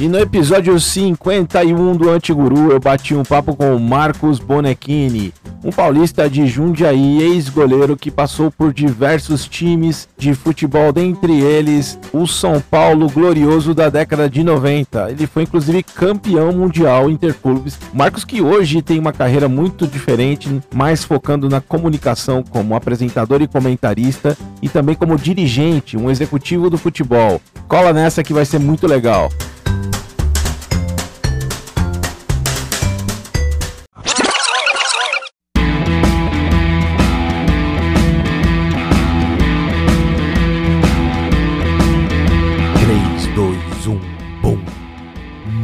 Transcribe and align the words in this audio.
E 0.00 0.06
no 0.06 0.16
episódio 0.16 0.78
51 0.78 1.96
do 1.96 2.08
Antiguru 2.08 2.70
eu 2.70 2.78
bati 2.78 3.16
um 3.16 3.24
papo 3.24 3.56
com 3.56 3.74
o 3.74 3.80
Marcos 3.80 4.38
Bonechini, 4.38 5.34
um 5.64 5.72
paulista 5.72 6.30
de 6.30 6.46
Jundiaí, 6.46 7.20
ex-goleiro 7.20 7.96
que 7.96 8.08
passou 8.08 8.48
por 8.48 8.72
diversos 8.72 9.48
times 9.48 10.08
de 10.16 10.34
futebol, 10.34 10.92
dentre 10.92 11.40
eles 11.40 11.98
o 12.12 12.28
São 12.28 12.60
Paulo 12.60 13.10
glorioso 13.10 13.74
da 13.74 13.88
década 13.88 14.30
de 14.30 14.44
90. 14.44 15.10
Ele 15.10 15.26
foi 15.26 15.42
inclusive 15.42 15.82
campeão 15.82 16.52
mundial 16.52 17.10
interclubes. 17.10 17.76
Marcos 17.92 18.24
que 18.24 18.40
hoje 18.40 18.80
tem 18.80 19.00
uma 19.00 19.12
carreira 19.12 19.48
muito 19.48 19.84
diferente, 19.84 20.60
mais 20.72 21.02
focando 21.02 21.48
na 21.48 21.60
comunicação 21.60 22.44
como 22.44 22.76
apresentador 22.76 23.42
e 23.42 23.48
comentarista 23.48 24.38
e 24.62 24.68
também 24.68 24.94
como 24.94 25.18
dirigente, 25.18 25.96
um 25.96 26.08
executivo 26.08 26.70
do 26.70 26.78
futebol. 26.78 27.40
Cola 27.66 27.92
nessa 27.92 28.22
que 28.22 28.32
vai 28.32 28.44
ser 28.44 28.60
muito 28.60 28.86
legal. 28.86 29.28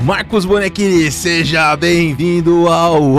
Marcos 0.04 0.44
Bonequini, 0.44 1.10
seja 1.10 1.74
bem-vindo 1.74 2.68
ao 2.68 3.18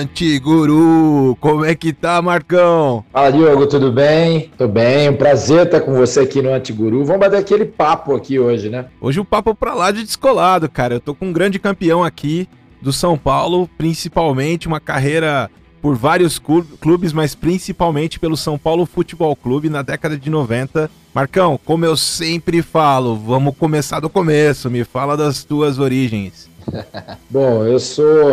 Antiguru. 0.00 1.36
Como 1.38 1.64
é 1.64 1.76
que 1.76 1.92
tá, 1.92 2.20
Marcão? 2.20 3.04
Fala, 3.12 3.30
Diogo, 3.30 3.68
tudo 3.68 3.92
bem? 3.92 4.50
Tudo 4.58 4.72
bem, 4.72 5.08
um 5.08 5.16
prazer 5.16 5.66
estar 5.66 5.80
com 5.82 5.94
você 5.94 6.18
aqui 6.20 6.42
no 6.42 6.52
Antiguru. 6.52 7.04
Vamos 7.04 7.20
bater 7.20 7.38
aquele 7.38 7.64
papo 7.64 8.16
aqui 8.16 8.40
hoje, 8.40 8.68
né? 8.68 8.86
Hoje 9.00 9.20
o 9.20 9.24
papo 9.24 9.54
pra 9.54 9.72
lá 9.72 9.92
de 9.92 10.02
descolado, 10.02 10.68
cara. 10.68 10.94
Eu 10.94 11.00
tô 11.00 11.14
com 11.14 11.26
um 11.26 11.32
grande 11.32 11.60
campeão 11.60 12.02
aqui 12.02 12.48
do 12.82 12.92
São 12.92 13.16
Paulo, 13.16 13.70
principalmente 13.78 14.66
uma 14.66 14.80
carreira 14.80 15.48
por 15.84 15.96
vários 15.96 16.40
clubes, 16.80 17.12
mas 17.12 17.34
principalmente 17.34 18.18
pelo 18.18 18.38
São 18.38 18.56
Paulo 18.56 18.86
Futebol 18.86 19.36
Clube 19.36 19.68
na 19.68 19.82
década 19.82 20.16
de 20.16 20.30
90. 20.30 20.90
Marcão, 21.12 21.60
como 21.62 21.84
eu 21.84 21.94
sempre 21.94 22.62
falo, 22.62 23.14
vamos 23.14 23.54
começar 23.54 24.00
do 24.00 24.08
começo. 24.08 24.70
Me 24.70 24.82
fala 24.82 25.14
das 25.14 25.44
tuas 25.44 25.78
origens. 25.78 26.48
Bom, 27.28 27.66
eu 27.66 27.78
sou 27.78 28.32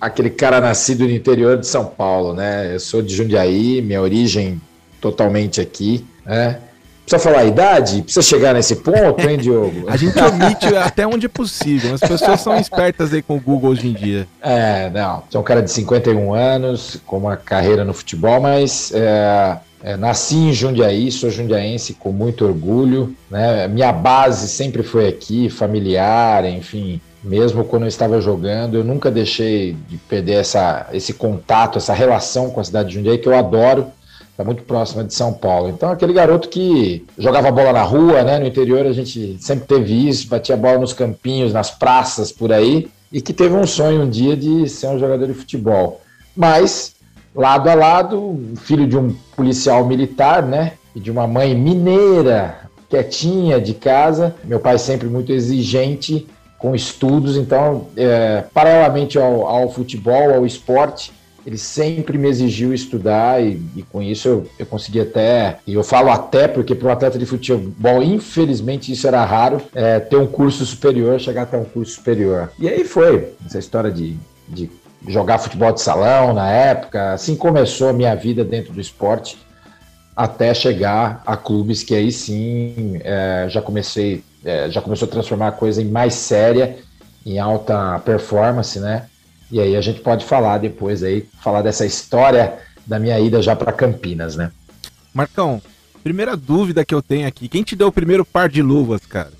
aquele 0.00 0.30
cara 0.30 0.60
nascido 0.60 1.02
no 1.02 1.10
interior 1.10 1.58
de 1.58 1.66
São 1.66 1.84
Paulo, 1.84 2.32
né? 2.32 2.72
Eu 2.72 2.78
sou 2.78 3.02
de 3.02 3.12
Jundiaí, 3.12 3.82
minha 3.82 4.00
origem 4.00 4.60
totalmente 5.00 5.60
aqui, 5.60 6.06
né? 6.24 6.60
Precisa 7.04 7.18
falar 7.18 7.42
a 7.42 7.44
idade? 7.44 8.02
Precisa 8.02 8.22
chegar 8.22 8.54
nesse 8.54 8.76
ponto, 8.76 9.20
hein, 9.20 9.36
Diogo? 9.36 9.84
a 9.88 9.96
gente 9.96 10.18
omite 10.18 10.74
até 10.74 11.06
onde 11.06 11.26
é 11.26 11.28
possível. 11.28 11.94
As 11.94 12.00
pessoas 12.00 12.40
são 12.40 12.56
espertas 12.56 13.12
aí 13.12 13.20
com 13.20 13.36
o 13.36 13.40
Google 13.40 13.70
hoje 13.70 13.88
em 13.88 13.92
dia. 13.92 14.26
É, 14.42 14.88
não. 14.90 15.22
Sou 15.28 15.42
um 15.42 15.44
cara 15.44 15.62
de 15.62 15.70
51 15.70 16.32
anos, 16.32 17.00
com 17.06 17.18
uma 17.18 17.36
carreira 17.36 17.84
no 17.84 17.92
futebol, 17.92 18.40
mas 18.40 18.90
é, 18.94 19.58
é, 19.82 19.96
nasci 19.98 20.36
em 20.36 20.52
Jundiaí, 20.52 21.12
sou 21.12 21.30
jundiaense 21.30 21.92
com 21.92 22.10
muito 22.10 22.46
orgulho. 22.46 23.14
Né? 23.30 23.68
Minha 23.68 23.92
base 23.92 24.48
sempre 24.48 24.82
foi 24.82 25.06
aqui, 25.06 25.50
familiar, 25.50 26.46
enfim. 26.46 27.02
Mesmo 27.22 27.64
quando 27.64 27.82
eu 27.82 27.88
estava 27.88 28.18
jogando, 28.18 28.76
eu 28.76 28.84
nunca 28.84 29.10
deixei 29.10 29.76
de 29.88 29.98
perder 29.98 30.36
essa, 30.36 30.88
esse 30.92 31.12
contato, 31.12 31.76
essa 31.76 31.92
relação 31.92 32.50
com 32.50 32.60
a 32.60 32.64
cidade 32.64 32.88
de 32.88 32.94
Jundiaí, 32.94 33.18
que 33.18 33.28
eu 33.28 33.36
adoro 33.36 33.88
está 34.34 34.42
muito 34.42 34.64
próxima 34.64 35.04
de 35.04 35.14
São 35.14 35.32
Paulo. 35.32 35.68
Então, 35.68 35.90
aquele 35.90 36.12
garoto 36.12 36.48
que 36.48 37.06
jogava 37.16 37.52
bola 37.52 37.72
na 37.72 37.82
rua, 37.82 38.24
né? 38.24 38.38
No 38.40 38.46
interior 38.46 38.84
a 38.84 38.92
gente 38.92 39.38
sempre 39.40 39.66
teve 39.66 40.08
isso, 40.08 40.28
batia 40.28 40.56
bola 40.56 40.78
nos 40.78 40.92
campinhos, 40.92 41.52
nas 41.52 41.70
praças 41.70 42.32
por 42.32 42.52
aí, 42.52 42.90
e 43.12 43.22
que 43.22 43.32
teve 43.32 43.54
um 43.54 43.66
sonho 43.66 44.02
um 44.02 44.10
dia 44.10 44.36
de 44.36 44.68
ser 44.68 44.88
um 44.88 44.98
jogador 44.98 45.28
de 45.28 45.34
futebol. 45.34 46.00
Mas, 46.36 46.96
lado 47.32 47.70
a 47.70 47.74
lado, 47.74 48.52
filho 48.56 48.88
de 48.88 48.98
um 48.98 49.14
policial 49.36 49.86
militar, 49.86 50.42
né? 50.42 50.72
E 50.96 51.00
de 51.00 51.12
uma 51.12 51.28
mãe 51.28 51.54
mineira, 51.54 52.68
quietinha 52.90 53.60
de 53.60 53.72
casa, 53.72 54.34
meu 54.42 54.58
pai 54.58 54.78
sempre 54.78 55.06
muito 55.06 55.32
exigente 55.32 56.26
com 56.58 56.74
estudos, 56.74 57.36
então, 57.36 57.86
é, 57.96 58.42
paralelamente 58.52 59.16
ao, 59.16 59.46
ao 59.46 59.70
futebol, 59.70 60.34
ao 60.34 60.44
esporte, 60.44 61.12
ele 61.46 61.58
sempre 61.58 62.16
me 62.16 62.28
exigiu 62.28 62.72
estudar 62.72 63.42
e, 63.42 63.60
e 63.76 63.82
com 63.82 64.02
isso 64.02 64.28
eu, 64.28 64.46
eu 64.58 64.66
consegui 64.66 65.00
até, 65.00 65.58
e 65.66 65.74
eu 65.74 65.84
falo 65.84 66.10
até 66.10 66.48
porque 66.48 66.74
para 66.74 66.88
um 66.88 66.92
atleta 66.92 67.18
de 67.18 67.26
futebol, 67.26 68.02
infelizmente 68.02 68.90
isso 68.90 69.06
era 69.06 69.24
raro, 69.24 69.60
é, 69.74 70.00
ter 70.00 70.16
um 70.16 70.26
curso 70.26 70.64
superior, 70.64 71.20
chegar 71.20 71.42
até 71.42 71.56
um 71.56 71.64
curso 71.64 71.92
superior. 71.92 72.50
E 72.58 72.68
aí 72.68 72.84
foi 72.84 73.34
essa 73.44 73.58
história 73.58 73.90
de, 73.90 74.16
de 74.48 74.70
jogar 75.06 75.38
futebol 75.38 75.72
de 75.72 75.80
salão 75.80 76.32
na 76.32 76.50
época, 76.50 77.12
assim 77.12 77.36
começou 77.36 77.88
a 77.88 77.92
minha 77.92 78.14
vida 78.14 78.44
dentro 78.44 78.72
do 78.72 78.80
esporte, 78.80 79.36
até 80.16 80.54
chegar 80.54 81.22
a 81.26 81.36
clubes 81.36 81.82
que 81.82 81.94
aí 81.94 82.10
sim 82.10 83.00
é, 83.02 83.46
já 83.48 83.60
comecei, 83.60 84.22
é, 84.44 84.70
já 84.70 84.80
começou 84.80 85.08
a 85.08 85.10
transformar 85.10 85.48
a 85.48 85.52
coisa 85.52 85.82
em 85.82 85.86
mais 85.86 86.14
séria, 86.14 86.78
em 87.26 87.38
alta 87.38 87.98
performance, 88.04 88.78
né? 88.78 89.06
E 89.50 89.60
aí 89.60 89.76
a 89.76 89.80
gente 89.80 90.00
pode 90.00 90.24
falar 90.24 90.58
depois 90.58 91.02
aí, 91.02 91.26
falar 91.42 91.62
dessa 91.62 91.84
história 91.84 92.54
da 92.86 92.98
minha 92.98 93.18
ida 93.20 93.40
já 93.40 93.54
para 93.54 93.72
Campinas, 93.72 94.36
né? 94.36 94.50
Marcão, 95.12 95.60
primeira 96.02 96.36
dúvida 96.36 96.84
que 96.84 96.94
eu 96.94 97.02
tenho 97.02 97.26
aqui, 97.26 97.48
quem 97.48 97.62
te 97.62 97.76
deu 97.76 97.88
o 97.88 97.92
primeiro 97.92 98.24
par 98.24 98.48
de 98.48 98.62
luvas, 98.62 99.06
cara? 99.06 99.32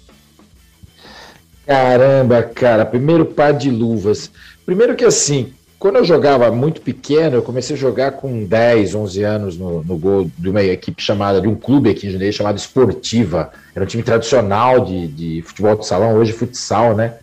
Caramba, 1.67 2.43
cara, 2.43 2.85
primeiro 2.85 3.25
par 3.25 3.53
de 3.53 3.71
luvas. 3.71 4.31
Primeiro 4.65 4.95
que 4.95 5.05
assim, 5.05 5.53
quando 5.79 5.97
eu 5.97 6.05
jogava 6.05 6.51
muito 6.51 6.81
pequeno, 6.81 7.37
eu 7.37 7.43
comecei 7.43 7.77
a 7.77 7.79
jogar 7.79 8.13
com 8.13 8.45
10, 8.45 8.95
11 8.95 9.23
anos 9.23 9.59
no, 9.59 9.83
no 9.83 9.99
gol 9.99 10.31
de 10.39 10.49
uma 10.49 10.63
equipe 10.63 11.03
chamada, 11.03 11.41
de 11.41 11.49
um 11.49 11.55
clube 11.55 11.91
aqui 11.91 12.07
em 12.07 12.11
Jundiaí 12.11 12.33
chamado 12.33 12.57
Esportiva. 12.57 13.51
Era 13.75 13.85
um 13.85 13.89
time 13.89 14.03
tradicional 14.03 14.85
de, 14.85 15.09
de 15.09 15.43
futebol 15.43 15.77
de 15.77 15.87
salão, 15.87 16.15
hoje 16.15 16.33
futsal, 16.33 16.95
né? 16.95 17.15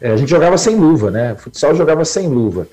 É, 0.00 0.10
a 0.10 0.16
gente 0.16 0.30
jogava 0.30 0.56
sem 0.56 0.76
luva, 0.76 1.10
né? 1.10 1.36
Futsal 1.36 1.74
jogava 1.74 2.04
sem 2.04 2.28
luva. 2.28 2.66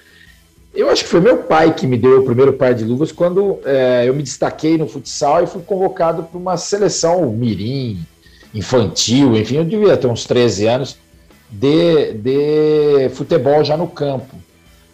Eu 0.74 0.90
acho 0.90 1.04
que 1.04 1.10
foi 1.10 1.20
meu 1.20 1.38
pai 1.40 1.74
que 1.74 1.88
me 1.88 1.98
deu 1.98 2.20
o 2.20 2.24
primeiro 2.24 2.54
par 2.54 2.74
de 2.74 2.84
luvas 2.84 3.12
quando 3.12 3.60
é, 3.66 4.04
eu 4.06 4.14
me 4.14 4.22
destaquei 4.22 4.78
no 4.78 4.88
futsal 4.88 5.44
e 5.44 5.48
fui 5.48 5.62
convocado 5.64 6.24
para 6.24 6.38
uma 6.38 6.56
seleção 6.56 7.32
mirim, 7.32 8.00
infantil, 8.54 9.36
enfim, 9.36 9.58
eu 9.58 9.66
devia 9.66 9.98
ter 9.98 10.08
uns 10.08 10.26
13 10.26 10.68
anos, 10.68 10.98
de, 11.50 12.14
de 12.14 13.10
futebol 13.10 13.64
já 13.64 13.76
no 13.76 13.88
campo. 13.88 14.36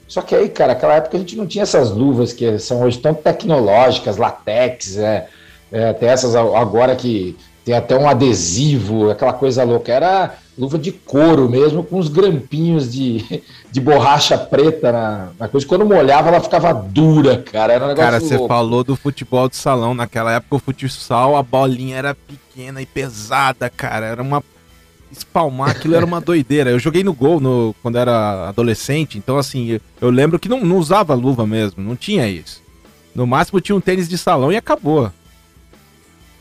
Só 0.08 0.22
que 0.22 0.36
aí, 0.36 0.48
cara, 0.48 0.74
naquela 0.74 0.96
época 0.96 1.18
a 1.18 1.20
gente 1.20 1.36
não 1.36 1.48
tinha 1.48 1.64
essas 1.64 1.92
luvas 1.92 2.32
que 2.32 2.60
são 2.60 2.84
hoje 2.84 3.00
tão 3.00 3.14
tecnológicas, 3.14 4.18
latex, 4.18 4.98
é, 4.98 5.28
é, 5.72 5.90
até 5.90 6.06
essas 6.06 6.36
agora 6.36 6.96
que 6.96 7.36
tem 7.66 7.74
até 7.76 7.98
um 7.98 8.08
adesivo, 8.08 9.10
aquela 9.10 9.34
coisa 9.34 9.64
louca. 9.64 9.92
Era 9.92 10.38
luva 10.58 10.78
de 10.78 10.92
couro 10.92 11.50
mesmo, 11.50 11.84
com 11.84 11.98
uns 11.98 12.08
grampinhos 12.08 12.92
de, 12.92 13.42
de 13.72 13.82
borracha 13.82 14.38
preta 14.38 14.92
na, 14.92 15.30
na 15.40 15.48
coisa. 15.48 15.66
Quando 15.66 15.86
molhava, 15.86 16.30
ela 16.30 16.40
ficava 16.40 16.74
dura, 16.74 17.38
cara. 17.38 17.74
Era 17.74 17.86
um 17.86 17.88
negócio 17.90 18.12
Cara, 18.12 18.20
você 18.20 18.48
falou 18.48 18.84
do 18.84 18.96
futebol 18.96 19.50
de 19.50 19.56
salão. 19.56 19.94
Naquela 19.94 20.34
época, 20.34 20.56
o 20.56 20.60
futsal, 20.60 21.36
a 21.36 21.44
bolinha 21.44 21.98
era 21.98 22.16
pequena 22.16 22.82
e 22.82 22.86
pesada, 22.86 23.70
cara. 23.70 24.06
Era 24.06 24.22
uma. 24.22 24.44
Espalmar 25.12 25.70
aquilo 25.70 25.96
era 25.96 26.06
uma 26.06 26.22
doideira. 26.22 26.72
Eu 26.72 26.80
joguei 26.80 27.04
no 27.04 27.14
gol 27.14 27.40
no, 27.40 27.76
quando 27.82 27.98
era 27.98 28.50
adolescente, 28.50 29.18
então 29.18 29.38
assim, 29.38 29.68
eu, 29.68 29.82
eu 30.02 30.10
lembro 30.10 30.40
que 30.40 30.50
não, 30.50 30.62
não 30.62 30.78
usava 30.78 31.14
luva 31.14 31.46
mesmo, 31.46 31.84
não 31.84 31.96
tinha 31.96 32.28
isso. 32.28 32.64
No 33.14 33.28
máximo 33.28 33.62
tinha 33.62 33.76
um 33.76 33.82
tênis 33.82 34.10
de 34.10 34.18
salão 34.18 34.52
e 34.52 34.58
acabou. 34.58 35.12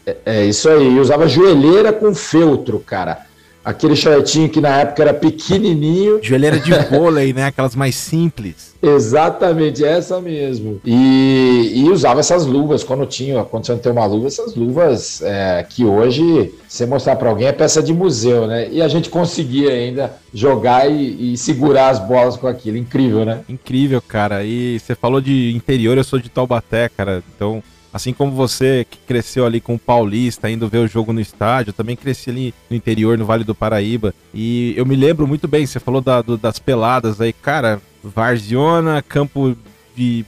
É, 0.07 0.17
é 0.25 0.45
isso 0.47 0.71
aí, 0.71 0.87
eu 0.87 1.03
usava 1.03 1.29
joelheira 1.29 1.93
com 1.93 2.15
feltro, 2.15 2.81
cara 2.81 3.27
aquele 3.65 3.97
shortinho 3.97 4.49
que 4.49 4.61
na 4.61 4.81
época 4.81 5.03
era 5.03 5.15
pequenininho. 5.15 6.19
Joelheira 6.23 6.59
de 6.59 6.73
vôlei, 6.91 7.33
né? 7.33 7.47
Aquelas 7.47 7.75
mais 7.75 7.95
simples. 7.95 8.73
Exatamente, 8.83 9.85
essa 9.85 10.21
mesmo. 10.21 10.81
E, 10.85 11.73
e 11.75 11.89
usava 11.89 12.19
essas 12.19 12.45
luvas 12.45 12.83
quando 12.83 13.07
tinha, 13.07 13.45
quando 13.45 13.65
você 13.65 13.73
não 13.73 13.79
tem 13.79 13.93
uma 13.93 14.05
luva, 14.07 14.27
essas 14.27 14.57
luvas 14.57 15.23
é, 15.23 15.65
que 15.69 15.85
hoje, 15.85 16.53
você 16.67 16.85
mostrar 16.85 17.15
para 17.15 17.29
alguém, 17.29 17.47
é 17.47 17.53
peça 17.53 17.81
de 17.81 17.95
museu, 17.95 18.47
né? 18.49 18.69
E 18.71 18.83
a 18.83 18.89
gente 18.89 19.09
conseguia 19.09 19.71
ainda 19.71 20.13
jogar 20.35 20.91
e, 20.91 21.33
e, 21.33 21.37
segurar 21.37 21.91
as 21.91 22.01
bolas 22.01 22.37
com 22.37 22.49
aquilo. 22.49 22.77
Incrível, 22.77 23.25
né? 23.25 23.43
Incrível, 23.49 24.03
cara. 24.03 24.43
E 24.43 24.81
você 24.81 24.97
falou 24.97 25.21
de 25.21 25.53
interior, 25.55 25.97
eu 25.97 26.05
sou 26.05 26.19
de 26.19 26.29
Taubaté, 26.29 26.89
cara. 26.89 27.23
Então 27.37 27.63
Assim 27.93 28.13
como 28.13 28.33
você 28.33 28.87
que 28.91 28.97
cresceu 29.07 29.45
ali 29.45 29.61
com 29.61 29.75
o 29.75 29.79
Paulista, 29.79 30.49
indo 30.49 30.69
ver 30.69 30.79
o 30.79 30.89
jogo 30.89 31.13
no 31.13 31.21
estádio, 31.21 31.71
eu 31.71 31.75
também 31.75 31.95
cresci 31.95 32.31
ali 32.31 32.55
no 32.71 32.77
interior, 32.77 33.19
no 33.19 33.27
Vale 33.27 33.45
do 33.45 33.55
Paraíba. 33.55 34.15
E 34.33 34.73
eu 34.77 34.87
me 34.87 34.97
lembro 34.97 35.27
muito 35.27 35.47
bem, 35.47 35.67
você 35.67 35.79
falou 35.79 36.01
da, 36.01 36.23
do, 36.23 36.39
das 36.39 36.59
peladas 36.59 37.21
aí, 37.21 37.33
cara, 37.33 37.81
Varziona, 38.03 39.03
campo 39.03 39.55
de 39.95 40.25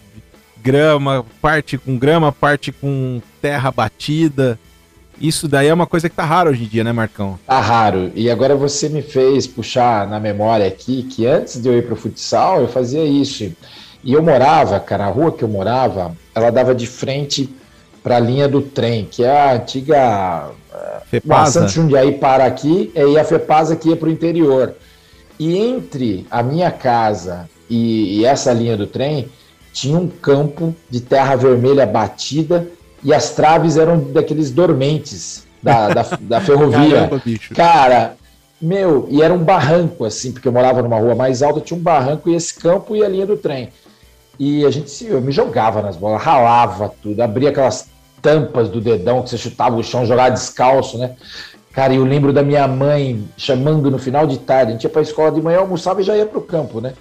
grama, 0.63 1.25
parte 1.41 1.79
com 1.79 1.97
grama, 1.97 2.31
parte 2.31 2.71
com 2.71 3.23
terra 3.41 3.71
batida. 3.71 4.59
Isso 5.21 5.47
daí 5.49 5.69
é 5.69 5.75
uma 5.75 5.87
coisa 5.87 6.09
que 6.09 6.17
tá 6.17 6.25
raro 6.25 6.51
hoje 6.51 6.65
em 6.65 6.67
dia, 6.67 6.85
né, 6.85 6.93
Marcão? 6.93 7.39
Tá 7.47 7.61
raro. 7.61 8.11
E 8.15 8.31
agora 8.31 8.57
você 8.57 8.89
me 8.89 9.01
fez 9.01 9.47
puxar 9.47 10.09
na 10.09 10.21
memória 10.21 10.67
aqui 10.67 11.05
que 11.05 11.27
antes 11.27 11.61
de 11.61 11.69
eu 11.69 11.79
ir 11.79 11.87
pro 11.87 11.97
futsal, 11.97 12.61
eu 12.61 12.69
fazia 12.69 13.05
isso. 13.05 13.53
E 14.03 14.13
eu 14.13 14.23
morava, 14.23 14.79
cara, 14.81 15.07
a 15.07 15.11
rua 15.11 15.33
que 15.33 15.43
eu 15.43 15.49
morava, 15.49 16.15
ela 16.35 16.51
dava 16.51 16.75
de 16.75 16.87
frente 16.87 17.49
para 18.03 18.17
a 18.17 18.21
linha 18.21 18.49
do 18.49 18.61
trem, 18.61 19.07
que 19.11 19.25
é 19.25 19.31
a 19.31 19.55
antiga 19.55 20.51
Fepasa. 21.07 21.61
Santos 21.61 21.73
Jundiaí 21.73 22.13
para 22.13 22.45
aqui, 22.45 22.93
e 22.95 23.19
a 23.19 23.25
Fepasa 23.25 23.77
que 23.77 23.89
ia 23.89 23.97
para 23.97 24.09
o 24.09 24.13
interior. 24.13 24.75
E 25.39 25.57
entre 25.57 26.27
a 26.31 26.43
minha 26.43 26.71
casa 26.71 27.49
e, 27.69 28.19
e 28.19 28.25
essa 28.25 28.53
linha 28.53 28.77
do 28.77 28.87
trem, 28.87 29.29
tinha 29.73 29.99
um 29.99 30.09
campo 30.09 30.75
de 30.89 31.01
terra 31.01 31.35
vermelha 31.35 31.87
batida 31.87 32.69
e 33.03 33.13
as 33.13 33.31
traves 33.31 33.77
eram 33.77 33.99
daqueles 33.99 34.51
dormentes 34.51 35.47
da, 35.63 35.89
da, 35.89 36.03
da 36.21 36.41
ferrovia. 36.41 37.09
Caramba, 37.09 37.23
Cara, 37.55 38.17
meu, 38.61 39.09
e 39.11 39.23
era 39.23 39.35
um 39.35 39.43
barranco, 39.43 40.05
assim, 40.05 40.33
porque 40.33 40.47
eu 40.47 40.53
morava 40.53 40.83
numa 40.83 40.99
rua 40.99 41.15
mais 41.15 41.43
alta, 41.43 41.61
tinha 41.61 41.79
um 41.79 41.83
barranco 41.83 42.31
e 42.31 42.35
esse 42.35 42.55
campo 42.55 42.95
e 42.95 43.05
a 43.05 43.09
linha 43.09 43.27
do 43.27 43.37
trem. 43.37 43.71
E 44.39 44.65
a 44.65 44.71
gente 44.71 45.05
eu 45.05 45.21
me 45.21 45.33
jogava 45.33 45.81
nas 45.81 45.97
bolas, 45.97 46.23
ralava 46.23 46.93
tudo, 47.03 47.21
abria 47.21 47.51
aquelas 47.51 47.89
tampas 48.21 48.69
do 48.69 48.81
dedão 48.81 49.23
que 49.23 49.31
você 49.31 49.39
chutava 49.39 49.77
o 49.77 49.83
chão, 49.83 50.07
jogava 50.07 50.31
descalço, 50.31 50.99
né? 50.99 51.15
Cara, 51.73 51.93
eu 51.93 52.05
lembro 52.05 52.33
da 52.33 52.43
minha 52.43 52.67
mãe 52.69 53.29
chamando 53.37 53.91
no 53.91 53.99
final 53.99 54.27
de 54.27 54.39
tarde, 54.39 54.71
a 54.71 54.75
gente 54.75 54.85
ia 54.85 54.91
para 54.91 55.01
a 55.01 55.03
escola 55.03 55.33
de 55.33 55.43
manhã, 55.43 55.59
almoçava 55.59 56.01
e 56.01 56.05
já 56.05 56.17
ia 56.17 56.25
para 56.25 56.39
o 56.39 56.43
campo, 56.43 56.81
né? 56.81 56.95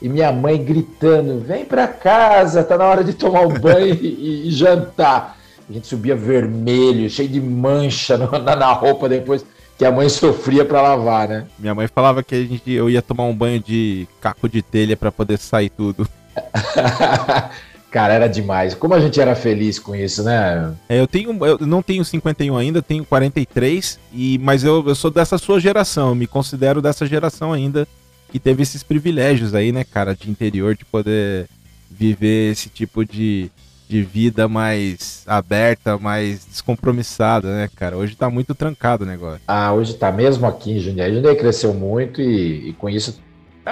E 0.00 0.08
minha 0.08 0.30
mãe 0.32 0.62
gritando: 0.62 1.40
vem 1.40 1.64
para 1.64 1.88
casa, 1.88 2.62
tá 2.62 2.76
na 2.76 2.84
hora 2.84 3.04
de 3.04 3.14
tomar 3.14 3.42
um 3.42 3.58
banho 3.58 3.94
e, 3.94 4.48
e, 4.48 4.50
jantar. 4.50 5.38
A 5.68 5.72
gente 5.72 5.86
subia 5.86 6.14
vermelho, 6.14 7.08
cheio 7.08 7.28
de 7.28 7.40
mancha 7.40 8.16
na, 8.18 8.54
na, 8.54 8.72
roupa 8.72 9.08
depois 9.08 9.44
que 9.78 9.84
a 9.84 9.92
mãe 9.92 10.08
sofria 10.08 10.64
para 10.64 10.82
lavar, 10.82 11.28
né? 11.28 11.46
Minha 11.58 11.74
mãe 11.74 11.86
falava 11.88 12.22
que 12.22 12.34
a 12.34 12.38
gente, 12.38 12.70
eu 12.70 12.88
ia 12.88 13.02
tomar 13.02 13.24
um 13.24 13.34
banho 13.34 13.60
de 13.60 14.06
caco 14.20 14.48
de 14.48 14.62
telha 14.62 14.96
para 14.96 15.10
poder 15.10 15.38
sair 15.38 15.70
tudo. 15.70 16.06
Cara, 17.90 18.12
era 18.12 18.28
demais. 18.28 18.74
Como 18.74 18.92
a 18.92 19.00
gente 19.00 19.18
era 19.20 19.34
feliz 19.34 19.78
com 19.78 19.94
isso, 19.94 20.22
né? 20.22 20.74
É, 20.88 21.00
eu 21.00 21.06
tenho, 21.06 21.44
eu 21.46 21.58
não 21.66 21.80
tenho 21.80 22.04
51 22.04 22.56
ainda, 22.56 22.82
tenho 22.82 23.04
43, 23.04 23.98
e, 24.12 24.38
mas 24.38 24.64
eu, 24.64 24.84
eu 24.86 24.94
sou 24.94 25.10
dessa 25.10 25.38
sua 25.38 25.58
geração, 25.58 26.14
me 26.14 26.26
considero 26.26 26.82
dessa 26.82 27.06
geração 27.06 27.52
ainda 27.52 27.88
que 28.30 28.38
teve 28.38 28.62
esses 28.62 28.82
privilégios 28.82 29.54
aí, 29.54 29.72
né, 29.72 29.84
cara, 29.84 30.14
de 30.14 30.30
interior, 30.30 30.76
de 30.76 30.84
poder 30.84 31.48
viver 31.90 32.52
esse 32.52 32.68
tipo 32.68 33.04
de, 33.04 33.50
de 33.88 34.02
vida 34.02 34.48
mais 34.48 35.22
aberta, 35.26 35.96
mais 35.96 36.44
descompromissada, 36.44 37.48
né, 37.54 37.70
cara? 37.74 37.96
Hoje 37.96 38.16
tá 38.16 38.28
muito 38.28 38.54
trancado 38.54 39.04
o 39.04 39.06
negócio. 39.06 39.40
Ah, 39.46 39.72
hoje 39.72 39.94
tá 39.94 40.10
mesmo 40.12 40.46
aqui 40.46 40.72
em 40.72 40.80
Jundiaí. 40.80 41.14
Jundiaí 41.14 41.36
cresceu 41.36 41.72
muito 41.72 42.20
e, 42.20 42.70
e 42.70 42.72
com 42.74 42.90
isso, 42.90 43.18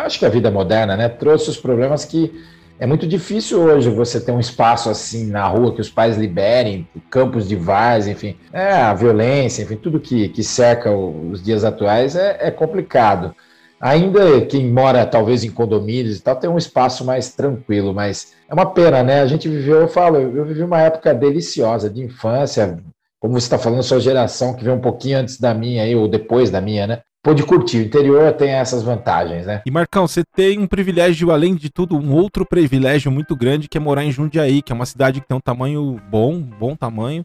acho 0.00 0.18
que 0.18 0.26
a 0.26 0.30
vida 0.30 0.50
moderna, 0.50 0.96
né, 0.96 1.08
trouxe 1.08 1.50
os 1.50 1.56
problemas 1.56 2.04
que 2.04 2.32
é 2.78 2.86
muito 2.86 3.06
difícil 3.06 3.60
hoje 3.60 3.88
você 3.88 4.20
ter 4.20 4.32
um 4.32 4.40
espaço 4.40 4.90
assim 4.90 5.26
na 5.26 5.46
rua 5.46 5.72
que 5.72 5.80
os 5.80 5.88
pais 5.88 6.16
liberem, 6.16 6.88
campos 7.08 7.48
de 7.48 7.54
vaz, 7.54 8.08
enfim. 8.08 8.36
É, 8.52 8.72
a 8.72 8.92
violência, 8.92 9.62
enfim, 9.62 9.76
tudo 9.76 10.00
que, 10.00 10.28
que 10.28 10.42
cerca 10.42 10.90
os 10.90 11.42
dias 11.42 11.64
atuais 11.64 12.16
é, 12.16 12.36
é 12.40 12.50
complicado. 12.50 13.34
Ainda 13.80 14.40
quem 14.46 14.66
mora 14.66 15.06
talvez 15.06 15.44
em 15.44 15.50
condomínios 15.50 16.18
e 16.18 16.22
tal 16.22 16.36
tem 16.36 16.50
um 16.50 16.58
espaço 16.58 17.04
mais 17.04 17.32
tranquilo, 17.34 17.94
mas 17.94 18.32
é 18.48 18.54
uma 18.54 18.66
pena, 18.66 19.02
né? 19.02 19.20
A 19.20 19.26
gente 19.26 19.48
viveu, 19.48 19.80
eu 19.80 19.88
falo, 19.88 20.16
eu 20.16 20.44
vivi 20.44 20.62
uma 20.62 20.80
época 20.80 21.14
deliciosa 21.14 21.88
de 21.88 22.02
infância, 22.02 22.78
como 23.20 23.34
você 23.34 23.46
está 23.46 23.58
falando, 23.58 23.82
sua 23.82 24.00
geração 24.00 24.54
que 24.54 24.64
veio 24.64 24.76
um 24.76 24.80
pouquinho 24.80 25.18
antes 25.18 25.38
da 25.38 25.54
minha 25.54 25.82
aí, 25.82 25.94
ou 25.94 26.08
depois 26.08 26.50
da 26.50 26.60
minha, 26.60 26.86
né? 26.86 27.02
Pôde 27.24 27.42
curtir. 27.42 27.78
O 27.78 27.82
interior 27.86 28.30
tem 28.34 28.50
essas 28.50 28.82
vantagens, 28.82 29.46
né? 29.46 29.62
E 29.64 29.70
Marcão, 29.70 30.06
você 30.06 30.22
tem 30.22 30.58
um 30.58 30.66
privilégio, 30.66 31.30
além 31.30 31.54
de 31.54 31.70
tudo, 31.70 31.96
um 31.96 32.12
outro 32.12 32.44
privilégio 32.44 33.10
muito 33.10 33.34
grande 33.34 33.66
que 33.66 33.78
é 33.78 33.80
morar 33.80 34.04
em 34.04 34.12
Jundiaí, 34.12 34.60
que 34.60 34.70
é 34.70 34.74
uma 34.74 34.84
cidade 34.84 35.22
que 35.22 35.26
tem 35.26 35.36
um 35.36 35.40
tamanho 35.40 35.98
bom, 36.10 36.38
bom 36.38 36.76
tamanho, 36.76 37.24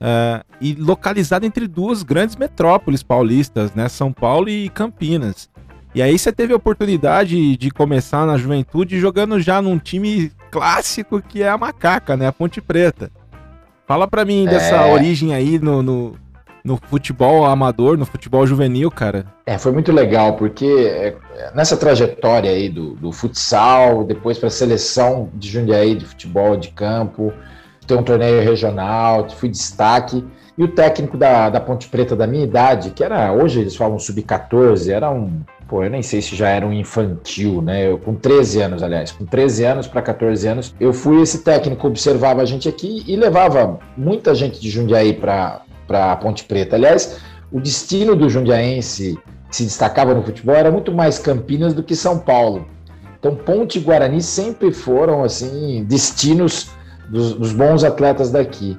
uh, 0.00 0.44
e 0.60 0.74
localizada 0.74 1.46
entre 1.46 1.68
duas 1.68 2.02
grandes 2.02 2.34
metrópoles 2.34 3.04
paulistas, 3.04 3.72
né? 3.72 3.88
São 3.88 4.12
Paulo 4.12 4.48
e 4.48 4.68
Campinas. 4.70 5.48
E 5.94 6.02
aí 6.02 6.18
você 6.18 6.32
teve 6.32 6.52
a 6.52 6.56
oportunidade 6.56 7.56
de 7.56 7.70
começar 7.70 8.26
na 8.26 8.36
juventude 8.36 8.98
jogando 8.98 9.40
já 9.40 9.62
num 9.62 9.78
time 9.78 10.32
clássico 10.50 11.22
que 11.22 11.42
é 11.44 11.48
a 11.48 11.56
Macaca, 11.56 12.16
né? 12.16 12.26
A 12.26 12.32
Ponte 12.32 12.60
Preta. 12.60 13.10
Fala 13.86 14.08
pra 14.08 14.24
mim 14.24 14.44
dessa 14.46 14.74
é... 14.74 14.92
origem 14.92 15.32
aí 15.32 15.58
no, 15.60 15.82
no 15.82 16.14
no 16.64 16.76
futebol 16.76 17.44
amador, 17.46 17.96
no 17.96 18.04
futebol 18.06 18.46
juvenil, 18.46 18.90
cara? 18.90 19.26
É, 19.46 19.56
foi 19.58 19.72
muito 19.72 19.92
legal, 19.92 20.34
porque 20.36 20.66
é, 20.66 21.16
nessa 21.54 21.76
trajetória 21.76 22.50
aí 22.50 22.68
do, 22.68 22.94
do 22.94 23.12
futsal, 23.12 24.04
depois 24.04 24.38
para 24.38 24.48
a 24.48 24.50
seleção 24.50 25.30
de 25.34 25.48
Jundiaí 25.48 25.94
de 25.94 26.04
futebol 26.04 26.56
de 26.56 26.68
campo, 26.68 27.32
ter 27.86 27.94
um 27.94 28.02
torneio 28.02 28.42
regional, 28.42 29.28
fui 29.30 29.48
destaque. 29.48 30.24
E 30.56 30.62
o 30.62 30.68
técnico 30.68 31.16
da, 31.16 31.48
da 31.48 31.60
Ponte 31.60 31.88
Preta 31.88 32.16
da 32.16 32.26
minha 32.26 32.42
idade, 32.42 32.90
que 32.90 33.02
era, 33.02 33.32
hoje 33.32 33.60
eles 33.60 33.76
falam 33.76 33.96
sub-14, 33.96 34.90
era 34.90 35.08
um, 35.08 35.40
pô, 35.68 35.84
eu 35.84 35.90
nem 35.90 36.02
sei 36.02 36.20
se 36.20 36.34
já 36.34 36.48
era 36.48 36.66
um 36.66 36.72
infantil, 36.72 37.62
né? 37.62 37.88
Eu, 37.88 37.96
com 37.96 38.14
13 38.14 38.62
anos, 38.62 38.82
aliás, 38.82 39.12
com 39.12 39.24
13 39.24 39.64
anos 39.64 39.86
para 39.86 40.02
14 40.02 40.48
anos, 40.48 40.74
eu 40.80 40.92
fui 40.92 41.22
esse 41.22 41.44
técnico, 41.44 41.86
observava 41.86 42.42
a 42.42 42.44
gente 42.44 42.68
aqui 42.68 43.04
e 43.06 43.14
levava 43.14 43.78
muita 43.96 44.34
gente 44.34 44.60
de 44.60 44.68
Jundiaí 44.68 45.12
para 45.12 45.62
para 45.88 46.14
Ponte 46.16 46.44
Preta. 46.44 46.76
Aliás, 46.76 47.18
o 47.50 47.60
destino 47.60 48.14
do 48.14 48.28
jundiaense 48.28 49.18
que 49.48 49.56
se 49.56 49.64
destacava 49.64 50.14
no 50.14 50.22
futebol 50.22 50.54
era 50.54 50.70
muito 50.70 50.92
mais 50.92 51.18
Campinas 51.18 51.72
do 51.72 51.82
que 51.82 51.96
São 51.96 52.18
Paulo. 52.18 52.68
Então, 53.18 53.34
Ponte 53.34 53.78
e 53.78 53.80
Guarani 53.80 54.22
sempre 54.22 54.70
foram 54.70 55.24
assim 55.24 55.84
destinos 55.88 56.70
dos, 57.08 57.32
dos 57.32 57.52
bons 57.52 57.82
atletas 57.82 58.30
daqui. 58.30 58.78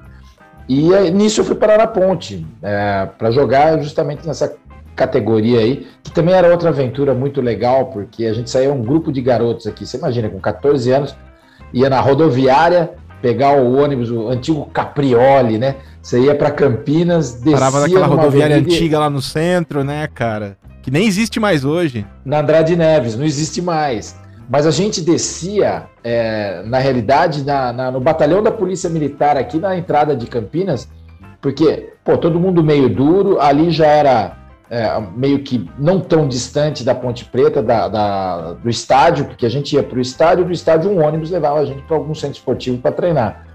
E 0.69 0.91
nisso 1.11 1.41
eu 1.41 1.45
fui 1.45 1.55
parar 1.55 1.79
na 1.79 1.87
Ponte 1.87 2.45
é, 2.61 3.09
para 3.17 3.31
jogar 3.31 3.81
justamente 3.81 4.25
nessa 4.25 4.55
categoria 4.95 5.59
aí, 5.59 5.87
que 6.03 6.11
também 6.11 6.35
era 6.35 6.51
outra 6.51 6.69
aventura 6.69 7.13
muito 7.13 7.41
legal, 7.41 7.87
porque 7.87 8.25
a 8.25 8.33
gente 8.33 8.49
saía 8.49 8.71
um 8.71 8.81
grupo 8.81 9.11
de 9.11 9.21
garotos 9.21 9.65
aqui. 9.65 9.85
Você 9.85 9.97
imagina, 9.97 10.29
com 10.29 10.39
14 10.39 10.91
anos, 10.91 11.15
ia 11.73 11.89
na 11.89 11.99
rodoviária 11.99 12.91
pegar 13.21 13.53
o 13.57 13.77
ônibus, 13.77 14.11
o 14.11 14.29
antigo 14.29 14.65
Caprioli, 14.67 15.57
né? 15.57 15.75
Você 16.09 16.21
ia 16.21 16.33
para 16.33 16.49
Campinas, 16.49 17.33
descia 17.33 17.51
Parava 17.51 17.81
naquela 17.81 18.07
rodoviária 18.07 18.55
avenida... 18.55 18.75
antiga 18.75 18.97
lá 18.97 19.11
no 19.11 19.21
centro, 19.21 19.83
né, 19.83 20.07
cara? 20.07 20.57
Que 20.81 20.89
nem 20.89 21.05
existe 21.05 21.39
mais 21.39 21.63
hoje. 21.63 22.03
Na 22.25 22.39
Andrade 22.39 22.75
Neves, 22.75 23.15
não 23.15 23.23
existe 23.23 23.61
mais. 23.61 24.19
Mas 24.49 24.65
a 24.65 24.71
gente 24.71 25.01
descia, 25.01 25.83
é, 26.03 26.63
na 26.65 26.79
realidade, 26.79 27.43
na, 27.43 27.71
na, 27.71 27.91
no 27.91 27.99
batalhão 27.99 28.41
da 28.41 28.49
Polícia 28.49 28.89
Militar 28.89 29.37
aqui 29.37 29.59
na 29.59 29.77
entrada 29.77 30.15
de 30.15 30.25
Campinas, 30.25 30.89
porque, 31.39 31.93
pô, 32.03 32.17
todo 32.17 32.39
mundo 32.39 32.63
meio 32.63 32.89
duro, 32.89 33.39
ali 33.39 33.69
já 33.69 33.85
era 33.85 34.35
é, 34.67 34.99
meio 35.15 35.43
que 35.43 35.69
não 35.77 35.99
tão 35.99 36.27
distante 36.27 36.83
da 36.83 36.95
Ponte 36.95 37.23
Preta, 37.25 37.61
da, 37.61 37.87
da 37.87 38.53
do 38.53 38.67
estádio, 38.67 39.25
porque 39.25 39.45
a 39.45 39.49
gente 39.49 39.75
ia 39.75 39.83
para 39.83 39.99
o 39.99 40.01
estádio, 40.01 40.43
do 40.43 40.51
estádio 40.51 40.89
um 40.89 41.05
ônibus 41.05 41.29
levava 41.29 41.59
a 41.59 41.65
gente 41.65 41.83
para 41.83 41.97
algum 41.97 42.15
centro 42.15 42.37
esportivo 42.37 42.79
para 42.79 42.91
treinar. 42.91 43.45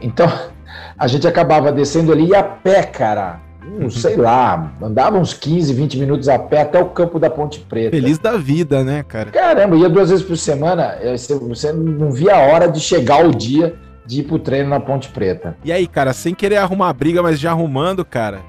Então, 0.00 0.30
a 0.98 1.06
gente 1.06 1.26
acabava 1.26 1.72
descendo 1.72 2.12
ali 2.12 2.28
e 2.28 2.34
a 2.34 2.42
pé, 2.42 2.82
cara. 2.82 3.40
Não 3.66 3.88
sei 3.88 4.14
lá, 4.16 4.72
andava 4.82 5.18
uns 5.18 5.32
15, 5.32 5.72
20 5.72 5.98
minutos 5.98 6.28
a 6.28 6.38
pé 6.38 6.60
até 6.60 6.78
o 6.78 6.90
campo 6.90 7.18
da 7.18 7.30
Ponte 7.30 7.60
Preta. 7.60 7.96
Feliz 7.96 8.18
da 8.18 8.36
vida, 8.36 8.84
né, 8.84 9.02
cara? 9.02 9.30
Caramba, 9.30 9.74
ia 9.76 9.88
duas 9.88 10.10
vezes 10.10 10.24
por 10.24 10.36
semana, 10.36 10.98
eh, 11.00 11.16
você 11.16 11.72
não 11.72 12.12
via 12.12 12.36
a 12.36 12.40
hora 12.40 12.68
de 12.68 12.78
chegar 12.78 13.26
o 13.26 13.30
dia 13.34 13.74
de 14.06 14.20
ir 14.20 14.24
pro 14.24 14.38
treino 14.38 14.68
na 14.68 14.78
Ponte 14.78 15.08
Preta. 15.08 15.56
E 15.64 15.72
aí, 15.72 15.86
cara, 15.86 16.12
sem 16.12 16.34
querer 16.34 16.58
arrumar 16.58 16.92
briga, 16.92 17.22
mas 17.22 17.40
já 17.40 17.52
arrumando, 17.52 18.04
cara, 18.04 18.42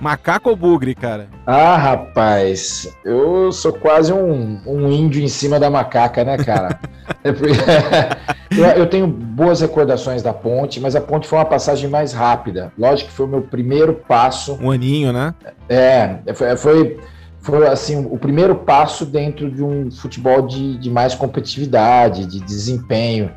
Macaco 0.00 0.48
ou 0.48 0.56
bugre, 0.56 0.94
cara? 0.94 1.28
Ah, 1.46 1.76
rapaz, 1.76 2.90
eu 3.04 3.52
sou 3.52 3.72
quase 3.72 4.10
um, 4.12 4.58
um 4.66 4.90
índio 4.90 5.22
em 5.22 5.28
cima 5.28 5.60
da 5.60 5.68
macaca, 5.68 6.24
né, 6.24 6.38
cara? 6.38 6.80
eu, 8.50 8.64
eu, 8.64 8.86
tenho 8.86 9.06
boas 9.06 9.60
recordações 9.60 10.22
da 10.22 10.32
ponte, 10.32 10.80
mas 10.80 10.96
a 10.96 11.02
ponte 11.02 11.28
foi 11.28 11.38
uma 11.38 11.44
passagem 11.44 11.90
mais 11.90 12.14
rápida. 12.14 12.72
Lógico 12.78 13.10
que 13.10 13.14
foi 13.14 13.26
o 13.26 13.28
meu 13.28 13.42
primeiro 13.42 13.92
passo. 13.92 14.58
Um 14.62 14.70
aninho, 14.70 15.12
né? 15.12 15.34
É, 15.68 16.18
foi, 16.34 16.56
foi, 16.56 17.00
foi 17.42 17.68
assim, 17.68 18.06
o 18.10 18.16
primeiro 18.16 18.54
passo 18.54 19.04
dentro 19.04 19.50
de 19.50 19.62
um 19.62 19.90
futebol 19.90 20.46
de, 20.46 20.78
de 20.78 20.88
mais 20.88 21.14
competitividade, 21.14 22.24
de 22.24 22.40
desempenho. 22.40 23.30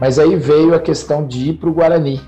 Mas 0.00 0.18
aí 0.18 0.36
veio 0.36 0.74
a 0.74 0.80
questão 0.80 1.26
de 1.26 1.50
ir 1.50 1.54
para 1.54 1.68
o 1.68 1.72
Guarani. 1.72 2.20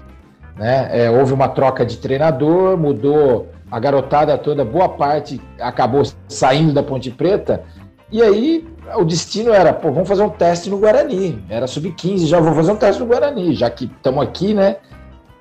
Né? 0.56 0.88
É, 1.04 1.10
houve 1.10 1.32
uma 1.32 1.48
troca 1.48 1.84
de 1.84 1.98
treinador, 1.98 2.76
mudou 2.76 3.50
a 3.70 3.80
garotada 3.80 4.36
toda, 4.38 4.64
boa 4.64 4.88
parte 4.88 5.40
acabou 5.60 6.02
saindo 6.28 6.72
da 6.72 6.82
Ponte 6.82 7.10
Preta. 7.10 7.64
E 8.10 8.22
aí 8.22 8.66
o 8.96 9.04
destino 9.04 9.52
era, 9.52 9.72
pô, 9.72 9.90
vamos 9.90 10.08
fazer 10.08 10.22
um 10.22 10.30
teste 10.30 10.70
no 10.70 10.78
Guarani. 10.78 11.44
Era 11.48 11.66
sub-15, 11.66 12.26
já 12.26 12.38
vou 12.38 12.54
fazer 12.54 12.72
um 12.72 12.76
teste 12.76 13.00
no 13.00 13.08
Guarani, 13.08 13.54
já 13.54 13.68
que 13.68 13.86
estamos 13.86 14.22
aqui, 14.22 14.54
né? 14.54 14.76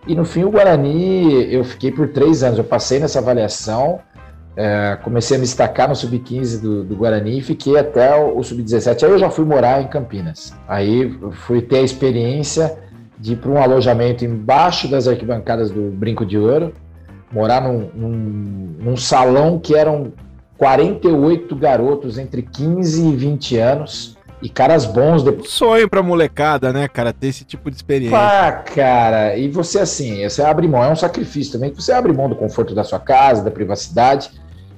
E 0.08 0.16
no 0.16 0.26
fim, 0.26 0.44
o 0.44 0.52
Guarani, 0.52 1.54
eu 1.54 1.64
fiquei 1.64 1.92
por 1.92 2.10
três 2.10 2.44
anos. 2.44 2.58
Eu 2.58 2.64
passei 2.64 3.00
nessa 3.00 3.20
avaliação, 3.20 4.00
é, 4.56 4.98
comecei 5.04 5.38
a 5.38 5.40
me 5.40 5.46
destacar 5.46 5.90
no 5.90 5.96
sub-15 5.96 6.62
do, 6.62 6.84
do, 6.84 6.96
Guarani 6.96 7.40
e 7.40 7.42
fiquei 7.42 7.78
até 7.78 8.16
o, 8.16 8.38
o 8.38 8.44
sub-17. 8.44 9.04
Aí 9.04 9.12
eu 9.12 9.18
já 9.20 9.30
fui 9.30 9.46
morar 9.46 9.82
em 9.82 9.88
Campinas. 9.88 10.56
Aí 10.68 11.16
fui 11.32 11.62
ter 11.62 11.78
a 11.78 11.82
experiência 11.82 12.78
de 13.20 13.34
ir 13.34 13.36
para 13.38 13.52
um 13.52 13.62
alojamento 13.62 14.26
embaixo 14.26 14.88
das 14.88 15.08
arquibancadas 15.08 15.70
do 15.72 15.92
Brinco 15.92 16.26
de 16.26 16.38
Ouro, 16.38 16.74
morar 17.32 17.62
num, 17.62 17.90
num, 17.94 18.76
num 18.80 18.98
salão 18.98 19.60
que 19.60 19.76
eram 19.76 20.14
48 20.58 21.56
garotos 21.56 22.18
entre 22.18 22.42
15 22.42 23.08
e 23.08 23.16
20 23.16 23.58
anos 23.58 24.18
e 24.42 24.50
caras 24.50 24.86
bons. 24.86 25.24
De... 25.24 25.48
Sonho 25.48 25.90
pra 25.90 26.04
molecada, 26.04 26.72
né, 26.72 26.88
cara, 26.88 27.12
ter 27.12 27.28
esse 27.28 27.44
tipo 27.44 27.70
de 27.70 27.76
experiência. 27.76 28.18
Ah, 28.18 28.52
cara, 28.52 29.36
e 29.36 29.50
você 29.50 29.80
assim, 29.80 30.28
você 30.28 30.42
abre 30.42 30.68
mão, 30.68 30.84
é 30.84 30.90
um 30.90 30.96
sacrifício 30.96 31.54
também, 31.54 31.72
que 31.72 31.82
você 31.82 31.92
abre 31.92 32.14
mão 32.14 32.30
do 32.30 32.36
conforto 32.36 32.74
da 32.74 32.84
sua 32.84 33.00
casa, 33.00 33.44
da 33.44 33.52
privacidade, 33.52 34.30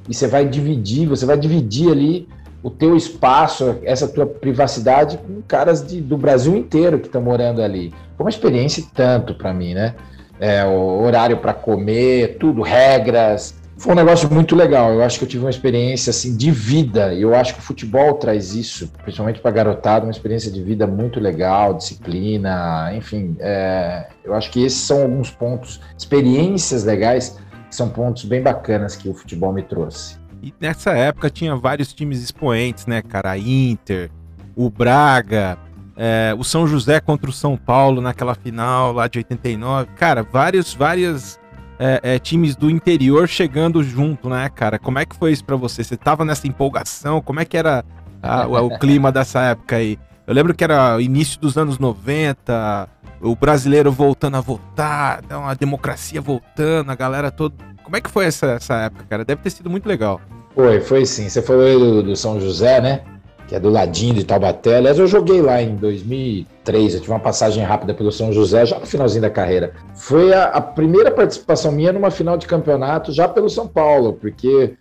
e 0.07 0.13
você 0.13 0.27
vai 0.27 0.47
dividir, 0.47 1.07
você 1.07 1.25
vai 1.25 1.37
dividir 1.37 1.91
ali 1.91 2.27
o 2.63 2.69
teu 2.69 2.95
espaço, 2.95 3.77
essa 3.83 4.07
tua 4.07 4.25
privacidade 4.25 5.17
com 5.17 5.41
caras 5.47 5.85
de, 5.85 6.01
do 6.01 6.17
Brasil 6.17 6.55
inteiro 6.55 6.99
que 6.99 7.07
estão 7.07 7.21
morando 7.21 7.61
ali. 7.61 7.93
Foi 8.15 8.25
uma 8.25 8.29
experiência 8.29 8.83
tanto 8.93 9.35
para 9.35 9.53
mim, 9.53 9.73
né? 9.73 9.95
É, 10.39 10.65
horário 10.65 11.37
para 11.37 11.53
comer, 11.53 12.37
tudo, 12.39 12.61
regras, 12.61 13.55
foi 13.77 13.93
um 13.93 13.95
negócio 13.95 14.29
muito 14.31 14.55
legal. 14.55 14.91
Eu 14.91 15.03
acho 15.03 15.19
que 15.19 15.25
eu 15.25 15.29
tive 15.29 15.43
uma 15.43 15.49
experiência 15.49 16.09
assim 16.09 16.35
de 16.35 16.49
vida. 16.49 17.13
E 17.13 17.21
eu 17.21 17.35
acho 17.35 17.53
que 17.53 17.59
o 17.59 17.63
futebol 17.63 18.15
traz 18.15 18.55
isso, 18.55 18.91
principalmente 19.03 19.39
para 19.39 19.51
garotada, 19.51 20.05
uma 20.05 20.11
experiência 20.11 20.51
de 20.51 20.61
vida 20.63 20.87
muito 20.87 21.19
legal, 21.19 21.75
disciplina, 21.75 22.91
enfim. 22.95 23.35
É, 23.39 24.07
eu 24.23 24.33
acho 24.33 24.49
que 24.51 24.63
esses 24.63 24.79
são 24.79 25.03
alguns 25.03 25.29
pontos, 25.29 25.79
experiências 25.97 26.83
legais, 26.83 27.37
que 27.69 27.75
são 27.75 27.89
pontos 27.89 28.25
bem 28.25 28.41
bacanas 28.41 28.95
que 28.95 29.07
o 29.07 29.13
futebol 29.13 29.53
me 29.53 29.61
trouxe. 29.61 30.17
E 30.41 30.53
nessa 30.59 30.91
época 30.91 31.29
tinha 31.29 31.55
vários 31.55 31.93
times 31.93 32.23
expoentes, 32.23 32.87
né, 32.87 33.03
cara? 33.03 33.31
A 33.31 33.37
Inter, 33.37 34.09
o 34.55 34.71
Braga, 34.71 35.57
é, 35.97 36.35
o 36.37 36.43
São 36.43 36.67
José 36.67 36.99
contra 36.99 37.29
o 37.29 37.33
São 37.33 37.57
Paulo 37.57 37.99
naquela 37.99 38.35
final 38.35 38.93
lá 38.93 39.07
de 39.07 39.17
89. 39.17 39.89
Cara, 39.95 40.21
vários, 40.21 40.73
várias 40.73 41.39
é, 41.79 41.99
é, 42.03 42.19
times 42.19 42.55
do 42.55 42.69
interior 42.69 43.27
chegando 43.27 43.83
junto, 43.83 44.29
né, 44.29 44.47
cara? 44.49 44.77
Como 44.77 44.99
é 44.99 45.05
que 45.05 45.15
foi 45.15 45.31
isso 45.31 45.43
para 45.43 45.55
você? 45.55 45.83
Você 45.83 45.97
tava 45.97 46.23
nessa 46.23 46.47
empolgação? 46.47 47.19
Como 47.19 47.39
é 47.39 47.45
que 47.45 47.57
era 47.57 47.83
a, 48.21 48.47
o 48.47 48.77
clima 48.79 49.11
dessa 49.11 49.41
época 49.41 49.77
aí? 49.77 49.97
Eu 50.27 50.33
lembro 50.33 50.53
que 50.53 50.63
era 50.63 50.97
o 50.97 51.01
início 51.01 51.39
dos 51.39 51.57
anos 51.57 51.79
90, 51.79 52.89
o 53.21 53.35
brasileiro 53.35 53.91
voltando 53.91 54.37
a 54.37 54.41
votar, 54.41 55.21
então 55.23 55.47
a 55.47 55.53
democracia 55.53 56.21
voltando, 56.21 56.91
a 56.91 56.95
galera 56.95 57.31
toda. 57.31 57.55
Como 57.83 57.95
é 57.95 58.01
que 58.01 58.09
foi 58.09 58.25
essa, 58.25 58.47
essa 58.47 58.75
época, 58.75 59.05
cara? 59.09 59.25
Deve 59.25 59.41
ter 59.41 59.49
sido 59.49 59.69
muito 59.69 59.87
legal. 59.87 60.21
Foi, 60.53 60.81
foi 60.81 61.05
sim. 61.05 61.29
Você 61.29 61.41
falou 61.41 61.79
do, 61.79 62.03
do 62.03 62.15
São 62.15 62.41
José, 62.41 62.81
né? 62.81 63.01
Que 63.47 63.55
é 63.55 63.59
do 63.59 63.69
ladinho 63.69 64.13
de 64.13 64.25
Taubaté. 64.25 64.77
Aliás, 64.77 64.99
eu 64.99 65.07
joguei 65.07 65.41
lá 65.41 65.61
em 65.61 65.75
2003, 65.75 66.95
eu 66.95 66.99
tive 66.99 67.13
uma 67.13 67.19
passagem 67.19 67.63
rápida 67.63 67.93
pelo 67.93 68.11
São 68.11 68.33
José, 68.33 68.65
já 68.65 68.77
no 68.77 68.85
finalzinho 68.85 69.21
da 69.21 69.29
carreira. 69.29 69.73
Foi 69.95 70.33
a, 70.33 70.45
a 70.45 70.61
primeira 70.61 71.09
participação 71.09 71.71
minha 71.71 71.93
numa 71.93 72.11
final 72.11 72.37
de 72.37 72.45
campeonato 72.45 73.13
já 73.13 73.27
pelo 73.27 73.49
São 73.49 73.65
Paulo, 73.65 74.13
porque 74.13 74.73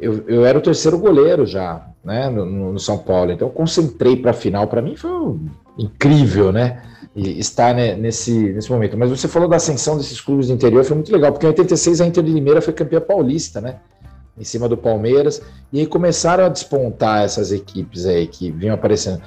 eu, 0.00 0.24
eu 0.26 0.44
era 0.44 0.58
o 0.58 0.60
terceiro 0.60 0.98
goleiro 0.98 1.46
já, 1.46 1.86
né, 2.04 2.28
no, 2.28 2.72
no 2.72 2.78
São 2.80 2.98
Paulo. 2.98 3.30
Então, 3.30 3.48
eu 3.48 3.52
concentrei 3.52 4.16
para 4.16 4.32
a 4.32 4.34
final. 4.34 4.66
Para 4.66 4.82
mim 4.82 4.96
foi 4.96 5.10
incrível, 5.78 6.50
né? 6.50 6.82
Estar 7.14 7.74
nesse, 7.74 8.52
nesse 8.52 8.70
momento. 8.70 8.96
Mas 8.96 9.10
você 9.10 9.26
falou 9.26 9.48
da 9.48 9.56
ascensão 9.56 9.96
desses 9.96 10.20
clubes 10.20 10.48
do 10.48 10.54
interior, 10.54 10.84
foi 10.84 10.94
muito 10.94 11.12
legal, 11.12 11.32
porque 11.32 11.46
em 11.46 11.50
86 11.50 12.00
a 12.00 12.06
Inter 12.06 12.22
de 12.22 12.32
Limeira 12.32 12.60
foi 12.60 12.72
campeã 12.72 13.00
paulista, 13.00 13.60
né? 13.60 13.76
Em 14.38 14.44
cima 14.44 14.68
do 14.68 14.76
Palmeiras, 14.76 15.42
e 15.72 15.80
aí 15.80 15.86
começaram 15.86 16.44
a 16.44 16.48
despontar 16.48 17.22
essas 17.22 17.52
equipes 17.52 18.06
aí 18.06 18.26
que 18.26 18.50
vinham 18.50 18.74
aparecendo. 18.74 19.20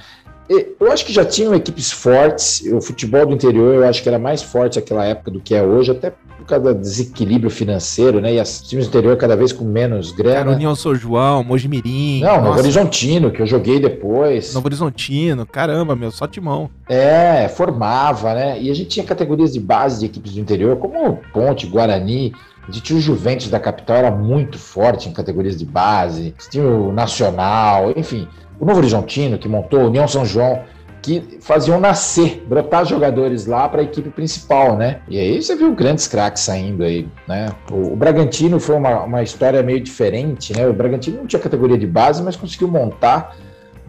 Eu 0.49 0.91
acho 0.91 1.05
que 1.05 1.13
já 1.13 1.23
tinham 1.23 1.55
equipes 1.55 1.91
fortes, 1.91 2.61
o 2.73 2.81
futebol 2.81 3.25
do 3.25 3.33
interior 3.33 3.73
eu 3.75 3.87
acho 3.87 4.03
que 4.03 4.09
era 4.09 4.19
mais 4.19 4.41
forte 4.41 4.77
naquela 4.77 5.05
época 5.05 5.31
do 5.31 5.39
que 5.39 5.55
é 5.55 5.63
hoje, 5.63 5.91
até 5.91 6.11
por 6.41 6.45
causa 6.45 6.73
do 6.73 6.81
desequilíbrio 6.81 7.49
financeiro, 7.49 8.19
né? 8.19 8.33
E 8.33 8.41
os 8.41 8.61
times 8.61 8.87
do 8.87 8.89
interior 8.89 9.15
cada 9.15 9.37
vez 9.37 9.53
com 9.53 9.63
menos 9.63 10.11
grana. 10.11 10.39
Era 10.39 10.51
União 10.51 10.75
São 10.75 10.93
João, 10.93 11.41
Mojimirim. 11.41 12.19
Não, 12.21 12.31
nossa. 12.31 12.41
Novo 12.41 12.59
Horizontino, 12.59 13.31
que 13.31 13.41
eu 13.41 13.45
joguei 13.45 13.79
depois. 13.79 14.53
Novo 14.53 14.67
Horizontino, 14.67 15.45
caramba, 15.45 15.95
meu, 15.95 16.11
só 16.11 16.27
timão. 16.27 16.69
É, 16.89 17.47
formava, 17.47 18.33
né? 18.33 18.61
E 18.61 18.69
a 18.69 18.73
gente 18.73 18.89
tinha 18.89 19.05
categorias 19.05 19.53
de 19.53 19.59
base 19.59 19.99
de 19.99 20.07
equipes 20.07 20.33
do 20.33 20.39
interior, 20.41 20.75
como 20.77 21.17
Ponte, 21.31 21.65
Guarani, 21.67 22.33
a 22.71 22.73
gente 22.73 22.81
tinha 22.81 22.97
o 22.97 23.01
Juventus 23.01 23.49
da 23.49 23.59
capital, 23.59 23.97
era 23.97 24.11
muito 24.11 24.57
forte 24.57 25.09
em 25.09 25.13
categorias 25.13 25.57
de 25.57 25.65
base, 25.65 26.33
tinha 26.49 26.65
o 26.65 26.91
Nacional, 26.91 27.91
enfim. 27.97 28.27
O 28.57 28.65
Novo 28.65 28.79
Horizontino, 28.79 29.37
que 29.37 29.49
montou, 29.49 29.81
a 29.81 29.85
União 29.85 30.07
São 30.07 30.25
João, 30.25 30.61
que 31.01 31.39
faziam 31.41 31.79
nascer, 31.79 32.45
brotar 32.47 32.85
jogadores 32.85 33.45
lá 33.45 33.67
para 33.67 33.81
a 33.81 33.83
equipe 33.83 34.09
principal, 34.09 34.77
né? 34.77 35.01
E 35.09 35.19
aí 35.19 35.41
você 35.41 35.55
viu 35.55 35.73
grandes 35.73 36.07
craques 36.07 36.43
saindo 36.43 36.83
aí, 36.83 37.09
né? 37.27 37.49
O, 37.69 37.93
o 37.93 37.95
Bragantino 37.95 38.59
foi 38.59 38.75
uma, 38.75 39.03
uma 39.03 39.23
história 39.23 39.61
meio 39.61 39.81
diferente, 39.81 40.55
né? 40.55 40.65
O 40.65 40.73
Bragantino 40.73 41.17
não 41.17 41.27
tinha 41.27 41.41
categoria 41.41 41.77
de 41.77 41.87
base, 41.87 42.23
mas 42.23 42.37
conseguiu 42.37 42.69
montar 42.69 43.35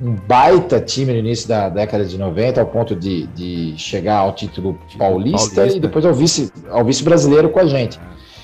um 0.02 0.16
baita 0.26 0.80
time 0.80 1.12
no 1.12 1.18
início 1.18 1.46
da 1.46 1.68
década 1.68 2.04
de 2.04 2.18
90, 2.18 2.60
ao 2.60 2.66
ponto 2.66 2.96
de, 2.96 3.26
de 3.28 3.74
chegar 3.76 4.16
ao 4.16 4.32
título 4.32 4.76
paulista, 4.98 5.54
paulista. 5.54 5.76
e 5.76 5.80
depois 5.80 6.04
ao 6.04 6.12
vice, 6.12 6.50
ao 6.70 6.84
vice 6.84 7.04
brasileiro 7.04 7.50
com 7.50 7.60
a 7.60 7.66
gente. 7.66 8.00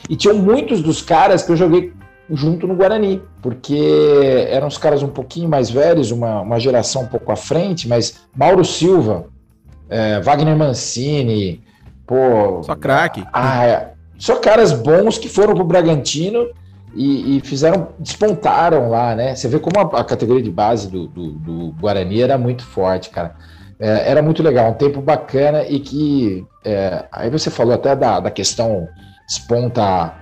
E 0.08 0.16
tinham 0.16 0.36
muitos 0.36 0.82
dos 0.82 1.02
caras 1.02 1.42
que 1.42 1.52
eu 1.52 1.56
joguei 1.56 1.92
junto 2.30 2.66
no 2.66 2.74
Guarani, 2.74 3.22
porque 3.40 4.46
eram 4.50 4.68
os 4.68 4.76
caras 4.76 5.02
um 5.02 5.08
pouquinho 5.08 5.48
mais 5.48 5.70
velhos, 5.70 6.10
uma, 6.10 6.40
uma 6.40 6.60
geração 6.60 7.02
um 7.02 7.06
pouco 7.06 7.32
à 7.32 7.36
frente, 7.36 7.88
mas 7.88 8.20
Mauro 8.36 8.64
Silva, 8.64 9.26
é, 9.88 10.20
Wagner 10.20 10.56
Mancini, 10.56 11.62
pô. 12.06 12.62
Só 12.62 12.74
craque. 12.74 13.24
Ah, 13.32 13.66
é, 13.66 13.92
só 14.18 14.36
caras 14.36 14.72
bons 14.72 15.16
que 15.16 15.28
foram 15.28 15.54
pro 15.54 15.64
Bragantino 15.64 16.48
e, 16.94 17.36
e, 17.36 17.40
fizeram, 17.40 17.88
despontaram 17.98 18.90
lá, 18.90 19.14
né? 19.14 19.34
Você 19.34 19.48
vê 19.48 19.58
como 19.58 19.78
a, 19.78 20.00
a 20.00 20.04
categoria 20.04 20.42
de 20.42 20.50
base 20.50 20.88
do, 20.88 21.06
do, 21.06 21.30
do, 21.32 21.72
Guarani 21.80 22.20
era 22.20 22.36
muito 22.36 22.64
forte, 22.64 23.10
cara. 23.10 23.36
É, 23.78 24.10
era 24.10 24.20
muito 24.20 24.42
legal, 24.42 24.70
um 24.70 24.74
tempo 24.74 25.00
bacana 25.00 25.62
e 25.62 25.78
que. 25.78 26.44
É, 26.64 27.04
aí 27.12 27.30
você 27.30 27.48
falou 27.48 27.74
até 27.74 27.94
da, 27.94 28.20
da 28.20 28.30
questão 28.30 28.88
desponta 29.28 29.82
a, 29.82 30.14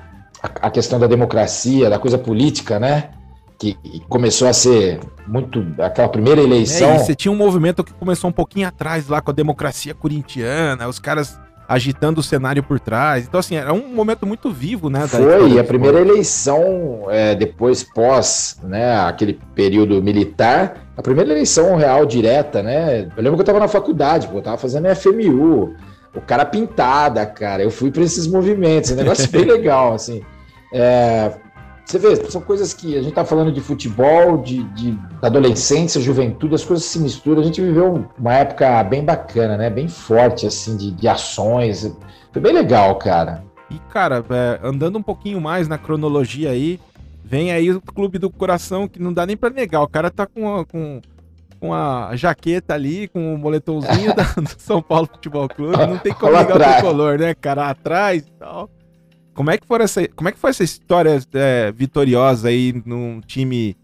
a, 0.43 0.71
questão 0.71 0.99
da 0.99 1.07
democracia, 1.07 1.89
da 1.89 1.99
coisa 1.99 2.19
política, 2.19 2.81
né? 2.81 3.11
Que 3.59 3.79
começou 4.09 4.49
a 4.49 4.53
ser 4.53 5.01
muito. 5.27 5.65
aquela 5.79 6.09
primeira 6.09 6.43
eleição. 6.43 6.91
É, 6.91 6.99
você 6.99 7.15
tinha 7.15 7.33
um 7.33 7.37
movimento 7.37 7.85
que 7.85 7.95
começou 7.95 8.29
um 8.29 8.33
pouquinho 8.33 8.69
atrás 8.69 9.09
lá 9.09 9.23
com 9.23 9.31
a 9.31 9.35
democracia 9.35 9.95
corintiana, 9.95 10.89
os 10.89 10.99
caras 10.99 11.39
agitando 11.69 12.21
o 12.21 12.23
cenário 12.23 12.63
por 12.63 12.79
trás. 12.79 13.25
Então, 13.27 13.41
assim, 13.41 13.57
era 13.57 13.73
um 13.73 13.89
momento 13.89 14.27
muito 14.27 14.51
vivo, 14.51 14.91
né? 14.91 15.07
Foi, 15.07 15.59
a 15.59 15.65
primeira 15.65 16.01
eleição, 16.01 17.07
é, 17.09 17.35
depois 17.35 17.83
pós 17.83 18.59
né, 18.63 19.01
aquele 19.01 19.41
período 19.55 20.03
militar, 20.03 20.89
a 20.97 21.03
primeira 21.03 21.31
eleição 21.33 21.77
real 21.77 22.07
direta, 22.07 22.63
né? 22.63 23.09
Eu 23.17 23.23
lembro 23.23 23.33
que 23.33 23.41
eu 23.41 23.43
estava 23.43 23.59
na 23.59 23.69
faculdade, 23.69 24.29
pô, 24.29 24.39
eu 24.39 24.43
tava 24.43 24.59
fazendo 24.59 24.95
FMU 24.95 25.75
o 26.17 26.21
cara 26.21 26.45
pintada, 26.45 27.25
cara. 27.27 27.63
Eu 27.63 27.71
fui 27.71 27.91
para 27.91 28.03
esses 28.03 28.27
movimentos, 28.27 28.91
um 28.91 28.97
negócio 28.97 29.31
bem 29.31 29.45
legal, 29.45 29.95
assim. 29.95 30.23
É, 30.73 31.33
você 31.85 31.99
vê, 31.99 32.17
são 32.29 32.41
coisas 32.41 32.75
que 32.75 32.97
a 32.97 33.03
gente 33.03 33.15
tá 33.15 33.25
falando 33.25 33.53
de 33.53 33.61
futebol, 33.61 34.39
de, 34.39 34.65
de 34.75 34.99
adolescência, 35.23 36.01
juventude, 36.01 36.55
as 36.55 36.65
coisas 36.65 36.85
se 36.85 36.99
misturam. 36.99 37.41
A 37.41 37.45
gente 37.45 37.61
viveu 37.61 38.07
uma 38.19 38.35
época 38.35 38.83
bem 38.83 39.05
bacana, 39.05 39.57
né? 39.57 39.71
Bem 39.71 39.87
forte, 39.87 40.47
assim, 40.47 40.77
de, 40.77 40.91
de 40.91 41.07
ações. 41.07 41.97
Foi 42.33 42.43
bem 42.43 42.53
legal, 42.53 42.97
cara. 42.97 43.45
E, 43.71 43.79
cara, 43.93 44.25
é, 44.31 44.61
andando 44.67 44.99
um 44.99 45.03
pouquinho 45.03 45.41
mais 45.41 45.69
na 45.69 45.79
cronologia 45.79 46.51
aí, 46.51 46.81
vem 47.25 47.53
aí 47.53 47.71
o 47.71 47.81
Clube 47.81 48.19
do 48.19 48.31
Coração, 48.31 48.89
que 48.89 49.01
não 49.01 49.13
dá 49.13 49.25
nem 49.25 49.37
para 49.37 49.51
negar. 49.51 49.83
O 49.83 49.89
cara 49.89 50.11
tá 50.11 50.27
com, 50.27 50.65
com 50.65 51.01
com 51.61 51.73
a 51.73 52.15
jaqueta 52.15 52.75
ali, 52.75 53.09
com 53.09 53.35
o 53.35 53.39
moletomzinho 53.39 54.15
da, 54.15 54.23
do 54.25 54.55
São 54.59 54.83
Paulo 54.83 55.07
Futebol 55.07 55.49
Clube. 55.49 55.77
Não 55.77 55.99
tem 55.99 56.13
como 56.13 56.37
ligar 56.37 56.57
o 56.57 56.59
tricolor, 56.59 57.19
né, 57.19 57.35
cara? 57.35 57.71
Atrás 57.71 58.23
e 58.23 58.31
tal. 58.33 58.71
Como 59.35 59.51
é 59.51 59.59
que 59.59 59.67
foi 59.67 59.83
essa, 59.83 60.09
como 60.09 60.29
é 60.29 60.33
que 60.33 60.39
foi 60.39 60.51
essa 60.51 60.65
história 60.65 61.21
é, 61.35 61.71
vitoriosa 61.73 62.49
aí 62.49 62.83
num 62.87 63.21
time 63.21 63.77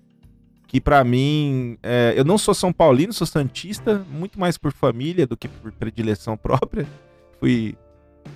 que 0.67 0.81
para 0.81 1.05
mim, 1.05 1.77
é, 1.83 2.15
eu 2.17 2.25
não 2.25 2.39
sou 2.39 2.55
São 2.55 2.73
Paulino, 2.73 3.13
sou 3.13 3.27
Santista, 3.27 4.03
muito 4.11 4.41
mais 4.41 4.57
por 4.57 4.73
família 4.73 5.27
do 5.27 5.37
que 5.37 5.47
por 5.47 5.71
predileção 5.73 6.35
própria. 6.35 6.87
Fui 7.39 7.77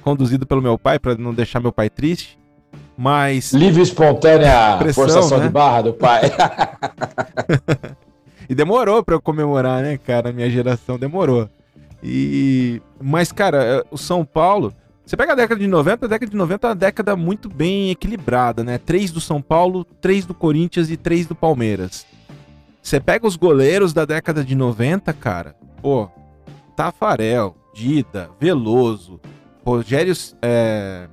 conduzido 0.02 0.46
pelo 0.46 0.60
meu 0.60 0.78
pai 0.78 0.98
para 0.98 1.14
não 1.14 1.32
deixar 1.32 1.60
meu 1.60 1.72
pai 1.72 1.88
triste. 1.88 2.38
Mas. 2.94 3.54
Livre 3.54 3.82
espontânea 3.82 4.76
pressão, 4.76 5.04
forçação 5.04 5.38
né? 5.38 5.46
de 5.46 5.50
barra 5.50 5.80
do 5.82 5.94
pai. 5.94 6.22
E 8.48 8.54
demorou 8.54 9.02
para 9.04 9.14
eu 9.14 9.20
comemorar, 9.20 9.82
né, 9.82 9.98
cara? 9.98 10.32
Minha 10.32 10.50
geração 10.50 10.98
demorou. 10.98 11.48
E 12.02 12.80
mas 13.00 13.32
cara, 13.32 13.64
é, 13.64 13.82
o 13.90 13.96
São 13.96 14.24
Paulo 14.24 14.72
Você 15.04 15.16
pega 15.16 15.32
a 15.32 15.36
década 15.36 15.60
de 15.60 15.66
90, 15.66 16.06
a 16.06 16.08
década 16.08 16.30
de 16.30 16.36
90 16.36 16.66
é 16.66 16.70
uma 16.70 16.76
década 16.76 17.16
muito 17.16 17.48
bem 17.48 17.90
equilibrada, 17.90 18.62
né? 18.62 18.78
Três 18.78 19.10
do 19.10 19.20
São 19.20 19.40
Paulo, 19.40 19.84
três 20.00 20.26
do 20.26 20.34
Corinthians 20.34 20.90
e 20.90 20.96
três 20.96 21.26
do 21.26 21.34
Palmeiras. 21.34 22.06
Você 22.82 23.00
pega 23.00 23.26
os 23.26 23.36
goleiros 23.36 23.92
da 23.92 24.04
década 24.04 24.44
de 24.44 24.54
90, 24.54 25.12
cara, 25.14 25.56
pô, 25.82 26.08
Tafarel, 26.76 27.56
Dida, 27.74 28.30
Veloso, 28.38 29.20
Rogério 29.64 30.14
é, 30.40 31.08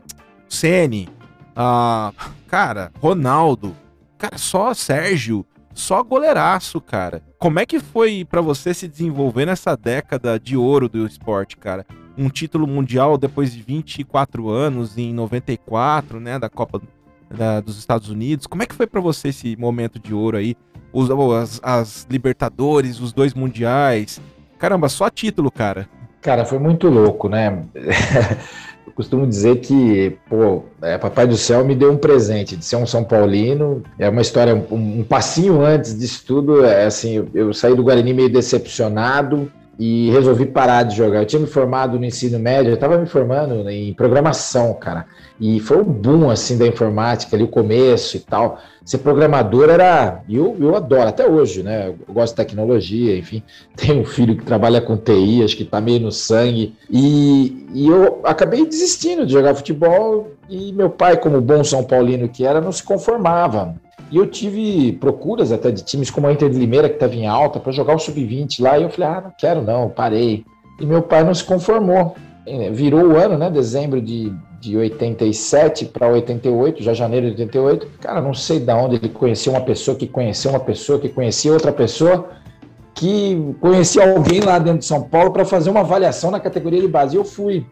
Ceni, 0.48 1.10
ah, 1.56 2.12
cara, 2.48 2.92
Ronaldo, 3.00 3.76
cara, 4.18 4.38
só 4.38 4.74
Sérgio, 4.74 5.46
só 5.74 6.04
goleiraço, 6.04 6.80
cara. 6.80 7.24
Como 7.38 7.60
é 7.60 7.66
que 7.66 7.80
foi 7.80 8.26
para 8.26 8.42
você 8.42 8.74
se 8.74 8.88
desenvolver 8.88 9.46
nessa 9.46 9.76
década 9.76 10.40
de 10.40 10.56
ouro 10.56 10.88
do 10.88 11.06
esporte, 11.06 11.58
cara? 11.58 11.86
um 12.18 12.30
título 12.30 12.68
mundial 12.68 13.18
depois 13.18 13.54
de 13.54 13.62
24 13.62 14.50
anos, 14.50 14.98
em 14.98 15.14
94, 15.14 16.20
né, 16.20 16.38
da 16.38 16.50
Copa 16.50 16.82
da, 17.30 17.60
dos 17.60 17.78
Estados 17.78 18.10
Unidos. 18.10 18.48
Como 18.48 18.64
é 18.64 18.66
que 18.66 18.76
foi 18.76 18.88
para 18.88 19.02
você 19.02 19.30
esse 19.30 19.56
momento 19.56 20.00
de 20.00 20.14
ouro 20.14 20.38
aí? 20.38 20.56
Os, 20.92 21.10
as, 21.10 21.60
as 21.64 22.08
Libertadores, 22.10 23.00
os 23.00 23.12
dois 23.12 23.34
mundiais. 23.34 24.22
Caramba, 24.60 24.90
só 24.90 25.10
título, 25.10 25.52
cara. 25.52 25.90
Cara, 26.22 26.46
foi 26.46 26.60
muito 26.60 26.88
louco, 26.88 27.28
né? 27.28 27.66
Eu 28.86 28.94
costumo 28.94 29.26
dizer 29.26 29.58
que, 29.58 30.18
pô, 30.30 30.64
é, 30.82 30.98
Papai 30.98 31.26
do 31.26 31.38
Céu 31.38 31.64
me 31.64 31.76
deu 31.76 31.92
um 31.92 31.98
presente 31.98 32.56
de 32.56 32.66
ser 32.66 32.76
um 32.76 32.86
São 32.86 33.04
Paulino. 33.04 33.82
É 33.98 34.10
uma 34.10 34.22
história, 34.22 34.54
um, 34.54 35.00
um 35.00 35.04
passinho 35.04 35.62
antes 35.62 35.98
disso 35.98 36.24
tudo. 36.26 36.66
É 36.66 36.86
assim, 36.86 37.16
eu, 37.16 37.28
eu 37.34 37.54
saí 37.54 37.76
do 37.76 37.84
Guarani 37.84 38.14
meio 38.14 38.30
decepcionado 38.30 39.52
e 39.80 40.12
resolvi 40.12 40.46
parar 40.46 40.84
de 40.84 40.96
jogar. 40.96 41.20
Eu 41.20 41.26
tinha 41.26 41.40
me 41.40 41.48
formado 41.48 41.98
no 41.98 42.06
ensino 42.06 42.38
médio, 42.38 42.72
eu 42.72 42.76
estava 42.76 42.98
me 42.98 43.08
formando 43.08 43.70
em 43.70 43.94
programação, 43.94 44.74
cara. 44.74 45.06
E 45.40 45.60
foi 45.60 45.78
um 45.78 45.84
boom 45.84 46.30
assim 46.30 46.58
da 46.58 46.68
informática 46.68 47.36
ali, 47.36 47.44
o 47.44 47.48
começo 47.48 48.18
e 48.18 48.20
tal. 48.20 48.60
Ser 48.86 49.00
programador 49.00 49.70
era. 49.70 50.22
Eu, 50.30 50.56
eu 50.60 50.76
adoro, 50.76 51.10
até 51.10 51.28
hoje, 51.28 51.64
né? 51.64 51.88
Eu 51.88 52.14
gosto 52.14 52.34
de 52.34 52.38
tecnologia, 52.38 53.18
enfim. 53.18 53.42
Tenho 53.76 54.02
um 54.02 54.06
filho 54.06 54.38
que 54.38 54.46
trabalha 54.46 54.80
com 54.82 54.96
TI, 54.96 55.44
acho 55.44 55.58
que 55.58 55.66
tá 55.66 55.82
meio 55.82 56.02
no 56.02 56.12
sangue. 56.12 56.76
E, 56.90 57.68
e 57.74 57.88
eu 57.88 58.22
acabei 58.24 58.66
desistindo 58.66 59.26
de 59.26 59.34
jogar 59.34 59.56
futebol. 59.56 60.32
E 60.50 60.72
meu 60.74 60.90
pai, 60.90 61.18
como 61.18 61.42
bom 61.42 61.64
São 61.64 61.84
Paulino 61.84 62.30
que 62.30 62.46
era, 62.46 62.62
não 62.62 62.72
se 62.72 62.84
conformava. 62.84 63.76
E 64.12 64.18
eu 64.18 64.28
tive 64.28 64.94
procuras 64.94 65.52
até 65.52 65.72
de 65.72 65.84
times 65.84 66.12
como 66.12 66.28
a 66.28 66.32
Inter 66.32 66.50
de 66.50 66.60
Limeira, 66.60 66.88
que 66.88 66.96
estava 66.96 67.16
em 67.16 67.26
alta, 67.26 67.60
para 67.60 67.72
jogar 67.72 67.96
o 67.96 68.00
sub-20 68.00 68.62
lá. 68.62 68.78
E 68.78 68.84
eu 68.84 68.90
falei, 68.90 69.10
ah, 69.10 69.22
não 69.22 69.34
quero 69.38 69.62
não, 69.62 69.90
parei. 69.90 70.46
E 70.80 70.86
meu 70.86 71.02
pai 71.02 71.24
não 71.24 71.34
se 71.34 71.44
conformou. 71.44 72.16
Virou 72.72 73.02
o 73.08 73.18
ano, 73.18 73.38
né? 73.38 73.50
Dezembro 73.50 74.02
de, 74.02 74.32
de 74.64 74.78
87 74.78 75.86
para 75.88 76.08
88, 76.08 76.82
já 76.82 76.94
janeiro 76.94 77.28
de 77.36 77.42
88. 77.42 77.88
Cara, 78.00 78.22
não 78.22 78.34
sei 78.34 78.62
de 78.62 78.72
onde 78.72 78.96
ele 78.96 79.10
conheceu 79.10 79.52
uma 79.52 79.62
pessoa 79.62 79.98
que 79.98 80.08
conheceu 80.08 80.52
uma 80.52 80.60
pessoa 80.60 81.00
que 81.00 81.10
conhecia 81.10 81.52
outra 81.52 81.74
pessoa 81.74 82.30
que 82.94 83.56
conhecia 83.60 84.10
alguém 84.10 84.40
lá 84.40 84.60
dentro 84.60 84.80
de 84.80 84.86
São 84.86 85.02
Paulo 85.04 85.32
para 85.32 85.44
fazer 85.44 85.70
uma 85.70 85.82
avaliação 85.82 86.32
na 86.32 86.40
categoria 86.40 86.80
de 86.80 86.88
base. 86.88 87.16
E 87.16 87.20
eu 87.20 87.26
fui. 87.26 87.66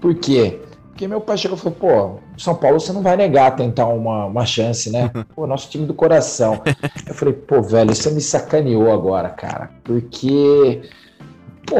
Por 0.00 0.14
quê? 0.14 0.60
Porque 0.88 1.06
meu 1.08 1.20
pai 1.20 1.36
chegou 1.36 1.58
e 1.58 1.60
falou, 1.60 1.76
pô, 1.78 2.20
São 2.38 2.54
Paulo 2.54 2.80
você 2.80 2.92
não 2.92 3.02
vai 3.02 3.16
negar 3.16 3.56
tentar 3.56 3.86
uma, 3.86 4.26
uma 4.26 4.46
chance, 4.46 4.90
né? 4.90 5.10
Pô, 5.34 5.46
nosso 5.46 5.70
time 5.70 5.86
do 5.86 5.94
coração. 5.94 6.62
Eu 7.06 7.14
falei, 7.14 7.34
pô, 7.34 7.62
velho, 7.62 7.94
você 7.94 8.10
me 8.10 8.20
sacaneou 8.20 8.90
agora, 8.92 9.30
cara. 9.30 9.70
Porque, 9.82 10.82
pô, 11.70 11.76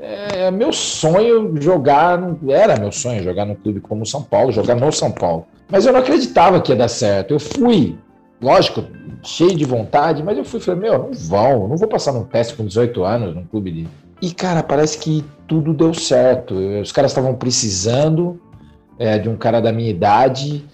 é 0.00 0.50
meu 0.50 0.72
sonho 0.72 1.60
jogar, 1.60 2.18
era 2.48 2.78
meu 2.78 2.90
sonho 2.90 3.22
jogar 3.22 3.44
num 3.44 3.54
clube 3.54 3.80
como 3.80 4.02
o 4.02 4.06
São 4.06 4.22
Paulo, 4.22 4.50
jogar 4.50 4.74
no 4.74 4.90
São 4.90 5.12
Paulo. 5.12 5.46
Mas 5.70 5.84
eu 5.84 5.92
não 5.92 6.00
acreditava 6.00 6.60
que 6.60 6.72
ia 6.72 6.76
dar 6.76 6.88
certo. 6.88 7.34
Eu 7.34 7.38
fui, 7.38 7.98
lógico, 8.40 8.82
cheio 9.22 9.54
de 9.54 9.64
vontade, 9.64 10.22
mas 10.22 10.38
eu 10.38 10.44
fui, 10.44 10.58
falei, 10.58 10.80
meu, 10.80 10.98
não 10.98 11.12
vão, 11.12 11.68
não 11.68 11.76
vou 11.76 11.88
passar 11.88 12.12
num 12.12 12.24
teste 12.24 12.54
com 12.54 12.64
18 12.64 13.04
anos 13.04 13.34
num 13.34 13.44
clube 13.44 13.70
de... 13.70 13.88
E, 14.22 14.32
cara, 14.32 14.62
parece 14.62 14.96
que 14.98 15.22
tudo 15.46 15.74
deu 15.74 15.92
certo. 15.92 16.54
Os 16.54 16.90
caras 16.90 17.10
estavam 17.10 17.34
precisando, 17.34 18.40
é, 18.98 19.18
de 19.18 19.28
um 19.28 19.36
cara 19.36 19.60
da 19.60 19.70
minha 19.70 19.90
idade. 19.90 20.64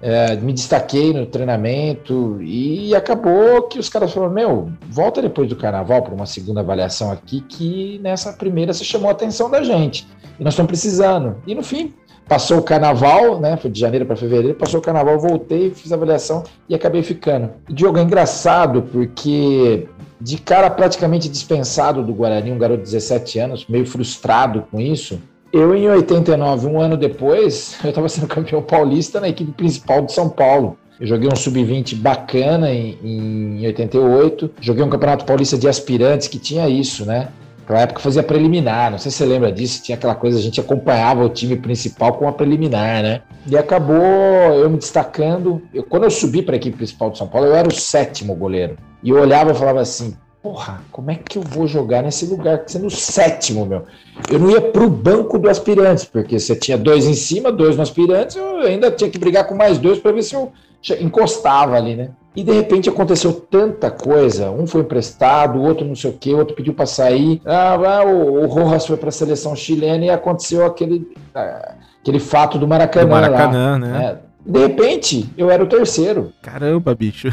É, 0.00 0.36
me 0.36 0.52
destaquei 0.52 1.12
no 1.12 1.26
treinamento 1.26 2.38
e 2.42 2.94
acabou 2.94 3.62
que 3.62 3.78
os 3.78 3.88
caras 3.88 4.12
falaram: 4.12 4.32
Meu, 4.32 4.72
volta 4.88 5.22
depois 5.22 5.48
do 5.48 5.56
carnaval 5.56 6.02
para 6.02 6.14
uma 6.14 6.26
segunda 6.26 6.60
avaliação 6.60 7.12
aqui, 7.12 7.40
que 7.40 8.00
nessa 8.02 8.32
primeira 8.32 8.72
você 8.72 8.84
chamou 8.84 9.08
a 9.08 9.12
atenção 9.12 9.50
da 9.50 9.62
gente 9.62 10.06
e 10.38 10.44
nós 10.44 10.54
estamos 10.54 10.68
precisando. 10.68 11.36
E 11.46 11.54
no 11.54 11.62
fim, 11.62 11.94
passou 12.28 12.58
o 12.58 12.62
carnaval, 12.62 13.38
né? 13.38 13.56
Foi 13.56 13.70
de 13.70 13.78
janeiro 13.78 14.06
para 14.06 14.16
fevereiro, 14.16 14.56
passou 14.56 14.80
o 14.80 14.82
carnaval, 14.82 15.18
voltei, 15.20 15.70
fiz 15.70 15.92
a 15.92 15.94
avaliação 15.94 16.42
e 16.68 16.74
acabei 16.74 17.02
ficando. 17.02 17.50
E 17.68 17.72
Diogo, 17.72 17.98
é 17.98 18.02
engraçado 18.02 18.82
porque 18.90 19.86
de 20.20 20.38
cara 20.38 20.70
praticamente 20.70 21.28
dispensado 21.28 22.02
do 22.02 22.14
Guarani, 22.14 22.52
um 22.52 22.58
garoto 22.58 22.82
de 22.82 22.90
17 22.90 23.38
anos, 23.38 23.66
meio 23.68 23.86
frustrado 23.86 24.66
com 24.70 24.80
isso 24.80 25.20
eu, 25.52 25.74
em 25.74 25.88
89, 25.88 26.66
um 26.66 26.80
ano 26.80 26.96
depois, 26.96 27.76
eu 27.84 27.90
estava 27.90 28.08
sendo 28.08 28.26
campeão 28.26 28.62
paulista 28.62 29.20
na 29.20 29.28
equipe 29.28 29.52
principal 29.52 30.02
de 30.02 30.12
São 30.12 30.28
Paulo. 30.28 30.78
Eu 30.98 31.06
joguei 31.06 31.28
um 31.28 31.36
sub-20 31.36 31.96
bacana 31.96 32.72
em, 32.72 32.98
em 33.02 33.66
88. 33.66 34.50
Joguei 34.60 34.84
um 34.84 34.88
campeonato 34.88 35.24
paulista 35.24 35.58
de 35.58 35.68
aspirantes 35.68 36.28
que 36.28 36.38
tinha 36.38 36.68
isso, 36.68 37.04
né? 37.04 37.28
Naquela 37.60 37.80
época 37.80 38.00
fazia 38.00 38.22
preliminar, 38.22 38.90
não 38.90 38.98
sei 38.98 39.10
se 39.10 39.18
você 39.18 39.24
lembra 39.24 39.52
disso, 39.52 39.82
tinha 39.82 39.96
aquela 39.96 40.16
coisa, 40.16 40.36
a 40.36 40.42
gente 40.42 40.60
acompanhava 40.60 41.24
o 41.24 41.28
time 41.28 41.56
principal 41.56 42.12
com 42.14 42.28
a 42.28 42.32
preliminar, 42.32 43.02
né? 43.02 43.22
E 43.46 43.56
acabou 43.56 43.96
eu 43.96 44.68
me 44.68 44.76
destacando. 44.76 45.62
Eu, 45.72 45.82
quando 45.84 46.04
eu 46.04 46.10
subi 46.10 46.42
para 46.42 46.54
a 46.54 46.56
equipe 46.56 46.76
principal 46.76 47.10
de 47.10 47.18
São 47.18 47.26
Paulo, 47.26 47.46
eu 47.46 47.54
era 47.54 47.68
o 47.68 47.72
sétimo 47.72 48.34
goleiro. 48.34 48.76
E 49.02 49.10
eu 49.10 49.16
olhava 49.16 49.52
e 49.52 49.54
falava 49.54 49.80
assim: 49.80 50.16
porra, 50.42 50.80
como 50.90 51.10
é 51.10 51.14
que 51.14 51.38
eu 51.38 51.42
vou 51.42 51.66
jogar 51.66 52.02
nesse 52.02 52.26
lugar 52.26 52.64
sendo 52.66 52.86
o 52.86 52.90
sétimo, 52.90 53.64
meu? 53.64 53.84
Eu 54.30 54.38
não 54.38 54.50
ia 54.50 54.60
pro 54.60 54.90
banco 54.90 55.38
do 55.38 55.48
aspirantes, 55.48 56.04
porque 56.04 56.38
você 56.38 56.56
tinha 56.56 56.76
dois 56.76 57.06
em 57.06 57.14
cima, 57.14 57.52
dois 57.52 57.76
no 57.76 57.82
aspirantes, 57.82 58.36
eu 58.36 58.58
ainda 58.58 58.90
tinha 58.90 59.08
que 59.08 59.18
brigar 59.18 59.46
com 59.46 59.54
mais 59.54 59.78
dois 59.78 59.98
para 60.00 60.10
ver 60.10 60.22
se 60.22 60.34
eu 60.34 60.52
encostava 61.00 61.76
ali, 61.76 61.94
né? 61.94 62.10
E 62.34 62.42
de 62.42 62.50
repente 62.50 62.88
aconteceu 62.88 63.32
tanta 63.32 63.90
coisa. 63.90 64.50
Um 64.50 64.66
foi 64.66 64.80
emprestado, 64.80 65.58
o 65.58 65.62
outro 65.62 65.86
não 65.86 65.94
sei 65.94 66.10
o 66.10 66.14
quê, 66.14 66.32
o 66.32 66.38
outro 66.38 66.56
pediu 66.56 66.72
para 66.72 66.86
sair. 66.86 67.40
Ah, 67.44 67.74
ah, 67.74 68.04
o, 68.04 68.42
o 68.42 68.46
Rojas 68.46 68.86
foi 68.86 68.96
para 68.96 69.10
a 69.10 69.12
seleção 69.12 69.54
chilena 69.54 70.06
e 70.06 70.10
aconteceu 70.10 70.64
aquele, 70.64 71.14
ah, 71.34 71.74
aquele 72.00 72.18
fato 72.18 72.58
do 72.58 72.66
Maracanã. 72.66 73.06
Do 73.06 73.10
Maracanã, 73.10 73.70
lá, 73.72 73.78
né? 73.78 73.88
né? 73.88 74.18
De 74.44 74.58
repente, 74.58 75.28
eu 75.36 75.50
era 75.50 75.62
o 75.62 75.68
terceiro. 75.68 76.32
Caramba, 76.42 76.94
bicho. 76.94 77.28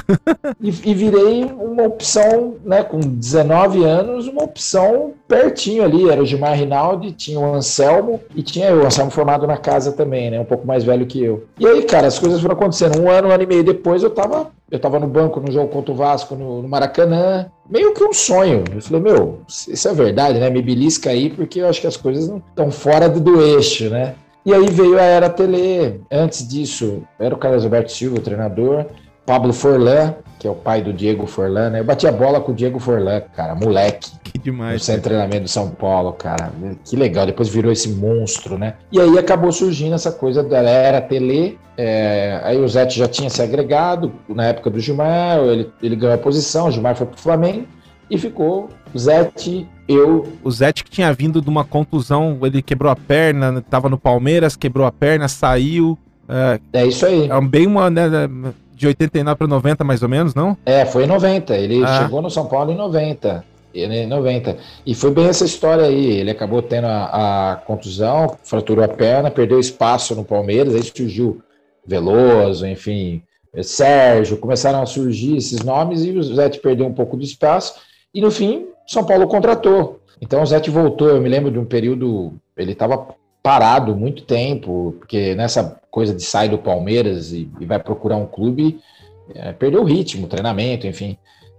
e, 0.61 0.67
e, 0.69 0.93
virei 0.93 1.43
uma 1.43 1.83
opção, 1.83 2.55
né, 2.63 2.83
com 2.83 2.99
19 2.99 3.83
anos, 3.83 4.27
uma 4.27 4.43
opção 4.43 5.13
pertinho 5.27 5.83
ali. 5.83 6.07
Era 6.09 6.21
o 6.21 6.25
Gilmar 6.25 6.55
Rinaldi, 6.55 7.11
tinha 7.11 7.39
o 7.39 7.55
Anselmo 7.55 8.21
e 8.35 8.43
tinha 8.43 8.75
o 8.75 8.85
Anselmo 8.85 9.09
formado 9.09 9.47
na 9.47 9.57
casa 9.57 9.91
também, 9.91 10.29
né, 10.29 10.39
um 10.39 10.45
pouco 10.45 10.67
mais 10.67 10.83
velho 10.83 11.05
que 11.05 11.23
eu. 11.23 11.45
E 11.59 11.65
aí, 11.65 11.81
cara, 11.83 12.07
as 12.07 12.19
coisas 12.19 12.41
foram 12.41 12.53
acontecendo. 12.53 12.99
Um 13.01 13.09
ano, 13.09 13.29
um 13.29 13.31
ano 13.31 13.43
e 13.43 13.47
meio 13.47 13.63
depois, 13.63 14.03
eu 14.03 14.11
tava, 14.11 14.51
eu 14.69 14.79
tava 14.79 14.99
no 14.99 15.07
banco 15.07 15.39
no 15.39 15.51
jogo 15.51 15.69
contra 15.69 15.91
o 15.91 15.95
Vasco, 15.95 16.35
no, 16.35 16.61
no 16.61 16.69
Maracanã. 16.69 17.49
Meio 17.67 17.93
que 17.93 18.03
um 18.03 18.13
sonho. 18.13 18.63
Eu 18.73 18.81
falei, 18.81 19.01
meu, 19.01 19.41
isso 19.47 19.87
é 19.87 19.93
verdade, 19.93 20.39
né? 20.39 20.49
Me 20.49 20.61
belisca 20.61 21.09
aí, 21.09 21.29
porque 21.29 21.61
eu 21.61 21.67
acho 21.67 21.81
que 21.81 21.87
as 21.87 21.97
coisas 21.97 22.27
não 22.27 22.37
estão 22.37 22.71
fora 22.71 23.09
do, 23.09 23.19
do 23.19 23.41
eixo, 23.41 23.89
né? 23.89 24.15
E 24.45 24.53
aí 24.53 24.65
veio 24.69 24.97
a 24.97 25.03
Era 25.03 25.29
Tele. 25.29 26.01
Antes 26.11 26.47
disso, 26.47 27.03
era 27.19 27.35
o 27.35 27.37
Carlos 27.37 27.63
Alberto 27.63 27.91
Silva, 27.91 28.17
o 28.17 28.21
treinador. 28.21 28.85
Pablo 29.29 29.53
Forlan, 29.53 30.15
que 30.39 30.47
é 30.47 30.49
o 30.49 30.55
pai 30.55 30.81
do 30.81 30.91
Diego 30.91 31.27
Forlan, 31.27 31.69
né? 31.69 31.81
Eu 31.81 31.83
bati 31.83 32.07
a 32.07 32.11
bola 32.11 32.41
com 32.41 32.51
o 32.51 32.55
Diego 32.55 32.79
Forlan, 32.79 33.21
cara, 33.35 33.53
moleque. 33.53 34.09
Que 34.23 34.39
demais. 34.39 34.73
No 34.73 34.79
centro 34.79 35.01
de 35.01 35.07
treinamento 35.07 35.43
do 35.43 35.49
São 35.49 35.69
Paulo, 35.69 36.13
cara. 36.13 36.51
Que 36.83 36.95
legal. 36.95 37.27
Depois 37.27 37.47
virou 37.47 37.71
esse 37.71 37.89
monstro, 37.89 38.57
né? 38.57 38.73
E 38.91 38.99
aí 38.99 39.19
acabou 39.19 39.51
surgindo 39.51 39.93
essa 39.93 40.11
coisa 40.11 40.41
da 40.41 40.57
Era 40.57 40.99
Tele. 40.99 41.59
É... 41.77 42.41
aí 42.43 42.57
o 42.59 42.67
Zete 42.67 42.97
já 42.97 43.07
tinha 43.07 43.29
se 43.29 43.39
agregado 43.39 44.11
na 44.27 44.47
época 44.47 44.71
do 44.71 44.79
Gilmar, 44.79 45.37
ele, 45.39 45.71
ele 45.81 45.95
ganhou 45.95 46.15
a 46.15 46.17
posição, 46.17 46.67
o 46.67 46.71
Gilmar 46.71 46.95
foi 46.95 47.05
pro 47.05 47.21
Flamengo 47.21 47.67
e 48.09 48.17
ficou 48.17 48.67
Zete, 48.97 49.67
eu. 49.89 50.31
O 50.43 50.51
Zete 50.51 50.83
que 50.83 50.91
tinha 50.91 51.11
vindo 51.11 51.41
de 51.41 51.49
uma 51.49 51.65
contusão, 51.65 52.37
ele 52.43 52.61
quebrou 52.61 52.91
a 52.91 52.95
perna, 52.95 53.61
tava 53.61 53.89
no 53.89 53.97
Palmeiras, 53.97 54.55
quebrou 54.55 54.85
a 54.85 54.91
perna, 54.91 55.27
saiu. 55.27 55.97
É, 56.27 56.59
é 56.73 56.85
isso 56.85 57.05
aí. 57.05 57.29
É 57.29 57.41
bem 57.41 57.65
uma, 57.65 57.89
né, 57.89 58.07
de 58.73 58.87
89 58.87 59.37
para 59.37 59.47
90 59.47 59.83
mais 59.83 60.03
ou 60.03 60.09
menos, 60.09 60.35
não? 60.35 60.55
É, 60.65 60.85
foi 60.85 61.05
em 61.05 61.07
90. 61.07 61.57
Ele 61.57 61.83
ah. 61.83 62.03
chegou 62.03 62.21
no 62.21 62.29
São 62.29 62.45
Paulo 62.45 62.71
em 62.71 62.77
90. 62.77 63.43
Ele, 63.73 64.05
90. 64.05 64.57
E 64.85 64.93
foi 64.93 65.11
bem 65.11 65.27
essa 65.27 65.45
história 65.45 65.85
aí. 65.85 66.19
Ele 66.19 66.31
acabou 66.31 66.61
tendo 66.61 66.85
a, 66.85 67.53
a 67.53 67.55
contusão, 67.57 68.37
fraturou 68.43 68.85
a 68.85 68.87
perna, 68.87 69.31
perdeu 69.31 69.59
espaço 69.59 70.15
no 70.15 70.23
Palmeiras, 70.23 70.75
aí 70.75 70.83
surgiu 70.83 71.41
Veloso, 71.85 72.67
enfim, 72.67 73.23
Sérgio, 73.63 74.37
começaram 74.37 74.81
a 74.81 74.85
surgir 74.85 75.37
esses 75.37 75.61
nomes 75.63 76.03
e 76.03 76.11
o 76.11 76.21
Zete 76.21 76.59
perdeu 76.59 76.85
um 76.85 76.93
pouco 76.93 77.17
de 77.17 77.25
espaço. 77.25 77.75
E 78.13 78.21
no 78.21 78.29
fim, 78.29 78.67
São 78.89 79.03
Paulo 79.03 79.27
contratou. 79.27 79.99
Então 80.19 80.41
o 80.41 80.45
Zete 80.47 80.71
voltou, 80.71 81.09
eu 81.09 81.21
me 81.21 81.29
lembro 81.29 81.51
de 81.51 81.59
um 81.59 81.63
período, 81.63 82.33
ele 82.57 82.71
estava 82.71 83.07
parado 83.43 83.95
muito 83.95 84.23
tempo, 84.23 84.95
porque 84.97 85.35
nessa 85.35 85.79
coisa 85.91 86.11
de 86.11 86.23
sair 86.23 86.49
do 86.49 86.57
Palmeiras 86.57 87.31
e, 87.31 87.47
e 87.59 87.65
vai 87.67 87.77
procurar 87.77 88.17
um 88.17 88.25
clube, 88.25 88.79
é, 89.35 89.53
perdeu 89.53 89.83
o 89.83 89.85
ritmo, 89.85 90.27
treinamento, 90.27 90.87
enfim. 90.87 91.15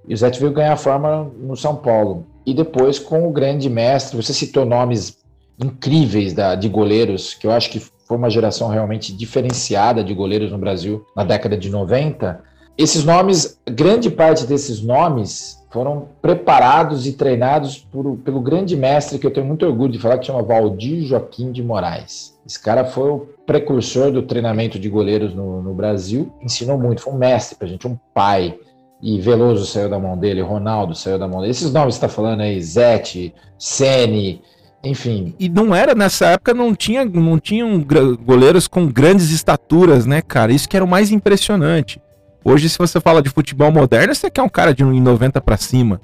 E 0.09 0.13
o 0.13 0.17
Zete 0.17 0.41
veio 0.41 0.53
ganhar 0.53 0.77
forma 0.77 1.31
no 1.39 1.57
São 1.57 1.77
Paulo. 1.77 2.27
E 2.45 2.53
depois 2.53 2.99
com 2.99 3.29
o 3.29 3.33
grande 3.33 3.71
mestre, 3.71 4.21
você 4.21 4.35
citou 4.35 4.65
nomes 4.65 5.19
incríveis 5.63 6.35
da, 6.35 6.57
de 6.57 6.69
goleiros, 6.69 7.35
que 7.35 7.47
eu 7.47 7.53
acho 7.53 7.71
que 7.71 7.79
foi 7.79 8.17
uma 8.17 8.29
geração 8.29 8.67
realmente 8.67 9.17
diferenciada 9.17 10.03
de 10.03 10.13
goleiros 10.13 10.51
no 10.51 10.59
Brasil 10.59 11.07
na 11.15 11.23
década 11.23 11.57
de 11.57 11.71
90. 11.71 12.43
Esses 12.77 13.05
nomes, 13.05 13.57
grande 13.69 14.11
parte 14.11 14.47
desses 14.47 14.83
nomes 14.83 15.60
foram 15.71 16.09
preparados 16.21 17.07
e 17.07 17.13
treinados 17.13 17.79
por, 17.79 18.17
pelo 18.19 18.41
grande 18.41 18.77
mestre 18.77 19.19
que 19.19 19.27
eu 19.27 19.31
tenho 19.31 19.47
muito 19.47 19.65
orgulho 19.65 19.93
de 19.93 19.99
falar, 19.99 20.19
que 20.19 20.27
chama 20.27 20.43
Valdir 20.43 21.05
Joaquim 21.05 21.53
de 21.53 21.63
Moraes. 21.63 22.37
Esse 22.45 22.61
cara 22.61 22.85
foi 22.85 23.11
o 23.11 23.19
precursor 23.47 24.11
do 24.11 24.23
treinamento 24.23 24.79
de 24.79 24.89
goleiros 24.89 25.33
no, 25.33 25.63
no 25.63 25.73
Brasil, 25.73 26.33
ensinou 26.43 26.77
muito, 26.77 27.01
foi 27.01 27.13
um 27.13 27.19
mestre 27.19 27.57
pra 27.57 27.69
gente, 27.69 27.87
um 27.87 27.97
pai. 28.13 28.59
E 29.03 29.19
Veloso 29.19 29.65
saiu 29.65 29.89
da 29.89 29.99
mão 29.99 30.19
dele, 30.19 30.43
Ronaldo 30.43 30.95
saiu 30.95 31.19
da 31.19 31.27
mão 31.27 31.41
dele. 31.41 31.53
Esses 31.53 31.73
nomes 31.73 31.95
que 31.95 32.01
você 32.01 32.07
está 32.07 32.09
falando 32.09 32.43
aí, 32.43 32.61
Zete, 32.61 33.35
Sene, 33.59 34.43
enfim. 34.85 35.35
E 35.39 35.49
não 35.49 35.75
era, 35.75 35.95
nessa 35.95 36.27
época, 36.27 36.53
não 36.53 36.75
tinha, 36.75 37.05
não 37.05 37.39
tinham 37.39 37.83
goleiros 38.23 38.69
com 38.69 38.87
grandes 38.87 39.31
estaturas, 39.31 40.05
né, 40.05 40.21
cara? 40.21 40.53
Isso 40.53 40.69
que 40.69 40.77
era 40.77 40.85
o 40.85 40.89
mais 40.89 41.11
impressionante. 41.11 41.99
Hoje, 42.45 42.69
se 42.69 42.79
você 42.79 43.01
fala 43.01 43.23
de 43.23 43.29
futebol 43.29 43.71
moderno, 43.71 44.15
você 44.15 44.31
quer 44.31 44.43
um 44.43 44.49
cara 44.49 44.73
de 44.73 44.85
1,90 44.85 45.41
para 45.41 45.57
cima. 45.57 46.01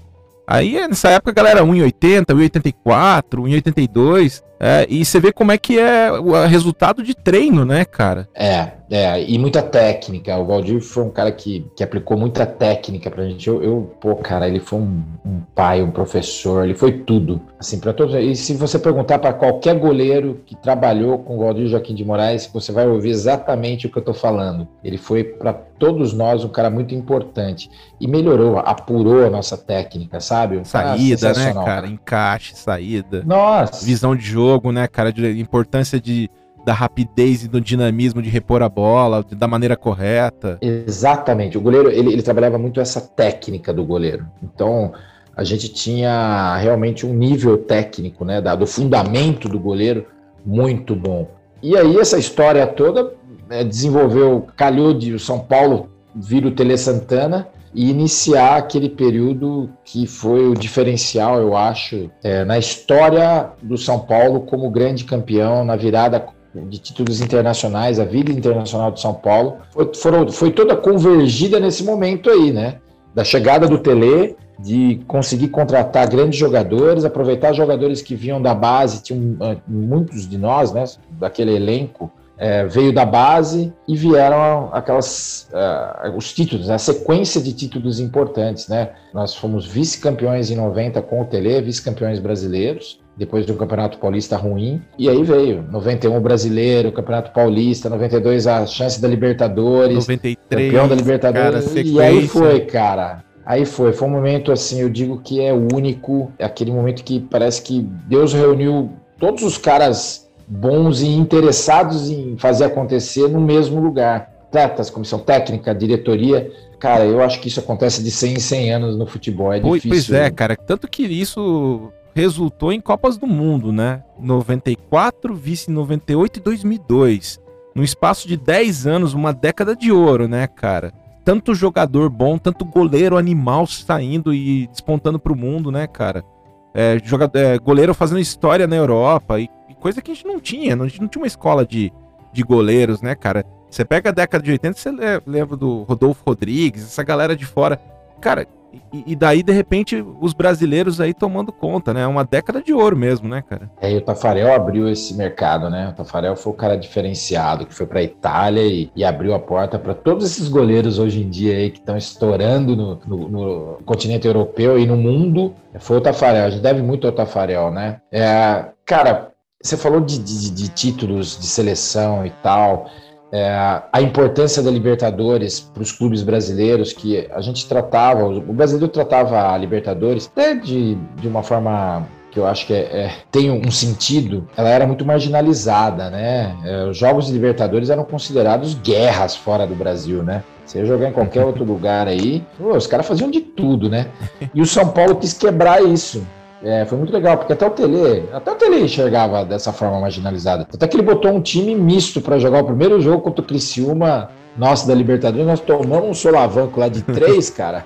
Aí, 0.46 0.86
nessa 0.86 1.08
época, 1.08 1.30
a 1.30 1.34
galera 1.34 1.62
1,80, 1.64 2.26
1,84, 2.26 3.40
1,82. 3.40 4.42
É, 4.58 4.86
e 4.88 5.04
você 5.04 5.20
vê 5.20 5.32
como 5.32 5.52
é 5.52 5.58
que 5.58 5.78
é 5.78 6.10
o 6.12 6.46
resultado 6.46 7.02
de 7.02 7.14
treino, 7.14 7.64
né, 7.64 7.84
cara? 7.84 8.28
É, 8.34 8.72
é, 8.90 9.22
e 9.22 9.38
muita 9.38 9.62
técnica. 9.62 10.36
O 10.38 10.46
Valdir 10.46 10.80
foi 10.80 11.04
um 11.04 11.10
cara 11.10 11.30
que, 11.30 11.66
que 11.76 11.84
aplicou 11.84 12.16
muita 12.16 12.46
técnica 12.46 13.10
pra 13.10 13.24
gente. 13.24 13.46
Eu, 13.48 13.62
eu 13.62 13.96
pô, 14.00 14.16
cara, 14.16 14.48
ele 14.48 14.60
foi 14.60 14.78
um, 14.78 15.02
um, 15.24 15.40
pai, 15.54 15.82
um 15.82 15.90
professor, 15.90 16.64
ele 16.64 16.74
foi 16.74 16.92
tudo. 16.92 17.40
Assim, 17.58 17.78
para 17.78 17.92
todos. 17.92 18.14
E 18.14 18.34
se 18.34 18.54
você 18.54 18.78
perguntar 18.78 19.18
para 19.18 19.32
qualquer 19.32 19.78
goleiro 19.78 20.40
que 20.46 20.54
trabalhou 20.56 21.18
com 21.18 21.36
o 21.36 21.40
Valdir 21.40 21.68
Joaquim 21.68 21.94
de 21.94 22.04
Moraes, 22.04 22.48
você 22.52 22.72
vai 22.72 22.86
ouvir 22.86 23.10
exatamente 23.10 23.86
o 23.86 23.90
que 23.90 23.98
eu 23.98 24.04
tô 24.04 24.14
falando. 24.14 24.66
Ele 24.82 24.98
foi 24.98 25.24
para 25.24 25.52
todos 25.52 26.14
nós 26.14 26.44
um 26.44 26.48
cara 26.48 26.70
muito 26.70 26.94
importante 26.94 27.68
e 28.00 28.06
melhorou, 28.06 28.58
apurou 28.58 29.26
a 29.26 29.30
nossa 29.30 29.58
técnica, 29.58 30.20
sabe? 30.20 30.56
Um 30.56 30.64
saída, 30.64 31.32
né, 31.34 31.52
cara? 31.52 31.86
Encaixe, 31.86 32.54
saída. 32.56 33.22
Nossa. 33.26 33.84
Visão 33.84 34.14
de 34.14 34.24
jogo 34.24 34.45
jogo, 34.46 34.72
né, 34.72 34.86
cara? 34.86 35.12
De 35.12 35.40
importância 35.40 36.00
de, 36.00 36.30
da 36.64 36.72
rapidez 36.72 37.44
e 37.44 37.48
do 37.48 37.60
dinamismo 37.60 38.22
de 38.22 38.30
repor 38.30 38.62
a 38.62 38.68
bola 38.68 39.24
da 39.32 39.48
maneira 39.48 39.76
correta. 39.76 40.58
Exatamente. 40.60 41.58
O 41.58 41.60
goleiro, 41.60 41.90
ele, 41.90 42.12
ele 42.12 42.22
trabalhava 42.22 42.58
muito 42.58 42.80
essa 42.80 43.00
técnica 43.00 43.72
do 43.72 43.84
goleiro. 43.84 44.26
Então, 44.42 44.92
a 45.36 45.44
gente 45.44 45.68
tinha 45.68 46.56
realmente 46.56 47.04
um 47.04 47.12
nível 47.12 47.58
técnico, 47.58 48.24
né, 48.24 48.40
do 48.40 48.66
fundamento 48.66 49.48
do 49.48 49.58
goleiro 49.58 50.06
muito 50.44 50.94
bom. 50.94 51.28
E 51.62 51.76
aí, 51.76 51.98
essa 51.98 52.18
história 52.18 52.66
toda 52.66 53.12
é, 53.50 53.64
desenvolveu, 53.64 54.46
calhou 54.56 54.94
de 54.94 55.18
São 55.18 55.40
Paulo 55.40 55.88
vir 56.14 56.46
o 56.46 56.50
Tele 56.50 56.78
Santana 56.78 57.48
e 57.76 57.90
iniciar 57.90 58.56
aquele 58.56 58.88
período 58.88 59.68
que 59.84 60.06
foi 60.06 60.48
o 60.48 60.54
diferencial, 60.54 61.38
eu 61.38 61.54
acho, 61.54 62.10
é, 62.24 62.42
na 62.42 62.58
história 62.58 63.50
do 63.62 63.76
São 63.76 63.98
Paulo 63.98 64.40
como 64.40 64.70
grande 64.70 65.04
campeão 65.04 65.62
na 65.62 65.76
virada 65.76 66.26
de 66.54 66.78
títulos 66.78 67.20
internacionais, 67.20 68.00
a 68.00 68.04
vida 68.06 68.32
internacional 68.32 68.90
de 68.90 68.98
São 68.98 69.12
Paulo, 69.12 69.58
foi, 69.70 69.92
foram, 69.94 70.32
foi 70.32 70.50
toda 70.52 70.74
convergida 70.74 71.60
nesse 71.60 71.84
momento 71.84 72.30
aí, 72.30 72.50
né? 72.50 72.76
Da 73.14 73.22
chegada 73.22 73.68
do 73.68 73.76
Tele, 73.76 74.36
de 74.58 75.02
conseguir 75.06 75.48
contratar 75.48 76.08
grandes 76.08 76.38
jogadores, 76.38 77.04
aproveitar 77.04 77.52
jogadores 77.52 78.00
que 78.00 78.14
vinham 78.14 78.40
da 78.40 78.54
base, 78.54 79.02
tinham 79.02 79.36
ah, 79.40 79.56
muitos 79.68 80.26
de 80.26 80.38
nós, 80.38 80.72
né, 80.72 80.84
daquele 81.10 81.54
elenco, 81.54 82.10
é, 82.38 82.66
veio 82.66 82.92
da 82.92 83.04
base 83.04 83.72
e 83.88 83.96
vieram 83.96 84.68
aquelas 84.72 85.48
uh, 85.52 86.16
os 86.16 86.32
títulos, 86.32 86.68
a 86.68 86.78
sequência 86.78 87.40
de 87.40 87.52
títulos 87.52 87.98
importantes, 87.98 88.68
né? 88.68 88.90
Nós 89.12 89.34
fomos 89.34 89.66
vice-campeões 89.66 90.50
em 90.50 90.56
90 90.56 91.00
com 91.02 91.22
o 91.22 91.24
Tele, 91.24 91.60
vice-campeões 91.62 92.18
brasileiros, 92.18 93.00
depois 93.16 93.46
de 93.46 93.52
um 93.52 93.56
campeonato 93.56 93.98
paulista 93.98 94.36
ruim, 94.36 94.82
e 94.98 95.08
aí 95.08 95.22
veio 95.22 95.64
91 95.70 96.20
brasileiro, 96.20 96.92
campeonato 96.92 97.32
paulista, 97.32 97.88
92 97.88 98.46
a 98.46 98.66
chance 98.66 99.00
da 99.00 99.08
Libertadores, 99.08 100.06
93, 100.06 100.36
campeão 100.50 100.88
da 100.88 100.94
Libertadores, 100.94 101.64
cara, 101.66 101.80
e 101.80 102.00
aí 102.00 102.28
foi, 102.28 102.60
cara. 102.60 103.24
Aí 103.46 103.64
foi, 103.64 103.92
foi 103.92 104.08
um 104.08 104.10
momento 104.10 104.52
assim, 104.52 104.80
eu 104.80 104.90
digo 104.90 105.20
que 105.20 105.40
é 105.40 105.52
único, 105.52 106.32
é 106.38 106.44
aquele 106.44 106.72
momento 106.72 107.02
que 107.04 107.20
parece 107.20 107.62
que 107.62 107.80
Deus 108.06 108.34
reuniu 108.34 108.90
todos 109.18 109.42
os 109.44 109.56
caras 109.56 110.25
bons 110.46 111.02
e 111.02 111.08
interessados 111.08 112.10
em 112.10 112.36
fazer 112.38 112.64
acontecer 112.64 113.28
no 113.28 113.40
mesmo 113.40 113.80
lugar. 113.80 114.32
Atletas, 114.48 114.88
comissão 114.90 115.18
técnica, 115.18 115.74
diretoria. 115.74 116.50
Cara, 116.78 117.04
eu 117.04 117.22
acho 117.22 117.40
que 117.40 117.48
isso 117.48 117.60
acontece 117.60 118.02
de 118.02 118.10
100 118.10 118.34
em 118.34 118.40
100 118.40 118.72
anos 118.72 118.96
no 118.96 119.06
futebol. 119.06 119.52
É 119.52 119.58
difícil. 119.58 119.90
Pois 119.90 120.12
é, 120.12 120.30
cara. 120.30 120.56
Tanto 120.56 120.88
que 120.88 121.02
isso 121.02 121.92
resultou 122.14 122.72
em 122.72 122.80
Copas 122.80 123.18
do 123.18 123.26
Mundo, 123.26 123.72
né? 123.72 124.02
94, 124.18 125.34
vice 125.34 125.70
98 125.70 126.38
e 126.38 126.42
2002. 126.42 127.40
No 127.74 127.82
espaço 127.84 128.26
de 128.26 128.38
10 128.38 128.86
anos, 128.86 129.12
uma 129.12 129.32
década 129.32 129.76
de 129.76 129.92
ouro, 129.92 130.26
né, 130.26 130.46
cara? 130.46 130.92
Tanto 131.24 131.54
jogador 131.54 132.08
bom, 132.08 132.38
tanto 132.38 132.64
goleiro 132.64 133.18
animal 133.18 133.66
saindo 133.66 134.32
e 134.32 134.66
despontando 134.68 135.18
pro 135.18 135.36
mundo, 135.36 135.70
né, 135.70 135.86
cara? 135.86 136.24
É, 136.72 136.98
jogador, 137.04 137.38
é, 137.38 137.58
goleiro 137.58 137.92
fazendo 137.92 138.20
história 138.20 138.66
na 138.66 138.76
Europa 138.76 139.38
e 139.40 139.48
coisa 139.80 140.02
que 140.02 140.10
a 140.10 140.14
gente 140.14 140.26
não 140.26 140.40
tinha. 140.40 140.74
A 140.74 140.88
gente 140.88 141.00
não 141.00 141.08
tinha 141.08 141.22
uma 141.22 141.26
escola 141.26 141.66
de, 141.66 141.92
de 142.32 142.42
goleiros, 142.42 143.00
né, 143.02 143.14
cara? 143.14 143.44
Você 143.70 143.84
pega 143.84 144.10
a 144.10 144.12
década 144.12 144.42
de 144.42 144.52
80, 144.52 144.78
você 144.78 144.90
lembra 145.26 145.56
do 145.56 145.82
Rodolfo 145.82 146.22
Rodrigues, 146.26 146.84
essa 146.84 147.02
galera 147.02 147.36
de 147.36 147.44
fora. 147.44 147.80
Cara, 148.20 148.46
e, 148.92 149.12
e, 149.12 149.16
daí, 149.16 149.42
de 149.42 149.52
repente, 149.52 150.04
os 150.20 150.32
brasileiros 150.32 151.00
aí 151.00 151.14
tomando 151.14 151.52
conta, 151.52 151.92
né? 151.92 152.02
É 152.02 152.06
uma 152.06 152.24
década 152.24 152.62
de 152.62 152.72
ouro 152.72 152.96
mesmo, 152.96 153.28
né, 153.28 153.42
cara? 153.42 153.70
É, 153.80 153.90
e 153.90 153.96
o 153.96 154.00
Tafarel 154.00 154.52
abriu 154.54 154.88
esse 154.88 155.14
mercado, 155.14 155.70
né? 155.70 155.88
O 155.88 155.92
Tafarel 155.92 156.36
foi 156.36 156.52
o 156.52 156.56
cara 156.56 156.76
diferenciado, 156.76 157.66
que 157.66 157.74
foi 157.74 157.86
pra 157.86 158.02
Itália 158.02 158.62
e, 158.62 158.90
e 158.94 159.04
abriu 159.04 159.34
a 159.34 159.38
porta 159.38 159.78
para 159.78 159.94
todos 159.94 160.24
esses 160.24 160.48
goleiros 160.48 160.98
hoje 160.98 161.22
em 161.22 161.28
dia 161.28 161.56
aí 161.56 161.70
que 161.70 161.78
estão 161.78 161.96
estourando 161.96 162.76
no, 162.76 163.00
no, 163.06 163.28
no, 163.28 163.78
continente 163.84 164.26
europeu 164.26 164.78
e 164.78 164.86
no 164.86 164.96
mundo. 164.96 165.54
Foi 165.78 165.98
o 165.98 166.00
Tafarel. 166.00 166.44
A 166.44 166.50
gente 166.50 166.62
deve 166.62 166.82
muito 166.82 167.06
ao 167.06 167.12
Tafarel, 167.12 167.70
né? 167.70 168.00
É, 168.10 168.66
cara, 168.84 169.32
você 169.66 169.76
falou 169.76 170.00
de, 170.00 170.18
de, 170.18 170.50
de 170.50 170.68
títulos 170.68 171.38
de 171.38 171.46
seleção 171.46 172.24
e 172.24 172.30
tal, 172.42 172.90
é, 173.32 173.82
a 173.92 174.00
importância 174.00 174.62
da 174.62 174.70
Libertadores 174.70 175.60
para 175.60 175.82
os 175.82 175.92
clubes 175.92 176.22
brasileiros, 176.22 176.92
que 176.92 177.28
a 177.30 177.40
gente 177.40 177.66
tratava, 177.66 178.24
o 178.24 178.52
brasileiro 178.52 178.88
tratava 178.88 179.52
a 179.52 179.58
Libertadores 179.58 180.30
até 180.32 180.54
de, 180.54 180.94
de 181.16 181.26
uma 181.28 181.42
forma 181.42 182.06
que 182.30 182.38
eu 182.38 182.46
acho 182.46 182.66
que 182.66 182.74
é, 182.74 182.78
é, 182.78 183.12
tem 183.30 183.50
um 183.50 183.70
sentido, 183.70 184.46
ela 184.56 184.68
era 184.68 184.86
muito 184.86 185.04
marginalizada, 185.04 186.10
né? 186.10 186.54
É, 186.64 186.84
os 186.84 186.96
jogos 186.96 187.26
de 187.26 187.32
Libertadores 187.32 187.88
eram 187.88 188.04
considerados 188.04 188.74
guerras 188.74 189.34
fora 189.34 189.66
do 189.66 189.74
Brasil, 189.74 190.22
né? 190.22 190.44
Você 190.64 190.80
ia 190.80 190.84
jogar 190.84 191.08
em 191.08 191.12
qualquer 191.12 191.44
outro 191.44 191.64
lugar 191.64 192.06
aí, 192.06 192.44
pô, 192.58 192.76
os 192.76 192.86
caras 192.86 193.06
faziam 193.06 193.30
de 193.30 193.40
tudo, 193.40 193.88
né? 193.88 194.08
E 194.54 194.60
o 194.60 194.66
São 194.66 194.88
Paulo 194.88 195.16
quis 195.16 195.32
quebrar 195.32 195.82
isso. 195.82 196.26
É, 196.62 196.84
foi 196.86 196.96
muito 196.96 197.12
legal, 197.12 197.36
porque 197.36 197.52
até 197.52 197.66
o 197.66 197.70
Tele, 197.70 198.28
até 198.32 198.50
o 198.50 198.54
Tele 198.54 198.80
enxergava 198.80 199.44
dessa 199.44 199.72
forma 199.72 200.00
marginalizada. 200.00 200.66
Até 200.72 200.88
que 200.88 200.96
ele 200.96 201.02
botou 201.02 201.30
um 201.30 201.40
time 201.40 201.74
misto 201.74 202.20
para 202.20 202.38
jogar 202.38 202.62
o 202.62 202.66
primeiro 202.66 203.00
jogo 203.00 203.22
contra 203.22 203.42
o 203.42 203.46
Criciúma, 203.46 204.30
nossa, 204.56 204.86
da 204.86 204.94
Libertadores, 204.94 205.46
nós 205.46 205.60
tomamos 205.60 206.08
um 206.08 206.14
solavanco 206.14 206.80
lá 206.80 206.88
de 206.88 207.02
três, 207.02 207.50
cara. 207.50 207.84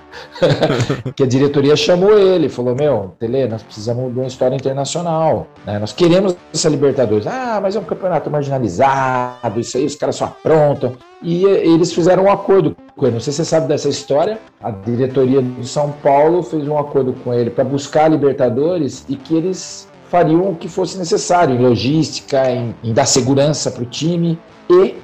que 1.16 1.24
a 1.24 1.26
diretoria 1.26 1.74
chamou 1.74 2.16
ele, 2.16 2.48
falou: 2.48 2.74
Meu, 2.76 3.14
Tele, 3.18 3.48
nós 3.48 3.62
precisamos 3.62 4.12
de 4.12 4.18
uma 4.18 4.28
história 4.28 4.54
internacional. 4.54 5.48
Né? 5.66 5.78
Nós 5.78 5.92
queremos 5.92 6.36
essa 6.54 6.68
Libertadores. 6.68 7.26
Ah, 7.26 7.58
mas 7.60 7.74
é 7.74 7.80
um 7.80 7.84
campeonato 7.84 8.30
marginalizado, 8.30 9.58
isso 9.58 9.76
aí 9.76 9.84
os 9.84 9.96
caras 9.96 10.16
só 10.16 10.26
aprontam. 10.26 10.92
E 11.22 11.44
eles 11.44 11.92
fizeram 11.92 12.24
um 12.24 12.30
acordo 12.30 12.76
com 12.96 13.06
ele. 13.06 13.14
Não 13.14 13.20
sei 13.20 13.32
se 13.32 13.38
você 13.38 13.44
sabe 13.44 13.66
dessa 13.66 13.88
história. 13.88 14.38
A 14.62 14.70
diretoria 14.70 15.42
do 15.42 15.64
São 15.64 15.92
Paulo 16.02 16.42
fez 16.42 16.66
um 16.66 16.78
acordo 16.78 17.12
com 17.24 17.34
ele 17.34 17.50
para 17.50 17.64
buscar 17.64 18.04
a 18.04 18.08
Libertadores 18.08 19.04
e 19.08 19.16
que 19.16 19.34
eles 19.34 19.88
fariam 20.08 20.50
o 20.50 20.56
que 20.56 20.68
fosse 20.68 20.98
necessário 20.98 21.54
em 21.54 21.58
logística, 21.58 22.50
em, 22.50 22.74
em 22.82 22.92
dar 22.92 23.06
segurança 23.06 23.70
para 23.70 23.82
o 23.82 23.86
time 23.86 24.38
e 24.68 24.94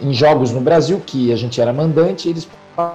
em 0.00 0.12
jogos 0.12 0.52
no 0.52 0.60
Brasil, 0.60 1.00
que 1.04 1.32
a 1.32 1.36
gente 1.36 1.60
era 1.60 1.72
mandante, 1.72 2.28
eles 2.28 2.48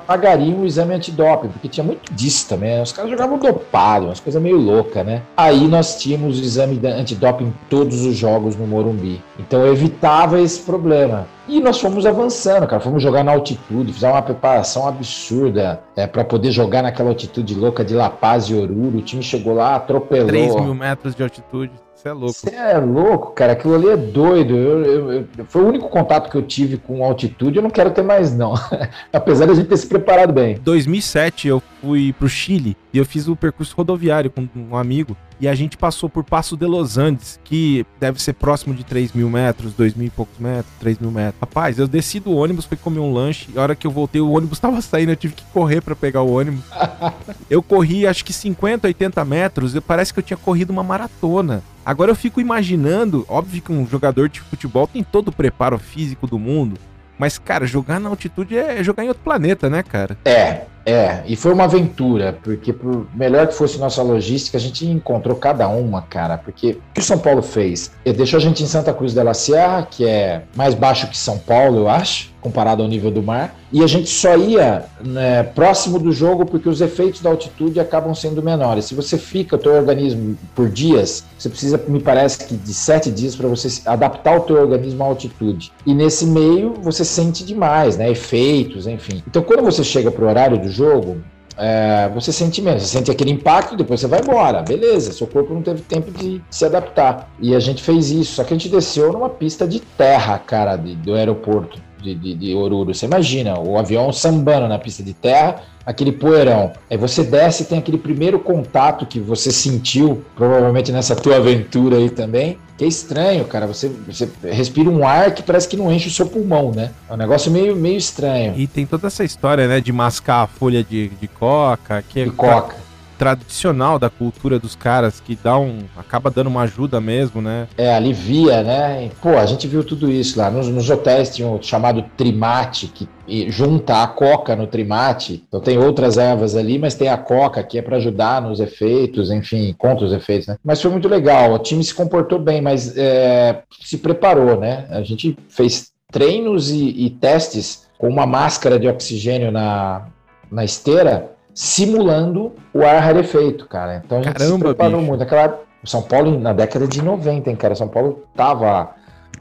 pagariam 0.07 0.61
o 0.61 0.65
exame 0.65 0.93
antidoping, 0.93 1.49
porque 1.49 1.67
tinha 1.67 1.83
muito 1.83 2.11
disso 2.13 2.47
também. 2.47 2.75
Né? 2.75 2.81
Os 2.81 2.91
caras 2.91 3.11
jogavam 3.11 3.37
dopado, 3.37 4.05
umas 4.05 4.19
coisas 4.19 4.41
meio 4.41 4.57
loucas, 4.57 5.05
né? 5.05 5.21
Aí 5.37 5.67
nós 5.67 5.99
tínhamos 5.99 6.39
o 6.39 6.43
exame 6.43 6.79
antidoping 6.87 7.45
em 7.45 7.53
todos 7.69 8.03
os 8.05 8.15
jogos 8.15 8.55
no 8.55 8.65
Morumbi. 8.65 9.21
Então 9.39 9.65
evitava 9.67 10.39
esse 10.39 10.61
problema. 10.61 11.27
E 11.47 11.59
nós 11.59 11.79
fomos 11.79 12.05
avançando, 12.05 12.65
cara. 12.65 12.81
Fomos 12.81 13.03
jogar 13.03 13.23
na 13.23 13.31
altitude, 13.31 13.93
fizemos 13.93 14.15
uma 14.15 14.21
preparação 14.21 14.87
absurda 14.87 15.81
é, 15.95 16.07
para 16.07 16.23
poder 16.23 16.51
jogar 16.51 16.81
naquela 16.81 17.09
altitude 17.09 17.53
louca 17.53 17.83
de 17.83 17.93
La 17.93 18.09
Paz 18.09 18.45
e 18.45 18.55
Oruro. 18.55 18.97
O 18.97 19.01
time 19.01 19.21
chegou 19.21 19.53
lá, 19.53 19.75
atropelou. 19.75 20.27
3 20.27 20.55
mil 20.55 20.73
metros 20.73 21.13
de 21.13 21.21
altitude. 21.21 21.84
Você 22.05 22.09
é 22.09 22.13
louco. 22.13 22.33
Você 22.33 22.55
é 22.55 22.77
louco, 22.77 23.31
cara. 23.31 23.53
Aquilo 23.53 23.73
ali 23.73 23.89
é 23.89 23.97
doido. 23.97 24.55
Eu, 24.55 24.85
eu, 24.85 25.11
eu, 25.11 25.45
foi 25.47 25.63
o 25.63 25.67
único 25.67 25.89
contato 25.89 26.29
que 26.29 26.37
eu 26.37 26.43
tive 26.43 26.77
com 26.77 27.03
altitude. 27.03 27.57
Eu 27.57 27.63
não 27.63 27.69
quero 27.71 27.89
ter 27.89 28.03
mais, 28.03 28.35
não. 28.35 28.53
Apesar 29.11 29.45
de 29.45 29.51
a 29.53 29.55
gente 29.55 29.67
ter 29.67 29.77
se 29.77 29.87
preparado 29.87 30.31
bem. 30.31 30.59
2007, 30.61 31.47
eu 31.47 31.63
fui 31.81 32.13
pro 32.13 32.29
Chile 32.29 32.77
e 32.93 32.99
eu 32.99 33.05
fiz 33.05 33.27
o 33.27 33.35
percurso 33.35 33.75
rodoviário 33.75 34.29
com 34.29 34.47
um 34.55 34.77
amigo. 34.77 35.17
E 35.39 35.47
a 35.47 35.55
gente 35.55 35.77
passou 35.77 36.09
por 36.09 36.23
Passo 36.23 36.55
de 36.55 36.65
Los 36.65 36.97
Andes, 36.97 37.39
que 37.43 37.85
deve 37.99 38.21
ser 38.21 38.33
próximo 38.33 38.73
de 38.73 38.83
3 38.83 39.13
mil 39.13 39.29
metros, 39.29 39.73
2 39.73 39.93
mil 39.93 40.07
e 40.07 40.09
poucos 40.09 40.37
metros, 40.39 40.73
3 40.79 40.99
mil 40.99 41.11
metros. 41.11 41.35
Rapaz, 41.41 41.77
eu 41.77 41.87
desci 41.87 42.19
do 42.19 42.33
ônibus, 42.33 42.65
fui 42.65 42.77
comer 42.77 42.99
um 42.99 43.13
lanche, 43.13 43.49
e 43.53 43.59
a 43.59 43.61
hora 43.61 43.75
que 43.75 43.85
eu 43.85 43.91
voltei, 43.91 44.21
o 44.21 44.31
ônibus 44.31 44.59
tava 44.59 44.79
saindo, 44.81 45.11
eu 45.11 45.15
tive 45.15 45.33
que 45.33 45.43
correr 45.53 45.81
para 45.81 45.95
pegar 45.95 46.21
o 46.21 46.31
ônibus. 46.31 46.63
eu 47.49 47.61
corri 47.61 48.07
acho 48.07 48.23
que 48.23 48.31
50, 48.31 48.87
80 48.87 49.25
metros, 49.25 49.75
e 49.75 49.81
parece 49.81 50.13
que 50.13 50.19
eu 50.19 50.23
tinha 50.23 50.37
corrido 50.37 50.69
uma 50.69 50.83
maratona. 50.83 51.61
Agora 51.85 52.11
eu 52.11 52.15
fico 52.15 52.41
imaginando, 52.41 53.25
óbvio 53.27 53.61
que 53.61 53.71
um 53.71 53.85
jogador 53.87 54.29
de 54.29 54.39
futebol 54.39 54.87
tem 54.87 55.03
todo 55.03 55.27
o 55.27 55.31
preparo 55.31 55.77
físico 55.77 56.25
do 56.25 56.39
mundo, 56.39 56.79
mas, 57.17 57.37
cara, 57.37 57.65
jogar 57.65 57.99
na 57.99 58.09
altitude 58.09 58.57
é 58.57 58.83
jogar 58.83 59.03
em 59.03 59.07
outro 59.07 59.23
planeta, 59.23 59.69
né, 59.69 59.83
cara? 59.83 60.17
É, 60.25 60.65
é, 60.85 61.23
e 61.25 61.35
foi 61.35 61.51
uma 61.51 61.63
aventura, 61.63 62.37
porque 62.43 62.71
por 62.71 63.07
melhor 63.13 63.47
que 63.47 63.55
fosse 63.55 63.79
nossa 63.79 64.03
logística, 64.03 64.57
a 64.57 64.61
gente 64.61 64.85
encontrou 64.85 65.35
cada 65.35 65.67
uma, 65.67 66.03
cara, 66.03 66.37
porque 66.37 66.71
o 66.71 66.93
que 66.93 67.01
o 67.01 67.03
São 67.03 67.17
Paulo 67.17 67.41
fez? 67.41 67.91
Ele 68.05 68.17
deixou 68.17 68.37
a 68.37 68.41
gente 68.41 68.61
em 68.61 68.67
Santa 68.67 68.93
Cruz 68.93 69.13
de 69.13 69.23
la 69.23 69.33
Sierra, 69.33 69.87
que 69.89 70.05
é 70.05 70.43
mais 70.55 70.75
baixo 70.75 71.07
que 71.07 71.17
São 71.17 71.39
Paulo, 71.39 71.79
eu 71.79 71.89
acho, 71.89 72.35
comparado 72.39 72.83
ao 72.83 72.87
nível 72.87 73.09
do 73.09 73.23
mar, 73.23 73.55
e 73.73 73.83
a 73.83 73.87
gente 73.87 74.07
só 74.07 74.37
ia 74.37 74.85
né, 75.03 75.41
próximo 75.41 75.97
do 75.97 76.11
jogo 76.11 76.45
porque 76.45 76.69
os 76.69 76.79
efeitos 76.79 77.19
da 77.19 77.31
altitude 77.31 77.79
acabam 77.79 78.13
sendo 78.13 78.43
menores. 78.43 78.85
Se 78.85 78.93
você 78.93 79.17
fica 79.17 79.55
o 79.55 79.59
teu 79.59 79.73
organismo 79.73 80.37
por 80.53 80.69
dias, 80.69 81.25
você 81.37 81.49
precisa, 81.49 81.83
me 81.87 81.99
parece 81.99 82.45
que 82.45 82.55
de 82.55 82.73
sete 82.73 83.09
dias 83.09 83.35
para 83.35 83.47
você 83.47 83.81
adaptar 83.85 84.37
o 84.37 84.41
teu 84.41 84.57
organismo 84.57 85.03
à 85.03 85.07
altitude. 85.07 85.71
E 85.85 85.93
nesse 85.93 86.27
meio 86.27 86.75
você 86.81 87.03
sente 87.03 87.43
demais, 87.43 87.97
né, 87.97 88.09
efeitos, 88.11 88.85
enfim. 88.85 89.23
Então 89.27 89.41
quando 89.41 89.63
você 89.63 89.83
chega 89.83 90.11
para 90.11 90.23
o 90.23 90.27
horário 90.27 90.59
do 90.59 90.69
jogo, 90.75 91.21
é, 91.57 92.09
você 92.13 92.31
sente 92.31 92.61
menos, 92.61 92.83
você 92.83 92.97
sente 92.97 93.09
aquele 93.09 93.31
impacto, 93.31 93.77
depois 93.77 93.99
você 93.99 94.07
vai 94.07 94.19
embora, 94.19 94.61
beleza, 94.61 95.13
seu 95.13 95.25
corpo 95.25 95.53
não 95.53 95.61
teve 95.61 95.81
tempo 95.81 96.11
de 96.11 96.41
se 96.49 96.65
adaptar. 96.65 97.29
E 97.39 97.55
a 97.55 97.59
gente 97.59 97.81
fez 97.81 98.11
isso, 98.11 98.35
só 98.35 98.43
que 98.43 98.53
a 98.53 98.57
gente 98.57 98.69
desceu 98.69 99.13
numa 99.13 99.29
pista 99.29 99.67
de 99.67 99.79
terra, 99.79 100.37
cara, 100.37 100.75
de, 100.75 100.95
do 100.95 101.13
aeroporto 101.13 101.84
de, 102.05 102.15
de, 102.15 102.33
de 102.35 102.53
Oruro. 102.53 102.93
Você 102.93 103.05
imagina, 103.05 103.57
o 103.59 103.77
avião 103.77 104.13
sambando 104.13 104.67
na 104.67 104.77
pista 104.77 105.01
de 105.01 105.13
terra, 105.13 105.61
aquele 105.85 106.11
poeirão. 106.11 106.73
Aí 106.89 106.97
você 106.97 107.23
desce 107.23 107.63
e 107.63 107.65
tem 107.65 107.79
aquele 107.79 107.97
primeiro 107.97 108.39
contato 108.39 109.05
que 109.05 109.19
você 109.19 109.51
sentiu, 109.51 110.23
provavelmente 110.35 110.91
nessa 110.91 111.15
tua 111.15 111.37
aventura 111.37 111.97
aí 111.97 112.09
também, 112.09 112.57
que 112.77 112.83
é 112.83 112.87
estranho, 112.87 113.45
cara. 113.45 113.65
Você, 113.65 113.89
você 114.07 114.29
respira 114.43 114.89
um 114.89 115.07
ar 115.07 115.33
que 115.33 115.41
parece 115.41 115.67
que 115.67 115.77
não 115.77 115.91
enche 115.91 116.07
o 116.07 116.11
seu 116.11 116.27
pulmão, 116.27 116.71
né? 116.71 116.91
É 117.09 117.13
um 117.13 117.17
negócio 117.17 117.51
meio, 117.51 117.75
meio 117.75 117.97
estranho. 117.97 118.53
E 118.55 118.67
tem 118.67 118.85
toda 118.85 119.07
essa 119.07 119.23
história, 119.23 119.67
né, 119.67 119.79
de 119.81 119.91
mascar 119.91 120.43
a 120.43 120.47
folha 120.47 120.83
de, 120.83 121.09
de 121.09 121.27
coca, 121.27 122.03
que 122.07 122.19
é 122.19 122.23
de 122.25 122.31
coca 122.31 122.85
tradicional 123.17 123.97
da 123.97 124.09
cultura 124.09 124.59
dos 124.59 124.75
caras, 124.75 125.19
que 125.19 125.37
dá 125.41 125.57
um. 125.57 125.79
acaba 125.97 126.29
dando 126.29 126.47
uma 126.47 126.61
ajuda 126.61 126.99
mesmo, 126.99 127.41
né? 127.41 127.67
É, 127.77 127.93
alivia, 127.93 128.63
né? 128.63 129.09
pô, 129.21 129.37
a 129.37 129.45
gente 129.45 129.67
viu 129.67 129.83
tudo 129.83 130.11
isso 130.11 130.37
lá. 130.37 130.49
Nos, 130.49 130.67
nos 130.67 130.89
hotéis 130.89 131.35
tinha 131.35 131.47
o 131.47 131.61
chamado 131.61 132.05
trimate, 132.15 132.87
que 132.87 133.07
junta 133.49 134.03
a 134.03 134.07
coca 134.07 134.55
no 134.55 134.67
trimate. 134.67 135.43
Então 135.47 135.59
tem 135.59 135.77
outras 135.77 136.17
ervas 136.17 136.55
ali, 136.55 136.77
mas 136.77 136.95
tem 136.95 137.09
a 137.09 137.17
coca 137.17 137.63
que 137.63 137.77
é 137.77 137.81
para 137.81 137.97
ajudar 137.97 138.41
nos 138.41 138.59
efeitos, 138.59 139.31
enfim, 139.31 139.73
contra 139.77 140.05
os 140.05 140.13
efeitos, 140.13 140.47
né? 140.47 140.57
Mas 140.63 140.81
foi 140.81 140.91
muito 140.91 141.07
legal. 141.07 141.53
O 141.53 141.59
time 141.59 141.83
se 141.83 141.93
comportou 141.93 142.39
bem, 142.39 142.61
mas 142.61 142.95
é, 142.97 143.63
se 143.81 143.97
preparou, 143.97 144.59
né? 144.59 144.85
A 144.89 145.01
gente 145.01 145.37
fez 145.49 145.91
treinos 146.11 146.69
e, 146.71 147.05
e 147.05 147.09
testes 147.09 147.85
com 147.97 148.07
uma 148.07 148.25
máscara 148.25 148.79
de 148.79 148.87
oxigênio 148.87 149.51
na, 149.51 150.07
na 150.51 150.63
esteira 150.63 151.34
simulando 151.55 152.51
o 152.73 152.83
ar 152.83 152.99
rarefeito, 153.01 153.65
cara. 153.65 154.01
Então 154.05 154.19
a 154.19 154.21
gente 154.21 154.33
Caramba, 154.33 154.57
se 154.57 154.63
preparou 154.63 154.97
bicho. 154.97 155.09
muito. 155.09 155.23
Aquela, 155.23 155.59
São 155.85 156.01
Paulo, 156.01 156.37
na 156.37 156.51
década 156.51 156.85
de 156.85 157.01
90, 157.01 157.49
hein, 157.49 157.55
cara? 157.55 157.73
São 157.73 157.87
Paulo 157.87 158.23
tava 158.35 158.89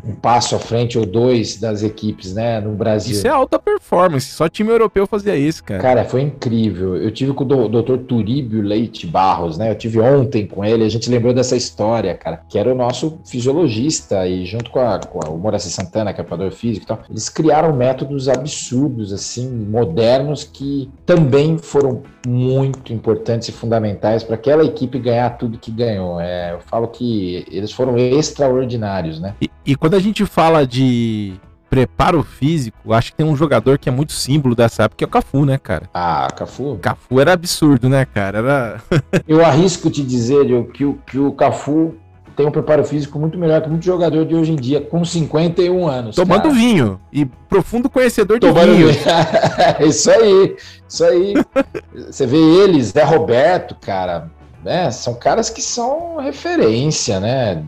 um 0.02 0.14
passo 0.14 0.56
à 0.56 0.58
frente 0.58 0.98
ou 0.98 1.06
dois 1.06 1.58
das 1.58 1.82
equipes, 1.82 2.34
né, 2.34 2.60
no 2.60 2.72
Brasil. 2.72 3.12
Isso 3.12 3.26
é 3.26 3.30
alta 3.30 3.58
performance, 3.58 4.26
só 4.26 4.48
time 4.48 4.70
europeu 4.70 5.06
fazia 5.06 5.36
isso, 5.36 5.62
cara. 5.62 5.80
Cara, 5.80 6.04
foi 6.04 6.22
incrível. 6.22 6.96
Eu 6.96 7.10
tive 7.10 7.32
com 7.32 7.44
o 7.44 7.68
Dr. 7.68 7.98
Turíbio 8.06 8.62
Leite 8.62 9.06
Barros, 9.06 9.58
né? 9.58 9.70
Eu 9.70 9.74
tive 9.74 10.00
ontem 10.00 10.46
com 10.46 10.64
ele, 10.64 10.84
a 10.84 10.88
gente 10.88 11.10
lembrou 11.10 11.32
dessa 11.32 11.56
história, 11.56 12.14
cara, 12.14 12.40
que 12.48 12.58
era 12.58 12.72
o 12.72 12.74
nosso 12.74 13.20
fisiologista 13.24 14.26
e 14.26 14.44
junto 14.46 14.70
com, 14.70 14.80
a, 14.80 14.98
com 14.98 15.20
a, 15.24 15.30
o 15.30 15.38
Moraci 15.38 15.70
Santana, 15.70 16.12
que 16.12 16.20
é 16.20 16.24
operador 16.24 16.50
físico 16.52 16.84
e 16.84 16.88
tal, 16.88 17.00
eles 17.08 17.28
criaram 17.28 17.74
métodos 17.74 18.28
absurdos, 18.28 19.12
assim, 19.12 19.48
modernos 19.48 20.44
que 20.44 20.90
também 21.06 21.58
foram 21.58 22.02
muito 22.26 22.92
importantes 22.92 23.48
e 23.48 23.52
fundamentais 23.52 24.22
para 24.22 24.34
aquela 24.34 24.64
equipe 24.64 24.98
ganhar 24.98 25.30
tudo 25.30 25.58
que 25.58 25.70
ganhou. 25.70 26.20
É, 26.20 26.52
eu 26.52 26.60
falo 26.60 26.88
que 26.88 27.44
eles 27.50 27.72
foram 27.72 27.98
extraordinários, 27.98 29.20
né? 29.20 29.34
E, 29.40 29.50
e 29.64 29.74
quando 29.74 29.94
a 29.94 30.00
gente 30.00 30.24
fala 30.26 30.66
de 30.66 31.34
preparo 31.70 32.22
físico, 32.22 32.92
acho 32.92 33.10
que 33.10 33.16
tem 33.16 33.26
um 33.26 33.34
jogador 33.34 33.78
que 33.78 33.88
é 33.88 33.92
muito 33.92 34.12
símbolo 34.12 34.54
dessa 34.54 34.84
época, 34.84 34.98
que 34.98 35.04
é 35.04 35.06
o 35.06 35.10
Cafu, 35.10 35.44
né, 35.44 35.58
cara? 35.58 35.90
Ah, 35.92 36.28
Cafu? 36.34 36.78
Cafu 36.80 37.20
era 37.20 37.32
absurdo, 37.32 37.88
né, 37.88 38.04
cara? 38.04 38.38
Era... 38.38 38.82
eu 39.26 39.44
arrisco 39.44 39.90
te 39.90 40.04
dizer 40.04 40.46
que, 40.72 40.84
o, 40.84 40.94
que 41.04 41.18
o 41.18 41.32
Cafu 41.32 41.96
tem 42.36 42.46
um 42.46 42.50
preparo 42.50 42.84
físico 42.84 43.18
muito 43.18 43.38
melhor 43.38 43.60
que 43.62 43.68
muito 43.68 43.84
jogador 43.84 44.24
de 44.24 44.34
hoje 44.34 44.52
em 44.52 44.56
dia, 44.56 44.80
com 44.80 45.04
51 45.04 45.86
anos. 45.86 46.16
Tomando 46.16 46.42
cara. 46.42 46.54
vinho. 46.54 47.00
E 47.12 47.24
profundo 47.24 47.88
conhecedor 47.88 48.38
de 48.38 48.46
Tomando 48.46 48.74
vinho. 48.74 48.90
isso 49.86 50.10
aí, 50.10 50.56
isso 50.88 51.04
aí. 51.04 51.34
Você 51.92 52.26
vê 52.26 52.36
eles, 52.36 52.88
Zé 52.88 53.02
Roberto, 53.02 53.76
cara, 53.80 54.30
né? 54.64 54.90
São 54.90 55.14
caras 55.14 55.48
que 55.48 55.62
são 55.62 56.18
referência, 56.18 57.20
né? 57.20 57.62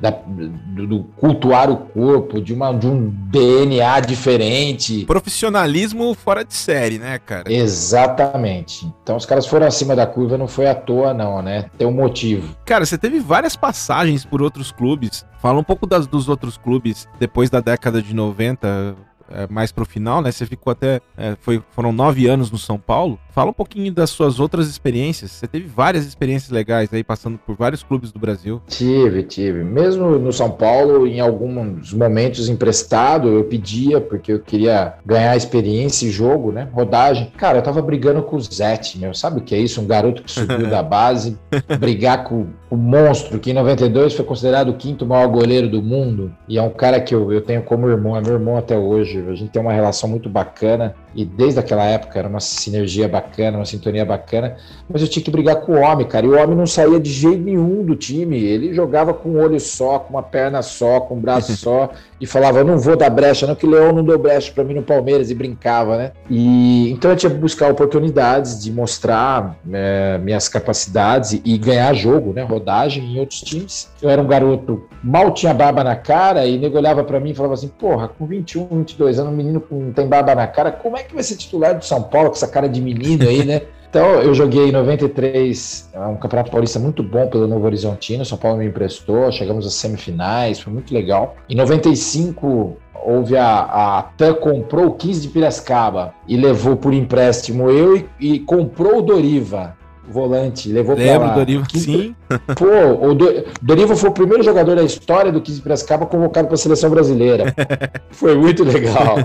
Da, 0.00 0.10
do, 0.10 0.86
do, 0.86 1.04
cultuar 1.16 1.70
o 1.70 1.76
corpo, 1.76 2.40
de, 2.40 2.54
uma, 2.54 2.72
de 2.72 2.86
um 2.86 3.10
DNA 3.30 4.00
diferente. 4.00 5.04
Profissionalismo 5.04 6.14
fora 6.14 6.44
de 6.44 6.54
série, 6.54 6.98
né, 6.98 7.18
cara? 7.18 7.52
Exatamente. 7.52 8.90
Então 9.02 9.16
os 9.16 9.26
caras 9.26 9.46
foram 9.46 9.66
acima 9.66 9.94
da 9.94 10.06
curva, 10.06 10.38
não 10.38 10.48
foi 10.48 10.66
à 10.66 10.74
toa, 10.74 11.12
não, 11.12 11.42
né? 11.42 11.66
Tem 11.76 11.86
um 11.86 11.92
motivo. 11.92 12.56
Cara, 12.64 12.86
você 12.86 12.96
teve 12.96 13.20
várias 13.20 13.56
passagens 13.56 14.24
por 14.24 14.40
outros 14.40 14.72
clubes. 14.72 15.24
Fala 15.40 15.58
um 15.58 15.64
pouco 15.64 15.86
das, 15.86 16.06
dos 16.06 16.28
outros 16.28 16.56
clubes 16.56 17.08
depois 17.18 17.50
da 17.50 17.60
década 17.60 18.02
de 18.02 18.14
90 18.14 18.96
é, 19.30 19.46
mais 19.48 19.72
pro 19.72 19.84
final, 19.84 20.20
né? 20.20 20.30
Você 20.30 20.46
ficou 20.46 20.70
até. 20.70 21.00
É, 21.16 21.36
foi, 21.40 21.62
foram 21.70 21.92
nove 21.92 22.26
anos 22.26 22.50
no 22.50 22.58
São 22.58 22.78
Paulo. 22.78 23.18
Fala 23.32 23.50
um 23.50 23.54
pouquinho 23.54 23.92
das 23.92 24.10
suas 24.10 24.40
outras 24.40 24.68
experiências. 24.68 25.30
Você 25.30 25.46
teve 25.46 25.66
várias 25.66 26.04
experiências 26.04 26.50
legais 26.50 26.92
aí, 26.92 27.04
passando 27.04 27.38
por 27.38 27.56
vários 27.56 27.82
clubes 27.82 28.12
do 28.12 28.18
Brasil. 28.18 28.60
Tive, 28.66 29.22
tive. 29.22 29.62
Mesmo 29.62 30.18
no 30.18 30.32
São 30.32 30.50
Paulo, 30.50 31.06
em 31.06 31.20
alguns 31.20 31.92
momentos 31.92 32.48
emprestado, 32.48 33.28
eu 33.28 33.44
pedia, 33.44 34.00
porque 34.00 34.32
eu 34.32 34.40
queria 34.40 34.94
ganhar 35.04 35.36
experiência 35.36 36.06
e 36.06 36.10
jogo, 36.10 36.52
né? 36.52 36.68
Rodagem. 36.72 37.32
Cara, 37.36 37.58
eu 37.58 37.62
tava 37.62 37.80
brigando 37.80 38.22
com 38.22 38.36
o 38.36 38.40
Zete, 38.40 38.98
meu. 38.98 39.14
Sabe 39.14 39.40
o 39.40 39.42
que 39.42 39.54
é 39.54 39.58
isso? 39.58 39.80
Um 39.80 39.86
garoto 39.86 40.22
que 40.22 40.30
subiu 40.30 40.68
da 40.68 40.82
base, 40.82 41.38
brigar 41.78 42.24
com 42.24 42.46
o 42.68 42.76
monstro, 42.76 43.38
que 43.38 43.50
em 43.50 43.54
92 43.54 44.14
foi 44.14 44.24
considerado 44.24 44.68
o 44.68 44.74
quinto 44.74 45.06
maior 45.06 45.28
goleiro 45.28 45.68
do 45.68 45.82
mundo. 45.82 46.32
E 46.48 46.58
é 46.58 46.62
um 46.62 46.70
cara 46.70 47.00
que 47.00 47.14
eu, 47.14 47.32
eu 47.32 47.40
tenho 47.40 47.62
como 47.62 47.88
irmão, 47.88 48.16
é 48.16 48.20
meu 48.20 48.34
irmão 48.34 48.56
até 48.56 48.76
hoje 48.76 49.19
a 49.28 49.34
gente 49.34 49.50
tem 49.50 49.60
uma 49.60 49.72
relação 49.72 50.08
muito 50.08 50.28
bacana 50.28 50.94
e 51.14 51.24
desde 51.24 51.58
aquela 51.58 51.84
época 51.84 52.18
era 52.18 52.28
uma 52.28 52.40
sinergia 52.40 53.08
bacana, 53.08 53.58
uma 53.58 53.64
sintonia 53.64 54.04
bacana, 54.04 54.56
mas 54.88 55.02
eu 55.02 55.08
tinha 55.08 55.22
que 55.22 55.30
brigar 55.30 55.56
com 55.56 55.72
o 55.72 55.80
homem, 55.80 56.06
cara, 56.06 56.24
e 56.24 56.28
o 56.28 56.40
homem 56.40 56.56
não 56.56 56.66
saía 56.66 57.00
de 57.00 57.10
jeito 57.10 57.42
nenhum 57.42 57.84
do 57.84 57.96
time, 57.96 58.42
ele 58.42 58.72
jogava 58.72 59.12
com 59.12 59.30
um 59.30 59.40
olho 59.40 59.58
só, 59.58 59.98
com 59.98 60.14
uma 60.14 60.22
perna 60.22 60.62
só, 60.62 61.00
com 61.00 61.16
um 61.16 61.20
braço 61.20 61.54
só, 61.58 61.90
e 62.20 62.26
falava, 62.26 62.60
eu 62.60 62.64
não 62.64 62.78
vou 62.78 62.96
dar 62.96 63.10
brecha, 63.10 63.46
não, 63.46 63.54
que 63.54 63.66
o 63.66 63.70
Leão 63.70 63.92
não 63.92 64.04
deu 64.04 64.18
brecha 64.18 64.52
para 64.52 64.64
mim 64.64 64.74
no 64.74 64.82
Palmeiras, 64.82 65.30
e 65.30 65.34
brincava, 65.34 65.96
né? 65.96 66.12
E 66.28 66.90
então 66.90 67.10
eu 67.10 67.16
tinha 67.16 67.30
que 67.30 67.38
buscar 67.38 67.70
oportunidades 67.70 68.62
de 68.62 68.72
mostrar 68.72 69.56
é, 69.72 70.18
minhas 70.18 70.48
capacidades 70.48 71.40
e 71.44 71.58
ganhar 71.58 71.92
jogo, 71.94 72.32
né, 72.32 72.42
rodagem 72.42 73.04
em 73.04 73.18
outros 73.18 73.40
times. 73.40 73.90
Eu 74.00 74.08
era 74.08 74.20
um 74.20 74.26
garoto, 74.26 74.84
mal 75.02 75.32
tinha 75.32 75.52
barba 75.52 75.82
na 75.82 75.96
cara, 75.96 76.46
e 76.46 76.58
nego 76.58 76.76
olhava 76.76 77.02
para 77.04 77.18
mim 77.18 77.30
e 77.30 77.34
falava 77.34 77.54
assim, 77.54 77.68
porra, 77.68 78.08
com 78.08 78.26
21, 78.26 78.66
22 78.68 79.10
22 79.10 79.18
anos, 79.18 79.32
um 79.32 79.36
menino 79.36 79.60
com 79.60 79.92
tem 79.92 80.06
barba 80.06 80.34
na 80.34 80.46
cara, 80.46 80.70
como 80.70 80.96
é 80.96 80.99
que 81.04 81.14
vai 81.14 81.22
ser 81.22 81.36
titular 81.36 81.78
do 81.78 81.84
São 81.84 82.02
Paulo 82.02 82.28
com 82.28 82.36
essa 82.36 82.48
cara 82.48 82.68
de 82.68 82.80
menino 82.80 83.28
aí, 83.28 83.44
né? 83.44 83.62
Então, 83.90 84.22
eu 84.22 84.32
joguei 84.32 84.68
em 84.68 84.70
93, 84.70 85.90
é 85.92 85.98
um 85.98 86.14
campeonato 86.14 86.48
paulista 86.48 86.78
muito 86.78 87.02
bom 87.02 87.26
pelo 87.26 87.48
Novo 87.48 87.66
Horizontino. 87.66 88.24
São 88.24 88.38
Paulo 88.38 88.58
me 88.58 88.66
emprestou, 88.66 89.32
chegamos 89.32 89.66
às 89.66 89.74
semifinais, 89.74 90.60
foi 90.60 90.72
muito 90.72 90.94
legal. 90.94 91.34
Em 91.48 91.56
95, 91.56 92.76
houve 93.04 93.36
a, 93.36 93.98
a 93.98 94.02
TAM 94.16 94.34
comprou 94.34 94.86
o 94.86 94.94
15 94.94 95.22
de 95.22 95.28
Piracicaba 95.28 96.14
e 96.28 96.36
levou 96.36 96.76
por 96.76 96.94
empréstimo 96.94 97.68
eu 97.68 97.96
e, 97.96 98.06
e 98.20 98.38
comprou 98.38 98.98
o 98.98 99.02
Doriva, 99.02 99.76
volante, 100.10 100.68
levou 100.68 100.96
para 100.96 101.18
lá. 101.18 101.34
Doriva, 101.34 101.64
sim. 101.74 102.14
Pô, 102.56 103.08
o 103.08 103.14
Do, 103.14 103.44
Doriva 103.62 103.96
foi 103.96 104.10
o 104.10 104.12
primeiro 104.12 104.42
jogador 104.42 104.76
da 104.76 104.82
história 104.82 105.32
do 105.32 105.40
15 105.40 105.58
de 105.58 105.62
Piracicaba 105.62 106.06
convocado 106.06 106.48
para 106.48 106.54
a 106.54 106.58
seleção 106.58 106.90
brasileira. 106.90 107.54
foi 108.10 108.34
muito 108.34 108.64
legal. 108.64 109.16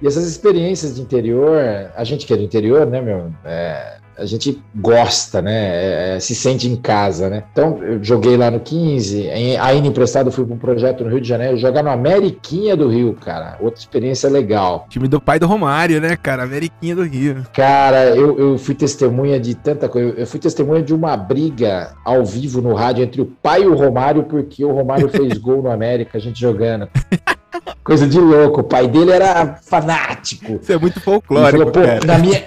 E 0.00 0.06
essas 0.06 0.26
experiências 0.26 0.96
de 0.96 1.02
interior, 1.02 1.58
a 1.94 2.04
gente 2.04 2.26
que 2.26 2.32
é 2.32 2.36
do 2.36 2.42
interior, 2.42 2.86
né, 2.86 3.00
meu, 3.00 3.32
é, 3.44 3.98
a 4.18 4.26
gente 4.26 4.60
gosta, 4.74 5.40
né? 5.40 5.54
É, 5.54 6.16
é, 6.16 6.20
se 6.20 6.34
sente 6.34 6.68
em 6.68 6.76
casa, 6.76 7.30
né? 7.30 7.44
Então, 7.52 7.78
eu 7.82 8.02
joguei 8.02 8.36
lá 8.36 8.50
no 8.50 8.58
15, 8.58 9.30
ainda 9.30 9.86
emprestado 9.86 10.32
fui 10.32 10.44
para 10.44 10.54
um 10.54 10.58
projeto 10.58 11.04
no 11.04 11.10
Rio 11.10 11.20
de 11.20 11.28
Janeiro, 11.28 11.56
jogar 11.56 11.82
no 11.82 11.90
Ameriquinha 11.90 12.76
do 12.76 12.88
Rio, 12.88 13.14
cara. 13.14 13.56
Outra 13.60 13.78
experiência 13.78 14.28
legal. 14.28 14.86
Time 14.90 15.06
do 15.06 15.20
pai 15.20 15.38
do 15.38 15.46
Romário, 15.46 16.00
né, 16.00 16.16
cara? 16.16 16.42
Ameriquinha 16.42 16.96
do 16.96 17.04
Rio. 17.04 17.46
Cara, 17.52 18.16
eu, 18.16 18.38
eu 18.38 18.58
fui 18.58 18.74
testemunha 18.74 19.38
de 19.38 19.54
tanta 19.54 19.88
coisa. 19.88 20.14
Eu 20.18 20.26
fui 20.26 20.40
testemunha 20.40 20.82
de 20.82 20.92
uma 20.92 21.16
briga 21.16 21.92
ao 22.04 22.24
vivo 22.24 22.60
no 22.60 22.74
rádio 22.74 23.04
entre 23.04 23.22
o 23.22 23.26
pai 23.26 23.62
e 23.62 23.66
o 23.66 23.76
Romário, 23.76 24.24
porque 24.24 24.64
o 24.64 24.72
Romário 24.72 25.08
fez 25.08 25.38
gol 25.38 25.62
no 25.62 25.70
América, 25.70 26.18
a 26.18 26.20
gente 26.20 26.40
jogando. 26.40 26.88
Coisa 27.82 28.06
de 28.06 28.18
louco. 28.18 28.60
O 28.60 28.64
pai 28.64 28.88
dele 28.88 29.12
era 29.12 29.58
fanático. 29.62 30.58
Isso 30.60 30.72
é 30.72 30.78
muito 30.78 31.00
folclórico. 31.00 31.72
Falou, 31.72 32.04
na 32.06 32.18
minha, 32.18 32.44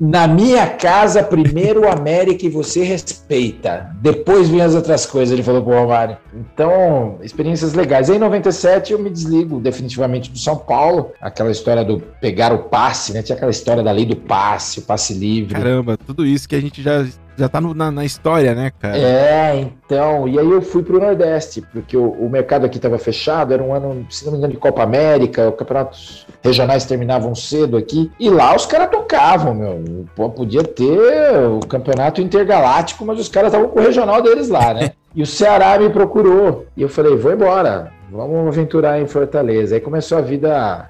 na 0.00 0.26
minha 0.26 0.66
casa, 0.66 1.22
primeiro 1.22 1.82
o 1.82 1.88
América 1.88 2.46
e 2.46 2.48
você 2.48 2.82
respeita. 2.82 3.90
Depois 4.00 4.48
vem 4.48 4.62
as 4.62 4.74
outras 4.74 5.04
coisas, 5.04 5.32
ele 5.32 5.42
falou 5.42 5.62
pro 5.62 5.74
Romário. 5.74 6.16
Então, 6.34 7.18
experiências 7.22 7.74
legais. 7.74 8.08
Aí, 8.08 8.16
em 8.16 8.20
97, 8.20 8.92
eu 8.92 8.98
me 8.98 9.10
desligo 9.10 9.60
definitivamente 9.60 10.30
do 10.30 10.38
São 10.38 10.56
Paulo. 10.56 11.12
Aquela 11.20 11.50
história 11.50 11.84
do 11.84 12.00
pegar 12.00 12.52
o 12.52 12.64
passe, 12.64 13.12
né? 13.12 13.22
Tinha 13.22 13.36
aquela 13.36 13.50
história 13.50 13.82
da 13.82 13.92
lei 13.92 14.06
do 14.06 14.16
passe, 14.16 14.78
o 14.78 14.82
passe 14.82 15.12
livre. 15.12 15.54
Caramba, 15.54 15.98
tudo 15.98 16.24
isso 16.24 16.48
que 16.48 16.56
a 16.56 16.60
gente 16.60 16.80
já 16.82 17.04
já 17.36 17.48
tá 17.48 17.60
no, 17.60 17.74
na, 17.74 17.90
na, 17.90 18.04
história, 18.04 18.54
né, 18.54 18.72
cara? 18.78 18.96
É, 18.96 19.60
então. 19.60 20.28
E 20.28 20.38
aí 20.38 20.48
eu 20.48 20.62
fui 20.62 20.82
pro 20.82 21.00
Nordeste, 21.00 21.60
porque 21.72 21.96
o, 21.96 22.10
o 22.10 22.30
mercado 22.30 22.64
aqui 22.64 22.76
estava 22.76 22.98
fechado, 22.98 23.52
era 23.52 23.62
um 23.62 23.74
ano, 23.74 24.06
se 24.08 24.24
não 24.24 24.32
me 24.32 24.38
engano, 24.38 24.52
de 24.52 24.58
Copa 24.58 24.82
América, 24.82 25.48
os 25.48 25.56
campeonatos 25.56 26.26
regionais 26.42 26.84
terminavam 26.84 27.34
cedo 27.34 27.76
aqui. 27.76 28.10
E 28.20 28.30
lá 28.30 28.54
os 28.54 28.66
caras 28.66 28.90
tocavam, 28.90 29.54
meu. 29.54 30.04
Pô, 30.14 30.30
podia 30.30 30.62
ter 30.62 31.48
o 31.48 31.60
campeonato 31.60 32.20
intergaláctico, 32.20 33.04
mas 33.04 33.18
os 33.18 33.28
caras 33.28 33.52
estavam 33.52 33.68
com 33.68 33.80
o 33.80 33.82
regional 33.82 34.22
deles 34.22 34.48
lá, 34.48 34.72
né? 34.72 34.92
e 35.14 35.22
o 35.22 35.26
Ceará 35.26 35.78
me 35.78 35.90
procurou. 35.90 36.66
E 36.76 36.82
eu 36.82 36.88
falei, 36.88 37.16
vou 37.16 37.32
embora, 37.32 37.92
vamos 38.10 38.46
aventurar 38.48 39.00
em 39.00 39.06
Fortaleza. 39.06 39.74
Aí 39.74 39.80
começou 39.80 40.18
a 40.18 40.20
vida. 40.20 40.88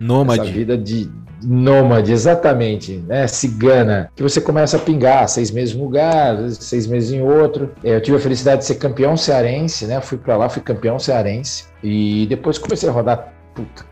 Nômade. 0.00 0.40
Essa 0.40 0.50
vida 0.50 0.76
de, 0.76 1.08
Nômade, 1.44 2.12
exatamente, 2.12 3.02
né? 3.06 3.26
Cigana, 3.26 4.10
que 4.14 4.22
você 4.22 4.40
começa 4.40 4.76
a 4.76 4.80
pingar 4.80 5.28
seis 5.28 5.50
meses 5.50 5.74
em 5.74 5.78
um 5.78 5.84
lugar, 5.84 6.36
seis 6.50 6.86
meses 6.86 7.12
em 7.12 7.22
outro. 7.22 7.70
É, 7.82 7.96
eu 7.96 8.00
tive 8.00 8.16
a 8.16 8.20
felicidade 8.20 8.60
de 8.60 8.66
ser 8.66 8.76
campeão 8.76 9.16
cearense, 9.16 9.86
né? 9.86 10.00
Fui 10.00 10.18
para 10.18 10.36
lá, 10.36 10.48
fui 10.48 10.62
campeão 10.62 10.98
cearense 10.98 11.64
e 11.82 12.26
depois 12.28 12.58
comecei 12.58 12.88
a 12.88 12.92
rodar. 12.92 13.32
Puta, 13.54 13.84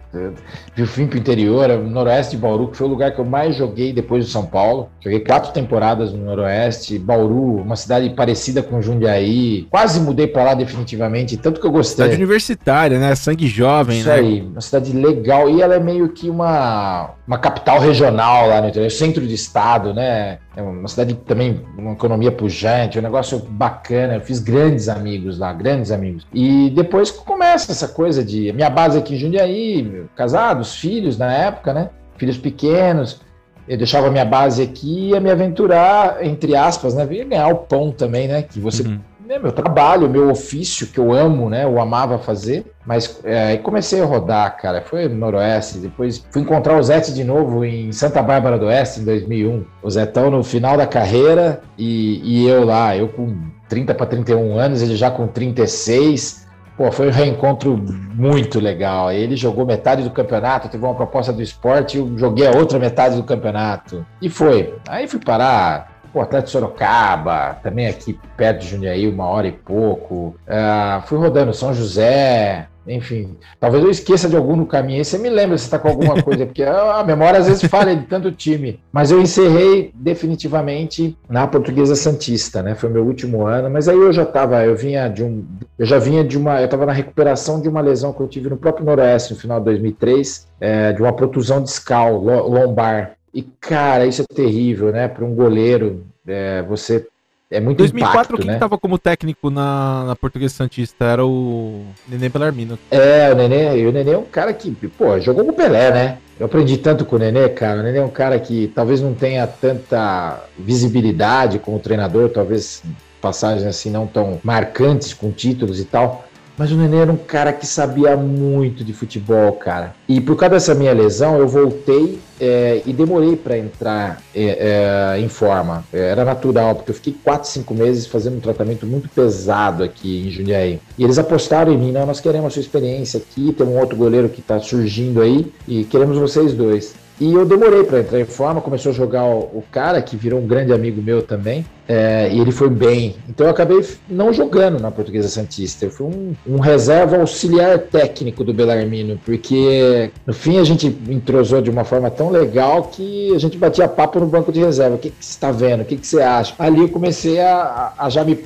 vi 0.75 0.83
o 0.83 0.87
fim 0.87 1.07
pro 1.07 1.19
interior, 1.19 1.69
noroeste 1.79 2.37
de 2.37 2.43
Bauru, 2.43 2.69
que 2.69 2.77
foi 2.77 2.87
o 2.87 2.91
lugar 2.91 3.13
que 3.13 3.21
eu 3.21 3.25
mais 3.25 3.55
joguei 3.55 3.93
depois 3.93 4.25
do 4.25 4.31
São 4.31 4.45
Paulo. 4.45 4.89
Joguei 5.01 5.21
quatro 5.21 5.53
temporadas 5.53 6.13
no 6.13 6.25
noroeste. 6.25 6.99
Bauru, 6.99 7.57
uma 7.57 7.77
cidade 7.77 8.11
parecida 8.11 8.63
com 8.63 8.83
Jundiaí. 8.83 9.67
Quase 9.71 10.01
mudei 10.01 10.27
para 10.27 10.45
lá 10.45 10.55
definitivamente, 10.55 11.37
tanto 11.37 11.61
que 11.61 11.67
eu 11.67 11.71
gostei. 11.71 12.07
Cidade 12.07 12.17
universitária, 12.17 12.99
né? 12.99 13.15
Sangue 13.15 13.47
jovem, 13.47 14.01
Isso 14.01 14.09
né? 14.09 14.21
Isso 14.21 14.27
aí, 14.27 14.43
uma 14.43 14.61
cidade 14.61 14.93
legal. 14.93 15.49
E 15.49 15.63
ela 15.63 15.75
é 15.75 15.81
meio 15.81 16.09
que 16.09 16.29
uma, 16.29 17.11
uma 17.27 17.39
capital 17.39 17.79
regional 17.79 18.49
lá 18.49 18.61
no 18.61 18.69
interior, 18.69 18.91
centro 18.91 19.27
de 19.27 19.35
estado, 19.35 19.95
né? 19.95 20.39
É 20.57 20.63
uma 20.63 20.89
cidade 20.89 21.15
também, 21.15 21.63
uma 21.79 21.93
economia 21.93 22.33
pujante, 22.33 22.99
um 22.99 23.03
negócio 23.03 23.39
bacana. 23.39 24.15
Eu 24.15 24.21
fiz 24.21 24.41
grandes 24.41 24.89
amigos 24.89 25.39
lá, 25.39 25.53
grandes 25.53 25.93
amigos. 25.93 26.27
E 26.35 26.71
depois 26.71 27.11
começa 27.11 27.71
essa 27.71 27.87
coisa 27.87 28.25
de. 28.25 28.53
Minha 28.53 28.69
base 28.69 28.99
aqui 28.99 29.15
em 29.15 29.19
Jundiaí, 29.19 30.05
casados, 30.17 30.75
filhos 30.75 31.17
na 31.17 31.33
época, 31.33 31.73
né? 31.73 31.91
Filhos 32.17 32.37
pequenos. 32.37 33.21
Eu 33.69 33.79
deixava 33.79 34.11
minha 34.11 34.25
base 34.25 34.63
aqui 34.63 34.89
e 34.89 35.09
ia 35.11 35.21
me 35.21 35.31
aventurar, 35.31 36.25
entre 36.25 36.57
aspas, 36.57 36.95
né? 36.95 37.07
Ia 37.09 37.25
ganhar 37.25 37.49
o 37.49 37.59
pão 37.59 37.93
também, 37.93 38.27
né? 38.27 38.43
Que 38.43 38.59
você. 38.59 38.83
Uhum. 38.83 38.99
É 39.31 39.39
meu 39.39 39.53
trabalho, 39.53 40.11
meu 40.11 40.29
ofício 40.29 40.89
que 40.89 40.99
eu 40.99 41.13
amo, 41.13 41.49
né? 41.49 41.63
Eu 41.63 41.81
amava 41.81 42.19
fazer. 42.19 42.67
Mas 42.85 43.21
é, 43.23 43.57
comecei 43.59 44.03
a 44.03 44.05
rodar, 44.05 44.57
cara. 44.57 44.83
Foi 44.83 45.07
no 45.07 45.15
Noroeste. 45.15 45.79
Depois 45.79 46.27
fui 46.33 46.43
encontrar 46.43 46.77
o 46.77 46.83
Zete 46.83 47.15
de 47.15 47.23
novo 47.23 47.65
em 47.65 47.93
Santa 47.93 48.21
Bárbara 48.21 48.59
do 48.59 48.67
Oeste 48.67 48.99
em 48.99 49.05
2001. 49.05 49.65
O 49.85 49.89
Zetão 49.89 50.33
no 50.33 50.43
final 50.43 50.77
da 50.77 50.85
carreira 50.85 51.61
e, 51.79 52.21
e 52.25 52.49
eu 52.49 52.65
lá. 52.65 52.97
Eu 52.97 53.07
com 53.07 53.37
30 53.69 53.95
para 53.95 54.07
31 54.07 54.59
anos, 54.59 54.83
ele 54.83 54.97
já 54.97 55.13
com 55.13 55.29
36. 55.29 56.49
Pô, 56.77 56.91
foi 56.91 57.07
um 57.07 57.13
reencontro 57.13 57.81
muito 58.13 58.59
legal. 58.59 59.13
Ele 59.13 59.37
jogou 59.37 59.65
metade 59.65 60.03
do 60.03 60.11
campeonato, 60.11 60.69
teve 60.69 60.85
uma 60.85 60.95
proposta 60.95 61.33
do 61.33 61.41
esporte, 61.41 61.99
eu 61.99 62.19
joguei 62.19 62.49
a 62.49 62.57
outra 62.57 62.81
metade 62.81 63.15
do 63.15 63.23
campeonato. 63.23 64.05
E 64.21 64.29
foi. 64.29 64.75
Aí 64.89 65.07
fui 65.07 65.21
parar 65.21 65.90
o 66.19 66.21
Atlético 66.21 66.51
Sorocaba, 66.51 67.59
também 67.63 67.87
aqui 67.87 68.19
perto 68.37 68.61
de 68.61 68.69
Jundiaí, 68.69 69.09
uma 69.09 69.27
hora 69.27 69.49
e 69.49 69.53
pouco. 69.53 70.35
Uh, 70.47 71.07
fui 71.07 71.19
rodando 71.19 71.55
São 71.55 71.73
José, 71.73 72.69
enfim, 72.87 73.37
talvez 73.59 73.85
eu 73.85 73.91
esqueça 73.91 74.29
de 74.29 74.37
algum 74.37 74.57
no 74.57 74.67
caminho. 74.67 74.99
Aí 74.99 75.05
você 75.05 75.19
me 75.19 75.29
lembra 75.29 75.57
se 75.57 75.65
está 75.65 75.79
com 75.79 75.89
alguma 75.89 76.21
coisa, 76.23 76.47
porque 76.47 76.63
a 76.63 77.05
memória 77.05 77.39
às 77.39 77.47
vezes 77.47 77.63
falha 77.65 77.95
de 77.95 78.07
tanto 78.07 78.33
time. 78.33 78.81
Mas 78.93 79.11
eu 79.11 79.21
encerrei 79.21 79.93
definitivamente 79.95 81.17
na 81.29 81.47
Portuguesa 81.47 81.95
Santista, 81.95 82.63
né? 82.63 82.75
Foi 82.75 82.89
meu 82.89 83.05
último 83.05 83.47
ano. 83.47 83.71
Mas 83.71 83.89
aí 83.89 83.97
eu 83.97 84.13
já 84.13 84.23
estava, 84.23 84.65
eu 84.65 84.75
vinha 84.75 85.09
de 85.09 85.23
um, 85.23 85.45
eu 85.79 85.87
já 85.87 85.99
vinha 85.99 86.25
de 86.25 86.37
uma, 86.37 86.61
eu 86.61 86.65
estava 86.65 86.87
na 86.87 86.93
recuperação 86.93 87.61
de 87.61 87.69
uma 87.69 87.81
lesão 87.81 88.13
que 88.13 88.21
eu 88.21 88.29
tive 88.29 88.49
no 88.49 88.57
próprio 88.57 88.85
Noroeste 88.85 89.35
no 89.35 89.41
final 89.41 89.59
de 89.59 89.67
2003, 89.67 90.49
é, 90.61 90.93
de 90.93 91.03
uma 91.03 91.13
protusão 91.13 91.63
discal 91.63 92.17
lombar. 92.17 93.13
E 93.33 93.43
cara, 93.43 94.07
isso 94.07 94.23
é 94.23 94.35
terrível, 94.35 94.91
né? 94.93 95.09
Para 95.09 95.25
um 95.25 95.35
goleiro, 95.35 96.05
é, 96.27 96.63
você 96.63 97.07
é 97.51 97.61
muito 97.61 97.79
2004, 97.79 98.19
impacto, 98.19 98.37
quem 98.37 98.47
né? 98.47 98.55
estava 98.55 98.79
como 98.79 98.99
técnico 98.99 99.51
na, 99.51 100.05
na 100.05 100.17
Portuguesa 100.17 100.55
Santista? 100.55 101.05
Era 101.05 101.27
o 101.27 101.85
Nenê 102.09 102.29
Belarmino. 102.29 102.79
É, 102.91 103.31
o 103.33 103.35
Nenê, 103.35 103.79
e 103.79 103.87
o 103.87 103.93
Nenê 103.93 104.13
é 104.13 104.19
um 104.19 104.25
cara 104.25 104.53
que, 104.53 104.71
pô, 104.71 105.19
jogou 105.19 105.45
com 105.45 105.51
o 105.51 105.55
Pelé, 105.55 105.91
né? 105.91 106.19
Eu 106.39 106.47
aprendi 106.47 106.79
tanto 106.79 107.05
com 107.05 107.17
o 107.17 107.19
Nenê, 107.19 107.49
cara. 107.49 107.81
O 107.81 107.83
Nenê 107.83 107.99
é 107.99 108.05
um 108.05 108.09
cara 108.09 108.39
que 108.39 108.69
talvez 108.75 109.01
não 109.01 109.15
tenha 109.15 109.47
tanta 109.47 110.45
visibilidade 110.59 111.59
como 111.59 111.79
treinador, 111.81 112.31
talvez 112.31 112.83
passagens 113.21 113.67
assim 113.67 113.91
não 113.91 114.07
tão 114.07 114.41
marcantes 114.43 115.13
com 115.13 115.31
títulos 115.31 115.79
e 115.79 115.85
tal, 115.85 116.25
mas 116.61 116.71
o 116.71 116.77
Nenê 116.77 116.99
era 116.99 117.11
um 117.11 117.17
cara 117.17 117.55
que 117.55 117.67
sabia 117.67 118.15
muito 118.19 118.85
de 118.85 118.93
futebol, 118.93 119.53
cara. 119.53 119.95
E 120.07 120.21
por 120.21 120.37
causa 120.37 120.57
dessa 120.57 120.75
minha 120.75 120.93
lesão, 120.93 121.39
eu 121.39 121.49
voltei 121.49 122.19
é, 122.39 122.83
e 122.85 122.93
demorei 122.93 123.35
para 123.35 123.57
entrar 123.57 124.21
é, 124.35 125.15
é, 125.15 125.21
em 125.21 125.27
forma. 125.27 125.83
Era 125.91 126.23
natural, 126.23 126.75
porque 126.75 126.91
eu 126.91 126.95
fiquei 126.95 127.17
4, 127.25 127.49
5 127.49 127.75
meses 127.75 128.07
fazendo 128.07 128.37
um 128.37 128.41
tratamento 128.41 128.85
muito 128.85 129.09
pesado 129.09 129.83
aqui 129.83 130.27
em 130.27 130.31
Jundiaí. 130.31 130.79
E 130.99 131.03
eles 131.03 131.19
apostaram 131.19 131.73
em 131.73 131.79
mim, 131.79 131.93
não, 131.93 132.05
nós 132.05 132.21
queremos 132.21 132.49
a 132.49 132.51
sua 132.51 132.61
experiência 132.61 133.17
aqui, 133.17 133.55
tem 133.55 133.67
um 133.67 133.79
outro 133.79 133.97
goleiro 133.97 134.29
que 134.29 134.41
está 134.41 134.61
surgindo 134.61 135.23
aí 135.23 135.51
e 135.67 135.85
queremos 135.85 136.19
vocês 136.19 136.53
dois. 136.53 136.95
E 137.21 137.35
eu 137.35 137.45
demorei 137.45 137.85
para 137.85 138.01
entrar 138.01 138.19
em 138.19 138.25
forma, 138.25 138.63
começou 138.63 138.93
a 138.93 138.95
jogar 138.95 139.25
o, 139.25 139.41
o, 139.41 139.65
cara, 139.71 140.01
que 140.01 140.17
virou 140.17 140.41
um 140.41 140.47
grande 140.47 140.73
amigo 140.73 141.03
meu 141.03 141.21
também, 141.21 141.67
é, 141.87 142.31
e 142.33 142.41
ele 142.41 142.51
foi 142.51 142.71
bem. 142.71 143.15
Então 143.29 143.47
eu 143.47 143.51
acabei 143.51 143.87
não 144.09 144.33
jogando 144.33 144.81
na 144.81 144.91
Portuguesa 144.91 145.29
Santista. 145.29 145.85
Eu 145.85 145.91
fui 145.91 146.07
um, 146.07 146.35
um, 146.47 146.59
reserva 146.59 147.19
auxiliar 147.19 147.79
técnico 147.79 148.43
do 148.43 148.55
Belarmino, 148.55 149.21
porque 149.23 150.11
no 150.27 150.33
fim 150.33 150.59
a 150.59 150.65
gente 150.65 150.87
entrosou 151.11 151.61
de 151.61 151.69
uma 151.69 151.85
forma 151.85 152.11
tão 152.11 152.31
legal 152.31 152.85
que 152.85 153.35
a 153.35 153.39
gente 153.39 153.59
batia 153.59 153.87
papo 153.87 154.19
no 154.19 154.27
banco 154.27 154.51
de 154.51 154.61
reserva. 154.61 154.97
O 154.97 154.99
que, 154.99 155.11
que 155.11 155.23
você 155.23 155.33
está 155.33 155.51
vendo? 155.51 155.83
O 155.83 155.85
que, 155.85 155.97
que 155.97 156.07
você 156.07 156.23
acha? 156.23 156.55
Ali 156.59 156.81
eu 156.81 156.89
comecei 156.89 157.39
a, 157.39 157.93
a, 157.99 158.09
já 158.09 158.25
me 158.25 158.39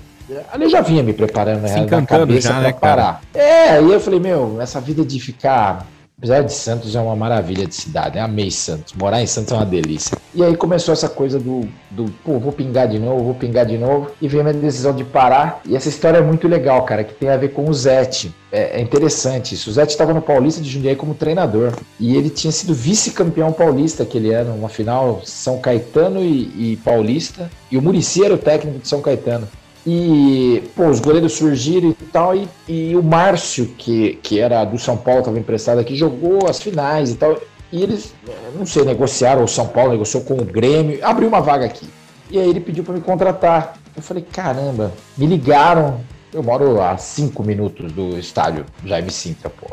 Ali 0.50 0.64
eu 0.64 0.70
já 0.70 0.80
vinha 0.80 1.02
me 1.02 1.12
preparando 1.12 1.60
né, 1.60 1.86
na 1.88 2.06
cabeça 2.06 2.48
para 2.48 2.60
né, 2.60 2.72
parar. 2.72 3.20
É, 3.34 3.80
e 3.80 3.92
eu 3.92 4.00
falei, 4.00 4.18
meu, 4.18 4.58
essa 4.58 4.80
vida 4.80 5.04
de 5.04 5.20
ficar 5.20 5.86
Apesar 6.24 6.40
de 6.40 6.54
Santos 6.54 6.96
é 6.96 7.00
uma 7.02 7.14
maravilha 7.14 7.66
de 7.66 7.74
cidade, 7.74 8.16
né? 8.16 8.22
Amei 8.22 8.50
Santos. 8.50 8.94
Morar 8.94 9.20
em 9.20 9.26
Santos 9.26 9.52
é 9.52 9.56
uma 9.56 9.66
delícia. 9.66 10.16
E 10.34 10.42
aí 10.42 10.56
começou 10.56 10.94
essa 10.94 11.06
coisa 11.06 11.38
do, 11.38 11.68
do 11.90 12.06
pô, 12.24 12.38
vou 12.38 12.50
pingar 12.50 12.88
de 12.88 12.98
novo, 12.98 13.24
vou 13.24 13.34
pingar 13.34 13.66
de 13.66 13.76
novo. 13.76 14.10
E 14.22 14.26
veio 14.26 14.40
a 14.40 14.44
minha 14.46 14.58
decisão 14.58 14.94
de 14.94 15.04
parar. 15.04 15.60
E 15.66 15.76
essa 15.76 15.90
história 15.90 16.16
é 16.16 16.22
muito 16.22 16.48
legal, 16.48 16.82
cara, 16.86 17.04
que 17.04 17.12
tem 17.12 17.28
a 17.28 17.36
ver 17.36 17.48
com 17.48 17.68
o 17.68 17.74
Zete. 17.74 18.34
É, 18.50 18.78
é 18.78 18.80
interessante 18.80 19.54
isso. 19.54 19.68
O 19.68 19.72
Zete 19.74 19.90
estava 19.90 20.14
no 20.14 20.22
Paulista 20.22 20.62
de 20.62 20.70
Jundiaí 20.70 20.96
como 20.96 21.12
treinador. 21.12 21.74
E 22.00 22.16
ele 22.16 22.30
tinha 22.30 22.50
sido 22.50 22.72
vice-campeão 22.72 23.52
paulista 23.52 24.02
aquele 24.02 24.32
ano, 24.32 24.54
uma 24.54 24.70
final 24.70 25.20
São 25.26 25.58
Caetano 25.58 26.22
e, 26.22 26.72
e 26.72 26.76
Paulista. 26.82 27.50
E 27.70 27.76
o 27.76 27.82
Murici 27.82 28.24
era 28.24 28.32
o 28.32 28.38
técnico 28.38 28.78
de 28.78 28.88
São 28.88 29.02
Caetano. 29.02 29.46
E, 29.86 30.62
pô, 30.74 30.86
os 30.86 30.98
goleiros 30.98 31.34
surgiram 31.34 31.90
e 31.90 32.04
tal, 32.06 32.34
e, 32.34 32.48
e 32.66 32.96
o 32.96 33.02
Márcio, 33.02 33.66
que, 33.76 34.18
que 34.22 34.40
era 34.40 34.64
do 34.64 34.78
São 34.78 34.96
Paulo, 34.96 35.20
estava 35.20 35.38
emprestado 35.38 35.78
aqui, 35.78 35.94
jogou 35.94 36.48
as 36.48 36.60
finais 36.60 37.10
e 37.10 37.16
tal. 37.16 37.38
E 37.70 37.82
eles, 37.82 38.14
não 38.56 38.64
sei, 38.64 38.84
negociaram, 38.84 39.44
o 39.44 39.48
São 39.48 39.66
Paulo 39.66 39.92
negociou 39.92 40.22
com 40.24 40.34
o 40.34 40.44
Grêmio, 40.44 41.04
abriu 41.04 41.28
uma 41.28 41.40
vaga 41.40 41.66
aqui. 41.66 41.88
E 42.30 42.38
aí 42.38 42.48
ele 42.48 42.60
pediu 42.60 42.82
para 42.82 42.94
me 42.94 43.00
contratar. 43.00 43.76
Eu 43.94 44.02
falei, 44.02 44.24
caramba, 44.32 44.92
me 45.16 45.26
ligaram. 45.26 46.00
Eu 46.32 46.42
moro 46.42 46.80
a 46.80 46.96
cinco 46.96 47.44
minutos 47.44 47.92
do 47.92 48.18
estádio 48.18 48.64
Jaime 48.84 49.10
Sintra, 49.10 49.50
pô. 49.50 49.66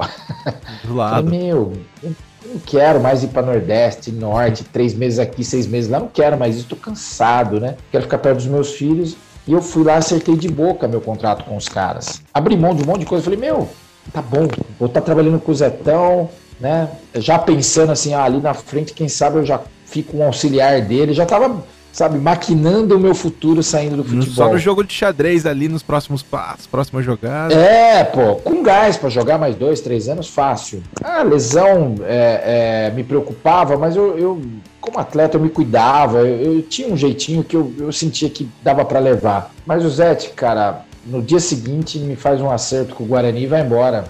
Do 0.83 0.93
lado. 0.93 1.25
Falei, 1.25 1.39
meu, 1.39 1.73
eu 2.03 2.15
não 2.45 2.59
quero 2.59 2.99
mais 2.99 3.23
ir 3.23 3.27
para 3.27 3.41
Nordeste, 3.41 4.11
Norte, 4.11 4.63
três 4.65 4.93
meses 4.93 5.17
aqui, 5.17 5.43
seis 5.43 5.65
meses 5.65 5.89
lá, 5.89 5.99
não 5.99 6.07
quero 6.07 6.37
mais 6.37 6.57
isso, 6.57 6.67
tô 6.67 6.75
cansado, 6.75 7.59
né? 7.59 7.77
Quero 7.91 8.03
ficar 8.03 8.17
perto 8.19 8.37
dos 8.37 8.47
meus 8.47 8.73
filhos 8.73 9.15
e 9.47 9.53
eu 9.53 9.61
fui 9.61 9.83
lá, 9.83 9.95
acertei 9.95 10.35
de 10.35 10.47
boca 10.47 10.87
meu 10.87 11.01
contrato 11.01 11.45
com 11.45 11.57
os 11.57 11.67
caras. 11.67 12.21
Abri 12.33 12.55
mão 12.55 12.75
de 12.75 12.83
um 12.83 12.85
monte 12.85 12.99
de 12.99 13.05
coisa. 13.05 13.23
Falei, 13.23 13.39
meu, 13.39 13.67
tá 14.13 14.21
bom, 14.21 14.47
vou 14.79 14.87
estar 14.87 15.01
tá 15.01 15.05
trabalhando 15.05 15.39
com 15.39 15.51
o 15.51 15.55
Zetão, 15.55 16.29
né? 16.59 16.89
Já 17.15 17.39
pensando 17.39 17.91
assim, 17.91 18.13
ah, 18.13 18.23
ali 18.23 18.39
na 18.39 18.53
frente, 18.53 18.93
quem 18.93 19.09
sabe 19.09 19.37
eu 19.37 19.45
já 19.45 19.59
fico 19.85 20.17
um 20.17 20.23
auxiliar 20.23 20.81
dele. 20.81 21.13
Já 21.13 21.25
tava, 21.25 21.63
sabe, 21.91 22.17
maquinando 22.17 22.95
o 22.95 22.99
meu 22.99 23.13
futuro 23.13 23.61
saindo 23.61 23.97
do 23.97 24.03
futebol. 24.03 24.33
Só 24.33 24.49
no 24.49 24.57
jogo 24.57 24.83
de 24.83 24.93
xadrez 24.93 25.45
ali 25.45 25.67
nos 25.67 25.83
próximos 25.83 26.23
passos, 26.23 26.67
próximas 26.67 27.03
jogadas. 27.05 27.57
É, 27.57 28.03
pô, 28.03 28.35
com 28.35 28.63
gás 28.63 28.97
para 28.97 29.09
jogar 29.09 29.37
mais 29.37 29.55
dois, 29.55 29.81
três 29.81 30.07
anos, 30.07 30.27
fácil. 30.27 30.81
A 31.03 31.21
lesão 31.23 31.95
é, 32.03 32.87
é, 32.89 32.91
me 32.95 33.03
preocupava, 33.03 33.77
mas 33.77 33.95
eu, 33.95 34.17
eu 34.17 34.41
como 34.79 34.99
atleta 34.99 35.37
eu 35.37 35.41
me 35.41 35.49
cuidava, 35.49 36.19
eu, 36.19 36.55
eu 36.55 36.61
tinha 36.63 36.91
um 36.91 36.97
jeitinho 36.97 37.43
que 37.43 37.55
eu, 37.55 37.73
eu 37.77 37.91
sentia 37.91 38.29
que 38.29 38.49
dava 38.63 38.83
para 38.83 38.99
levar. 38.99 39.53
Mas 39.65 39.85
o 39.85 39.89
Zete, 39.89 40.29
cara, 40.29 40.85
no 41.05 41.21
dia 41.21 41.39
seguinte 41.39 41.97
me 41.99 42.15
faz 42.15 42.41
um 42.41 42.49
acerto 42.49 42.95
com 42.95 43.03
o 43.03 43.07
Guarani 43.07 43.43
e 43.43 43.47
vai 43.47 43.61
embora. 43.61 44.05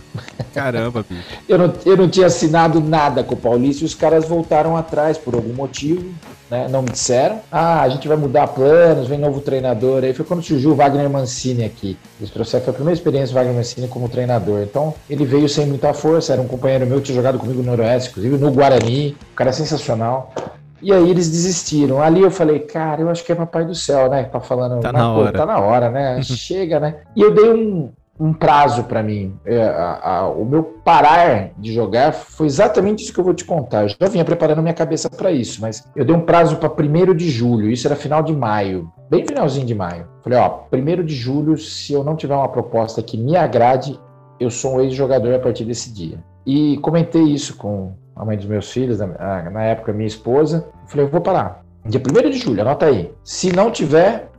Caramba, 0.54 1.06
bicho. 1.08 1.24
eu, 1.48 1.58
não, 1.58 1.74
eu 1.86 1.96
não 1.96 2.10
tinha 2.10 2.28
assinado 2.28 2.82
nada 2.82 3.24
com 3.24 3.36
o 3.36 3.38
Paulista 3.38 3.84
e 3.84 3.86
os 3.86 3.96
caras 3.96 4.26
voltaram 4.26 4.76
atrás 4.76 5.18
por 5.18 5.34
algum 5.34 5.54
motivo, 5.54 6.12
né? 6.50 6.68
Não 6.70 6.82
me 6.82 6.90
disseram. 6.90 7.40
Ah, 7.50 7.82
a 7.82 7.90
gente 7.90 8.08
vai 8.08 8.18
mudar 8.18 8.48
planos, 8.48 9.08
vem 9.08 9.18
novo 9.18 9.40
treinador. 9.40 10.04
Aí 10.04 10.14
foi 10.14 10.26
quando 10.26 10.44
surgiu 10.44 10.72
o 10.72 10.76
Wagner 10.76 11.10
Mancini 11.10 11.64
aqui. 11.64 11.98
Esse 12.22 12.32
processo 12.32 12.66
foi 12.66 12.72
a 12.72 12.76
primeira 12.76 12.98
experiência 12.98 13.30
do 13.30 13.36
Wagner 13.36 13.56
Mancini 13.56 13.88
como 13.88 14.10
treinador. 14.10 14.62
Então, 14.62 14.94
ele 15.10 15.26
veio 15.26 15.48
sem 15.48 15.66
muita 15.66 15.94
força, 15.94 16.34
era 16.34 16.42
um 16.42 16.48
companheiro 16.48 16.86
meu 16.86 16.98
que 16.98 17.06
tinha 17.06 17.16
jogado 17.16 17.40
comigo 17.40 17.62
no 17.62 17.72
Noroeste, 17.72 18.10
inclusive 18.10 18.38
no 18.38 18.52
Guarani. 18.52 19.16
O 19.32 19.36
cara 19.36 19.52
é 19.52 19.54
sensacional. 19.54 20.34
E 20.82 20.92
aí 20.92 21.10
eles 21.10 21.30
desistiram. 21.30 22.02
Ali 22.02 22.22
eu 22.22 22.32
falei, 22.32 22.60
cara, 22.60 23.02
eu 23.02 23.10
acho 23.10 23.24
que 23.24 23.32
é 23.32 23.36
papai 23.36 23.66
do 23.66 23.76
céu, 23.76 24.10
né? 24.10 24.24
Tá 24.24 24.40
falando, 24.40 24.82
tá 24.82 24.92
na 24.92 25.14
hora. 25.14 25.38
Tá 25.38 25.46
na 25.46 25.60
hora, 25.60 25.90
né? 25.90 26.22
Chega, 26.24 26.80
né? 26.80 26.98
E 27.16 27.22
eu 27.22 27.34
dei 27.34 27.50
um, 27.50 27.92
um 28.20 28.34
prazo 28.34 28.84
para 28.84 29.02
mim. 29.02 29.36
É, 29.46 29.64
a, 29.64 30.00
a, 30.04 30.30
o 30.30 30.46
meu 30.46 30.64
parar 30.64 31.52
de 31.58 31.74
jogar 31.74 32.14
foi 32.14 32.46
exatamente 32.46 33.04
isso 33.04 33.14
que 33.14 33.20
eu 33.20 33.24
vou 33.24 33.34
te 33.34 33.46
contar. 33.46 33.84
Eu 33.84 33.90
já 33.90 34.08
vinha 34.08 34.24
preparando 34.24 34.62
minha 34.62 34.74
cabeça 34.74 35.10
para 35.10 35.32
isso, 35.32 35.60
mas 35.62 35.84
eu 35.96 36.06
dei 36.06 36.16
um 36.16 36.22
prazo 36.22 36.58
para 36.58 36.70
1 36.70 37.16
de 37.16 37.30
julho, 37.30 37.70
isso 37.70 37.88
era 37.88 37.96
final 37.96 38.22
de 38.22 38.34
maio, 38.34 38.92
bem 39.10 39.26
finalzinho 39.26 39.66
de 39.66 39.74
maio. 39.74 40.08
Falei, 40.24 40.38
ó, 40.38 40.62
1 40.72 41.04
de 41.04 41.16
julho, 41.16 41.58
se 41.58 41.94
eu 41.94 42.04
não 42.04 42.16
tiver 42.16 42.36
uma 42.36 42.50
proposta 42.50 43.02
que 43.02 43.18
me 43.18 43.36
agrade, 43.36 44.00
eu 44.40 44.52
sou 44.52 44.76
um 44.76 44.82
ex-jogador 44.82 45.34
a 45.34 45.40
partir 45.40 45.66
desse 45.66 45.92
dia. 45.92 46.24
E 46.46 46.78
comentei 46.78 47.24
isso 47.24 47.58
com 47.58 47.94
a 48.16 48.26
mãe 48.26 48.38
dos 48.38 48.46
meus 48.46 48.72
filhos, 48.72 49.00
na 49.00 49.64
época 49.64 49.94
minha 49.94 50.08
esposa. 50.08 50.68
Falei, 50.88 51.06
eu 51.06 51.10
vou 51.10 51.22
parar. 51.22 51.64
Dia 51.86 52.00
1 52.00 52.30
de 52.30 52.38
julho, 52.38 52.62
anota 52.62 52.86
aí. 52.86 53.12
Se 53.24 53.52
não 53.52 53.72
tiver 53.72 54.30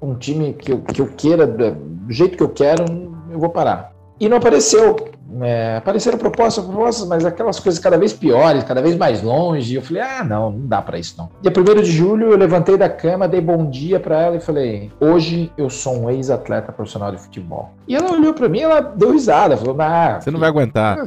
um 0.00 0.14
time 0.14 0.52
que 0.52 0.72
eu, 0.72 0.80
que 0.80 1.00
eu 1.00 1.08
queira, 1.08 1.46
do 1.46 2.12
jeito 2.12 2.36
que 2.36 2.42
eu 2.42 2.48
quero, 2.48 2.84
eu 3.30 3.38
vou 3.38 3.50
parar. 3.50 3.92
E 4.20 4.28
não 4.28 4.36
apareceu. 4.36 4.96
É, 5.40 5.76
apareceram 5.78 6.18
propostas, 6.18 6.62
propostas, 6.62 7.08
mas 7.08 7.24
aquelas 7.24 7.58
coisas 7.58 7.80
cada 7.80 7.96
vez 7.96 8.12
piores, 8.12 8.62
cada 8.64 8.82
vez 8.82 8.96
mais 8.96 9.22
longe. 9.22 9.74
Eu 9.74 9.82
falei, 9.82 10.02
ah, 10.02 10.22
não, 10.22 10.52
não 10.52 10.66
dá 10.66 10.82
para 10.82 10.98
isso 10.98 11.14
não. 11.16 11.30
Dia 11.40 11.50
1 11.50 11.82
de 11.82 11.90
julho, 11.90 12.30
eu 12.30 12.36
levantei 12.36 12.76
da 12.76 12.88
cama, 12.88 13.26
dei 13.26 13.40
bom 13.40 13.68
dia 13.68 13.98
para 13.98 14.20
ela 14.20 14.36
e 14.36 14.40
falei, 14.40 14.92
hoje 15.00 15.50
eu 15.56 15.70
sou 15.70 15.96
um 15.96 16.10
ex-atleta 16.10 16.70
profissional 16.70 17.10
de 17.10 17.18
futebol. 17.18 17.70
E 17.88 17.96
ela 17.96 18.12
olhou 18.12 18.34
para 18.34 18.48
mim, 18.48 18.60
ela 18.60 18.80
deu 18.80 19.12
risada, 19.12 19.56
falou, 19.56 19.74
ah, 19.80 20.20
você 20.20 20.30
não 20.30 20.38
vai 20.38 20.50
aguentar. 20.50 20.98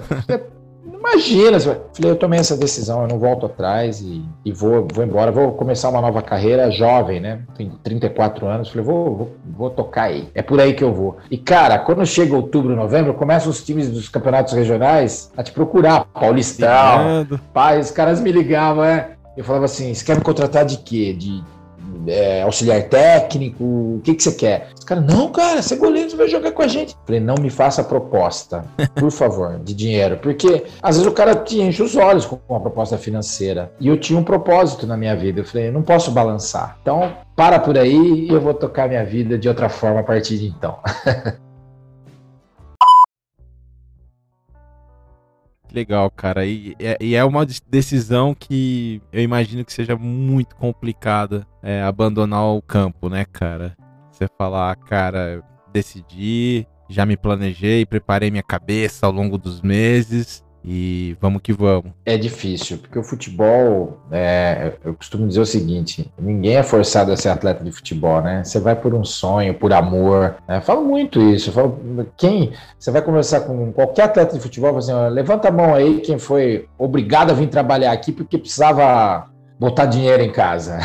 Imagina, 0.99 1.59
falei, 1.59 1.81
eu 2.11 2.15
tomei 2.15 2.39
essa 2.39 2.57
decisão, 2.57 3.01
eu 3.01 3.07
não 3.07 3.19
volto 3.19 3.45
atrás 3.45 4.01
e, 4.01 4.23
e 4.43 4.51
vou, 4.51 4.87
vou 4.91 5.03
embora, 5.03 5.31
vou 5.31 5.51
começar 5.53 5.89
uma 5.89 6.01
nova 6.01 6.21
carreira 6.21 6.69
jovem, 6.71 7.19
né? 7.19 7.41
Tenho 7.55 7.71
34 7.83 8.47
anos, 8.47 8.69
falei, 8.69 8.85
vou, 8.85 9.15
vou, 9.15 9.35
vou 9.45 9.69
tocar 9.69 10.03
aí. 10.03 10.29
É 10.33 10.41
por 10.41 10.59
aí 10.59 10.73
que 10.73 10.83
eu 10.83 10.93
vou. 10.93 11.17
E, 11.29 11.37
cara, 11.37 11.79
quando 11.79 12.05
chega 12.05 12.35
outubro, 12.35 12.75
novembro, 12.75 13.13
começam 13.13 13.49
os 13.49 13.63
times 13.63 13.89
dos 13.89 14.09
campeonatos 14.09 14.53
regionais 14.53 15.31
a 15.37 15.43
te 15.43 15.51
procurar. 15.51 16.05
Paulistão, 16.05 17.27
pai, 17.53 17.79
os 17.79 17.91
caras 17.91 18.19
me 18.19 18.31
ligavam, 18.31 18.83
é. 18.83 19.11
Eu 19.37 19.43
falava 19.43 19.65
assim, 19.65 19.93
você 19.93 20.05
quer 20.05 20.15
me 20.15 20.23
contratar 20.23 20.63
de 20.65 20.77
quê? 20.77 21.13
De 21.13 21.43
é, 22.07 22.41
auxiliar 22.41 22.83
técnico, 22.83 23.63
o 23.63 24.01
que, 24.03 24.15
que 24.15 24.23
você 24.23 24.31
quer? 24.33 24.69
Os 24.77 24.83
caras, 24.83 25.05
não, 25.05 25.31
cara, 25.31 25.61
você 25.61 25.73
é 25.73 25.77
goleiro, 25.77 26.09
você 26.09 26.15
vai 26.15 26.27
jogar 26.27 26.51
com 26.51 26.61
a 26.61 26.67
gente. 26.67 26.95
Falei, 27.05 27.19
não 27.19 27.35
me 27.39 27.49
faça 27.49 27.83
proposta, 27.83 28.65
por 28.95 29.11
favor, 29.11 29.59
de 29.59 29.73
dinheiro. 29.73 30.17
Porque 30.17 30.65
às 30.81 30.97
vezes 30.97 31.11
o 31.11 31.13
cara 31.13 31.35
te 31.35 31.59
enche 31.59 31.81
os 31.81 31.95
olhos 31.95 32.25
com 32.25 32.39
uma 32.47 32.59
proposta 32.59 32.97
financeira. 32.97 33.71
E 33.79 33.87
eu 33.87 33.97
tinha 33.97 34.19
um 34.19 34.23
propósito 34.23 34.87
na 34.87 34.97
minha 34.97 35.15
vida. 35.15 35.41
Eu 35.41 35.45
falei, 35.45 35.71
não 35.71 35.81
posso 35.81 36.11
balançar. 36.11 36.77
Então, 36.81 37.13
para 37.35 37.59
por 37.59 37.77
aí 37.77 38.27
e 38.27 38.29
eu 38.29 38.41
vou 38.41 38.53
tocar 38.53 38.87
minha 38.87 39.05
vida 39.05 39.37
de 39.37 39.47
outra 39.47 39.69
forma 39.69 39.99
a 39.99 40.03
partir 40.03 40.37
de 40.37 40.47
então. 40.47 40.79
legal, 45.75 46.09
cara. 46.09 46.45
E, 46.45 46.75
é, 46.79 46.97
e, 46.99 47.15
é 47.15 47.23
uma 47.23 47.45
decisão 47.67 48.33
que 48.33 49.01
eu 49.11 49.21
imagino 49.21 49.65
que 49.65 49.73
seja 49.73 49.95
muito 49.95 50.55
complicada 50.55 51.45
é, 51.61 51.81
abandonar 51.83 52.45
o 52.45 52.61
campo, 52.61 53.09
né, 53.09 53.25
cara? 53.25 53.75
Você 54.11 54.27
falar, 54.37 54.75
cara, 54.77 55.43
decidi, 55.73 56.65
já 56.89 57.05
me 57.05 57.17
planejei, 57.17 57.85
preparei 57.85 58.31
minha 58.31 58.43
cabeça 58.43 59.05
ao 59.05 59.11
longo 59.11 59.37
dos 59.37 59.61
meses 59.61 60.44
e 60.67 61.15
vamos 61.21 61.41
que 61.43 61.53
vamos. 61.53 61.91
É 62.03 62.17
difícil, 62.17 62.79
porque 62.79 62.97
o 62.97 63.03
futebol, 63.03 63.99
é, 64.11 64.73
eu 64.83 64.95
costumo 64.95 65.27
dizer 65.27 65.41
o 65.41 65.45
seguinte: 65.45 66.11
ninguém 66.17 66.55
é 66.55 66.63
forçado 66.63 67.11
a 67.11 67.17
ser 67.17 67.29
atleta 67.29 67.63
de 67.63 67.71
futebol, 67.71 68.21
né? 68.21 68.43
Você 68.43 68.59
vai 68.59 68.75
por 68.75 68.93
um 68.95 69.03
sonho, 69.03 69.53
por 69.53 69.71
amor. 69.71 70.35
Né? 70.47 70.59
Falo 70.61 70.83
muito 70.83 71.21
isso. 71.21 71.51
Falo, 71.51 71.79
quem 72.17 72.53
você 72.79 72.89
vai 72.89 73.01
conversar 73.01 73.41
com 73.41 73.71
qualquer 73.71 74.03
atleta 74.03 74.33
de 74.33 74.41
futebol, 74.41 74.75
assim, 74.77 74.91
levanta 75.11 75.49
a 75.49 75.51
mão 75.51 75.75
aí 75.75 76.01
quem 76.01 76.17
foi 76.17 76.67
obrigado 76.77 77.29
a 77.29 77.33
vir 77.33 77.47
trabalhar 77.47 77.91
aqui 77.91 78.11
porque 78.11 78.37
precisava 78.37 79.29
botar 79.59 79.85
dinheiro 79.85 80.23
em 80.23 80.31
casa. 80.31 80.79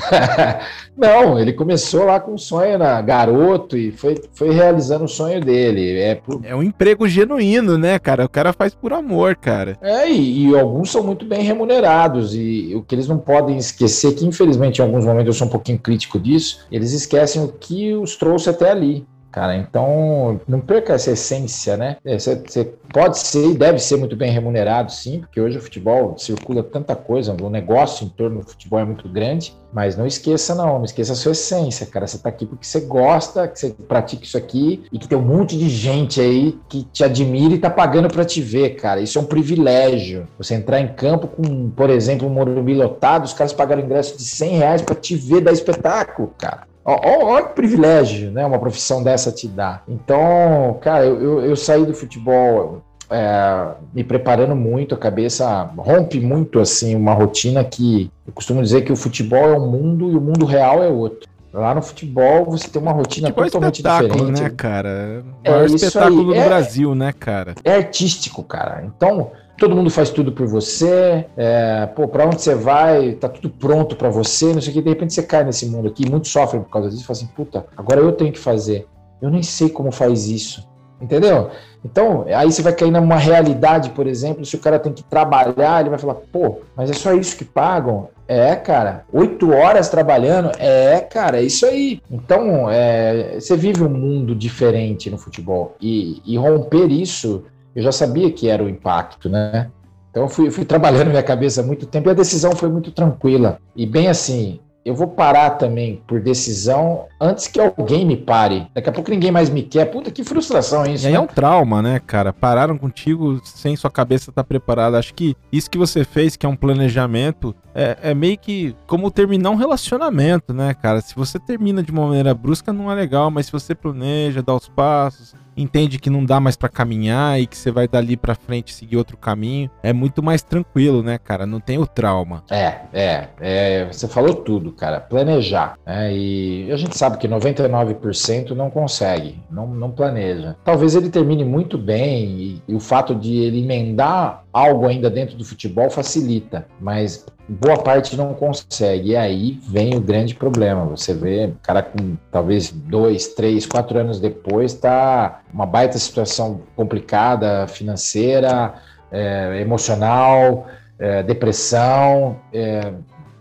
Não, 0.97 1.39
ele 1.39 1.53
começou 1.53 2.05
lá 2.05 2.21
com 2.21 2.35
um 2.35 2.39
sonho 2.39 2.79
na 2.79 3.01
garoto 3.01 3.77
e 3.77 3.91
foi, 3.91 4.21
foi 4.33 4.51
realizando 4.51 5.05
o 5.05 5.09
sonho 5.09 5.41
dele. 5.41 5.99
É, 5.99 6.15
por... 6.15 6.41
é 6.45 6.55
um 6.55 6.63
emprego 6.63 7.09
genuíno, 7.09 7.79
né, 7.79 7.99
cara? 7.99 8.27
O 8.27 8.29
cara 8.29 8.53
faz 8.53 8.75
por 8.75 8.93
amor, 8.93 9.35
cara. 9.35 9.79
É, 9.81 10.11
e, 10.11 10.49
e, 10.49 10.59
alguns 10.59 10.91
são 10.91 11.03
muito 11.03 11.25
bem 11.25 11.43
remunerados. 11.43 12.35
E 12.35 12.75
o 12.75 12.83
que 12.83 12.95
eles 12.95 13.09
não 13.09 13.19
podem 13.19 13.57
esquecer, 13.57 14.15
que 14.15 14.27
infelizmente 14.27 14.79
em 14.79 14.83
alguns 14.83 15.05
momentos 15.05 15.29
eu 15.29 15.33
sou 15.33 15.47
um 15.47 15.51
pouquinho 15.51 15.79
crítico 15.79 16.19
disso, 16.19 16.67
eles 16.71 16.93
esquecem 16.93 17.43
o 17.43 17.49
que 17.49 17.95
os 17.95 18.17
trouxe 18.17 18.51
até 18.51 18.71
ali. 18.71 19.07
Cara, 19.31 19.57
então 19.57 20.41
não 20.47 20.61
perca 20.61 20.95
essa 20.95 21.13
essência, 21.13 21.77
né? 21.77 21.97
Você, 22.05 22.35
você, 22.35 22.65
pode 22.93 23.19
ser 23.19 23.51
e 23.51 23.55
deve 23.55 23.79
ser 23.79 23.97
muito 23.97 24.17
bem 24.17 24.33
remunerado, 24.33 24.91
sim, 24.91 25.21
porque 25.21 25.41
hoje 25.41 25.57
o 25.57 25.63
futebol 25.63 26.19
circula 26.19 26.63
tanta 26.63 26.97
coisa, 26.97 27.37
o 27.41 27.49
negócio 27.49 28.05
em 28.05 28.09
torno 28.09 28.41
do 28.41 28.49
futebol 28.49 28.81
é 28.81 28.85
muito 28.85 29.09
grande, 29.09 29.55
mas 29.73 29.97
não 29.97 30.05
esqueça, 30.05 30.55
não, 30.57 30.79
não 30.79 30.85
esqueça 30.85 31.13
a 31.13 31.17
sua 31.17 31.31
essência, 31.31 31.87
cara. 31.87 32.07
Você 32.09 32.19
tá 32.19 32.29
aqui 32.29 32.45
porque 32.45 32.67
você 32.67 32.81
gosta, 32.81 33.47
que 33.47 33.59
você 33.59 33.71
pratica 33.71 34.25
isso 34.25 34.37
aqui 34.37 34.83
e 34.93 34.99
que 34.99 35.07
tem 35.07 35.17
um 35.17 35.23
monte 35.23 35.57
de 35.57 35.69
gente 35.69 36.21
aí 36.21 36.59
que 36.69 36.83
te 36.83 37.05
admira 37.05 37.55
e 37.55 37.59
tá 37.59 37.71
pagando 37.71 38.09
para 38.09 38.25
te 38.25 38.43
ver, 38.43 38.71
cara. 38.71 39.01
Isso 39.01 39.19
é 39.19 39.23
um 39.23 39.27
privilégio. 39.27 40.27
Você 40.37 40.55
entrar 40.55 40.81
em 40.81 40.89
campo 40.89 41.29
com, 41.29 41.71
por 41.71 41.89
exemplo, 41.89 42.27
um 42.27 42.31
Morumbi 42.31 42.75
lotado, 42.75 43.25
os 43.25 43.33
caras 43.33 43.53
pagaram 43.53 43.83
ingresso 43.83 44.17
de 44.17 44.25
100 44.25 44.57
reais 44.57 44.83
para 44.83 44.97
te 44.97 45.15
ver 45.15 45.41
dar 45.41 45.53
espetáculo, 45.53 46.35
cara. 46.37 46.70
Olha 46.85 47.45
que 47.45 47.55
privilégio, 47.55 48.31
né? 48.31 48.45
Uma 48.45 48.59
profissão 48.59 49.03
dessa 49.03 49.31
te 49.31 49.47
dá. 49.47 49.83
Então, 49.89 50.79
cara, 50.81 51.05
eu, 51.05 51.21
eu, 51.21 51.41
eu 51.47 51.57
saí 51.57 51.85
do 51.85 51.95
futebol 51.95 52.83
é, 53.11 53.75
me 53.93 54.05
preparando 54.05 54.55
muito, 54.55 54.95
a 54.95 54.99
cabeça 54.99 55.71
rompe 55.77 56.21
muito 56.21 56.61
assim 56.61 56.95
uma 56.95 57.13
rotina 57.13 57.65
que 57.65 58.11
eu 58.27 58.33
costumo 58.33 58.63
dizer 58.63 58.83
que 58.83 58.93
o 58.93 58.97
futebol 58.97 59.45
é 59.45 59.59
um 59.59 59.69
mundo 59.69 60.11
e 60.11 60.17
o 60.17 60.21
mundo 60.21 60.47
real 60.47 60.83
é 60.83 60.89
outro. 60.89 61.29
Lá 61.53 61.75
no 61.75 61.83
futebol 61.83 62.45
você 62.45 62.69
tem 62.69 62.81
uma 62.81 62.93
rotina 62.93 63.29
futebol 63.29 63.45
é 63.45 63.51
totalmente 63.51 63.85
é 63.85 64.03
diferente. 64.03 64.43
né, 64.43 64.51
cara? 64.51 65.25
O 65.45 65.51
maior 65.51 65.63
é 65.63 65.67
espetáculo 65.67 66.25
do 66.27 66.35
é, 66.35 66.45
Brasil, 66.45 66.95
né, 66.95 67.13
cara? 67.13 67.55
É 67.65 67.75
artístico, 67.75 68.45
cara. 68.45 68.85
Então, 68.85 69.33
todo 69.61 69.77
mundo 69.77 69.91
faz 69.91 70.09
tudo 70.09 70.33
por 70.33 70.47
você, 70.47 71.27
é, 71.37 71.87
pô, 71.95 72.09
pra 72.09 72.27
onde 72.27 72.41
você 72.41 72.55
vai, 72.55 73.13
tá 73.13 73.29
tudo 73.29 73.51
pronto 73.51 73.95
para 73.95 74.09
você, 74.09 74.55
não 74.55 74.61
sei 74.61 74.71
o 74.71 74.75
que, 74.75 74.83
de 74.83 74.89
repente 74.89 75.13
você 75.13 75.23
cai 75.23 75.45
nesse 75.45 75.67
mundo 75.67 75.87
aqui, 75.87 76.11
muitos 76.11 76.33
sofrem 76.33 76.63
por 76.63 76.71
causa 76.71 76.89
disso, 76.89 77.03
e 77.03 77.07
fala 77.07 77.19
assim, 77.19 77.29
puta, 77.37 77.67
agora 77.77 78.01
eu 78.01 78.11
tenho 78.13 78.33
que 78.33 78.39
fazer. 78.39 78.87
Eu 79.21 79.29
nem 79.29 79.43
sei 79.43 79.69
como 79.69 79.93
faz 79.93 80.29
isso. 80.29 80.67
Entendeu? 81.01 81.51
Então, 81.83 82.27
aí 82.27 82.53
você 82.53 82.61
vai 82.61 82.75
cair 82.75 82.91
numa 82.91 83.17
realidade, 83.17 83.91
por 83.91 84.07
exemplo, 84.07 84.45
se 84.45 84.55
o 84.57 84.59
cara 84.59 84.79
tem 84.79 84.93
que 84.93 85.03
trabalhar, 85.03 85.81
ele 85.81 85.89
vai 85.89 85.99
falar, 85.99 86.15
pô, 86.15 86.59
mas 86.77 86.91
é 86.91 86.93
só 86.93 87.15
isso 87.15 87.37
que 87.37 87.45
pagam? 87.45 88.09
É, 88.29 88.55
cara. 88.55 89.05
Oito 89.13 89.51
horas 89.51 89.89
trabalhando? 89.89 90.53
É, 90.59 91.01
cara, 91.01 91.41
é 91.41 91.43
isso 91.43 91.67
aí. 91.67 92.01
Então, 92.11 92.71
é, 92.71 93.41
você 93.41 93.57
vive 93.57 93.83
um 93.83 93.89
mundo 93.89 94.35
diferente 94.35 95.11
no 95.11 95.19
futebol. 95.19 95.75
E, 95.81 96.23
e 96.25 96.37
romper 96.37 96.93
isso, 96.93 97.45
eu 97.75 97.83
já 97.83 97.93
sabia 97.93 98.31
que 98.31 98.49
era 98.49 98.63
o 98.63 98.69
impacto, 98.69 99.29
né? 99.29 99.71
Então, 100.11 100.25
eu 100.25 100.29
fui, 100.29 100.51
fui 100.51 100.65
trabalhando 100.65 101.09
minha 101.09 101.23
cabeça 101.23 101.61
há 101.61 101.65
muito 101.65 101.87
tempo 101.87 102.09
e 102.09 102.11
a 102.11 102.15
decisão 102.15 102.53
foi 102.53 102.69
muito 102.69 102.91
tranquila. 102.91 103.59
E 103.77 103.87
bem 103.87 104.09
assim, 104.09 104.59
eu 104.85 104.95
vou 104.95 105.07
parar 105.07 105.51
também 105.51 106.03
por 106.07 106.21
decisão 106.21 107.07
antes 107.21 107.47
que 107.47 107.61
alguém 107.61 108.05
me 108.05 108.17
pare. 108.17 108.67
Daqui 108.75 108.89
a 108.89 108.93
pouco 108.93 109.11
ninguém 109.11 109.31
mais 109.31 109.51
me 109.51 109.63
quer. 109.63 109.85
Puta, 109.85 110.11
que 110.11 110.25
frustração 110.25 110.85
isso. 110.87 111.05
E 111.05 111.09
aí 111.09 111.13
né? 111.13 111.19
é 111.19 111.21
um 111.21 111.27
trauma, 111.27 111.83
né, 111.83 112.01
cara? 112.05 112.33
Pararam 112.33 112.79
contigo 112.79 113.41
sem 113.45 113.77
sua 113.77 113.91
cabeça 113.91 114.31
estar 114.31 114.43
tá 114.43 114.47
preparada. 114.47 114.99
Acho 114.99 115.15
que 115.15 115.37
isso 115.53 115.71
que 115.71 115.79
você 115.79 116.03
fez, 116.03 116.35
que 116.35 116.47
é 116.47 116.49
um 116.49 116.57
planejamento, 116.57 117.55
é, 117.75 117.97
é, 118.03 118.15
meio 118.15 118.39
que 118.39 118.75
como 118.87 119.11
terminar 119.11 119.51
um 119.51 119.57
relacionamento, 119.57 120.53
né, 120.53 120.75
cara? 120.75 121.01
Se 121.01 121.15
você 121.15 121.39
termina 121.39 121.83
de 121.83 121.91
uma 121.91 122.07
maneira 122.07 122.35
brusca, 122.35 122.73
não 122.73 122.91
é 122.91 122.95
legal, 122.95 123.31
mas 123.31 123.47
se 123.47 123.53
você 123.53 123.75
planeja, 123.75 124.43
dá 124.43 124.55
os 124.55 124.69
passos, 124.69 125.35
entende 125.57 125.99
que 125.99 126.11
não 126.11 126.25
dá 126.25 126.41
mais 126.41 126.57
para 126.57 126.69
caminhar 126.69 127.41
e 127.41 127.47
que 127.47 127.57
você 127.57 127.71
vai 127.71 127.87
dali 127.87 128.17
para 128.17 128.35
frente 128.35 128.75
seguir 128.75 128.97
outro 128.97 129.17
caminho, 129.17 129.71
é 129.83 129.93
muito 129.93 130.23
mais 130.23 130.43
tranquilo, 130.43 131.03
né, 131.03 131.19
cara? 131.19 131.47
Não 131.47 131.61
tem 131.61 131.79
o 131.79 131.87
trauma. 131.87 132.43
É, 132.51 132.81
é, 132.93 133.29
é 133.41 133.87
você 133.87 134.09
falou 134.09 134.35
tudo, 134.35 134.73
cara. 134.73 135.01
Planejar, 135.01 135.79
né? 135.87 136.13
E 136.15 136.71
a 136.73 136.77
gente 136.77 136.97
sabe 136.97 137.19
que 137.19 137.29
99% 137.29 138.51
não 138.51 138.71
consegue, 138.71 139.41
não, 139.51 139.67
não 139.67 139.91
planeja. 139.91 140.57
Talvez 140.65 140.95
ele 140.95 141.11
termine 141.11 141.45
muito 141.45 141.77
bem 141.77 142.25
e, 142.25 142.63
e 142.69 142.75
o 142.75 142.81
fato 142.81 143.15
de 143.15 143.37
ele 143.37 143.63
emendar 143.63 144.45
algo 144.53 144.87
ainda 144.87 145.09
dentro 145.09 145.37
do 145.37 145.45
futebol 145.45 145.91
facilita, 145.91 146.67
mas 146.81 147.25
boa 147.49 147.79
parte 147.79 148.17
não 148.17 148.35
consegue. 148.35 149.11
E 149.11 149.17
aí 149.17 149.61
vem 149.67 149.95
o 149.95 150.01
grande 150.01 150.35
problema. 150.35 150.85
Você 150.87 151.15
vê 151.15 151.47
o 151.47 151.57
cara 151.63 151.83
com 151.83 152.17
talvez 152.31 152.71
dois, 152.71 153.29
três, 153.29 153.67
quatro 153.67 153.99
anos 153.99 154.21
depois 154.21 154.75
tá 154.75 155.43
uma 155.53 155.67
baita 155.67 155.99
situação 155.99 156.63
complicada, 156.77 157.67
financeira, 157.67 158.75
é, 159.11 159.61
emocional, 159.61 160.67
é, 160.99 161.23
depressão. 161.23 162.37
É, 162.53 162.93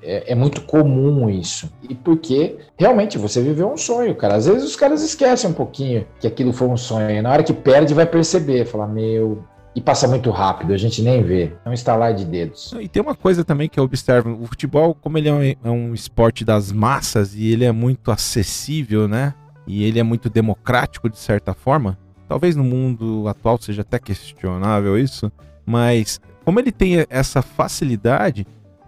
é, 0.01 0.32
é, 0.32 0.36
muito 0.36 0.62
comum 0.62 1.30
isso. 1.30 1.70
E 1.88 1.93
porque 1.93 2.57
realmente 2.78 3.18
você 3.18 3.41
viveu 3.41 3.70
um 3.72 3.78
sonho, 3.78 4.16
cara. 4.16 4.36
Às 4.36 4.45
vezes 4.45 4.64
os 4.64 4.76
caras 4.76 5.03
esquecem 5.03 5.49
um 5.49 5.53
pouquinho 5.53 6.05
que 6.20 6.28
aquilo 6.28 6.53
foi 6.53 6.68
um 6.68 6.78
sonho. 6.78 7.10
E 7.12 7.22
na 7.22 7.32
hora 7.32 7.43
que 7.43 7.53
perde, 7.53 7.93
vai 7.93 8.05
perceber, 8.05 8.66
falar: 8.66 8.88
Meu, 8.88 9.43
e 9.76 9.82
passa 9.82 10.07
muito 10.07 10.32
rápido, 10.32 10.74
a 10.74 10.78
gente 10.78 11.01
nem 11.01 11.24
vê. 11.24 11.53
É 11.63 11.70
um 11.70 11.74
estalar 11.74 12.13
de 12.13 12.26
dedos. 12.26 12.74
E 12.80 12.88
tem 12.88 13.01
uma 13.01 13.15
coisa 13.15 13.43
também 13.43 13.70
que 13.70 13.80
eu 13.80 13.84
observo: 13.84 14.38
o 14.41 14.45
futebol, 14.47 14.95
como 14.95 15.17
ele 15.17 15.30
é 15.30 15.34
um, 15.34 15.43
é 15.43 15.70
um 15.70 15.93
esporte 15.93 16.43
das 16.43 16.72
massas 16.72 17.36
e 17.36 17.51
ele 17.51 17.65
é 17.65 17.72
muito 17.72 18.11
acessível, 18.11 19.07
né? 19.07 19.34
E 19.67 19.84
ele 19.84 19.99
é 19.99 20.03
muito 20.03 20.30
democrático 20.30 21.09
de 21.09 21.17
certa 21.17 21.53
forma. 21.53 21.97
Talvez 22.28 22.55
no 22.55 22.63
mundo 22.63 23.28
atual 23.28 23.59
seja 23.59 23.82
até 23.82 23.99
questionável 23.99 24.97
isso, 24.97 25.32
mas 25.65 26.20
como 26.43 26.59
ele 26.59 26.72
tem 26.72 27.05
essa 27.09 27.41
facilidade, 27.41 28.45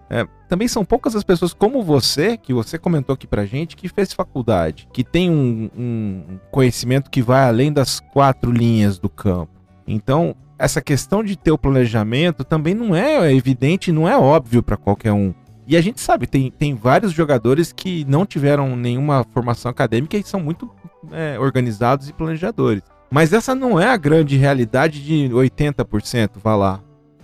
é, 0.09 0.27
também 0.49 0.67
são 0.67 0.83
poucas 0.83 1.15
as 1.15 1.23
pessoas 1.23 1.53
como 1.53 1.81
você, 1.81 2.35
que 2.35 2.53
você 2.53 2.77
comentou 2.77 3.13
aqui 3.13 3.25
pra 3.25 3.45
gente, 3.45 3.75
que 3.77 3.87
fez 3.87 4.13
faculdade, 4.13 4.87
que 4.91 5.03
tem 5.03 5.29
um, 5.29 5.69
um 5.77 6.39
conhecimento 6.51 7.09
que 7.09 7.21
vai 7.21 7.47
além 7.47 7.71
das 7.71 7.99
quatro 7.99 8.51
linhas 8.51 8.99
do 8.99 9.09
campo. 9.09 9.51
Então, 9.87 10.35
essa 10.61 10.79
questão 10.79 11.23
de 11.23 11.35
ter 11.35 11.51
o 11.51 11.57
planejamento 11.57 12.43
também 12.43 12.75
não 12.75 12.95
é 12.95 13.33
evidente, 13.33 13.91
não 13.91 14.07
é 14.07 14.15
óbvio 14.15 14.61
para 14.61 14.77
qualquer 14.77 15.11
um. 15.11 15.33
E 15.65 15.75
a 15.75 15.81
gente 15.81 15.99
sabe, 15.99 16.27
tem, 16.27 16.51
tem 16.51 16.75
vários 16.75 17.11
jogadores 17.11 17.73
que 17.73 18.05
não 18.05 18.25
tiveram 18.25 18.75
nenhuma 18.75 19.25
formação 19.33 19.71
acadêmica 19.71 20.17
e 20.17 20.23
são 20.23 20.39
muito 20.39 20.69
é, 21.11 21.39
organizados 21.39 22.09
e 22.09 22.13
planejadores. 22.13 22.83
Mas 23.09 23.33
essa 23.33 23.55
não 23.55 23.79
é 23.79 23.87
a 23.87 23.97
grande 23.97 24.37
realidade 24.37 25.03
de 25.03 25.33
80%, 25.33 26.33
vá 26.43 26.55
lá. 26.55 26.79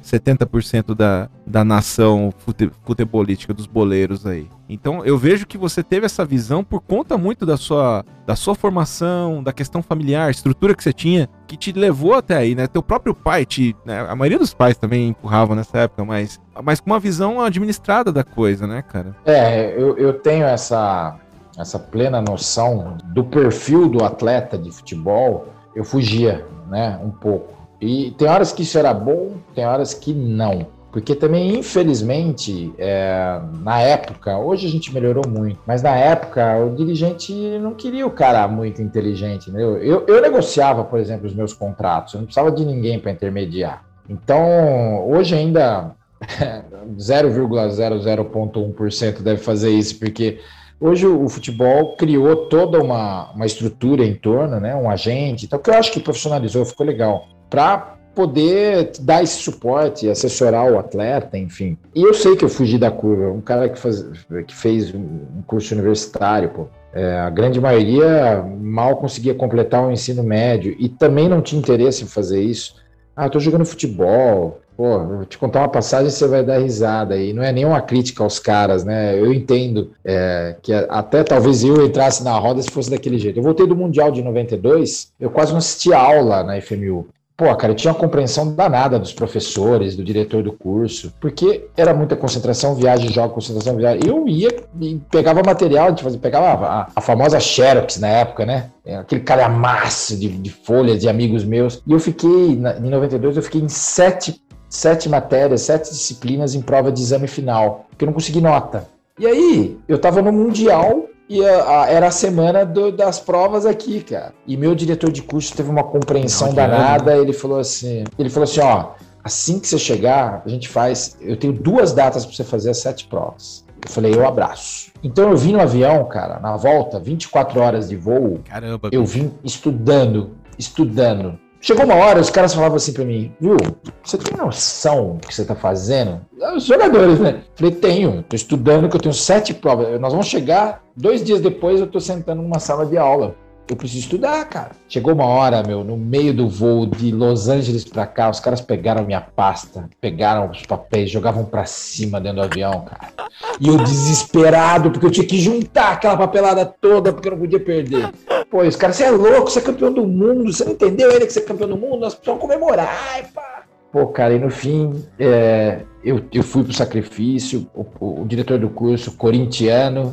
70% 0.07 0.95
da, 0.95 1.29
da 1.45 1.63
nação 1.63 2.33
fute, 2.37 2.71
futebolística 2.85 3.53
dos 3.53 3.67
boleiros 3.67 4.25
aí. 4.25 4.47
Então 4.69 5.05
eu 5.05 5.17
vejo 5.17 5.45
que 5.45 5.57
você 5.57 5.83
teve 5.83 6.05
essa 6.05 6.23
visão 6.23 6.63
por 6.63 6.81
conta 6.81 7.17
muito 7.17 7.45
da 7.45 7.57
sua, 7.57 8.05
da 8.25 8.35
sua 8.35 8.55
formação, 8.55 9.43
da 9.43 9.51
questão 9.51 9.83
familiar, 9.83 10.31
estrutura 10.31 10.73
que 10.73 10.83
você 10.83 10.93
tinha, 10.93 11.29
que 11.45 11.57
te 11.57 11.71
levou 11.71 12.13
até 12.13 12.35
aí, 12.35 12.55
né? 12.55 12.67
Teu 12.67 12.81
próprio 12.81 13.13
pai 13.13 13.45
te. 13.45 13.75
Né? 13.85 13.99
A 14.07 14.15
maioria 14.15 14.39
dos 14.39 14.53
pais 14.53 14.77
também 14.77 15.09
empurravam 15.09 15.55
nessa 15.55 15.79
época, 15.79 16.05
mas, 16.05 16.39
mas 16.63 16.79
com 16.79 16.89
uma 16.89 16.99
visão 16.99 17.41
administrada 17.41 18.11
da 18.11 18.23
coisa, 18.23 18.65
né, 18.65 18.81
cara? 18.81 19.15
É, 19.25 19.73
eu, 19.73 19.97
eu 19.97 20.13
tenho 20.13 20.45
essa, 20.45 21.17
essa 21.57 21.77
plena 21.77 22.21
noção 22.21 22.97
do 23.05 23.23
perfil 23.23 23.89
do 23.89 24.03
atleta 24.03 24.57
de 24.57 24.71
futebol. 24.71 25.47
Eu 25.75 25.83
fugia, 25.83 26.43
né, 26.69 26.99
um 27.03 27.11
pouco 27.11 27.56
e 27.79 28.11
tem 28.17 28.27
horas 28.27 28.51
que 28.51 28.63
isso 28.63 28.77
era 28.77 28.93
bom, 28.93 29.35
tem 29.53 29.65
horas 29.65 29.93
que 29.93 30.13
não. 30.13 30.67
Porque 30.91 31.13
também, 31.13 31.59
infelizmente, 31.59 32.73
é, 32.77 33.39
na 33.61 33.79
época, 33.81 34.37
hoje 34.37 34.65
a 34.65 34.69
gente 34.69 34.93
melhorou 34.93 35.27
muito, 35.27 35.59
mas 35.67 35.83
na 35.83 35.95
época 35.95 36.57
o 36.57 36.75
dirigente 36.75 37.33
não 37.59 37.75
queria 37.75 38.07
o 38.07 38.11
cara 38.11 38.47
muito 38.47 38.81
inteligente. 38.81 39.49
Entendeu? 39.49 39.77
Eu, 39.77 40.05
eu 40.07 40.21
negociava, 40.21 40.83
por 40.83 40.99
exemplo, 40.99 41.27
os 41.27 41.35
meus 41.35 41.53
contratos, 41.53 42.13
eu 42.13 42.19
não 42.19 42.25
precisava 42.25 42.51
de 42.51 42.65
ninguém 42.65 42.99
para 42.99 43.11
intermediar. 43.11 43.85
Então, 44.09 45.07
hoje 45.07 45.35
ainda 45.35 45.95
0,00.1% 46.97 49.21
deve 49.21 49.41
fazer 49.41 49.69
isso, 49.69 49.99
porque 49.99 50.39
hoje 50.79 51.05
o 51.05 51.29
futebol 51.29 51.95
criou 51.95 52.47
toda 52.47 52.81
uma, 52.81 53.31
uma 53.33 53.45
estrutura 53.45 54.03
em 54.03 54.15
torno, 54.15 54.59
né, 54.59 54.75
um 54.75 54.89
agente, 54.89 55.45
então 55.45 55.59
que 55.59 55.69
eu 55.69 55.75
acho 55.75 55.91
que 55.91 55.99
profissionalizou, 55.99 56.65
ficou 56.65 56.87
legal 56.87 57.36
para 57.49 57.97
poder 58.17 58.93
dar 59.01 59.21
esse 59.21 59.43
suporte, 59.43 60.09
assessorar 60.09 60.71
o 60.71 60.79
atleta, 60.79 61.37
enfim. 61.37 61.77
E 61.93 62.01
eu 62.01 62.15
sei 62.15 62.35
que 62.35 62.43
eu 62.43 62.49
fugi 62.49 62.79
da 62.79 62.89
curva. 62.89 63.29
Um 63.29 63.41
cara 63.41 63.69
que, 63.69 63.77
faz, 63.77 64.03
que 64.47 64.55
fez 64.55 64.91
um 64.91 65.43
curso 65.45 65.75
universitário, 65.75 66.49
pô, 66.49 66.67
é, 66.95 67.19
a 67.19 67.29
grande 67.29 67.61
maioria 67.61 68.43
mal 68.59 68.97
conseguia 68.97 69.35
completar 69.35 69.85
o 69.85 69.91
ensino 69.91 70.23
médio 70.23 70.75
e 70.79 70.89
também 70.89 71.29
não 71.29 71.43
tinha 71.43 71.59
interesse 71.59 72.03
em 72.03 72.07
fazer 72.07 72.41
isso. 72.41 72.77
Ah, 73.15 73.29
tô 73.29 73.39
jogando 73.39 73.65
futebol. 73.65 74.61
Pô, 74.75 74.99
vou 74.99 75.25
te 75.25 75.37
contar 75.37 75.59
uma 75.59 75.69
passagem 75.69 76.09
você 76.09 76.27
vai 76.27 76.43
dar 76.43 76.57
risada 76.57 77.13
aí. 77.13 77.33
Não 77.33 77.43
é 77.43 77.51
nenhuma 77.51 77.81
crítica 77.81 78.23
aos 78.23 78.39
caras, 78.39 78.83
né? 78.83 79.19
Eu 79.19 79.31
entendo 79.31 79.91
é, 80.03 80.55
que 80.63 80.73
até 80.73 81.23
talvez 81.23 81.63
eu 81.63 81.85
entrasse 81.85 82.23
na 82.23 82.35
roda 82.37 82.63
se 82.63 82.71
fosse 82.71 82.89
daquele 82.89 83.19
jeito. 83.19 83.37
Eu 83.37 83.43
voltei 83.43 83.67
do 83.67 83.75
Mundial 83.75 84.11
de 84.11 84.23
92, 84.23 85.11
eu 85.19 85.29
quase 85.29 85.51
não 85.51 85.59
assisti 85.59 85.93
aula 85.93 86.43
na 86.43 86.59
FMU 86.59 87.07
pô, 87.37 87.55
cara, 87.55 87.71
eu 87.71 87.75
tinha 87.75 87.93
uma 87.93 87.99
compreensão 87.99 88.51
danada 88.51 88.97
dos 88.97 89.13
professores, 89.13 89.95
do 89.95 90.03
diretor 90.03 90.41
do 90.41 90.51
curso, 90.51 91.13
porque 91.21 91.67
era 91.77 91.93
muita 91.93 92.15
concentração, 92.15 92.73
viagem, 92.73 93.13
jogo, 93.13 93.35
concentração, 93.35 93.77
viagem. 93.77 94.01
Eu 94.07 94.27
ia 94.27 94.49
e 94.81 94.99
pegava 95.11 95.43
material, 95.45 95.95
fazia, 95.95 96.19
pegava 96.19 96.65
a, 96.65 96.87
a 96.95 96.99
famosa 96.99 97.39
Xerox 97.39 97.99
na 97.99 98.07
época, 98.07 98.43
né? 98.43 98.71
É, 98.83 98.97
aquele 98.97 99.21
calhamaço 99.21 100.17
de, 100.17 100.27
de 100.29 100.49
folhas 100.49 100.99
de 100.99 101.07
amigos 101.07 101.43
meus. 101.43 101.83
E 101.85 101.93
eu 101.93 101.99
fiquei, 101.99 102.55
na, 102.55 102.77
em 102.77 102.89
92, 102.89 103.37
eu 103.37 103.43
fiquei 103.43 103.61
em 103.61 103.69
sete, 103.69 104.41
sete 104.67 105.07
matérias, 105.07 105.61
sete 105.61 105.91
disciplinas 105.91 106.55
em 106.55 106.61
prova 106.61 106.91
de 106.91 106.99
exame 106.99 107.27
final, 107.27 107.85
porque 107.91 108.03
eu 108.03 108.07
não 108.07 108.13
consegui 108.13 108.41
nota. 108.41 108.87
E 109.19 109.27
aí, 109.27 109.77
eu 109.87 109.99
tava 109.99 110.23
no 110.23 110.31
Mundial 110.31 111.05
e 111.29 111.45
a, 111.45 111.81
a, 111.81 111.89
era 111.89 112.07
a 112.07 112.11
semana 112.11 112.65
do, 112.65 112.91
das 112.91 113.19
provas 113.19 113.65
aqui, 113.65 114.01
cara. 114.01 114.33
E 114.45 114.55
meu 114.55 114.73
diretor 114.73 115.11
de 115.11 115.21
curso 115.21 115.55
teve 115.55 115.69
uma 115.69 115.83
compreensão 115.83 116.47
Não, 116.47 116.55
danada. 116.55 117.17
Ele 117.17 117.33
falou 117.33 117.59
assim: 117.59 118.03
ele 118.17 118.29
falou 118.29 118.45
assim, 118.45 118.61
ó, 118.61 118.91
assim 119.23 119.59
que 119.59 119.67
você 119.67 119.77
chegar, 119.77 120.41
a 120.45 120.49
gente 120.49 120.69
faz. 120.69 121.17
Eu 121.19 121.35
tenho 121.35 121.53
duas 121.53 121.91
datas 121.93 122.25
para 122.25 122.35
você 122.35 122.43
fazer 122.43 122.69
as 122.69 122.77
sete 122.77 123.07
provas. 123.07 123.65
Eu 123.85 123.91
falei, 123.91 124.13
eu 124.13 124.25
abraço. 124.25 124.91
Então 125.03 125.29
eu 125.29 125.37
vim 125.37 125.53
no 125.53 125.61
avião, 125.61 126.05
cara, 126.05 126.39
na 126.39 126.55
volta, 126.55 126.99
24 126.99 127.59
horas 127.59 127.89
de 127.89 127.95
voo. 127.95 128.39
Caramba. 128.45 128.89
Eu 128.91 129.05
vim 129.05 129.31
estudando, 129.43 130.31
estudando 130.57 131.37
Chegou 131.67 131.83
uma 131.83 131.95
hora, 131.95 132.21
os 132.21 132.29
caras 132.29 132.53
falavam 132.53 132.77
assim 132.77 132.93
pra 132.93 133.03
mim, 133.03 133.29
viu, 133.41 133.57
você 134.01 134.17
tem 134.17 134.37
noção 134.37 135.17
do 135.17 135.27
que 135.27 135.35
você 135.35 135.43
tá 135.43 135.53
fazendo? 135.53 136.21
Os 136.55 136.63
jogadores, 136.63 137.19
né? 137.19 137.41
Falei, 137.55 137.73
tenho, 137.75 138.23
tô 138.23 138.37
estudando 138.37 138.87
que 138.87 138.95
eu 138.95 139.01
tenho 139.01 139.13
sete 139.13 139.53
provas. 139.53 139.99
Nós 139.99 140.13
vamos 140.13 140.27
chegar, 140.27 140.81
dois 140.95 141.21
dias 141.21 141.41
depois 141.41 141.81
eu 141.81 141.87
tô 141.87 141.99
sentando 141.99 142.41
numa 142.41 142.57
sala 142.57 142.85
de 142.85 142.97
aula 142.97 143.35
eu 143.69 143.75
preciso 143.75 143.99
estudar, 143.99 144.45
cara. 144.45 144.71
Chegou 144.87 145.13
uma 145.13 145.25
hora, 145.25 145.63
meu, 145.63 145.83
no 145.83 145.97
meio 145.97 146.33
do 146.33 146.47
voo 146.47 146.85
de 146.85 147.11
Los 147.11 147.47
Angeles 147.47 147.83
para 147.83 148.05
cá, 148.05 148.29
os 148.29 148.39
caras 148.39 148.61
pegaram 148.61 149.05
minha 149.05 149.21
pasta, 149.21 149.89
pegaram 149.99 150.49
os 150.49 150.63
papéis, 150.63 151.09
jogavam 151.09 151.45
para 151.45 151.65
cima 151.65 152.19
dentro 152.21 152.37
do 152.37 152.43
avião, 152.43 152.81
cara. 152.81 153.11
E 153.59 153.67
eu 153.67 153.77
desesperado, 153.77 154.91
porque 154.91 155.05
eu 155.05 155.11
tinha 155.11 155.27
que 155.27 155.39
juntar 155.39 155.93
aquela 155.93 156.15
papelada 156.17 156.65
toda, 156.65 157.11
porque 157.11 157.27
eu 157.27 157.33
não 157.33 157.39
podia 157.39 157.59
perder. 157.59 158.11
Pô, 158.49 158.61
os 158.61 158.75
caras, 158.75 158.95
você 158.95 159.03
é 159.03 159.11
louco, 159.11 159.49
você 159.49 159.59
é 159.59 159.61
campeão 159.61 159.91
do 159.91 160.07
mundo, 160.07 160.53
você 160.53 160.63
não 160.63 160.71
entendeu 160.71 161.11
ainda 161.11 161.25
que 161.25 161.33
você 161.33 161.39
é 161.39 161.43
campeão 161.43 161.69
do 161.69 161.77
mundo? 161.77 161.99
Nós 161.99 162.15
precisamos 162.15 162.41
comemorar, 162.41 162.89
Ai, 163.13 163.25
pá. 163.33 163.56
Pô, 163.91 164.07
cara, 164.07 164.33
e 164.33 164.39
no 164.39 164.49
fim, 164.49 165.03
é, 165.17 165.81
eu, 166.03 166.21
eu 166.33 166.43
fui 166.43 166.63
pro 166.63 166.73
sacrifício, 166.73 167.67
o, 167.73 168.21
o, 168.21 168.25
diretor 168.25 168.59
do 168.59 168.69
curso, 168.69 169.13
corintiano, 169.13 170.11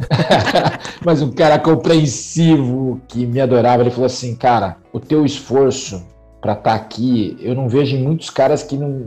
mas 1.04 1.20
um 1.20 1.32
cara 1.32 1.58
compreensivo 1.58 3.00
que 3.08 3.26
me 3.26 3.40
adorava, 3.40 3.82
ele 3.82 3.90
falou 3.90 4.06
assim, 4.06 4.36
cara, 4.36 4.76
o 4.92 5.00
teu 5.00 5.24
esforço 5.24 6.04
para 6.40 6.52
estar 6.52 6.70
tá 6.70 6.74
aqui, 6.76 7.36
eu 7.40 7.54
não 7.54 7.68
vejo 7.68 7.96
em 7.96 8.02
muitos 8.02 8.30
caras 8.30 8.62
que 8.62 8.76
não, 8.76 9.06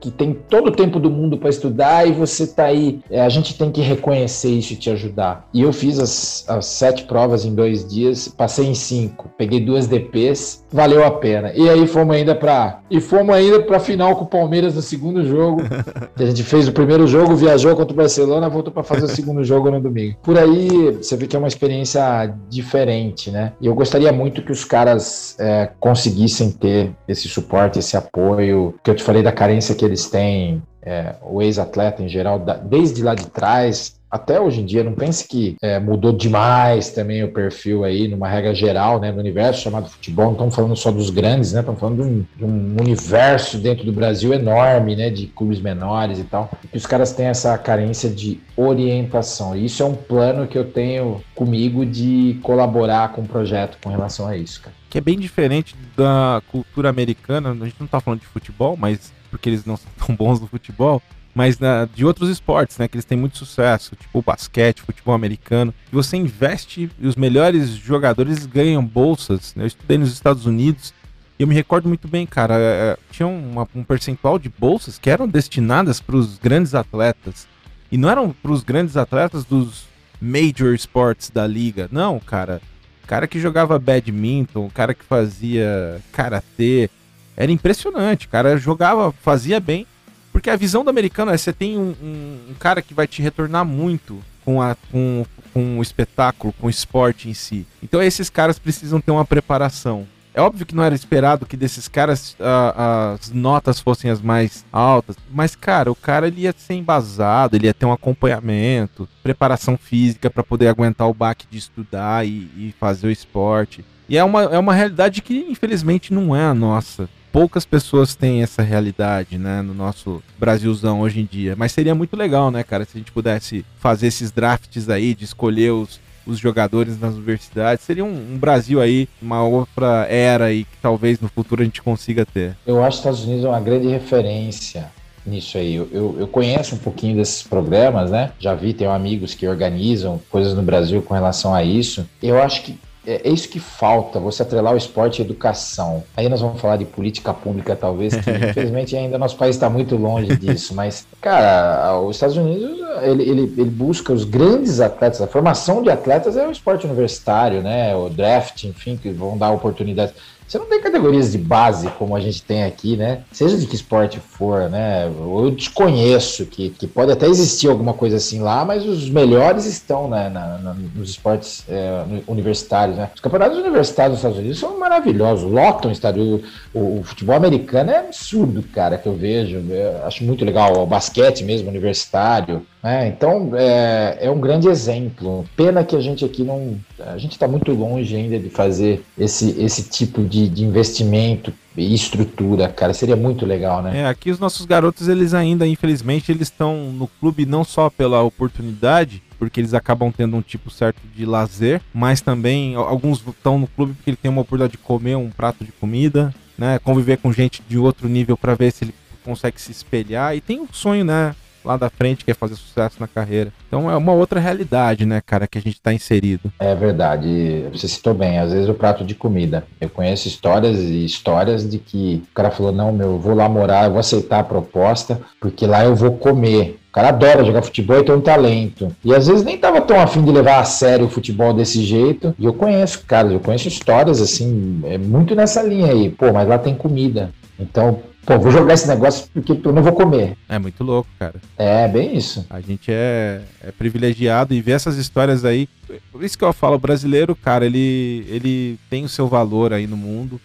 que 0.00 0.10
tem 0.10 0.32
todo 0.32 0.68
o 0.68 0.72
tempo 0.72 0.98
do 0.98 1.10
mundo 1.10 1.36
para 1.36 1.50
estudar 1.50 2.08
e 2.08 2.12
você 2.12 2.46
tá 2.46 2.64
aí. 2.64 3.00
É, 3.10 3.20
a 3.20 3.28
gente 3.28 3.56
tem 3.56 3.70
que 3.70 3.82
reconhecer 3.82 4.48
isso 4.48 4.72
e 4.72 4.76
te 4.76 4.90
ajudar. 4.90 5.46
E 5.52 5.60
eu 5.60 5.72
fiz 5.72 5.98
as, 5.98 6.44
as, 6.48 6.66
sete 6.66 7.04
provas 7.04 7.44
em 7.44 7.54
dois 7.54 7.86
dias, 7.86 8.28
passei 8.28 8.66
em 8.66 8.74
cinco, 8.74 9.30
peguei 9.36 9.60
duas 9.60 9.86
DPs, 9.86 10.64
valeu 10.72 11.04
a 11.04 11.10
pena. 11.10 11.52
E 11.54 11.68
aí 11.68 11.86
fomos 11.86 12.16
ainda 12.16 12.34
para 12.34 12.80
e 12.90 13.00
fomos 13.00 13.34
ainda 13.34 13.60
para 13.62 13.78
final 13.78 14.16
com 14.16 14.24
o 14.24 14.28
Palmeiras 14.28 14.74
no 14.74 14.82
segundo 14.82 15.24
jogo. 15.24 15.62
a 16.16 16.24
gente 16.24 16.42
fez 16.42 16.66
o 16.66 16.72
primeiro 16.72 17.06
jogo, 17.06 17.36
viajou 17.36 17.76
contra 17.76 17.92
o 17.92 17.96
Barcelona, 17.96 18.48
voltou 18.48 18.72
para 18.72 18.82
fazer 18.82 19.04
o 19.04 19.08
segundo 19.08 19.44
jogo 19.44 19.70
no 19.70 19.80
domingo. 19.80 20.16
Por 20.22 20.38
aí 20.38 20.96
você 20.96 21.16
vê 21.16 21.26
que 21.26 21.36
é 21.36 21.38
uma 21.38 21.48
experiência 21.48 22.34
diferente, 22.48 23.30
né? 23.30 23.52
E 23.60 23.66
eu 23.66 23.74
gostaria 23.74 24.12
muito 24.12 24.42
que 24.42 24.52
os 24.52 24.64
caras 24.64 25.36
é, 25.38 25.70
conseguissem 25.78 26.50
ter 26.50 26.92
esse 27.06 27.28
suporte, 27.28 27.78
esse 27.78 27.96
apoio 27.96 28.74
que 28.82 28.90
eu 28.90 28.94
te 28.94 29.02
falei 29.02 29.22
da 29.22 29.32
carência 29.32 29.74
que 29.74 29.89
eles 29.90 30.08
têm, 30.08 30.62
é, 30.82 31.14
o 31.22 31.42
ex-atleta 31.42 32.02
em 32.02 32.08
geral, 32.08 32.38
da, 32.38 32.54
desde 32.54 33.02
lá 33.02 33.14
de 33.14 33.26
trás 33.26 34.00
até 34.10 34.40
hoje 34.40 34.60
em 34.60 34.66
dia, 34.66 34.82
não 34.82 34.92
pense 34.92 35.26
que 35.26 35.56
é, 35.62 35.78
mudou 35.78 36.12
demais 36.12 36.90
também 36.90 37.22
o 37.22 37.32
perfil 37.32 37.84
aí, 37.84 38.08
numa 38.08 38.28
regra 38.28 38.52
geral, 38.52 38.98
né, 38.98 39.12
no 39.12 39.20
universo 39.20 39.62
chamado 39.62 39.88
futebol, 39.88 40.26
não 40.26 40.32
estamos 40.32 40.54
falando 40.54 40.76
só 40.76 40.90
dos 40.90 41.10
grandes, 41.10 41.52
né, 41.52 41.60
estamos 41.60 41.78
falando 41.78 42.02
de 42.02 42.08
um, 42.08 42.26
de 42.36 42.44
um, 42.44 42.76
universo 42.80 43.56
dentro 43.58 43.84
do 43.84 43.92
Brasil 43.92 44.34
enorme, 44.34 44.96
né, 44.96 45.10
de 45.10 45.28
clubes 45.28 45.60
menores 45.60 46.18
e 46.18 46.24
tal, 46.24 46.50
e 46.64 46.66
que 46.66 46.76
os 46.76 46.86
caras 46.86 47.12
têm 47.12 47.26
essa 47.26 47.56
carência 47.56 48.10
de 48.10 48.40
orientação, 48.56 49.56
e 49.56 49.66
isso 49.66 49.80
é 49.80 49.86
um 49.86 49.94
plano 49.94 50.48
que 50.48 50.58
eu 50.58 50.64
tenho 50.64 51.22
comigo 51.36 51.86
de 51.86 52.40
colaborar 52.42 53.12
com 53.12 53.22
o 53.22 53.28
projeto 53.28 53.78
com 53.80 53.90
relação 53.90 54.26
a 54.26 54.36
isso, 54.36 54.60
cara. 54.60 54.74
Que 54.90 54.98
é 54.98 55.00
bem 55.00 55.20
diferente 55.20 55.76
da 55.96 56.42
cultura 56.50 56.88
americana, 56.88 57.50
a 57.50 57.54
gente 57.54 57.76
não 57.78 57.86
está 57.86 58.00
falando 58.00 58.20
de 58.20 58.26
futebol, 58.26 58.76
mas 58.76 59.12
porque 59.30 59.48
eles 59.48 59.64
não 59.64 59.76
são 59.78 59.90
tão 59.98 60.14
bons 60.14 60.40
no 60.40 60.46
futebol, 60.46 61.02
mas 61.34 61.58
na, 61.58 61.84
de 61.86 62.04
outros 62.04 62.28
esportes, 62.28 62.78
né? 62.78 62.88
Que 62.88 62.96
eles 62.96 63.04
têm 63.04 63.16
muito 63.16 63.38
sucesso, 63.38 63.94
tipo 63.96 64.22
basquete, 64.22 64.82
futebol 64.82 65.14
americano. 65.14 65.72
E 65.90 65.94
você 65.94 66.16
investe 66.16 66.90
e 66.98 67.06
os 67.06 67.16
melhores 67.16 67.70
jogadores 67.70 68.46
ganham 68.46 68.84
bolsas. 68.84 69.54
Né? 69.54 69.64
Eu 69.64 69.68
estudei 69.68 69.96
nos 69.96 70.12
Estados 70.12 70.46
Unidos 70.46 70.92
e 71.38 71.42
eu 71.42 71.46
me 71.46 71.54
recordo 71.54 71.88
muito 71.88 72.08
bem, 72.08 72.26
cara. 72.26 72.58
É, 72.58 72.58
é 72.58 72.98
tinha 73.10 73.26
uma, 73.26 73.66
um 73.74 73.84
percentual 73.84 74.38
de 74.38 74.48
bolsas 74.48 74.98
que 74.98 75.08
eram 75.08 75.28
destinadas 75.28 76.00
para 76.00 76.16
os 76.16 76.38
grandes 76.38 76.74
atletas. 76.74 77.48
E 77.90 77.96
não 77.96 78.10
eram 78.10 78.30
para 78.30 78.52
os 78.52 78.62
grandes 78.62 78.96
atletas 78.96 79.44
dos 79.44 79.88
major 80.20 80.74
sports 80.74 81.30
da 81.30 81.46
liga. 81.46 81.88
Não, 81.90 82.20
cara. 82.20 82.60
Cara 83.06 83.26
que 83.26 83.40
jogava 83.40 83.78
badminton, 83.78 84.70
cara 84.70 84.94
que 84.94 85.04
fazia 85.04 86.00
karatê, 86.12 86.88
era 87.36 87.50
impressionante. 87.50 88.28
Cara 88.28 88.56
jogava, 88.56 89.12
fazia 89.12 89.60
bem. 89.60 89.86
Porque 90.32 90.50
a 90.50 90.56
visão 90.56 90.84
do 90.84 90.90
americano 90.90 91.32
é 91.32 91.36
você 91.36 91.52
tem 91.52 91.76
um, 91.76 91.94
um, 92.02 92.38
um 92.50 92.54
cara 92.54 92.80
que 92.80 92.94
vai 92.94 93.06
te 93.06 93.20
retornar 93.20 93.64
muito 93.64 94.22
com, 94.44 94.62
a, 94.62 94.76
com, 94.90 95.26
com 95.52 95.78
o 95.78 95.82
espetáculo, 95.82 96.52
com 96.52 96.66
o 96.66 96.70
esporte 96.70 97.28
em 97.28 97.34
si. 97.34 97.66
Então 97.82 98.02
esses 98.02 98.30
caras 98.30 98.58
precisam 98.58 99.00
ter 99.00 99.10
uma 99.10 99.24
preparação. 99.24 100.06
É 100.32 100.40
óbvio 100.40 100.64
que 100.64 100.76
não 100.76 100.84
era 100.84 100.94
esperado 100.94 101.44
que 101.44 101.56
desses 101.56 101.88
caras 101.88 102.36
as 102.38 103.32
notas 103.32 103.80
fossem 103.80 104.10
as 104.10 104.22
mais 104.22 104.64
altas, 104.72 105.16
mas 105.28 105.56
cara, 105.56 105.90
o 105.90 105.96
cara 105.96 106.28
ele 106.28 106.42
ia 106.42 106.54
ser 106.56 106.74
embasado, 106.74 107.56
ele 107.56 107.66
ia 107.66 107.74
ter 107.74 107.84
um 107.84 107.92
acompanhamento, 107.92 109.08
preparação 109.24 109.76
física 109.76 110.30
para 110.30 110.44
poder 110.44 110.68
aguentar 110.68 111.08
o 111.08 111.14
baque 111.14 111.46
de 111.50 111.58
estudar 111.58 112.24
e, 112.24 112.48
e 112.56 112.74
fazer 112.78 113.08
o 113.08 113.10
esporte. 113.10 113.84
E 114.08 114.16
é 114.16 114.22
uma, 114.22 114.42
é 114.44 114.58
uma 114.58 114.72
realidade 114.72 115.20
que 115.20 115.46
infelizmente 115.50 116.14
não 116.14 116.34
é 116.34 116.44
a 116.44 116.54
nossa 116.54 117.08
poucas 117.32 117.64
pessoas 117.64 118.14
têm 118.14 118.42
essa 118.42 118.62
realidade, 118.62 119.38
né, 119.38 119.62
no 119.62 119.74
nosso 119.74 120.22
Brasilzão 120.38 121.00
hoje 121.00 121.20
em 121.20 121.24
dia. 121.24 121.54
Mas 121.56 121.72
seria 121.72 121.94
muito 121.94 122.16
legal, 122.16 122.50
né, 122.50 122.62
cara, 122.62 122.84
se 122.84 122.96
a 122.96 122.98
gente 122.98 123.12
pudesse 123.12 123.64
fazer 123.78 124.08
esses 124.08 124.30
drafts 124.30 124.88
aí, 124.88 125.14
de 125.14 125.24
escolher 125.24 125.70
os, 125.70 126.00
os 126.26 126.38
jogadores 126.38 126.98
nas 126.98 127.14
universidades. 127.14 127.84
Seria 127.84 128.04
um, 128.04 128.34
um, 128.34 128.38
Brasil 128.38 128.80
aí, 128.80 129.08
uma 129.20 129.42
outra 129.42 130.06
era 130.08 130.46
aí 130.46 130.64
que 130.64 130.76
talvez 130.80 131.20
no 131.20 131.28
futuro 131.28 131.62
a 131.62 131.64
gente 131.64 131.82
consiga 131.82 132.24
ter. 132.24 132.56
Eu 132.66 132.82
acho 132.82 133.02
que 133.02 133.08
os 133.08 133.14
Estados 133.16 133.24
Unidos 133.24 133.44
é 133.44 133.48
uma 133.48 133.60
grande 133.60 133.88
referência 133.88 134.90
nisso 135.24 135.58
aí. 135.58 135.74
Eu, 135.74 135.88
eu, 135.92 136.16
eu, 136.20 136.28
conheço 136.28 136.74
um 136.74 136.78
pouquinho 136.78 137.16
desses 137.16 137.42
programas, 137.42 138.10
né? 138.10 138.32
Já 138.38 138.54
vi, 138.54 138.72
tenho 138.72 138.90
amigos 138.90 139.34
que 139.34 139.46
organizam 139.46 140.20
coisas 140.30 140.54
no 140.54 140.62
Brasil 140.62 141.02
com 141.02 141.14
relação 141.14 141.54
a 141.54 141.62
isso. 141.62 142.06
Eu 142.22 142.40
acho 142.40 142.62
que 142.62 142.78
é, 143.10 143.22
é, 143.24 143.28
isso 143.28 143.48
que 143.48 143.58
falta, 143.58 144.20
você 144.20 144.42
atrelar 144.42 144.72
o 144.72 144.76
esporte 144.76 145.20
à 145.20 145.24
educação. 145.24 146.04
Aí 146.16 146.28
nós 146.28 146.40
vamos 146.40 146.60
falar 146.60 146.76
de 146.76 146.84
política 146.84 147.34
pública, 147.34 147.74
talvez, 147.74 148.14
que 148.14 148.30
infelizmente 148.30 148.96
ainda 148.96 149.18
nosso 149.18 149.36
país 149.36 149.56
está 149.56 149.68
muito 149.68 149.96
longe 149.96 150.36
disso, 150.36 150.72
mas, 150.76 151.04
cara, 151.20 151.98
os 151.98 152.14
Estados 152.14 152.36
Unidos, 152.36 152.78
ele, 153.02 153.22
ele, 153.24 153.54
ele, 153.58 153.70
busca 153.70 154.12
os 154.12 154.22
grandes 154.22 154.78
atletas, 154.80 155.20
a 155.20 155.26
formação 155.26 155.82
de 155.82 155.90
atletas 155.90 156.36
é 156.36 156.46
o 156.46 156.52
esporte 156.52 156.86
universitário, 156.86 157.62
né, 157.62 157.96
o 157.96 158.08
draft, 158.08 158.62
enfim, 158.62 158.96
que 158.96 159.10
vão 159.10 159.36
dar 159.36 159.50
oportunidades. 159.50 160.14
Você 160.50 160.58
não 160.58 160.66
tem 160.66 160.80
categorias 160.80 161.30
de 161.30 161.38
base 161.38 161.88
como 161.90 162.16
a 162.16 162.18
gente 162.18 162.42
tem 162.42 162.64
aqui, 162.64 162.96
né? 162.96 163.22
Seja 163.30 163.56
de 163.56 163.68
que 163.68 163.76
esporte 163.76 164.18
for, 164.18 164.68
né? 164.68 165.06
Eu 165.06 165.48
desconheço 165.52 166.44
que, 166.44 166.70
que 166.70 166.88
pode 166.88 167.12
até 167.12 167.28
existir 167.28 167.68
alguma 167.68 167.94
coisa 167.94 168.16
assim 168.16 168.40
lá, 168.40 168.64
mas 168.64 168.84
os 168.84 169.08
melhores 169.08 169.64
estão 169.64 170.08
né, 170.08 170.28
na, 170.28 170.58
na, 170.58 170.74
nos 170.74 171.10
esportes 171.10 171.62
é, 171.68 172.02
universitários, 172.26 172.96
né? 172.96 173.12
Os 173.14 173.20
campeonatos 173.20 173.58
universitários 173.58 174.14
dos 174.14 174.18
Estados 174.18 174.38
Unidos 174.38 174.58
são 174.58 174.76
maravilhosos, 174.76 175.48
lotam 175.48 175.88
o 175.88 175.92
estádio. 175.92 176.42
O, 176.74 176.98
o, 176.98 177.02
futebol 177.04 177.36
americano 177.36 177.92
é 177.92 177.98
absurdo, 177.98 178.60
cara, 178.74 178.98
que 178.98 179.06
eu 179.06 179.14
vejo. 179.14 179.58
Eu 179.70 180.04
acho 180.04 180.24
muito 180.24 180.44
legal. 180.44 180.82
O 180.82 180.86
basquete 180.86 181.44
mesmo, 181.44 181.68
universitário. 181.68 182.66
Né? 182.82 183.08
Então, 183.08 183.50
é, 183.54 184.18
é 184.22 184.30
um 184.30 184.40
grande 184.40 184.68
exemplo. 184.68 185.44
Pena 185.56 185.84
que 185.84 185.94
a 185.94 186.00
gente 186.00 186.24
aqui 186.24 186.42
não. 186.42 186.78
A 186.98 187.18
gente 187.18 187.32
está 187.32 187.46
muito 187.46 187.72
longe 187.72 188.16
ainda 188.16 188.38
de 188.38 188.48
fazer 188.48 189.02
esse, 189.18 189.50
esse 189.62 189.88
tipo 189.88 190.24
de, 190.24 190.48
de 190.48 190.64
investimento 190.64 191.52
e 191.76 191.94
estrutura, 191.94 192.68
cara. 192.68 192.94
Seria 192.94 193.16
muito 193.16 193.44
legal, 193.44 193.82
né? 193.82 194.00
É, 194.00 194.06
aqui 194.06 194.30
os 194.30 194.38
nossos 194.38 194.64
garotos, 194.64 195.08
eles 195.08 195.34
ainda, 195.34 195.66
infelizmente, 195.66 196.32
eles 196.32 196.48
estão 196.48 196.90
no 196.92 197.06
clube 197.06 197.44
não 197.44 197.64
só 197.64 197.90
pela 197.90 198.22
oportunidade, 198.22 199.22
porque 199.38 199.60
eles 199.60 199.74
acabam 199.74 200.10
tendo 200.10 200.36
um 200.36 200.42
tipo 200.42 200.70
certo 200.70 201.00
de 201.14 201.24
lazer, 201.24 201.80
mas 201.92 202.20
também 202.20 202.74
alguns 202.74 203.22
estão 203.26 203.58
no 203.58 203.66
clube 203.66 203.94
porque 203.94 204.10
ele 204.10 204.16
tem 204.16 204.30
uma 204.30 204.42
oportunidade 204.42 204.72
de 204.72 204.78
comer 204.78 205.16
um 205.16 205.30
prato 205.30 205.64
de 205.64 205.72
comida, 205.72 206.34
né? 206.56 206.78
Conviver 206.78 207.18
com 207.18 207.32
gente 207.32 207.62
de 207.68 207.78
outro 207.78 208.08
nível 208.08 208.36
para 208.36 208.54
ver 208.54 208.72
se 208.72 208.84
ele 208.84 208.94
consegue 209.24 209.60
se 209.60 209.70
espelhar 209.70 210.34
e 210.34 210.40
tem 210.40 210.60
um 210.60 210.68
sonho, 210.72 211.04
né? 211.04 211.34
Lá 211.64 211.76
da 211.76 211.90
frente 211.90 212.24
quer 212.24 212.34
fazer 212.34 212.54
sucesso 212.54 212.96
na 213.00 213.06
carreira. 213.06 213.52
Então 213.66 213.90
é 213.90 213.96
uma 213.96 214.12
outra 214.12 214.40
realidade, 214.40 215.04
né, 215.06 215.20
cara, 215.24 215.46
que 215.46 215.58
a 215.58 215.60
gente 215.60 215.74
está 215.74 215.92
inserido. 215.92 216.52
É 216.58 216.74
verdade. 216.74 217.64
Você 217.72 217.88
citou 217.88 218.14
bem, 218.14 218.38
às 218.38 218.52
vezes 218.52 218.68
o 218.68 218.74
prato 218.74 219.04
de 219.04 219.14
comida. 219.14 219.64
Eu 219.80 219.88
conheço 219.88 220.28
histórias 220.28 220.78
e 220.78 221.04
histórias 221.04 221.68
de 221.68 221.78
que 221.78 222.22
o 222.30 222.34
cara 222.34 222.50
falou: 222.50 222.72
não, 222.72 222.92
meu, 222.92 223.12
eu 223.12 223.18
vou 223.18 223.34
lá 223.34 223.48
morar, 223.48 223.84
eu 223.84 223.90
vou 223.90 224.00
aceitar 224.00 224.40
a 224.40 224.44
proposta, 224.44 225.20
porque 225.40 225.66
lá 225.66 225.84
eu 225.84 225.94
vou 225.94 226.12
comer. 226.12 226.78
O 226.90 226.92
cara 226.92 227.10
adora 227.10 227.44
jogar 227.44 227.62
futebol 227.62 228.00
e 228.00 228.04
tem 228.04 228.14
um 228.14 228.20
talento. 228.20 228.94
E 229.04 229.14
às 229.14 229.28
vezes 229.28 229.44
nem 229.44 229.56
tava 229.56 229.80
tão 229.80 230.00
afim 230.00 230.24
de 230.24 230.32
levar 230.32 230.58
a 230.58 230.64
sério 230.64 231.06
o 231.06 231.10
futebol 231.10 231.54
desse 231.54 231.84
jeito. 231.84 232.34
E 232.36 232.44
eu 232.44 232.52
conheço, 232.52 233.04
cara, 233.06 233.28
eu 233.28 233.38
conheço 233.38 233.68
histórias 233.68 234.20
assim, 234.20 234.80
é 234.84 234.98
muito 234.98 235.36
nessa 235.36 235.62
linha 235.62 235.92
aí. 235.92 236.10
Pô, 236.10 236.32
mas 236.32 236.48
lá 236.48 236.58
tem 236.58 236.74
comida. 236.74 237.30
Então, 237.60 238.00
pô, 238.30 238.38
vou 238.38 238.52
jogar 238.52 238.74
esse 238.74 238.86
negócio 238.86 239.28
porque 239.34 239.60
eu 239.64 239.72
não 239.72 239.82
vou 239.82 239.92
comer. 239.92 240.36
É 240.48 240.58
muito 240.58 240.84
louco, 240.84 241.10
cara. 241.18 241.34
É, 241.58 241.88
bem 241.88 242.16
isso. 242.16 242.46
A 242.48 242.60
gente 242.60 242.90
é, 242.92 243.42
é 243.60 243.72
privilegiado 243.72 244.54
e 244.54 244.60
ver 244.60 244.72
essas 244.72 244.96
histórias 244.96 245.44
aí. 245.44 245.68
Por 246.12 246.22
isso 246.22 246.38
que 246.38 246.44
eu 246.44 246.52
falo, 246.52 246.76
o 246.76 246.78
brasileiro, 246.78 247.34
cara, 247.34 247.66
ele, 247.66 248.24
ele 248.28 248.78
tem 248.88 249.04
o 249.04 249.08
seu 249.08 249.26
valor 249.26 249.72
aí 249.72 249.86
no 249.86 249.96
mundo. 249.96 250.40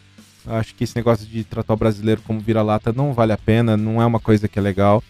Acho 0.47 0.73
que 0.73 0.83
esse 0.83 0.95
negócio 0.95 1.27
de 1.27 1.43
tratar 1.43 1.73
o 1.73 1.77
brasileiro 1.77 2.21
como 2.25 2.39
vira-lata 2.39 2.91
não 2.91 3.13
vale 3.13 3.33
a 3.33 3.37
pena, 3.37 3.77
não 3.77 4.01
é 4.01 4.05
uma 4.05 4.19
coisa 4.19 4.47
que 4.47 4.57
é 4.57 4.61
legal. 4.61 5.03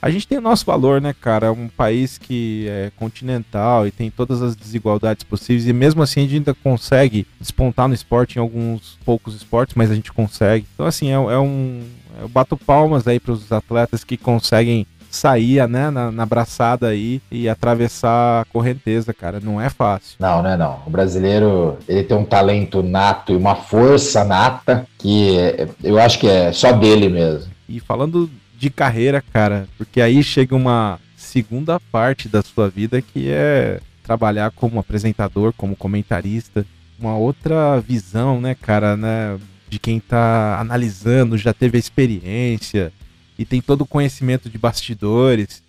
A 0.00 0.10
gente 0.10 0.28
tem 0.28 0.38
o 0.38 0.40
nosso 0.40 0.64
valor, 0.64 1.00
né, 1.00 1.12
cara? 1.12 1.48
É 1.48 1.50
um 1.50 1.68
país 1.68 2.18
que 2.18 2.66
é 2.68 2.92
continental 2.96 3.84
e 3.84 3.90
tem 3.90 4.10
todas 4.10 4.40
as 4.40 4.54
desigualdades 4.54 5.24
possíveis, 5.24 5.66
e 5.66 5.72
mesmo 5.72 6.00
assim 6.02 6.20
a 6.20 6.22
gente 6.22 6.34
ainda 6.36 6.54
consegue 6.54 7.26
despontar 7.40 7.88
no 7.88 7.94
esporte 7.94 8.36
em 8.36 8.40
alguns 8.40 8.96
poucos 9.04 9.34
esportes, 9.34 9.74
mas 9.74 9.90
a 9.90 9.96
gente 9.96 10.12
consegue. 10.12 10.66
Então, 10.72 10.86
assim, 10.86 11.08
é, 11.08 11.14
é 11.14 11.38
um. 11.38 11.82
Eu 12.18 12.28
bato 12.28 12.56
palmas 12.56 13.06
aí 13.06 13.20
para 13.20 13.32
os 13.32 13.50
atletas 13.52 14.04
que 14.04 14.16
conseguem 14.16 14.86
sair 15.10 15.66
né, 15.68 15.90
na, 15.90 16.12
na 16.12 16.26
braçada 16.26 16.88
aí 16.88 17.20
e 17.30 17.48
atravessar 17.48 18.42
a 18.42 18.44
correnteza, 18.46 19.14
cara. 19.14 19.40
Não 19.40 19.60
é 19.60 19.70
fácil. 19.70 20.16
Não, 20.18 20.42
não 20.42 20.50
é 20.50 20.56
não. 20.56 20.82
O 20.86 20.90
brasileiro, 20.90 21.78
ele 21.88 22.02
tem 22.02 22.16
um 22.16 22.24
talento 22.24 22.82
nato 22.82 23.32
e 23.32 23.36
uma 23.36 23.54
força 23.54 24.24
nata 24.24 24.86
que 24.98 25.36
eu 25.82 25.98
acho 25.98 26.18
que 26.18 26.28
é 26.28 26.52
só 26.52 26.72
dele 26.72 27.08
mesmo. 27.08 27.50
E 27.68 27.80
falando 27.80 28.30
de 28.56 28.70
carreira, 28.70 29.22
cara, 29.32 29.66
porque 29.76 30.00
aí 30.00 30.22
chega 30.22 30.54
uma 30.54 30.98
segunda 31.16 31.78
parte 31.92 32.28
da 32.28 32.42
sua 32.42 32.68
vida 32.68 33.00
que 33.00 33.30
é 33.30 33.80
trabalhar 34.02 34.50
como 34.50 34.80
apresentador, 34.80 35.52
como 35.56 35.76
comentarista, 35.76 36.64
uma 36.98 37.16
outra 37.16 37.78
visão, 37.80 38.40
né, 38.40 38.56
cara, 38.60 38.96
né, 38.96 39.38
de 39.68 39.78
quem 39.78 40.00
tá 40.00 40.58
analisando, 40.60 41.36
já 41.36 41.52
teve 41.52 41.76
a 41.76 41.80
experiência 41.80 42.92
e 43.38 43.44
tem 43.44 43.60
todo 43.60 43.82
o 43.82 43.86
conhecimento 43.86 44.48
de 44.48 44.58
bastidores. 44.58 45.62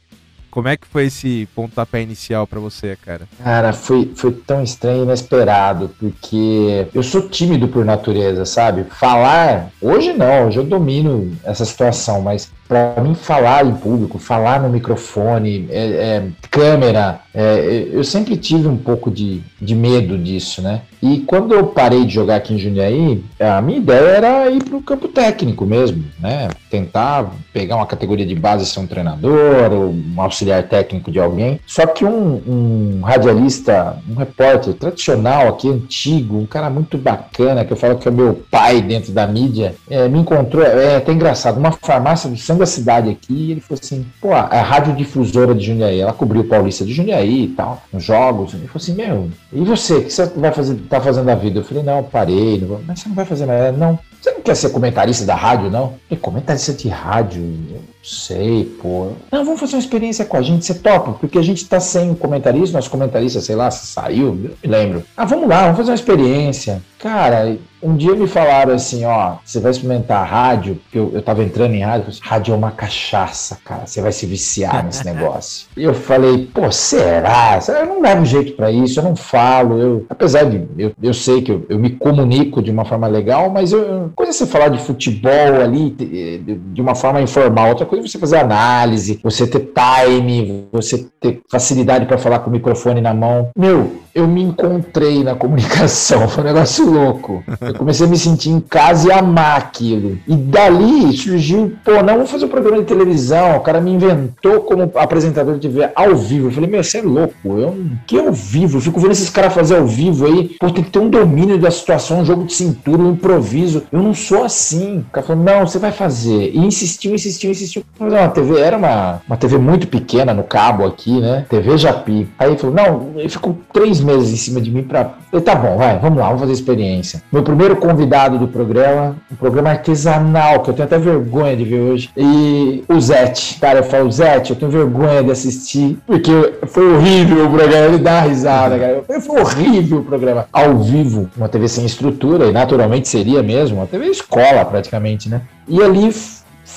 Como 0.50 0.68
é 0.68 0.76
que 0.76 0.88
foi 0.88 1.06
esse 1.06 1.48
pontapé 1.54 2.02
inicial 2.02 2.48
para 2.48 2.60
você, 2.60 2.98
cara? 3.06 3.28
Cara, 3.44 3.72
foi, 3.72 4.12
foi 4.16 4.32
tão 4.32 4.64
estranho 4.64 5.02
e 5.02 5.04
inesperado, 5.04 5.92
porque 6.00 6.88
eu 6.92 7.04
sou 7.04 7.30
tímido 7.30 7.68
por 7.68 7.86
natureza, 7.86 8.46
sabe? 8.46 8.86
Falar, 8.86 9.70
hoje 9.80 10.12
não, 10.12 10.48
hoje 10.48 10.58
eu 10.58 10.64
domino 10.64 11.38
essa 11.44 11.64
situação, 11.64 12.22
mas 12.22 12.52
para 12.70 13.02
mim 13.02 13.16
falar 13.16 13.66
em 13.66 13.74
público, 13.74 14.20
falar 14.20 14.62
no 14.62 14.70
microfone, 14.70 15.68
é, 15.72 15.86
é, 15.88 16.24
câmera, 16.52 17.22
é, 17.34 17.88
eu 17.92 18.04
sempre 18.04 18.38
tive 18.38 18.68
um 18.68 18.78
pouco 18.78 19.10
de, 19.10 19.42
de 19.60 19.74
medo 19.74 20.16
disso, 20.20 20.62
né? 20.62 20.82
E 21.02 21.22
quando 21.22 21.56
eu 21.56 21.66
parei 21.66 22.06
de 22.06 22.14
jogar 22.14 22.36
aqui 22.36 22.54
em 22.54 22.60
Jundiaí, 22.60 23.24
a 23.40 23.62
minha 23.62 23.80
ideia 23.80 24.08
era 24.10 24.52
ir 24.52 24.64
para 24.64 24.78
o 24.78 24.84
campo 24.84 25.08
técnico 25.08 25.66
mesmo, 25.66 26.04
né? 26.20 26.50
Tentar 26.70 27.32
pegar 27.52 27.78
uma 27.78 27.88
categoria 27.88 28.26
de 28.26 28.36
base, 28.36 28.66
ser 28.66 28.82
um 28.82 28.86
treinador, 28.86 29.72
ou 29.72 29.90
um 29.92 30.22
auxiliar 30.22 30.62
técnico 30.64 31.10
de 31.10 31.20
alguém. 31.20 31.60
Só 31.66 31.88
que 31.88 32.06
um, 32.06 32.42
um 32.46 33.02
radialista, 33.02 33.98
um 34.08 34.14
repórter 34.14 34.74
tradicional 34.74 35.48
aqui, 35.48 35.70
antigo, 35.70 36.38
um 36.38 36.46
cara 36.46 36.70
muito 36.70 36.98
bacana, 36.98 37.66
que 37.66 37.74
eu 37.74 37.78
falo 37.78 37.98
que 37.98 38.08
é 38.08 38.12
meu 38.12 38.44
pai 38.52 38.82
dentro 38.82 39.12
da 39.12 39.26
mídia, 39.26 39.74
é, 39.90 40.08
me 40.08 40.20
encontrou, 40.20 40.64
é 40.64 40.98
até 40.98 41.14
engraçado, 41.14 41.58
uma 41.58 41.72
farmácia 41.72 42.30
do 42.30 42.38
sangue 42.38 42.59
da 42.60 42.66
cidade 42.66 43.10
aqui, 43.10 43.52
ele 43.52 43.62
falou 43.62 43.80
assim, 43.82 44.06
pô, 44.22 44.34
a 44.34 44.62
radiodifusora 44.62 45.56
de 45.56 45.66
Jundiaí, 45.66 46.00
ela 46.00 46.14
cobriu 46.14 46.42
o 46.42 46.48
Paulista 46.48 46.86
de 46.86 46.94
Jundiaí 46.94 47.46
e 47.46 47.48
tal, 47.50 47.82
nos 47.92 48.04
jogos. 48.04 48.54
Ele 48.54 48.68
falou 48.68 48.78
assim, 48.78 48.94
meu, 48.94 49.30
e 49.52 49.62
você, 49.62 49.96
o 49.96 50.04
que 50.04 50.14
você 50.14 50.26
vai 50.26 50.52
fazer, 50.52 50.76
tá 50.90 51.02
fazendo 51.02 51.26
da 51.26 51.36
vida? 51.36 51.60
Eu 51.60 51.64
falei, 51.64 51.84
não, 51.84 52.04
parei, 52.04 52.60
não 52.60 52.80
mas 52.86 53.00
você 53.00 53.10
não 53.10 53.16
vai 53.16 53.26
fazer 53.26 53.46
nada, 53.46 53.72
não. 53.72 54.00
Você 54.22 54.32
não 54.32 54.42
quer 54.42 54.56
ser 54.56 54.70
comentarista 54.70 55.26
da 55.26 55.34
rádio, 55.34 55.70
não? 55.72 55.94
E 56.12 56.16
comentarista 56.18 56.74
de 56.74 56.90
rádio, 56.90 57.42
eu 57.72 57.82
sei, 58.04 58.66
pô. 58.82 59.14
Não, 59.32 59.46
vamos 59.46 59.60
fazer 59.60 59.76
uma 59.76 59.82
experiência 59.82 60.26
com 60.26 60.36
a 60.36 60.42
gente, 60.42 60.66
você 60.66 60.74
topa? 60.74 61.14
Porque 61.14 61.38
a 61.38 61.42
gente 61.42 61.66
tá 61.66 61.80
sem 61.80 62.14
comentarista, 62.14 62.78
nosso 62.78 62.90
comentarista, 62.90 63.40
sei 63.40 63.56
lá, 63.56 63.72
saiu, 63.72 64.28
eu 64.28 64.34
me 64.36 64.52
lembro. 64.66 65.04
Ah, 65.16 65.24
vamos 65.24 65.48
lá, 65.48 65.64
vamos 65.64 65.78
fazer 65.78 65.92
uma 65.92 65.96
experiência. 65.96 66.82
Cara, 67.00 67.58
um 67.82 67.96
dia 67.96 68.14
me 68.14 68.28
falaram 68.28 68.74
assim, 68.74 69.06
ó, 69.06 69.36
você 69.44 69.60
vai 69.62 69.72
experimentar 69.72 70.28
rádio, 70.28 70.76
porque 70.76 71.00
eu, 71.00 71.12
eu 71.14 71.22
tava 71.22 71.42
entrando 71.42 71.74
em 71.74 71.82
rádio, 71.82 72.10
assim, 72.10 72.20
rádio 72.22 72.54
é 72.54 72.58
uma 72.58 72.72
cachaça, 72.72 73.58
cara, 73.64 73.86
você 73.86 74.02
vai 74.02 74.12
se 74.12 74.26
viciar 74.26 74.84
nesse 74.84 75.04
negócio. 75.08 75.68
E 75.78 75.84
eu 75.84 75.94
falei, 75.94 76.50
pô, 76.54 76.70
será? 76.72 77.58
Eu 77.70 77.86
não 77.86 78.02
levo 78.02 78.26
jeito 78.26 78.52
para 78.54 78.70
isso, 78.70 79.00
eu 79.00 79.04
não 79.04 79.16
falo, 79.16 79.80
eu, 79.80 80.06
apesar 80.10 80.44
de, 80.44 80.68
eu, 80.78 80.92
eu 81.02 81.14
sei 81.14 81.42
que 81.42 81.52
eu, 81.52 81.66
eu 81.70 81.80
me 81.80 81.92
comunico 81.92 82.62
de 82.62 82.70
uma 82.70 82.84
forma 82.84 83.08
legal, 83.08 83.50
mas 83.50 83.72
eu, 83.72 84.12
coisa 84.14 84.32
é 84.32 84.34
você 84.34 84.46
falar 84.46 84.68
de 84.68 84.80
futebol 84.80 85.62
ali 85.64 85.92
de 85.92 86.82
uma 86.82 86.96
forma 86.96 87.22
informal, 87.22 87.70
outra 87.70 87.86
coisa 87.86 88.06
é 88.06 88.10
você 88.10 88.20
fazer 88.20 88.38
análise, 88.38 89.22
você 89.24 89.48
ter 89.48 89.72
time, 89.74 90.68
você 90.70 91.08
ter 91.22 91.42
facilidade 91.50 92.06
para 92.06 92.18
falar 92.18 92.40
com 92.40 92.50
o 92.50 92.54
microfone 92.54 93.00
na 93.00 93.14
mão. 93.14 93.52
Meu, 93.58 94.00
eu 94.20 94.28
me 94.28 94.44
encontrei 94.44 95.24
na 95.24 95.36
comunicação, 95.36 96.28
foi 96.30 96.44
um 96.44 96.48
negócio 96.48 96.90
louco. 96.90 97.44
Eu 97.62 97.74
comecei 97.74 98.06
a 98.06 98.10
me 98.10 98.18
sentir 98.18 98.50
em 98.50 98.60
casa 98.60 99.08
e 99.08 99.12
amar 99.12 99.58
aquilo. 99.58 100.18
E 100.28 100.36
dali 100.36 101.16
surgiu, 101.16 101.74
pô, 101.84 102.04
não, 102.04 102.16
vamos 102.16 102.32
fazer 102.32 102.46
um 102.46 102.50
programa 102.50 102.80
de 102.80 102.86
televisão. 102.86 103.58
O 103.58 103.62
cara 103.62 103.82
me 103.82 103.92
inventou 103.92 104.62
como 104.62 104.92
apresentador 104.96 105.56
de 105.56 105.68
TV 105.68 105.90
ao 105.96 106.16
vivo. 106.16 106.48
Eu 106.48 106.52
falei, 106.52 106.70
meu, 106.70 106.84
você 106.84 107.00
é 107.00 107.02
louco, 107.02 107.58
eu 107.58 107.76
que 108.06 108.18
ao 108.20 108.32
vivo? 108.32 108.78
Eu 108.78 108.82
fico 108.82 109.00
vendo 109.00 109.12
esses 109.12 109.30
caras 109.30 109.54
fazer 109.54 109.78
ao 109.78 109.86
vivo 109.86 110.26
aí, 110.26 110.56
pô, 110.60 110.70
tem 110.70 110.84
que 110.84 110.92
ter 110.92 111.00
um 111.00 111.10
domínio 111.10 111.58
da 111.58 111.72
situação, 111.72 112.20
um 112.20 112.26
jogo 112.26 112.44
de 112.44 112.54
cintura, 112.54 113.02
um 113.02 113.12
improviso. 113.12 113.84
Eu 113.92 114.02
não 114.02 114.14
sou 114.14 114.44
assim. 114.44 115.00
O 115.00 115.12
cara 115.12 115.26
falou, 115.26 115.44
não, 115.44 115.68
você 115.68 115.80
vai 115.80 115.92
fazer. 115.92 116.52
E 116.54 116.58
insistiu, 116.58 117.14
insistiu, 117.14 117.52
insistiu. 117.52 117.84
Mas 117.98 118.14
uma 118.14 118.30
TV, 118.30 118.60
era 118.60 118.78
uma, 118.78 119.22
uma 119.28 119.38
TV 119.38 119.58
muito 119.58 119.88
pequena 119.88 120.34
no 120.34 120.44
cabo 120.44 120.86
aqui, 120.86 121.20
né? 121.20 121.46
TV 121.50 121.78
Japi. 121.78 122.28
Aí 122.38 122.58
falou, 122.58 122.76
não, 122.76 123.30
ficou 123.30 123.58
três 123.72 124.00
meses 124.02 124.09
em 124.16 124.36
cima 124.36 124.62
de 124.62 124.72
mim 124.72 124.84
pra. 124.84 125.14
Eu, 125.32 125.42
tá 125.42 125.56
bom, 125.56 125.78
vai, 125.78 126.00
vamos 126.00 126.20
lá, 126.20 126.26
vamos 126.26 126.42
fazer 126.42 126.54
experiência. 126.54 127.22
Meu 127.32 127.44
primeiro 127.44 127.76
convidado 127.76 128.38
do 128.38 128.48
programa, 128.48 129.16
um 129.32 129.36
programa 129.36 129.70
artesanal, 129.72 130.62
que 130.62 130.70
eu 130.70 130.74
tenho 130.74 130.86
até 130.86 130.98
vergonha 130.98 131.56
de 131.56 131.64
ver 131.64 131.80
hoje. 131.80 132.10
E 132.18 132.84
o 132.88 133.00
Zete. 133.00 133.60
Cara, 133.60 133.80
eu 133.80 133.84
falo, 133.84 134.12
Zete, 134.12 134.52
eu 134.52 134.56
tenho 134.56 134.72
vergonha 134.72 135.24
de 135.24 135.32
assistir, 135.32 135.98
porque 136.06 136.32
foi 136.68 136.96
horrível 136.96 137.46
o 137.46 137.50
programa. 137.50 137.86
Ele 137.86 137.98
dá 137.98 138.22
risada, 138.22 138.78
cara. 138.78 139.04
Foi 139.22 139.42
horrível 139.42 140.00
o 140.00 140.04
programa. 140.04 140.48
Ao 140.52 140.78
vivo, 140.80 141.30
uma 141.38 141.48
TV 141.48 141.68
sem 141.68 141.86
estrutura, 141.86 142.46
e 142.46 142.52
naturalmente 142.52 143.08
seria 143.08 143.44
mesmo, 143.44 143.78
uma 143.78 143.88
TV 143.88 144.08
escola 144.08 144.66
praticamente, 144.66 145.30
né? 145.30 145.42
E 145.68 145.82
ali 145.84 146.12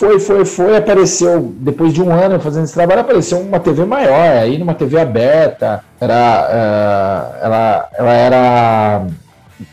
foi, 0.02 0.18
foi, 0.18 0.44
foi, 0.44 0.76
apareceu, 0.76 1.54
depois 1.58 1.92
de 1.92 2.02
um 2.02 2.12
ano 2.12 2.40
fazendo 2.40 2.64
esse 2.64 2.74
trabalho, 2.74 3.02
apareceu 3.02 3.38
uma 3.38 3.60
TV 3.60 3.84
maior, 3.84 4.36
aí 4.36 4.58
numa 4.58 4.74
TV 4.74 4.98
aberta, 4.98 5.84
era, 6.00 6.48
uh, 6.50 7.44
ela, 7.44 7.88
ela 7.96 8.12
era 8.12 9.06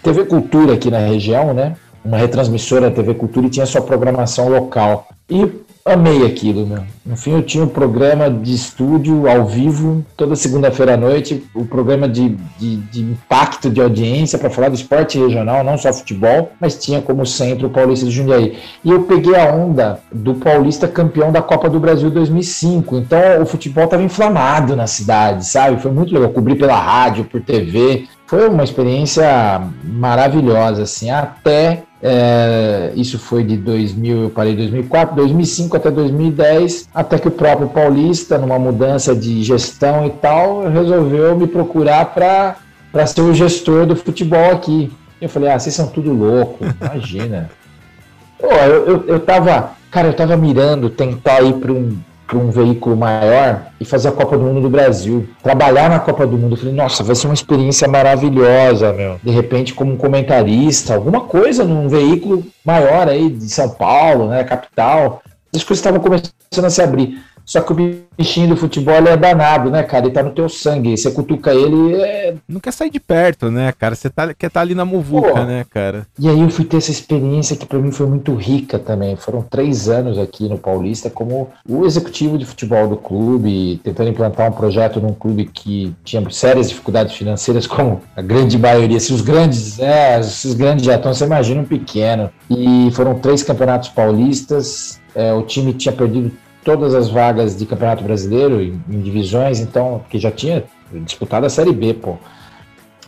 TV 0.03 0.25
Cultura 0.25 0.75
aqui 0.75 0.91
na 0.91 0.99
região, 0.99 1.51
né? 1.51 1.75
Uma 2.05 2.17
retransmissora 2.17 2.91
TV 2.91 3.15
Cultura 3.15 3.47
e 3.47 3.49
tinha 3.49 3.65
sua 3.65 3.81
programação 3.81 4.49
local. 4.49 5.07
E 5.27 5.51
amei 5.85 6.25
aquilo, 6.25 6.65
meu. 6.65 6.83
No 7.05 7.17
fim, 7.17 7.31
eu 7.31 7.41
tinha 7.41 7.63
um 7.63 7.67
programa 7.67 8.29
de 8.29 8.53
estúdio 8.53 9.27
ao 9.29 9.45
vivo, 9.45 10.05
toda 10.15 10.35
segunda-feira 10.35 10.93
à 10.93 10.97
noite, 10.97 11.43
o 11.55 11.61
um 11.61 11.65
programa 11.65 12.07
de, 12.07 12.37
de, 12.57 12.77
de, 12.77 13.01
impacto 13.01 13.69
de 13.69 13.81
audiência 13.81 14.37
para 14.37 14.49
falar 14.49 14.69
do 14.69 14.75
esporte 14.75 15.17
regional, 15.17 15.63
não 15.63 15.77
só 15.77 15.91
futebol, 15.91 16.51
mas 16.59 16.77
tinha 16.77 17.01
como 17.01 17.25
centro 17.25 17.67
o 17.67 17.69
Paulista 17.69 18.05
de 18.05 18.11
Jundiaí. 18.11 18.57
E 18.83 18.91
eu 18.91 19.03
peguei 19.03 19.35
a 19.35 19.53
onda 19.53 19.99
do 20.11 20.35
Paulista 20.35 20.87
campeão 20.87 21.31
da 21.31 21.41
Copa 21.41 21.69
do 21.69 21.79
Brasil 21.79 22.09
2005. 22.11 22.97
Então, 22.97 23.41
o 23.41 23.45
futebol 23.45 23.85
estava 23.85 24.03
inflamado 24.03 24.75
na 24.75 24.87
cidade, 24.87 25.45
sabe? 25.45 25.81
Foi 25.81 25.91
muito 25.91 26.13
legal. 26.13 26.29
cobrir 26.29 26.55
pela 26.55 26.79
rádio, 26.79 27.25
por 27.25 27.41
TV. 27.41 28.07
Foi 28.27 28.47
uma 28.47 28.63
experiência 28.63 29.61
maravilhosa, 29.83 30.83
assim, 30.83 31.09
até 31.09 31.83
é, 32.01 32.91
isso 32.95 33.19
foi 33.19 33.43
de 33.43 33.57
2000, 33.57 34.23
eu 34.23 34.29
parei 34.29 34.53
em 34.53 34.57
2004, 34.57 35.15
2005 35.15 35.75
até 35.75 35.91
2010, 35.91 36.89
até 36.93 37.19
que 37.19 37.27
o 37.27 37.31
próprio 37.31 37.67
Paulista, 37.67 38.37
numa 38.37 38.57
mudança 38.57 39.13
de 39.13 39.43
gestão 39.43 40.05
e 40.05 40.09
tal, 40.11 40.69
resolveu 40.69 41.37
me 41.37 41.45
procurar 41.47 42.13
para 42.13 43.05
ser 43.05 43.21
o 43.21 43.33
gestor 43.33 43.85
do 43.85 43.95
futebol 43.95 44.51
aqui. 44.51 44.91
Eu 45.21 45.27
falei, 45.27 45.49
ah, 45.49 45.59
vocês 45.59 45.75
são 45.75 45.87
tudo 45.87 46.13
louco, 46.13 46.65
imagina. 46.81 47.49
Pô, 48.39 48.47
eu, 48.47 48.87
eu, 48.87 49.05
eu 49.07 49.19
tava, 49.19 49.71
cara, 49.91 50.07
eu 50.07 50.13
tava 50.13 50.37
mirando 50.37 50.89
tentar 50.89 51.41
ir 51.41 51.53
para 51.55 51.73
um 51.73 51.97
para 52.29 52.37
um 52.37 52.51
veículo 52.51 52.95
maior 52.95 53.63
e 53.81 53.85
fazer 53.85 54.09
a 54.09 54.11
Copa 54.11 54.37
do 54.37 54.43
Mundo 54.43 54.61
do 54.61 54.69
Brasil. 54.69 55.27
Trabalhar 55.41 55.89
na 55.89 55.99
Copa 55.99 56.27
do 56.27 56.37
Mundo. 56.37 56.53
Eu 56.53 56.57
falei, 56.57 56.75
nossa, 56.75 57.03
vai 57.03 57.15
ser 57.15 57.25
uma 57.25 57.33
experiência 57.33 57.87
maravilhosa, 57.87 58.93
meu. 58.93 59.19
De 59.23 59.31
repente, 59.31 59.73
como 59.73 59.97
comentarista, 59.97 60.93
alguma 60.93 61.21
coisa 61.21 61.63
num 61.63 61.89
veículo 61.89 62.45
maior 62.63 63.09
aí 63.09 63.31
de 63.31 63.49
São 63.49 63.69
Paulo, 63.69 64.27
né, 64.27 64.43
capital. 64.43 65.23
As 65.53 65.63
coisas 65.63 65.79
estavam 65.79 65.99
começando 65.99 66.65
a 66.65 66.69
se 66.69 66.81
abrir. 66.83 67.19
Só 67.49 67.61
que 67.61 67.73
o 67.73 67.75
bichinho 68.15 68.49
do 68.49 68.55
futebol 68.55 68.93
é 68.93 69.17
danado, 69.17 69.71
né, 69.71 69.81
cara? 69.81 70.05
Ele 70.05 70.13
tá 70.13 70.21
no 70.21 70.29
teu 70.29 70.47
sangue. 70.47 70.95
Você 70.95 71.09
cutuca 71.09 71.51
ele, 71.51 71.95
é. 71.95 72.35
Não 72.47 72.59
quer 72.59 72.71
sair 72.71 72.91
de 72.91 72.99
perto, 72.99 73.49
né, 73.49 73.71
cara? 73.71 73.95
Você 73.95 74.07
tá, 74.07 74.27
quer 74.35 74.45
estar 74.45 74.59
tá 74.59 74.61
ali 74.61 74.75
na 74.75 74.85
muvuca, 74.85 75.31
Pô, 75.31 75.43
né, 75.45 75.65
cara? 75.67 76.05
E 76.19 76.29
aí 76.29 76.39
eu 76.39 76.49
fui 76.51 76.63
ter 76.63 76.77
essa 76.77 76.91
experiência 76.91 77.55
que 77.55 77.65
para 77.65 77.79
mim 77.79 77.91
foi 77.91 78.05
muito 78.05 78.35
rica 78.35 78.77
também. 78.77 79.15
Foram 79.15 79.41
três 79.41 79.89
anos 79.89 80.19
aqui 80.19 80.47
no 80.47 80.59
Paulista 80.59 81.09
como 81.09 81.49
o 81.67 81.87
executivo 81.87 82.37
de 82.37 82.45
futebol 82.45 82.87
do 82.87 82.97
clube, 82.97 83.81
tentando 83.83 84.11
implantar 84.11 84.47
um 84.47 84.53
projeto 84.53 85.01
num 85.01 85.15
clube 85.15 85.45
que 85.45 85.91
tinha 86.03 86.23
sérias 86.29 86.69
dificuldades 86.69 87.15
financeiras, 87.15 87.65
como 87.65 87.99
a 88.15 88.21
grande 88.21 88.59
maioria. 88.59 88.99
Se 88.99 89.11
os 89.11 89.21
grandes, 89.21 89.79
é, 89.79 90.21
se 90.21 90.49
os 90.49 90.53
grandes 90.53 90.85
já 90.85 90.97
estão, 90.97 91.11
você 91.11 91.25
imagina 91.25 91.61
um 91.61 91.65
pequeno. 91.65 92.29
E 92.47 92.91
foram 92.91 93.15
três 93.15 93.41
campeonatos 93.41 93.89
paulistas. 93.89 94.99
É, 95.15 95.33
o 95.33 95.41
time 95.41 95.73
tinha 95.73 95.91
perdido 95.91 96.31
todas 96.63 96.93
as 96.93 97.09
vagas 97.09 97.55
de 97.57 97.65
Campeonato 97.65 98.03
Brasileiro 98.03 98.61
em, 98.61 98.81
em 98.89 99.01
divisões, 99.01 99.59
então, 99.59 100.01
que 100.09 100.19
já 100.19 100.31
tinha 100.31 100.63
disputado 100.91 101.45
a 101.45 101.49
Série 101.49 101.73
B, 101.73 101.93
pô. 101.93 102.17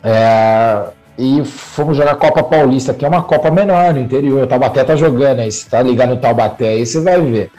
É, 0.04 0.84
e 1.18 1.43
fomos 1.45 1.97
jogar 1.97 2.14
a 2.14 2.16
Copa 2.16 2.41
Paulista, 2.41 2.93
que 2.93 3.06
é 3.06 3.08
uma 3.08 3.22
Copa 3.22 3.52
menor 3.52 3.93
no 3.93 3.99
interior. 3.99 4.43
O 4.43 4.47
Taubaté 4.47 4.84
tá 4.84 4.95
jogando 4.95 5.39
aí, 5.39 5.52
se 5.52 5.70
tá 5.70 5.82
ligado 5.82 6.10
no 6.10 6.18
Taubaté 6.18 6.70
aí, 6.70 6.86
você 6.86 6.99
vai 6.99 7.22
ver. 7.22 7.52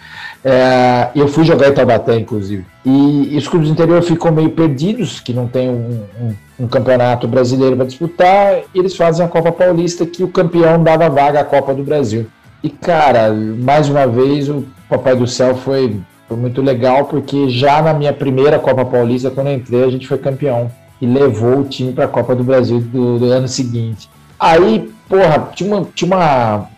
É, 0.45 1.11
eu 1.15 1.29
fui 1.29 1.45
jogar 1.45 1.69
em 1.69 1.73
Taubaté, 1.73 2.17
inclusive. 2.17 2.67
E, 2.85 3.35
e, 3.35 3.39
os 3.39 3.47
clubes 3.47 3.69
do 3.69 3.73
interior 3.73 4.03
ficam 4.03 4.33
meio 4.33 4.51
perdidos, 4.51 5.21
que 5.21 5.33
não 5.33 5.47
tem 5.47 5.69
um, 5.69 6.05
um, 6.21 6.35
um 6.65 6.67
campeonato 6.67 7.29
brasileiro 7.29 7.77
para 7.77 7.87
disputar, 7.87 8.63
e 8.75 8.79
eles 8.79 8.97
fazem 8.97 9.25
a 9.25 9.29
Copa 9.29 9.53
Paulista, 9.53 10.05
que 10.05 10.25
o 10.25 10.29
campeão 10.29 10.83
dava 10.83 11.09
vaga 11.09 11.41
à 11.41 11.45
Copa 11.45 11.73
do 11.73 11.85
Brasil. 11.85 12.27
E, 12.63 12.71
cara, 12.71 13.33
mais 13.33 13.89
uma 13.89 14.07
vez, 14.07 14.49
o 14.49 14.65
Papai 14.93 15.17
do 15.17 15.27
Céu 15.27 15.55
foi, 15.55 15.99
foi 16.29 16.37
muito 16.37 16.61
legal, 16.61 17.07
porque 17.07 17.49
já 17.49 17.81
na 17.81 17.95
minha 17.95 18.13
primeira 18.13 18.59
Copa 18.59 18.85
Paulista, 18.85 19.31
quando 19.31 19.47
eu 19.47 19.55
entrei, 19.55 19.85
a 19.85 19.91
gente 19.91 20.07
foi 20.07 20.19
campeão. 20.19 20.71
E 21.01 21.07
levou 21.07 21.61
o 21.61 21.65
time 21.65 21.93
para 21.93 22.05
a 22.05 22.09
Copa 22.09 22.37
do 22.37 22.45
Brasil 22.45 22.79
do, 22.81 23.19
do, 23.19 23.25
ano 23.25 23.49
seguinte. 23.49 24.09
Aí, 24.39 24.93
porra, 25.09 25.49
tinha 25.55 25.75
uma, 25.75 25.89
tinha 25.95 26.15
uma, 26.15 26.69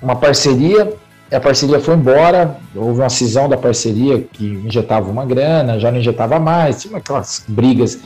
uma 0.00 0.14
parceria, 0.14 0.92
a 1.32 1.40
parceria 1.40 1.80
foi 1.80 1.94
embora, 1.94 2.58
houve 2.76 3.00
uma 3.00 3.08
cisão 3.08 3.48
da 3.48 3.56
parceria 3.56 4.20
que 4.20 4.44
injetava 4.44 5.10
uma 5.10 5.24
grana, 5.24 5.80
já 5.80 5.90
não 5.90 5.98
injetava 5.98 6.38
mais, 6.38 6.82
tinha 6.82 6.96
aquelas 6.96 7.44
brigas. 7.48 7.98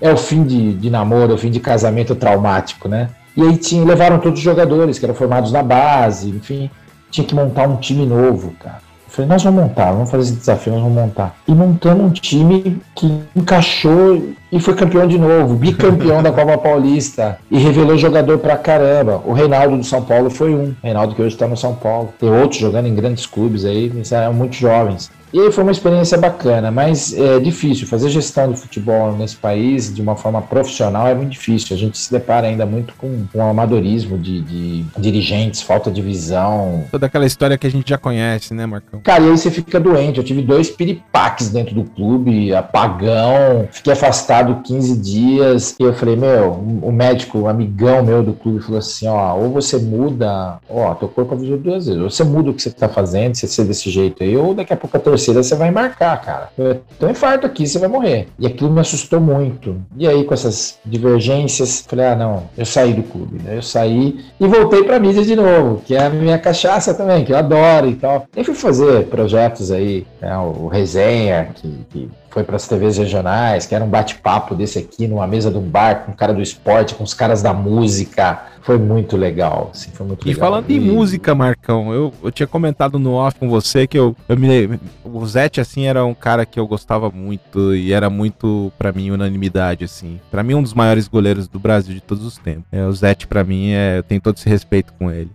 É 0.00 0.12
o 0.12 0.16
fim 0.16 0.44
de, 0.44 0.74
de 0.74 0.90
namoro, 0.90 1.32
é 1.32 1.34
o 1.34 1.38
fim 1.38 1.50
de 1.50 1.60
casamento 1.60 2.14
traumático, 2.14 2.88
né? 2.88 3.08
E 3.36 3.42
aí 3.42 3.56
tinha, 3.56 3.84
levaram 3.84 4.18
todos 4.18 4.38
os 4.38 4.44
jogadores 4.44 4.98
que 4.98 5.04
eram 5.06 5.14
formados 5.14 5.50
na 5.50 5.62
base, 5.62 6.28
enfim, 6.28 6.70
tinha 7.10 7.26
que 7.26 7.34
montar 7.34 7.66
um 7.66 7.76
time 7.76 8.04
novo, 8.06 8.52
cara. 8.60 8.93
Falei, 9.08 9.28
nós 9.28 9.44
vamos 9.44 9.62
montar, 9.62 9.92
vamos 9.92 10.10
fazer 10.10 10.24
esse 10.24 10.32
desafio, 10.40 10.72
nós 10.72 10.82
vamos 10.82 10.96
montar. 10.96 11.36
E 11.46 11.52
montamos 11.52 12.06
um 12.06 12.10
time 12.10 12.80
que 12.94 13.20
encaixou 13.36 14.30
e 14.50 14.58
foi 14.58 14.74
campeão 14.74 15.06
de 15.06 15.18
novo, 15.18 15.54
bicampeão 15.54 16.22
da 16.22 16.32
Copa 16.32 16.58
Paulista 16.58 17.38
e 17.50 17.58
revelou 17.58 17.96
jogador 17.96 18.38
pra 18.38 18.56
caramba. 18.56 19.22
O 19.24 19.32
Reinaldo 19.32 19.76
do 19.76 19.84
São 19.84 20.02
Paulo 20.02 20.30
foi 20.30 20.54
um, 20.54 20.74
Reinaldo 20.82 21.14
que 21.14 21.22
hoje 21.22 21.34
está 21.34 21.46
no 21.46 21.56
São 21.56 21.74
Paulo. 21.74 22.12
Tem 22.18 22.28
outros 22.28 22.60
jogando 22.60 22.86
em 22.86 22.94
grandes 22.94 23.24
clubes 23.24 23.64
aí, 23.64 23.92
eram 24.10 24.34
muito 24.34 24.56
jovens. 24.56 25.10
E 25.34 25.40
aí 25.40 25.50
foi 25.50 25.64
uma 25.64 25.72
experiência 25.72 26.16
bacana, 26.16 26.70
mas 26.70 27.12
é 27.12 27.40
difícil. 27.40 27.88
Fazer 27.88 28.08
gestão 28.08 28.52
de 28.52 28.60
futebol 28.60 29.16
nesse 29.16 29.34
país 29.34 29.92
de 29.92 30.00
uma 30.00 30.14
forma 30.14 30.40
profissional 30.40 31.08
é 31.08 31.14
muito 31.14 31.30
difícil. 31.30 31.74
A 31.74 31.78
gente 31.78 31.98
se 31.98 32.08
depara 32.12 32.46
ainda 32.46 32.64
muito 32.64 32.94
com 32.94 33.26
um 33.34 33.42
amadorismo 33.42 34.16
de, 34.16 34.40
de 34.42 34.84
dirigentes, 34.96 35.60
falta 35.60 35.90
de 35.90 36.00
visão. 36.00 36.84
Toda 36.88 37.06
aquela 37.06 37.26
história 37.26 37.58
que 37.58 37.66
a 37.66 37.70
gente 37.70 37.88
já 37.88 37.98
conhece, 37.98 38.54
né, 38.54 38.64
Marcão? 38.64 39.00
Cara, 39.00 39.24
e 39.24 39.30
aí 39.30 39.36
você 39.36 39.50
fica 39.50 39.80
doente. 39.80 40.18
Eu 40.18 40.24
tive 40.24 40.40
dois 40.40 40.70
piripaques 40.70 41.48
dentro 41.48 41.74
do 41.74 41.82
clube, 41.82 42.54
apagão, 42.54 43.66
fiquei 43.72 43.92
afastado 43.92 44.62
15 44.62 44.96
dias. 44.98 45.74
E 45.80 45.82
eu 45.82 45.92
falei, 45.94 46.14
meu, 46.14 46.52
o 46.80 46.92
médico, 46.92 47.38
o 47.38 47.48
amigão 47.48 48.04
meu 48.04 48.22
do 48.22 48.34
clube, 48.34 48.62
falou 48.62 48.78
assim: 48.78 49.08
ó, 49.08 49.34
ou 49.34 49.50
você 49.50 49.78
muda, 49.78 50.60
ó, 50.70 50.94
teu 50.94 51.08
corpo 51.08 51.34
avisou 51.34 51.58
duas 51.58 51.86
vezes, 51.86 52.00
ou 52.00 52.08
você 52.08 52.22
muda 52.22 52.50
o 52.50 52.54
que 52.54 52.62
você 52.62 52.70
tá 52.70 52.88
fazendo, 52.88 53.34
você 53.34 53.48
ser 53.48 53.64
desse 53.64 53.90
jeito 53.90 54.22
aí, 54.22 54.36
ou 54.36 54.54
daqui 54.54 54.72
a 54.72 54.76
pouco 54.76 54.96
a 54.96 55.00
torcida 55.00 55.23
terceira 55.24 55.42
você 55.42 55.54
vai 55.54 55.70
marcar, 55.70 56.20
cara. 56.20 56.48
Eu 56.58 56.80
tô 56.98 57.08
infarto 57.08 57.46
aqui, 57.46 57.66
você 57.66 57.78
vai 57.78 57.88
morrer. 57.88 58.28
E 58.38 58.46
aquilo 58.46 58.70
me 58.70 58.80
assustou 58.80 59.20
muito. 59.20 59.80
E 59.96 60.06
aí, 60.06 60.24
com 60.24 60.34
essas 60.34 60.78
divergências, 60.84 61.84
falei, 61.86 62.06
ah, 62.06 62.16
não, 62.16 62.44
eu 62.56 62.66
saí 62.66 62.92
do 62.92 63.02
clube, 63.02 63.42
né? 63.42 63.56
Eu 63.56 63.62
saí 63.62 64.24
e 64.38 64.46
voltei 64.46 64.84
pra 64.84 65.00
mídia 65.00 65.24
de 65.24 65.36
novo, 65.36 65.82
que 65.84 65.94
é 65.94 66.04
a 66.04 66.10
minha 66.10 66.38
cachaça 66.38 66.92
também, 66.92 67.24
que 67.24 67.32
eu 67.32 67.36
adoro 67.36 67.88
e 67.88 67.94
tal. 67.94 68.26
E 68.36 68.44
fui 68.44 68.54
fazer 68.54 69.06
projetos 69.06 69.70
aí, 69.70 70.06
né? 70.20 70.36
o 70.36 70.68
Resenha, 70.68 71.48
que, 71.54 71.86
que 71.90 72.10
foi 72.34 72.42
para 72.42 72.56
as 72.56 72.66
TVs 72.66 72.98
regionais, 72.98 73.64
que 73.64 73.76
era 73.76 73.84
um 73.84 73.88
bate-papo 73.88 74.56
desse 74.56 74.76
aqui 74.76 75.06
numa 75.06 75.24
mesa 75.24 75.52
de 75.52 75.56
um 75.56 75.62
bar 75.62 76.04
com 76.04 76.10
o 76.10 76.14
cara 76.16 76.34
do 76.34 76.42
esporte, 76.42 76.92
com 76.96 77.04
os 77.04 77.14
caras 77.14 77.40
da 77.40 77.54
música. 77.54 78.46
Foi 78.60 78.76
muito 78.76 79.16
legal, 79.16 79.70
assim, 79.72 79.92
foi 79.92 80.04
muito 80.04 80.26
e 80.26 80.32
legal. 80.32 80.50
falando 80.50 80.68
e... 80.68 80.76
em 80.76 80.80
música, 80.80 81.32
Marcão, 81.32 81.94
eu, 81.94 82.12
eu 82.24 82.32
tinha 82.32 82.46
comentado 82.48 82.98
no 82.98 83.12
off 83.12 83.38
com 83.38 83.48
você 83.48 83.86
que 83.86 83.96
eu, 83.96 84.16
eu 84.28 84.36
me 84.36 84.80
o 85.04 85.24
Zete 85.24 85.60
assim 85.60 85.86
era 85.86 86.04
um 86.04 86.14
cara 86.14 86.44
que 86.44 86.58
eu 86.58 86.66
gostava 86.66 87.08
muito 87.08 87.72
e 87.72 87.92
era 87.92 88.10
muito 88.10 88.72
para 88.76 88.90
mim 88.90 89.12
unanimidade 89.12 89.84
assim. 89.84 90.18
Para 90.28 90.42
mim 90.42 90.54
um 90.54 90.62
dos 90.62 90.74
maiores 90.74 91.06
goleiros 91.06 91.46
do 91.46 91.60
Brasil 91.60 91.94
de 91.94 92.00
todos 92.00 92.24
os 92.24 92.36
tempos. 92.36 92.64
É, 92.72 92.84
o 92.84 92.92
Zete 92.92 93.28
para 93.28 93.44
mim 93.44 93.70
é, 93.70 93.98
eu 93.98 94.02
tenho 94.02 94.20
todo 94.20 94.36
esse 94.36 94.48
respeito 94.48 94.92
com 94.98 95.08
ele. 95.08 95.30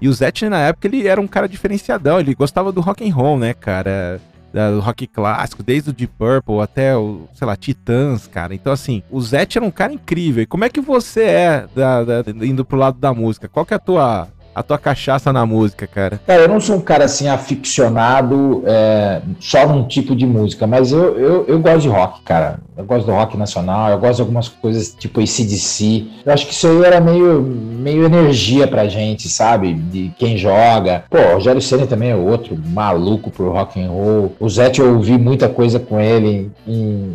E 0.00 0.08
o 0.08 0.12
Zete, 0.12 0.48
na 0.48 0.60
época, 0.60 0.86
ele 0.86 1.06
era 1.08 1.20
um 1.20 1.26
cara 1.26 1.48
diferenciadão, 1.48 2.20
ele 2.20 2.34
gostava 2.34 2.70
do 2.70 2.80
rock 2.80 3.08
and 3.08 3.12
roll, 3.12 3.36
né, 3.36 3.52
cara? 3.52 4.20
Do 4.52 4.80
rock 4.80 5.06
clássico, 5.06 5.62
desde 5.62 5.90
o 5.90 5.92
Deep 5.92 6.12
Purple 6.18 6.60
até 6.60 6.96
o, 6.96 7.28
sei 7.34 7.46
lá, 7.46 7.56
Titãs, 7.56 8.26
cara. 8.26 8.54
Então, 8.54 8.72
assim, 8.72 9.02
o 9.10 9.20
Zete 9.20 9.58
era 9.58 9.66
um 9.66 9.70
cara 9.70 9.92
incrível. 9.92 10.42
E 10.42 10.46
como 10.46 10.64
é 10.64 10.68
que 10.68 10.80
você 10.80 11.22
é 11.22 11.66
da, 11.74 12.04
da, 12.04 12.24
indo 12.44 12.64
pro 12.64 12.78
lado 12.78 12.98
da 12.98 13.12
música? 13.12 13.48
Qual 13.48 13.66
que 13.66 13.74
é 13.74 13.76
a 13.76 13.80
tua 13.80 14.28
a 14.58 14.62
tua 14.62 14.76
cachaça 14.76 15.32
na 15.32 15.46
música, 15.46 15.86
cara? 15.86 16.20
Cara, 16.26 16.42
eu 16.42 16.48
não 16.48 16.60
sou 16.60 16.76
um 16.76 16.80
cara 16.80 17.04
assim 17.04 17.28
aficionado 17.28 18.64
é, 18.66 19.22
só 19.38 19.68
num 19.68 19.86
tipo 19.86 20.16
de 20.16 20.26
música, 20.26 20.66
mas 20.66 20.90
eu, 20.90 21.16
eu, 21.16 21.46
eu 21.46 21.60
gosto 21.60 21.82
de 21.82 21.88
rock, 21.88 22.22
cara. 22.22 22.58
Eu 22.78 22.84
gosto 22.84 23.06
do 23.06 23.12
rock 23.12 23.36
nacional, 23.36 23.90
eu 23.90 23.98
gosto 23.98 24.16
de 24.16 24.22
algumas 24.22 24.48
coisas 24.48 24.94
tipo 24.94 25.20
ACDC. 25.20 26.06
Eu 26.24 26.32
acho 26.32 26.46
que 26.46 26.52
isso 26.52 26.68
aí 26.68 26.84
era 26.84 27.00
meio, 27.00 27.42
meio 27.42 28.04
energia 28.04 28.68
pra 28.68 28.86
gente, 28.86 29.28
sabe? 29.28 29.74
De 29.74 30.12
quem 30.16 30.36
joga. 30.36 31.02
Pô, 31.10 31.18
o 31.18 31.34
Rogério 31.34 31.60
Senna 31.60 31.88
também 31.88 32.10
é 32.10 32.14
outro 32.14 32.56
maluco 32.56 33.32
pro 33.32 33.50
rock 33.50 33.82
and 33.82 33.90
roll. 33.90 34.32
O 34.38 34.48
Zete 34.48 34.80
eu 34.80 34.94
ouvi 34.94 35.18
muita 35.18 35.48
coisa 35.48 35.80
com 35.80 35.98
ele. 35.98 36.52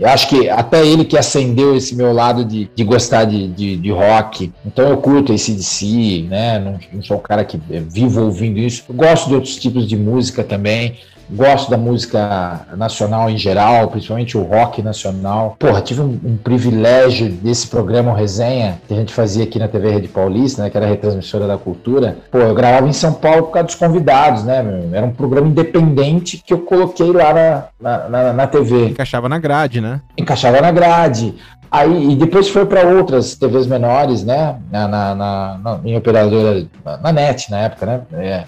Eu 0.02 0.10
acho 0.10 0.28
que 0.28 0.50
até 0.50 0.86
ele 0.86 1.06
que 1.06 1.18
acendeu 1.18 1.78
esse 1.78 1.96
meu 1.96 2.12
lado 2.12 2.44
de, 2.44 2.70
de 2.76 2.84
gostar 2.84 3.24
de, 3.24 3.48
de, 3.48 3.78
de 3.78 3.90
rock. 3.90 4.52
Então 4.66 4.90
eu 4.90 4.98
curto 4.98 5.32
ACDC, 5.32 6.28
né? 6.30 6.60
Não, 6.60 6.78
não 6.92 7.02
sou 7.02 7.16
um 7.16 7.22
cara 7.22 7.33
cara 7.34 7.44
que 7.44 7.58
vivo 7.58 8.22
ouvindo 8.22 8.60
isso. 8.60 8.84
Eu 8.88 8.96
gosto 8.96 9.28
de 9.28 9.36
outros 9.36 9.56
tipos 9.56 9.88
de 9.88 9.98
música 9.98 10.44
também. 10.44 10.98
Gosto 11.30 11.72
da 11.72 11.78
música 11.78 12.68
nacional 12.76 13.30
em 13.30 13.38
geral, 13.38 13.88
principalmente 13.88 14.38
o 14.38 14.44
rock 14.44 14.84
nacional. 14.84 15.56
Porra, 15.58 15.82
tive 15.82 16.02
um, 16.02 16.20
um 16.24 16.38
privilégio 16.38 17.30
desse 17.30 17.68
programa 17.68 18.16
Resenha, 18.16 18.80
que 18.88 18.94
a 18.94 18.98
gente 18.98 19.14
fazia 19.14 19.46
aqui 19.46 19.58
na 19.58 19.70
TV 19.70 19.90
Rede 19.90 20.10
Paulista, 20.10 20.62
né, 20.62 20.70
que 20.70 20.76
era 20.76 20.86
a 20.86 20.90
retransmissora 20.90 21.48
da 21.48 21.58
cultura. 21.58 22.18
Pô, 22.30 22.40
eu 22.40 22.54
gravava 22.54 22.88
em 22.88 22.94
São 22.94 23.14
Paulo 23.14 23.44
por 23.44 23.52
causa 23.52 23.68
dos 23.68 23.76
convidados, 23.76 24.44
né? 24.44 24.64
Era 24.92 25.06
um 25.06 25.12
programa 25.12 25.48
independente 25.48 26.44
que 26.46 26.54
eu 26.54 26.60
coloquei 26.60 27.12
lá 27.12 27.34
na, 27.34 27.64
na, 27.80 28.10
na, 28.10 28.34
na 28.34 28.48
TV. 28.48 28.88
Encaixava 28.88 29.30
na 29.30 29.40
grade, 29.40 29.80
né? 29.80 30.02
Encaixava 30.18 30.62
na 30.62 30.72
grade. 30.72 31.34
Aí, 31.74 32.12
e 32.12 32.16
depois 32.16 32.50
foi 32.50 32.68
para 32.68 32.88
outras 32.88 33.36
TVs 33.36 33.66
menores, 33.66 34.24
né? 34.24 34.58
Na, 34.72 34.88
na, 34.88 35.16
na, 35.16 35.80
em 35.84 35.98
operadora, 35.98 36.68
na, 37.02 37.12
NET 37.12 37.50
na 37.50 37.62
época, 37.62 37.86
né? 37.88 38.02
É, 38.14 38.44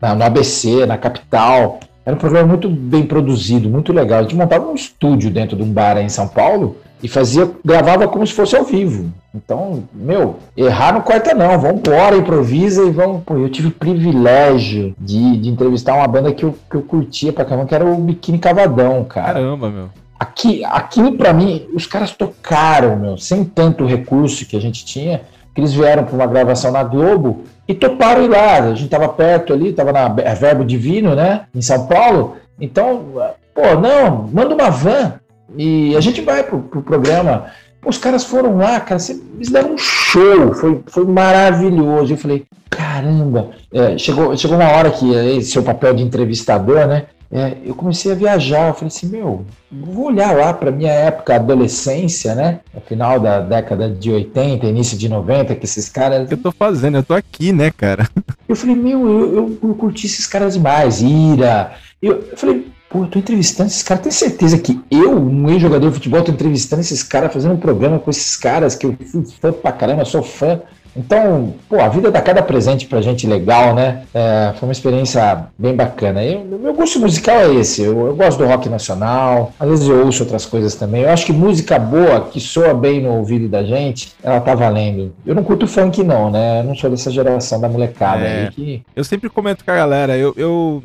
na, 0.00 0.14
no 0.14 0.22
ABC, 0.22 0.86
na 0.86 0.96
Capital. 0.96 1.80
Era 2.06 2.14
um 2.14 2.18
programa 2.20 2.46
muito 2.46 2.70
bem 2.70 3.04
produzido, 3.04 3.68
muito 3.68 3.92
legal. 3.92 4.20
A 4.20 4.22
gente 4.22 4.36
montava 4.36 4.64
um 4.64 4.76
estúdio 4.76 5.28
dentro 5.28 5.56
de 5.56 5.62
um 5.64 5.72
bar 5.72 5.98
em 5.98 6.08
São 6.08 6.28
Paulo 6.28 6.76
e 7.02 7.08
fazia, 7.08 7.50
gravava 7.64 8.06
como 8.06 8.24
se 8.24 8.32
fosse 8.32 8.56
ao 8.56 8.62
vivo. 8.62 9.12
Então, 9.34 9.82
meu, 9.92 10.36
errar 10.56 10.92
não 10.92 11.00
corta 11.00 11.34
não, 11.34 11.58
vamos 11.58 11.80
embora, 11.80 12.16
improvisa 12.16 12.84
e 12.84 12.90
vamos. 12.92 13.24
Pô, 13.24 13.36
eu 13.38 13.48
tive 13.48 13.68
o 13.68 13.72
privilégio 13.72 14.94
de, 15.00 15.36
de 15.36 15.48
entrevistar 15.48 15.96
uma 15.96 16.06
banda 16.06 16.32
que 16.32 16.44
eu, 16.44 16.54
que 16.70 16.76
eu 16.76 16.82
curtia 16.82 17.32
pra 17.32 17.44
caramba, 17.44 17.66
que 17.66 17.74
era 17.74 17.84
o 17.84 17.96
Biquíni 17.96 18.38
Cavadão, 18.38 19.02
cara. 19.02 19.34
Caramba, 19.34 19.68
meu. 19.68 19.88
Aqui, 20.18 20.64
aquilo 20.64 21.12
para 21.16 21.32
mim, 21.32 21.68
os 21.72 21.86
caras 21.86 22.10
tocaram, 22.10 22.96
meu, 22.96 23.16
sem 23.16 23.44
tanto 23.44 23.86
recurso 23.86 24.46
que 24.46 24.56
a 24.56 24.60
gente 24.60 24.84
tinha, 24.84 25.22
que 25.54 25.60
eles 25.60 25.72
vieram 25.72 26.04
para 26.04 26.14
uma 26.14 26.26
gravação 26.26 26.72
na 26.72 26.82
Globo 26.82 27.44
e 27.68 27.74
toparam 27.74 28.24
ir 28.24 28.28
lá. 28.28 28.56
A 28.56 28.74
gente 28.74 28.86
estava 28.86 29.08
perto 29.08 29.52
ali, 29.52 29.68
estava 29.68 29.92
na 29.92 30.08
Verbo 30.08 30.64
Divino, 30.64 31.14
né, 31.14 31.42
em 31.54 31.62
São 31.62 31.86
Paulo. 31.86 32.36
Então, 32.60 33.12
pô, 33.54 33.74
não, 33.80 34.28
manda 34.32 34.54
uma 34.54 34.70
van 34.70 35.14
e 35.56 35.96
a 35.96 36.00
gente 36.00 36.20
vai 36.20 36.42
pro, 36.42 36.60
pro 36.60 36.82
programa. 36.82 37.46
Os 37.86 37.96
caras 37.96 38.24
foram 38.24 38.56
lá, 38.56 38.80
cara, 38.80 39.00
eles 39.36 39.50
deram 39.50 39.74
um 39.74 39.78
show, 39.78 40.52
foi, 40.54 40.82
foi 40.86 41.04
maravilhoso. 41.06 42.12
Eu 42.12 42.18
falei, 42.18 42.44
caramba, 42.68 43.50
é, 43.72 43.96
chegou, 43.96 44.36
chegou 44.36 44.56
uma 44.56 44.70
hora 44.70 44.90
que 44.90 45.14
esse 45.14 45.56
é 45.56 45.60
o 45.60 45.64
papel 45.64 45.94
de 45.94 46.02
entrevistador, 46.02 46.86
né? 46.86 47.06
É, 47.30 47.58
eu 47.64 47.74
comecei 47.74 48.10
a 48.10 48.14
viajar. 48.14 48.68
Eu 48.68 48.74
falei 48.74 48.88
assim, 48.88 49.06
meu, 49.06 49.44
vou 49.70 50.06
olhar 50.06 50.34
lá 50.34 50.52
para 50.52 50.70
minha 50.70 50.92
época, 50.92 51.34
adolescência, 51.34 52.34
né? 52.34 52.60
No 52.74 52.80
final 52.80 53.20
da 53.20 53.40
década 53.40 53.90
de 53.90 54.10
80, 54.10 54.66
início 54.66 54.96
de 54.96 55.08
90, 55.08 55.54
que 55.54 55.64
esses 55.64 55.88
caras. 55.88 56.24
O 56.24 56.28
que 56.28 56.34
eu 56.34 56.38
tô 56.42 56.52
fazendo? 56.52 56.96
Eu 56.96 57.02
tô 57.02 57.14
aqui, 57.14 57.52
né, 57.52 57.70
cara? 57.70 58.08
Eu 58.48 58.56
falei, 58.56 58.74
meu, 58.74 59.06
eu, 59.06 59.36
eu, 59.36 59.58
eu 59.62 59.74
curti 59.74 60.06
esses 60.06 60.26
caras 60.26 60.54
demais, 60.54 61.02
Ira. 61.02 61.74
Eu, 62.00 62.14
eu 62.30 62.34
falei, 62.34 62.66
pô, 62.88 63.02
eu 63.02 63.06
tô 63.06 63.18
entrevistando 63.18 63.68
esses 63.68 63.82
caras. 63.82 64.02
Tenho 64.02 64.14
certeza 64.14 64.56
que 64.56 64.80
eu, 64.90 65.18
um 65.18 65.50
ex-jogador 65.50 65.88
de 65.88 65.94
futebol, 65.96 66.22
tô 66.22 66.32
entrevistando 66.32 66.80
esses 66.80 67.02
caras, 67.02 67.30
fazendo 67.30 67.52
um 67.52 67.58
programa 67.58 67.98
com 67.98 68.08
esses 68.08 68.38
caras 68.38 68.74
que 68.74 68.86
eu 68.86 68.96
fui 69.04 69.22
fã 69.38 69.52
pra 69.52 69.70
caramba, 69.70 70.06
sou 70.06 70.22
fã. 70.22 70.62
Então, 70.96 71.54
pô, 71.68 71.80
a 71.80 71.88
vida 71.88 72.10
dá 72.10 72.20
cada 72.20 72.42
presente 72.42 72.86
pra 72.86 73.00
gente 73.00 73.26
legal, 73.26 73.74
né? 73.74 74.04
É, 74.12 74.52
foi 74.56 74.68
uma 74.68 74.72
experiência 74.72 75.46
bem 75.58 75.74
bacana. 75.74 76.24
Eu, 76.24 76.44
meu 76.44 76.74
gosto 76.74 76.98
musical 76.98 77.36
é 77.36 77.54
esse. 77.54 77.82
Eu, 77.82 78.06
eu, 78.06 78.16
gosto 78.16 78.38
do 78.38 78.46
rock 78.46 78.68
nacional, 78.68 79.52
às 79.58 79.68
vezes 79.68 79.88
eu 79.88 80.04
ouço 80.04 80.22
outras 80.22 80.46
coisas 80.46 80.74
também. 80.74 81.02
Eu 81.02 81.10
acho 81.10 81.26
que 81.26 81.32
música 81.32 81.78
boa, 81.78 82.22
que 82.22 82.40
soa 82.40 82.74
bem 82.74 83.02
no 83.02 83.14
ouvido 83.14 83.48
da 83.48 83.62
gente, 83.62 84.12
ela 84.22 84.40
tá 84.40 84.54
valendo. 84.54 85.14
Eu 85.24 85.34
não 85.34 85.44
curto 85.44 85.66
funk, 85.66 86.02
não, 86.02 86.30
né? 86.30 86.60
Eu 86.60 86.64
não 86.64 86.74
sou 86.74 86.90
dessa 86.90 87.10
geração 87.10 87.60
da 87.60 87.68
molecada 87.68 88.24
é, 88.24 88.44
aí 88.44 88.50
que. 88.50 88.82
Eu 88.94 89.04
sempre 89.04 89.28
comento 89.30 89.64
com 89.64 89.70
a 89.70 89.76
galera, 89.76 90.16
eu, 90.16 90.34
eu 90.36 90.82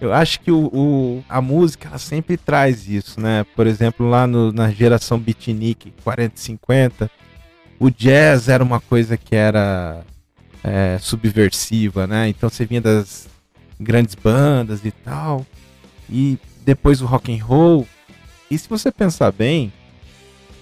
eu 0.00 0.14
acho 0.14 0.40
que 0.40 0.50
o, 0.50 0.70
o, 0.72 1.24
a 1.28 1.42
música 1.42 1.88
ela 1.88 1.98
sempre 1.98 2.36
traz 2.38 2.88
isso, 2.88 3.20
né? 3.20 3.44
Por 3.54 3.66
exemplo, 3.66 4.08
lá 4.08 4.26
no, 4.26 4.50
na 4.50 4.70
geração 4.70 5.18
beatnik 5.18 5.92
40 6.02 6.34
e 6.34 6.40
50, 6.40 7.10
o 7.80 7.90
jazz 7.90 8.48
era 8.48 8.62
uma 8.62 8.78
coisa 8.78 9.16
que 9.16 9.34
era 9.34 10.02
é, 10.62 10.98
subversiva, 11.00 12.06
né? 12.06 12.28
Então 12.28 12.50
você 12.50 12.66
vinha 12.66 12.82
das 12.82 13.26
grandes 13.80 14.14
bandas 14.14 14.84
e 14.84 14.90
tal, 14.90 15.46
e 16.08 16.38
depois 16.62 17.00
o 17.00 17.06
rock 17.06 17.34
and 17.34 17.42
roll. 17.42 17.88
E 18.50 18.58
se 18.58 18.68
você 18.68 18.92
pensar 18.92 19.32
bem, 19.32 19.72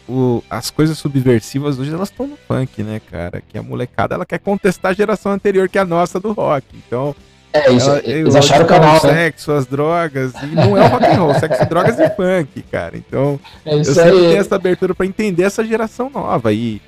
o, 0.08 0.44
as 0.48 0.70
coisas 0.70 0.96
subversivas 0.96 1.76
hoje 1.76 1.92
elas 1.92 2.08
estão 2.08 2.28
no 2.28 2.36
funk, 2.36 2.84
né, 2.84 3.00
cara? 3.10 3.42
Que 3.46 3.58
a 3.58 3.62
molecada 3.64 4.14
ela 4.14 4.24
quer 4.24 4.38
contestar 4.38 4.92
a 4.92 4.94
geração 4.94 5.32
anterior 5.32 5.68
que 5.68 5.76
é 5.76 5.80
a 5.80 5.84
nossa 5.84 6.20
do 6.20 6.32
rock. 6.32 6.66
Então 6.86 7.16
é, 7.52 7.72
isso, 7.72 7.90
ela, 7.90 8.00
eles 8.04 8.36
acharam 8.36 8.64
o 8.64 8.68
canal, 8.68 9.00
o 9.02 9.06
né? 9.06 9.12
sexo, 9.12 9.50
as 9.52 9.66
drogas, 9.66 10.32
e 10.42 10.46
não 10.46 10.76
é 10.76 10.86
o 10.86 10.88
rock 10.88 11.04
and 11.04 11.14
roll, 11.14 11.34
sexo, 11.34 11.66
drogas 11.66 11.98
e 11.98 12.08
funk, 12.10 12.62
cara. 12.70 12.96
Então, 12.96 13.40
é 13.64 13.74
eu 13.74 13.84
sempre 13.84 14.10
aí. 14.10 14.20
tenho 14.20 14.36
essa 14.36 14.54
abertura 14.54 14.94
para 14.94 15.06
entender 15.06 15.42
essa 15.44 15.64
geração 15.64 16.10
nova 16.10 16.52
e 16.52 16.80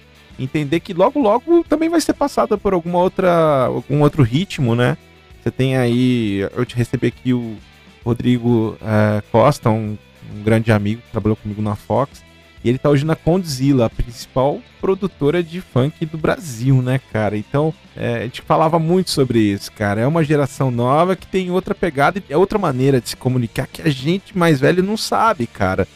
entender 0.42 0.80
que 0.80 0.94
logo 0.94 1.20
logo 1.20 1.64
também 1.64 1.88
vai 1.88 2.00
ser 2.00 2.14
passada 2.14 2.56
por 2.56 2.72
alguma 2.72 2.98
outra 2.98 3.66
algum 3.66 4.02
outro 4.02 4.22
ritmo, 4.22 4.74
né? 4.74 4.96
Você 5.42 5.50
tem 5.50 5.76
aí, 5.76 6.40
eu 6.54 6.66
te 6.66 6.76
recebi 6.76 7.06
aqui 7.06 7.32
o 7.32 7.56
Rodrigo 8.04 8.76
uh, 8.80 9.22
Costa, 9.32 9.70
um, 9.70 9.96
um 10.34 10.42
grande 10.42 10.70
amigo 10.70 11.00
que 11.00 11.10
trabalhou 11.10 11.36
comigo 11.36 11.62
na 11.62 11.74
Fox. 11.74 12.22
E 12.62 12.68
ele 12.68 12.76
tá 12.76 12.90
hoje 12.90 13.06
na 13.06 13.16
Condzilla, 13.16 13.86
a 13.86 13.90
principal 13.90 14.60
produtora 14.82 15.42
de 15.42 15.62
funk 15.62 16.04
do 16.04 16.18
Brasil, 16.18 16.82
né, 16.82 17.00
cara? 17.10 17.36
Então, 17.38 17.72
é, 17.96 18.16
a 18.16 18.22
gente 18.24 18.42
falava 18.42 18.78
muito 18.78 19.10
sobre 19.10 19.38
isso, 19.38 19.72
cara. 19.72 20.02
É 20.02 20.06
uma 20.06 20.22
geração 20.22 20.70
nova 20.70 21.16
que 21.16 21.26
tem 21.26 21.50
outra 21.50 21.74
pegada 21.74 22.18
e 22.18 22.32
é 22.32 22.36
outra 22.36 22.58
maneira 22.58 23.00
de 23.00 23.10
se 23.10 23.16
comunicar 23.16 23.66
que 23.66 23.80
a 23.80 23.88
gente 23.88 24.36
mais 24.36 24.60
velho 24.60 24.82
não 24.82 24.96
sabe, 24.96 25.46
cara. 25.46 25.88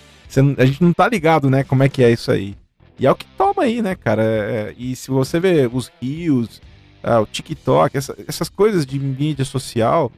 A 0.56 0.64
gente 0.64 0.82
não 0.82 0.92
tá 0.92 1.06
ligado, 1.06 1.50
né, 1.50 1.62
como 1.62 1.82
é 1.82 1.88
que 1.88 2.02
é 2.02 2.10
isso 2.10 2.30
aí. 2.30 2.56
E 2.98 3.06
é 3.06 3.10
o 3.10 3.14
que 3.14 3.26
toma 3.36 3.64
aí, 3.64 3.82
né, 3.82 3.94
cara? 3.94 4.22
É, 4.22 4.74
e 4.78 4.94
se 4.94 5.10
você 5.10 5.40
vê 5.40 5.68
os 5.72 5.90
rios, 6.00 6.60
ah, 7.02 7.20
o 7.20 7.26
TikTok, 7.26 7.96
essa, 7.96 8.16
essas 8.26 8.48
coisas 8.48 8.86
de 8.86 8.98
mídia 8.98 9.44
social, 9.44 10.10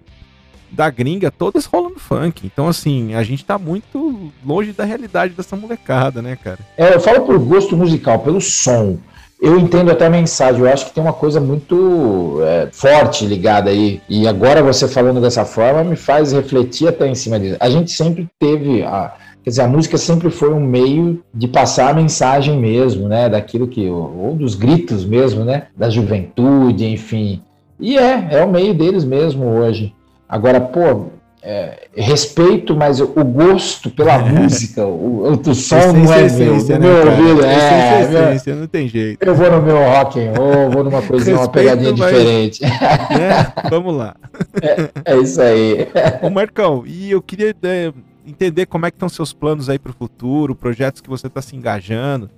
da 0.71 0.91
gringa, 0.91 1.31
todas 1.31 1.65
rolando 1.65 1.99
funk. 1.99 2.47
Então, 2.47 2.69
assim, 2.69 3.15
a 3.15 3.23
gente 3.23 3.45
tá 3.45 3.59
muito 3.59 4.33
longe 4.45 4.73
da 4.73 4.85
realidade 4.85 5.35
dessa 5.35 5.57
molecada, 5.57 6.21
né, 6.21 6.37
cara? 6.37 6.59
É, 6.77 6.95
eu 6.95 7.01
falo 7.01 7.23
por 7.23 7.39
gosto 7.39 7.77
musical, 7.77 8.19
pelo 8.21 8.41
som. 8.41 8.99
Eu 9.41 9.59
entendo 9.59 9.91
até 9.91 10.07
a 10.07 10.11
mensagem, 10.11 10.63
eu 10.63 10.73
acho 10.73 10.87
que 10.87 10.95
tem 10.95 11.03
uma 11.03 11.13
coisa 11.13 11.39
muito 11.41 12.39
é, 12.43 12.69
forte 12.73 13.27
ligada 13.27 13.69
aí. 13.69 14.01
E 14.09 14.27
agora 14.27 14.63
você 14.63 14.89
falando 14.89 15.21
dessa 15.21 15.45
forma 15.45 15.85
me 15.85 15.97
faz 15.97 16.33
refletir 16.33 16.89
até 16.89 17.07
em 17.07 17.15
cima 17.15 17.39
disso. 17.39 17.57
A 17.61 17.69
gente 17.69 17.91
sempre 17.91 18.27
teve. 18.39 18.83
A, 18.83 19.15
quer 19.47 19.51
dizer, 19.51 19.63
a 19.63 19.69
música 19.69 19.97
sempre 19.97 20.29
foi 20.29 20.53
um 20.53 20.59
meio 20.59 21.23
de 21.33 21.47
passar 21.47 21.91
a 21.91 21.95
mensagem 21.95 22.59
mesmo, 22.59 23.07
né? 23.07 23.29
Daquilo 23.29 23.69
que. 23.69 23.89
Ou 23.89 24.35
dos 24.35 24.57
gritos 24.57 25.05
mesmo, 25.05 25.45
né? 25.45 25.69
Da 25.77 25.89
juventude, 25.89 26.85
enfim. 26.85 27.41
E 27.79 27.97
é, 27.97 28.27
é 28.33 28.45
o 28.45 28.51
meio 28.51 28.75
deles 28.75 29.05
mesmo 29.05 29.47
hoje. 29.47 29.95
Agora, 30.29 30.61
pô, 30.61 31.11
é, 31.41 31.87
respeito, 31.95 32.75
mas 32.75 33.01
o 33.01 33.07
gosto 33.07 33.89
pela 33.89 34.19
música, 34.19 34.85
o, 34.85 35.23
o 35.29 35.55
som 35.55 35.77
essência, 35.77 35.93
não 35.93 36.13
é 36.13 36.25
essência, 36.25 36.79
meu. 36.81 36.89
Né, 36.91 37.05
meu 37.05 37.13
ouvido 37.13 37.45
é, 37.45 38.03
essência, 38.03 38.57
não 38.57 38.67
tem 38.67 38.89
jeito. 38.89 39.25
Eu 39.25 39.33
vou 39.33 39.49
no 39.49 39.63
meu 39.63 39.79
rock 39.79 40.19
and 40.19 40.33
roll, 40.37 40.71
vou 40.71 40.83
numa 40.83 41.03
coisinha, 41.03 41.37
uma 41.37 41.49
pegadinha 41.49 41.95
mas... 41.97 42.11
diferente. 42.11 42.65
É, 42.65 43.71
vamos 43.71 43.97
lá. 43.97 44.17
É, 44.61 45.13
é, 45.13 45.19
isso 45.19 45.41
aí. 45.41 45.89
Ô 46.23 46.31
Marcão, 46.31 46.85
e 46.87 47.11
eu 47.11 47.21
queria 47.21 47.55
é, 47.63 47.93
entender 48.27 48.67
como 48.67 48.87
é 48.87 48.91
que 48.91 48.97
estão 48.97 49.09
seus 49.09 49.33
planos 49.33 49.69
aí 49.69 49.79
para 49.79 49.91
o 49.91 49.95
futuro, 49.95 50.55
projetos 50.55 51.01
que 51.01 51.09
você 51.09 51.29
está 51.29 51.41
se 51.41 51.55
engajando, 51.55 52.31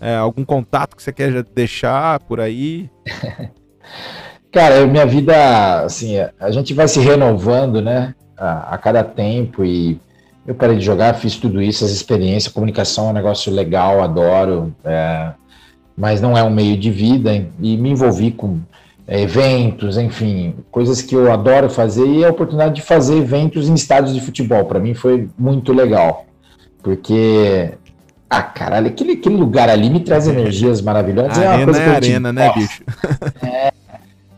é, 0.00 0.16
algum 0.16 0.44
contato 0.44 0.96
que 0.96 1.02
você 1.02 1.12
quer 1.12 1.42
deixar 1.42 2.20
por 2.20 2.40
aí? 2.40 2.90
Cara, 4.52 4.86
minha 4.86 5.06
vida, 5.06 5.82
assim, 5.82 6.14
a 6.40 6.50
gente 6.50 6.72
vai 6.72 6.88
se 6.88 6.98
renovando, 7.00 7.82
né, 7.82 8.14
a, 8.36 8.74
a, 8.74 8.78
cada 8.78 9.04
tempo 9.04 9.64
e 9.64 10.00
eu 10.46 10.54
parei 10.54 10.76
de 10.76 10.84
jogar, 10.84 11.14
fiz 11.14 11.36
tudo 11.36 11.60
isso, 11.60 11.84
as 11.84 11.90
experiências, 11.90 12.52
comunicação 12.52 13.08
é 13.08 13.10
um 13.10 13.14
negócio 13.14 13.52
legal, 13.52 14.02
adoro, 14.02 14.74
é, 14.84 15.32
mas 15.96 16.20
não 16.20 16.36
é 16.36 16.42
um 16.42 16.50
meio 16.50 16.76
de 16.76 16.90
vida 16.90 17.34
e 17.60 17.76
me 17.76 17.90
envolvi 17.90 18.30
com 18.30 18.60
é, 19.06 19.22
eventos, 19.22 19.96
enfim, 19.96 20.54
coisas 20.70 21.00
que 21.00 21.14
eu 21.14 21.32
adoro 21.32 21.70
fazer 21.70 22.06
e 22.06 22.24
a 22.24 22.30
oportunidade 22.30 22.74
de 22.74 22.82
fazer 22.82 23.16
eventos 23.16 23.68
em 23.68 23.74
estádios 23.74 24.14
de 24.14 24.20
futebol, 24.20 24.64
para 24.64 24.80
mim 24.80 24.94
foi 24.94 25.28
muito 25.38 25.72
legal, 25.72 26.26
porque 26.82 27.72
ah, 28.28 28.42
caralho, 28.42 28.88
aquele, 28.88 29.12
aquele 29.12 29.36
lugar 29.36 29.68
ali 29.68 29.88
me 29.88 30.00
traz 30.00 30.26
energias 30.26 30.82
maravilhosas. 30.82 31.38
é 31.38 31.48
uma 31.48 31.64
coisa 31.64 31.80
é 31.80 31.94
arena, 31.94 32.32
né, 32.32 32.52
bicho? 32.52 32.82
É, 33.42 33.72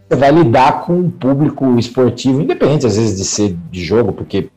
você 0.08 0.16
vai 0.16 0.30
lidar 0.30 0.82
com 0.82 0.94
um 0.94 1.10
público 1.10 1.78
esportivo, 1.78 2.40
independente 2.40 2.86
às 2.86 2.96
vezes 2.96 3.16
de 3.16 3.24
ser 3.24 3.56
de 3.70 3.84
jogo, 3.84 4.12
porque 4.12 4.50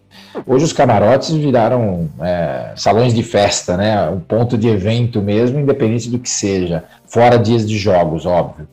hoje 0.46 0.66
os 0.66 0.74
camarotes 0.74 1.30
viraram 1.32 2.10
é, 2.22 2.72
salões 2.76 3.14
de 3.14 3.24
festa, 3.24 3.78
né? 3.78 4.10
Um 4.10 4.20
ponto 4.20 4.58
de 4.58 4.68
evento 4.68 5.22
mesmo, 5.22 5.60
independente 5.60 6.10
do 6.10 6.20
que 6.20 6.30
seja, 6.30 6.84
fora 7.06 7.38
dias 7.38 7.68
de 7.68 7.78
jogos, 7.78 8.26
óbvio. 8.26 8.68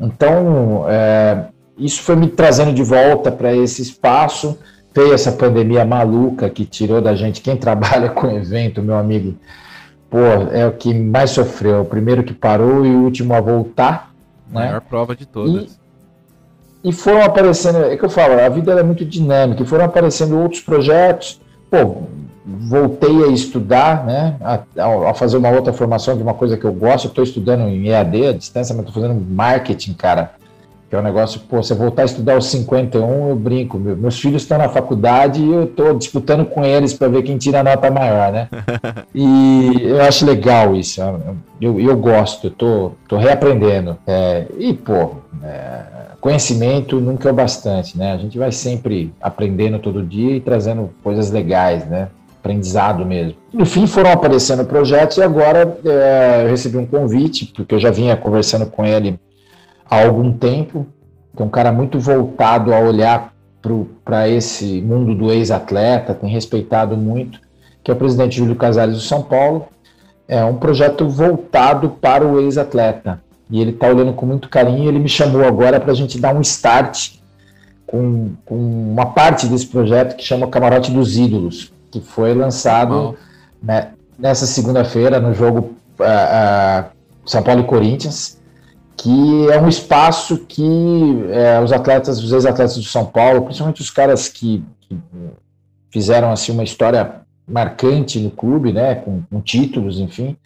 Então, 0.00 0.84
é, 0.88 1.46
isso 1.76 2.02
foi 2.02 2.16
me 2.16 2.28
trazendo 2.28 2.72
de 2.72 2.82
volta 2.82 3.30
para 3.30 3.54
esse 3.54 3.82
espaço. 3.82 4.58
Veio 4.94 5.12
essa 5.12 5.32
pandemia 5.32 5.84
maluca 5.84 6.50
que 6.50 6.64
tirou 6.64 7.00
da 7.00 7.14
gente 7.14 7.40
quem 7.40 7.56
trabalha 7.58 8.08
com 8.08 8.30
evento, 8.30 8.82
meu 8.82 8.96
amigo. 8.96 9.34
Pô, 10.10 10.18
é 10.52 10.66
o 10.66 10.72
que 10.72 10.94
mais 10.94 11.30
sofreu. 11.30 11.82
O 11.82 11.84
primeiro 11.84 12.22
que 12.22 12.32
parou 12.32 12.84
e 12.86 12.94
o 12.94 13.04
último 13.04 13.34
a 13.34 13.40
voltar. 13.40 14.12
Né? 14.50 14.66
Maior 14.66 14.80
prova 14.80 15.14
de 15.14 15.26
todas. 15.26 15.78
E, 16.82 16.88
e 16.88 16.92
foram 16.92 17.22
aparecendo, 17.22 17.84
é 17.84 17.96
que 17.96 18.04
eu 18.04 18.10
falo, 18.10 18.40
a 18.40 18.48
vida 18.48 18.72
é 18.72 18.82
muito 18.82 19.04
dinâmica, 19.04 19.62
e 19.62 19.66
foram 19.66 19.84
aparecendo 19.84 20.38
outros 20.38 20.62
projetos. 20.62 21.40
Pô, 21.70 22.04
voltei 22.48 23.24
a 23.24 23.28
estudar, 23.28 24.06
né, 24.06 24.36
a, 24.40 25.10
a, 25.10 25.14
fazer 25.14 25.36
uma 25.36 25.50
outra 25.50 25.72
formação 25.72 26.16
de 26.16 26.22
uma 26.22 26.34
coisa 26.34 26.56
que 26.56 26.64
eu 26.64 26.72
gosto. 26.72 27.08
Estou 27.08 27.22
estudando 27.22 27.68
em 27.68 27.88
EAD, 27.88 28.26
à 28.28 28.32
distância, 28.32 28.74
mas 28.74 28.86
estou 28.86 29.02
fazendo 29.02 29.20
marketing, 29.28 29.92
cara. 29.92 30.32
Que 30.88 30.96
é 30.96 30.98
um 30.98 31.02
negócio, 31.02 31.40
pô, 31.40 31.62
você 31.62 31.74
voltar 31.74 32.00
a 32.00 32.04
estudar 32.06 32.34
aos 32.34 32.46
51, 32.46 33.28
eu 33.28 33.36
brinco. 33.36 33.78
Meu, 33.78 33.94
meus 33.94 34.18
filhos 34.18 34.40
estão 34.40 34.56
na 34.56 34.70
faculdade 34.70 35.42
e 35.42 35.52
eu 35.52 35.64
estou 35.64 35.94
disputando 35.94 36.46
com 36.46 36.64
eles 36.64 36.94
para 36.94 37.08
ver 37.08 37.22
quem 37.22 37.36
tira 37.36 37.60
a 37.60 37.62
nota 37.62 37.90
maior, 37.90 38.32
né? 38.32 38.48
e 39.14 39.82
eu 39.82 40.00
acho 40.00 40.24
legal 40.24 40.74
isso. 40.74 41.02
Eu, 41.60 41.78
eu 41.78 41.96
gosto, 41.98 42.46
eu 42.46 42.50
tô, 42.50 42.92
tô 43.06 43.18
reaprendendo. 43.18 43.98
É, 44.06 44.46
e, 44.58 44.72
pô, 44.72 45.16
é, 45.44 45.82
conhecimento 46.22 46.98
nunca 46.98 47.28
é 47.28 47.32
o 47.32 47.34
bastante, 47.34 47.98
né? 47.98 48.12
A 48.12 48.16
gente 48.16 48.38
vai 48.38 48.50
sempre 48.50 49.12
aprendendo 49.20 49.78
todo 49.78 50.02
dia 50.02 50.36
e 50.36 50.40
trazendo 50.40 50.88
coisas 51.02 51.30
legais, 51.30 51.86
né? 51.86 52.08
Aprendizado 52.38 53.04
mesmo. 53.04 53.34
No 53.52 53.66
fim 53.66 53.86
foram 53.86 54.12
aparecendo 54.12 54.64
projetos 54.64 55.16
e 55.16 55.22
agora 55.22 55.78
é, 55.84 56.44
eu 56.44 56.50
recebi 56.50 56.76
um 56.76 56.86
convite, 56.86 57.52
porque 57.54 57.74
eu 57.74 57.78
já 57.78 57.90
vinha 57.90 58.16
conversando 58.16 58.66
com 58.66 58.84
ele 58.84 59.18
há 59.88 60.04
algum 60.04 60.32
tempo, 60.32 60.86
que 61.36 61.42
é 61.42 61.44
um 61.44 61.48
cara 61.48 61.72
muito 61.72 61.98
voltado 61.98 62.72
a 62.72 62.80
olhar 62.80 63.32
para 64.04 64.28
esse 64.28 64.80
mundo 64.80 65.14
do 65.14 65.32
ex-atleta, 65.32 66.14
tem 66.14 66.30
respeitado 66.30 66.96
muito, 66.96 67.40
que 67.82 67.90
é 67.90 67.94
o 67.94 67.96
presidente 67.96 68.36
Júlio 68.36 68.56
Casares 68.56 68.94
do 68.94 69.00
São 69.00 69.22
Paulo. 69.22 69.66
É 70.26 70.44
um 70.44 70.56
projeto 70.56 71.08
voltado 71.08 71.90
para 71.90 72.26
o 72.26 72.40
ex-atleta 72.40 73.20
e 73.50 73.60
ele 73.60 73.70
está 73.70 73.88
olhando 73.88 74.12
com 74.12 74.26
muito 74.26 74.48
carinho. 74.48 74.88
Ele 74.88 74.98
me 74.98 75.08
chamou 75.08 75.44
agora 75.44 75.80
para 75.80 75.92
a 75.92 75.94
gente 75.94 76.20
dar 76.20 76.34
um 76.34 76.40
start 76.40 77.18
com, 77.86 78.32
com 78.44 78.54
uma 78.54 79.06
parte 79.06 79.46
desse 79.46 79.66
projeto 79.66 80.16
que 80.16 80.22
chama 80.22 80.46
Camarote 80.46 80.90
dos 80.90 81.16
Ídolos, 81.16 81.72
que 81.90 82.00
foi 82.00 82.34
lançado 82.34 83.16
né, 83.62 83.92
nessa 84.18 84.46
segunda-feira 84.46 85.20
no 85.20 85.32
jogo 85.34 85.74
uh, 86.00 86.02
uh, 86.02 86.90
São 87.24 87.42
Paulo 87.42 87.62
e 87.62 87.64
Corinthians, 87.64 88.38
que 88.96 89.48
é 89.50 89.60
um 89.60 89.68
espaço 89.68 90.38
que 90.38 90.62
uh, 90.62 91.62
os 91.62 91.72
atletas, 91.72 92.22
os 92.22 92.32
ex-atletas 92.32 92.76
do 92.76 92.82
São 92.82 93.06
Paulo, 93.06 93.42
principalmente 93.42 93.80
os 93.80 93.90
caras 93.90 94.28
que, 94.28 94.64
que, 94.80 94.96
fizeram 95.90 96.30
assim 96.30 96.52
uma 96.52 96.64
história 96.64 97.22
marcante 97.46 98.18
no 98.20 98.30
clube, 98.30 98.72
né, 98.72 98.96
com, 98.96 99.22
com 99.22 99.40
títulos, 99.40 99.98
enfim, 99.98 100.36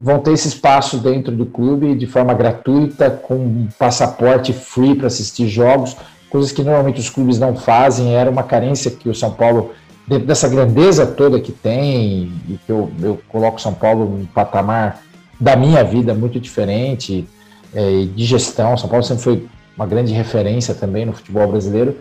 vão 0.00 0.18
ter 0.18 0.32
esse 0.32 0.48
espaço 0.48 0.98
dentro 0.98 1.34
do 1.34 1.46
clube 1.46 1.94
de 1.94 2.06
forma 2.06 2.34
gratuita, 2.34 3.10
com 3.10 3.36
um 3.36 3.68
passaporte 3.78 4.52
free 4.52 4.94
para 4.94 5.06
assistir 5.06 5.48
jogos, 5.48 5.96
coisas 6.28 6.52
que 6.52 6.62
normalmente 6.62 7.00
os 7.00 7.08
clubes 7.08 7.38
não 7.38 7.56
fazem, 7.56 8.14
era 8.14 8.30
uma 8.30 8.42
carência 8.42 8.90
que 8.90 9.08
o 9.08 9.14
São 9.14 9.30
Paulo, 9.30 9.70
dentro 10.06 10.26
dessa 10.26 10.48
grandeza 10.48 11.06
toda 11.06 11.40
que 11.40 11.52
tem, 11.52 12.32
e 12.48 12.58
que 12.64 12.70
eu, 12.70 12.90
eu 13.02 13.20
coloco 13.28 13.60
São 13.60 13.72
Paulo 13.72 14.04
num 14.04 14.26
patamar 14.26 15.00
da 15.40 15.56
minha 15.56 15.82
vida 15.82 16.14
muito 16.14 16.38
diferente, 16.38 17.26
é, 17.74 18.06
de 18.14 18.24
gestão, 18.24 18.76
São 18.76 18.88
Paulo 18.88 19.04
sempre 19.04 19.22
foi 19.22 19.46
uma 19.76 19.86
grande 19.86 20.12
referência 20.12 20.74
também 20.74 21.04
no 21.04 21.12
futebol 21.12 21.48
brasileiro, 21.48 21.96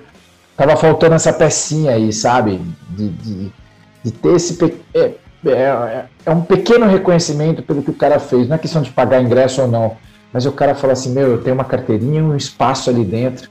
estava 0.51 0.75
faltando 0.75 1.15
essa 1.15 1.33
pecinha 1.33 1.91
aí, 1.91 2.13
sabe, 2.13 2.61
de, 2.89 3.09
de, 3.09 3.51
de 4.03 4.11
ter 4.11 4.35
esse... 4.35 4.57
É, 4.93 5.11
é, 5.45 5.51
é, 5.51 6.05
é, 6.25 6.31
um 6.31 6.41
pequeno 6.41 6.85
reconhecimento 6.85 7.61
pelo 7.63 7.83
que 7.83 7.89
o 7.89 7.93
cara 7.93 8.17
fez. 8.17 8.47
Não 8.47 8.55
é 8.55 8.59
questão 8.59 8.81
de 8.81 8.89
pagar 8.91 9.21
ingresso 9.21 9.61
ou 9.61 9.67
não, 9.67 9.97
mas 10.31 10.45
o 10.45 10.53
cara 10.53 10.73
fala 10.73 10.93
assim: 10.93 11.11
meu, 11.11 11.27
eu 11.31 11.43
tenho 11.43 11.53
uma 11.53 11.65
carteirinha, 11.65 12.23
um 12.23 12.33
espaço 12.33 12.89
ali 12.89 13.03
dentro 13.03 13.49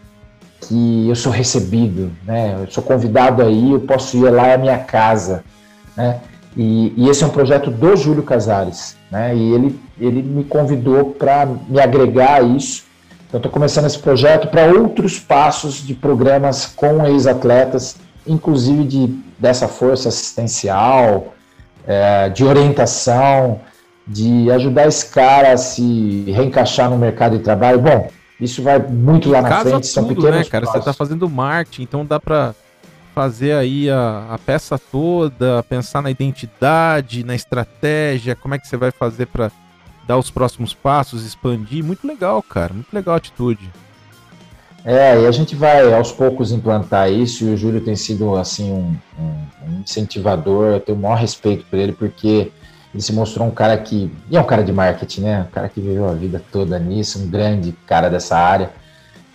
que 0.63 1.09
eu 1.09 1.15
sou 1.15 1.33
recebido, 1.33 2.13
né? 2.25 2.57
Eu 2.63 2.71
sou 2.71 2.83
convidado 2.83 3.43
aí, 3.43 3.73
eu 3.73 3.81
posso 3.81 4.17
ir 4.17 4.31
lá 4.31 4.55
à 4.55 4.59
minha 4.59 4.79
casa, 4.79 5.45
né? 5.97 6.21
E, 6.57 6.93
e 6.97 7.09
esse 7.09 7.25
é 7.25 7.27
um 7.27 7.31
projeto 7.31 7.71
do 7.71 7.97
Júlio 7.97 8.23
Casares, 8.23 8.97
né? 9.11 9.35
E 9.35 9.55
ele, 9.55 9.81
ele 10.01 10.23
me 10.23 10.45
convidou 10.45 11.11
para 11.11 11.47
me 11.47 11.81
agregar 11.81 12.35
a 12.35 12.43
isso. 12.43 12.85
Então, 13.29 13.39
estou 13.39 13.51
começando 13.51 13.87
esse 13.87 13.99
projeto 13.99 14.49
para 14.49 14.67
outros 14.67 15.19
passos 15.19 15.77
de 15.87 15.95
programas 15.95 16.67
com 16.67 17.07
ex-atletas, 17.07 17.97
inclusive 18.27 18.85
de, 18.85 19.07
dessa 19.39 19.67
força 19.67 20.11
assistencial, 20.11 21.33
é, 21.87 22.29
de 22.29 22.45
orientação, 22.45 23.61
de 24.07 24.51
ajudar 24.51 24.87
esse 24.87 25.07
cara 25.07 25.53
a 25.53 25.57
se 25.57 26.25
reencaixar 26.29 26.91
no 26.91 26.99
mercado 26.99 27.39
de 27.39 27.43
trabalho. 27.43 27.81
Bom, 27.81 28.09
isso 28.43 28.63
vai 28.63 28.79
muito 28.79 29.31
lá 29.31 29.41
na 29.41 29.49
Casa 29.49 29.71
frente, 29.71 29.83
tudo, 29.83 29.87
são 29.87 30.05
pequenos 30.07 30.31
né, 30.31 30.45
cara? 30.45 30.67
Passos. 30.67 30.83
Você 30.83 30.91
está 30.91 30.93
fazendo 30.93 31.29
marketing, 31.29 31.83
então 31.83 32.05
dá 32.05 32.19
para 32.19 32.55
fazer 33.15 33.53
aí 33.53 33.91
a, 33.91 34.29
a, 34.31 34.39
peça 34.39 34.79
toda, 34.79 35.63
pensar 35.65 36.03
na 36.03 36.11
identidade, 36.11 37.25
na 37.25 37.35
estratégia, 37.35 38.35
como 38.35 38.55
é 38.55 38.59
que 38.59 38.67
você 38.67 38.77
vai 38.77 38.91
fazer 38.91 39.27
para 39.27 39.51
dar 40.07 40.19
os 40.19 40.31
próximos 40.31 40.75
passos, 40.75 41.25
expandir. 41.25 41.85
Muito 41.85 42.07
legal, 42.07 42.43
cara, 42.43 42.73
muito 42.73 42.93
legal 42.93 43.15
a 43.15 43.19
atitude. 43.19 43.71
É, 44.85 45.21
e 45.21 45.27
a 45.27 45.31
gente 45.31 45.55
vai 45.55 45.93
aos 45.95 46.11
poucos 46.11 46.51
implantar 46.51 47.11
isso, 47.11 47.45
e 47.45 47.55
o 47.55 47.57
Júlio 47.57 47.81
tem 47.81 47.95
sido 47.95 48.35
assim 48.35 48.73
um, 48.73 48.97
um, 49.17 49.69
um 49.69 49.81
incentivador, 49.81 50.73
eu 50.73 50.81
tenho 50.81 50.99
o 50.99 51.01
maior 51.01 51.19
respeito 51.19 51.65
por 51.71 51.79
ele, 51.79 51.93
porque 51.93 52.51
ele 52.95 53.03
se 53.03 53.13
mostrou 53.13 53.47
um 53.47 53.51
cara 53.51 53.77
que. 53.79 54.11
E 54.31 54.37
é 54.37 54.41
um 54.41 54.45
cara 54.45 54.63
de 54.63 54.73
marketing, 54.73 55.23
né? 55.23 55.47
Um 55.49 55.53
cara 55.53 55.69
que 55.69 55.81
viveu 55.81 56.09
a 56.09 56.13
vida 56.13 56.43
toda 56.53 56.79
nisso, 56.79 57.19
um 57.19 57.29
grande 57.29 57.73
cara 57.87 58.11
dessa 58.11 58.37
área. 58.37 58.71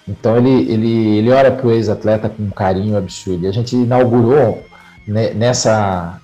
Então 0.08 0.38
ele, 0.38 0.72
ele, 0.72 1.18
ele 1.18 1.32
olha 1.32 1.52
para 1.52 1.68
o 1.68 1.72
ex-atleta 1.72 2.30
com 2.30 2.44
um 2.44 2.50
carinho 2.50 2.98
absurdo. 2.98 3.46
E 3.46 3.48
a 3.48 3.52
gente 3.52 3.76
inaugurou 3.76 4.64
né, 5.06 5.32
nessa, 5.34 6.20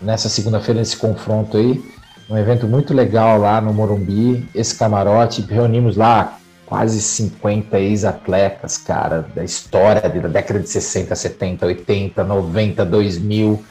nessa 0.00 0.28
segunda-feira, 0.28 0.80
nesse 0.80 0.96
confronto 0.96 1.56
aí, 1.56 1.82
um 2.28 2.36
evento 2.36 2.66
muito 2.66 2.92
legal 2.94 3.38
lá 3.38 3.60
no 3.60 3.72
Morumbi, 3.72 4.48
esse 4.54 4.76
camarote, 4.76 5.42
reunimos 5.42 5.96
lá 5.96 6.38
quase 6.66 7.00
50 7.00 7.78
ex-atletas, 7.78 8.76
cara, 8.76 9.24
da 9.34 9.44
história 9.44 10.00
da 10.00 10.28
década 10.28 10.58
de 10.58 10.68
60, 10.68 11.14
70, 11.14 11.64
80, 11.66 12.24
90, 12.24 12.84
2000. 12.84 13.64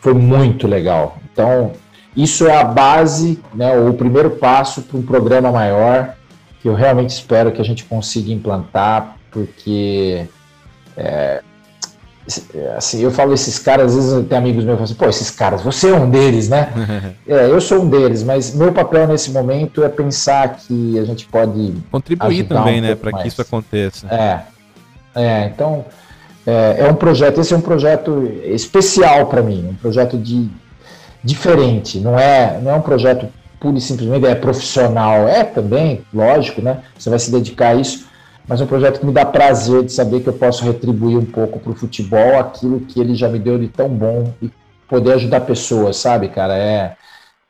Foi 0.00 0.14
muito 0.14 0.68
legal. 0.68 1.18
Então, 1.32 1.72
isso 2.18 2.48
é 2.48 2.56
a 2.56 2.64
base, 2.64 3.38
né, 3.54 3.78
o 3.78 3.94
primeiro 3.94 4.30
passo 4.30 4.82
para 4.82 4.98
um 4.98 5.02
programa 5.02 5.52
maior, 5.52 6.16
que 6.60 6.68
eu 6.68 6.74
realmente 6.74 7.10
espero 7.10 7.52
que 7.52 7.60
a 7.60 7.64
gente 7.64 7.84
consiga 7.84 8.32
implantar, 8.32 9.16
porque 9.30 10.26
é, 10.96 11.40
assim, 12.76 13.00
eu 13.00 13.12
falo 13.12 13.32
esses 13.32 13.56
caras, 13.56 13.94
às 13.94 13.94
vezes 13.94 14.26
tem 14.26 14.36
amigos 14.36 14.64
meus 14.64 14.76
que 14.76 14.78
falam 14.78 14.84
assim, 14.84 14.94
pô, 14.94 15.08
esses 15.08 15.30
caras, 15.30 15.62
você 15.62 15.90
é 15.90 15.94
um 15.94 16.10
deles, 16.10 16.48
né? 16.48 16.72
é, 17.24 17.46
eu 17.46 17.60
sou 17.60 17.82
um 17.82 17.88
deles, 17.88 18.24
mas 18.24 18.52
meu 18.52 18.72
papel 18.72 19.06
nesse 19.06 19.30
momento 19.30 19.84
é 19.84 19.88
pensar 19.88 20.56
que 20.56 20.98
a 20.98 21.04
gente 21.04 21.24
pode 21.26 21.72
contribuir 21.88 22.48
também, 22.48 22.80
um 22.80 22.82
né, 22.82 22.94
para 22.96 23.12
que 23.12 23.28
isso 23.28 23.40
aconteça. 23.40 24.08
É, 24.08 24.40
é 25.14 25.46
então 25.46 25.84
é, 26.44 26.80
é, 26.80 26.90
um 26.90 26.94
projeto, 26.94 27.40
esse 27.40 27.54
é 27.54 27.56
um 27.56 27.60
projeto 27.60 28.24
especial 28.44 29.26
para 29.26 29.40
mim, 29.40 29.68
um 29.70 29.74
projeto 29.74 30.18
de 30.18 30.50
diferente, 31.22 31.98
não 31.98 32.18
é, 32.18 32.60
não 32.60 32.70
é 32.70 32.74
um 32.74 32.80
projeto 32.80 33.28
pura 33.60 33.76
e 33.76 33.80
simplesmente 33.80 34.26
é 34.26 34.34
profissional, 34.34 35.26
é 35.28 35.44
também, 35.44 36.02
lógico, 36.14 36.62
né? 36.62 36.82
Você 36.96 37.10
vai 37.10 37.18
se 37.18 37.30
dedicar 37.30 37.70
a 37.70 37.74
isso, 37.74 38.06
mas 38.46 38.60
é 38.60 38.64
um 38.64 38.68
projeto 38.68 39.00
que 39.00 39.06
me 39.06 39.12
dá 39.12 39.26
prazer 39.26 39.84
de 39.84 39.92
saber 39.92 40.20
que 40.20 40.28
eu 40.28 40.32
posso 40.32 40.64
retribuir 40.64 41.18
um 41.18 41.24
pouco 41.24 41.58
para 41.58 41.72
o 41.72 41.74
futebol 41.74 42.38
aquilo 42.38 42.80
que 42.80 43.00
ele 43.00 43.14
já 43.14 43.28
me 43.28 43.38
deu 43.38 43.58
de 43.58 43.68
tão 43.68 43.88
bom 43.88 44.32
e 44.40 44.50
poder 44.88 45.14
ajudar 45.14 45.40
pessoas, 45.40 45.96
sabe, 45.96 46.28
cara? 46.28 46.56
É, 46.56 46.96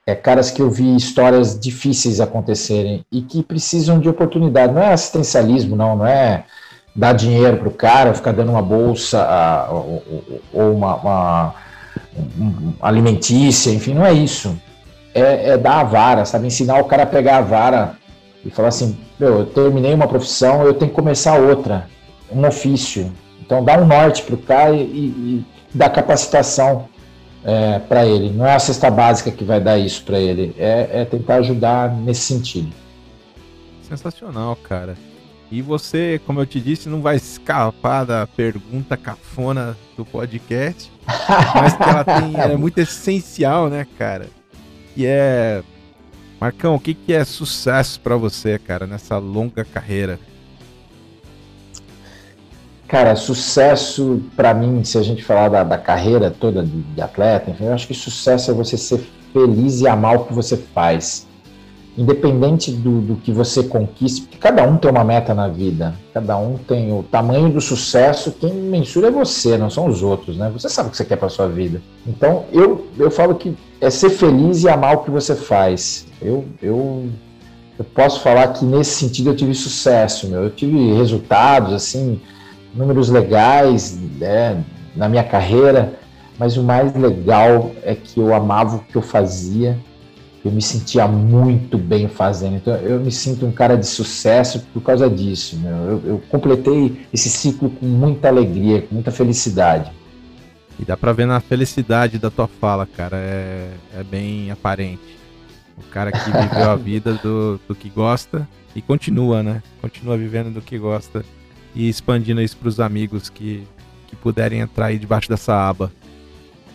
é 0.06 0.14
caras 0.14 0.50
que 0.50 0.62
eu 0.62 0.70
vi 0.70 0.96
histórias 0.96 1.58
difíceis 1.58 2.20
acontecerem 2.20 3.04
e 3.12 3.20
que 3.20 3.42
precisam 3.42 4.00
de 4.00 4.08
oportunidade. 4.08 4.72
Não 4.72 4.82
é 4.82 4.92
assistencialismo, 4.92 5.76
não, 5.76 5.96
não 5.96 6.06
é 6.06 6.44
dar 6.96 7.12
dinheiro 7.12 7.58
para 7.58 7.68
o 7.68 7.72
cara, 7.72 8.14
ficar 8.14 8.32
dando 8.32 8.50
uma 8.50 8.62
bolsa 8.62 9.24
ou, 10.52 10.72
uma, 10.72 10.96
uma 10.96 11.46
um, 11.48 11.67
alimentícia, 12.80 13.70
enfim, 13.70 13.94
não 13.94 14.04
é 14.04 14.12
isso. 14.12 14.56
É, 15.14 15.50
é 15.50 15.58
dar 15.58 15.80
a 15.80 15.84
vara, 15.84 16.24
sabe? 16.24 16.46
Ensinar 16.46 16.80
o 16.80 16.84
cara 16.84 17.02
a 17.02 17.06
pegar 17.06 17.38
a 17.38 17.42
vara 17.42 17.94
e 18.44 18.50
falar 18.50 18.68
assim, 18.68 18.96
meu, 19.18 19.40
eu 19.40 19.46
terminei 19.46 19.92
uma 19.94 20.06
profissão, 20.06 20.62
eu 20.62 20.74
tenho 20.74 20.90
que 20.90 20.94
começar 20.94 21.38
outra, 21.38 21.86
um 22.30 22.46
ofício. 22.46 23.12
Então 23.40 23.64
dá 23.64 23.78
um 23.78 23.86
norte 23.86 24.22
para 24.22 24.34
o 24.34 24.38
cara 24.38 24.74
e, 24.74 24.82
e, 24.82 25.44
dá 25.74 25.88
capacitação 25.88 26.88
é, 27.44 27.78
para 27.78 28.06
ele. 28.06 28.30
Não 28.30 28.46
é 28.46 28.54
a 28.54 28.58
cesta 28.58 28.90
básica 28.90 29.30
que 29.30 29.44
vai 29.44 29.60
dar 29.60 29.78
isso 29.78 30.04
para 30.04 30.18
ele, 30.18 30.54
é, 30.58 31.00
é 31.00 31.04
tentar 31.04 31.36
ajudar 31.36 31.94
nesse 31.94 32.20
sentido. 32.20 32.72
Sensacional, 33.82 34.56
cara. 34.56 34.96
E 35.51 35.62
você, 35.62 36.20
como 36.26 36.40
eu 36.40 36.46
te 36.46 36.61
disse, 36.61 36.88
não 36.88 37.01
vai 37.01 37.16
escapar 37.16 38.05
da 38.05 38.26
pergunta 38.26 38.96
cafona 38.96 39.76
do 39.96 40.05
podcast, 40.05 40.92
mas 41.55 41.74
que 41.74 41.82
ela 41.82 42.05
tem, 42.05 42.34
ela 42.34 42.53
é 42.53 42.57
muito 42.59 42.78
essencial, 42.78 43.70
né, 43.70 43.86
cara? 43.96 44.28
E 44.94 45.07
é 45.07 45.62
Marcão, 46.40 46.76
o 46.76 46.80
que, 46.80 46.94
que 46.94 47.12
é 47.12 47.24
sucesso 47.24 48.01
para 48.01 48.16
você, 48.16 48.59
cara, 48.59 48.86
nessa 48.86 49.18
longa 49.18 49.64
carreira? 49.64 50.20
Cara, 52.86 53.14
sucesso 53.16 54.22
para 54.34 54.55
mim, 54.55 54.82
se 54.82 54.96
a 54.96 55.03
gente 55.03 55.22
falar 55.22 55.49
da, 55.49 55.62
da 55.62 55.76
carreira 55.76 56.30
toda 56.30 56.64
de, 56.64 56.80
de, 56.80 57.03
atleta, 57.03 57.51
enfim, 57.51 57.64
eu 57.64 57.74
acho 57.74 57.86
que 57.86 57.92
sucesso 57.92 58.51
é 58.51 58.55
você 58.55 58.78
ser 58.78 59.07
feliz 59.32 59.80
e 59.80 59.88
amar 59.88 60.16
o 60.16 60.24
que 60.24 60.32
você 60.32 60.57
faz. 60.57 61.28
Independente 61.99 62.70
do, 62.70 63.01
do 63.01 63.16
que 63.16 63.32
você 63.32 63.64
conquiste, 63.64 64.22
porque 64.22 64.38
cada 64.38 64.62
um 64.62 64.76
tem 64.76 64.88
uma 64.88 65.03
meta 65.03 65.34
na 65.34 65.49
vida, 65.49 65.94
cada 66.14 66.36
um 66.38 66.57
tem 66.57 66.92
o 66.92 67.03
tamanho 67.03 67.51
do 67.51 67.61
sucesso, 67.61 68.30
quem 68.30 68.55
mensura 68.55 69.09
é 69.09 69.11
você, 69.11 69.59
não 69.59 69.68
são 69.68 69.86
os 69.86 70.01
outros, 70.01 70.36
né? 70.36 70.49
Você 70.53 70.68
sabe 70.68 70.88
o 70.88 70.90
que 70.92 70.96
você 70.96 71.05
quer 71.05 71.16
para 71.16 71.28
sua 71.28 71.49
vida. 71.49 71.82
Então, 72.07 72.44
eu, 72.53 72.86
eu 72.96 73.11
falo 73.11 73.34
que 73.34 73.53
é 73.80 73.90
ser 73.90 74.11
feliz 74.11 74.62
e 74.62 74.68
amar 74.68 74.94
o 74.94 74.99
que 74.99 75.11
você 75.11 75.34
faz. 75.34 76.07
Eu, 76.22 76.44
eu, 76.62 77.09
eu 77.76 77.84
posso 77.84 78.20
falar 78.20 78.46
que 78.53 78.64
nesse 78.64 78.92
sentido 78.92 79.30
eu 79.30 79.37
tive 79.37 79.53
sucesso, 79.53 80.29
meu. 80.29 80.45
Eu 80.45 80.50
tive 80.50 80.95
resultados, 80.95 81.72
assim, 81.72 82.20
números 82.72 83.08
legais 83.08 83.99
né, 84.18 84.62
na 84.95 85.08
minha 85.08 85.25
carreira, 85.25 85.95
mas 86.38 86.57
o 86.57 86.62
mais 86.62 86.95
legal 86.95 87.72
é 87.83 87.95
que 87.96 88.20
eu 88.20 88.33
amava 88.33 88.76
o 88.76 88.80
que 88.80 88.95
eu 88.95 89.03
fazia, 89.03 89.76
eu 90.44 90.52
me 90.52 90.62
sentia 90.62 91.06
muito 91.08 91.76
bem 91.76 92.08
fazendo. 92.08 92.56
Então 92.56 92.74
eu 92.76 93.00
me 93.00 93.10
sinto 93.10 93.44
um 93.46 93.52
cara 93.52 93.76
de 93.76 93.86
sucesso 93.86 94.60
por 94.72 94.82
causa 94.82 95.08
disso. 95.08 95.58
Eu, 95.64 96.02
eu 96.04 96.22
completei 96.28 97.06
esse 97.12 97.28
ciclo 97.28 97.70
com 97.70 97.86
muita 97.86 98.28
alegria, 98.28 98.82
com 98.82 98.94
muita 98.94 99.10
felicidade. 99.10 99.90
E 100.78 100.84
dá 100.84 100.96
pra 100.96 101.12
ver 101.12 101.26
na 101.26 101.40
felicidade 101.40 102.18
da 102.18 102.30
tua 102.30 102.46
fala, 102.46 102.86
cara. 102.86 103.16
É, 103.16 103.70
é 103.94 104.04
bem 104.04 104.50
aparente. 104.50 105.18
O 105.76 105.82
cara 105.90 106.12
que 106.12 106.24
viveu 106.24 106.70
a 106.70 106.76
vida 106.76 107.14
do, 107.14 107.60
do 107.66 107.74
que 107.74 107.88
gosta 107.88 108.48
e 108.74 108.80
continua, 108.82 109.42
né? 109.42 109.62
Continua 109.80 110.16
vivendo 110.16 110.52
do 110.54 110.60
que 110.60 110.78
gosta 110.78 111.24
e 111.74 111.88
expandindo 111.88 112.40
isso 112.40 112.56
para 112.56 112.68
os 112.68 112.80
amigos 112.80 113.28
que, 113.28 113.66
que 114.06 114.16
puderem 114.16 114.60
entrar 114.60 114.86
aí 114.86 114.98
debaixo 114.98 115.28
dessa 115.28 115.54
aba. 115.68 115.92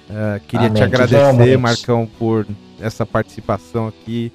Uh, 0.10 0.40
queria 0.48 0.68
Amém. 0.68 0.82
te 0.82 0.84
agradecer, 0.84 1.58
Marcão, 1.58 2.08
por 2.20 2.46
essa 2.80 3.06
participação 3.06 3.88
aqui. 3.88 4.32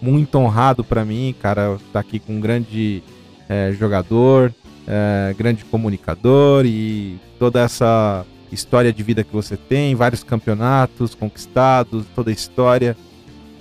Muito 0.00 0.36
honrado 0.38 0.82
para 0.82 1.04
mim, 1.04 1.34
cara, 1.40 1.74
estar 1.74 1.84
tá 1.92 2.00
aqui 2.00 2.18
com 2.18 2.34
um 2.34 2.40
grande 2.40 3.02
é, 3.48 3.72
jogador, 3.72 4.54
é, 4.88 5.34
grande 5.36 5.62
comunicador 5.64 6.64
e 6.64 7.18
toda 7.38 7.60
essa 7.60 8.24
história 8.50 8.92
de 8.92 9.02
vida 9.02 9.22
que 9.22 9.32
você 9.32 9.58
tem, 9.58 9.94
vários 9.94 10.24
campeonatos 10.24 11.14
conquistados, 11.14 12.06
toda 12.14 12.30
a 12.30 12.32
história. 12.32 12.96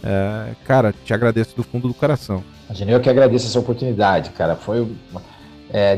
É, 0.01 0.51
cara, 0.63 0.93
te 1.03 1.13
agradeço 1.13 1.55
do 1.57 1.63
fundo 1.63 1.89
do 1.89 1.93
coração. 1.93 2.41
Imagina, 2.67 2.91
eu 2.91 3.01
que 3.01 3.09
agradeço 3.09 3.47
essa 3.47 3.59
oportunidade, 3.59 4.29
cara. 4.29 4.55
Foi 4.55 4.87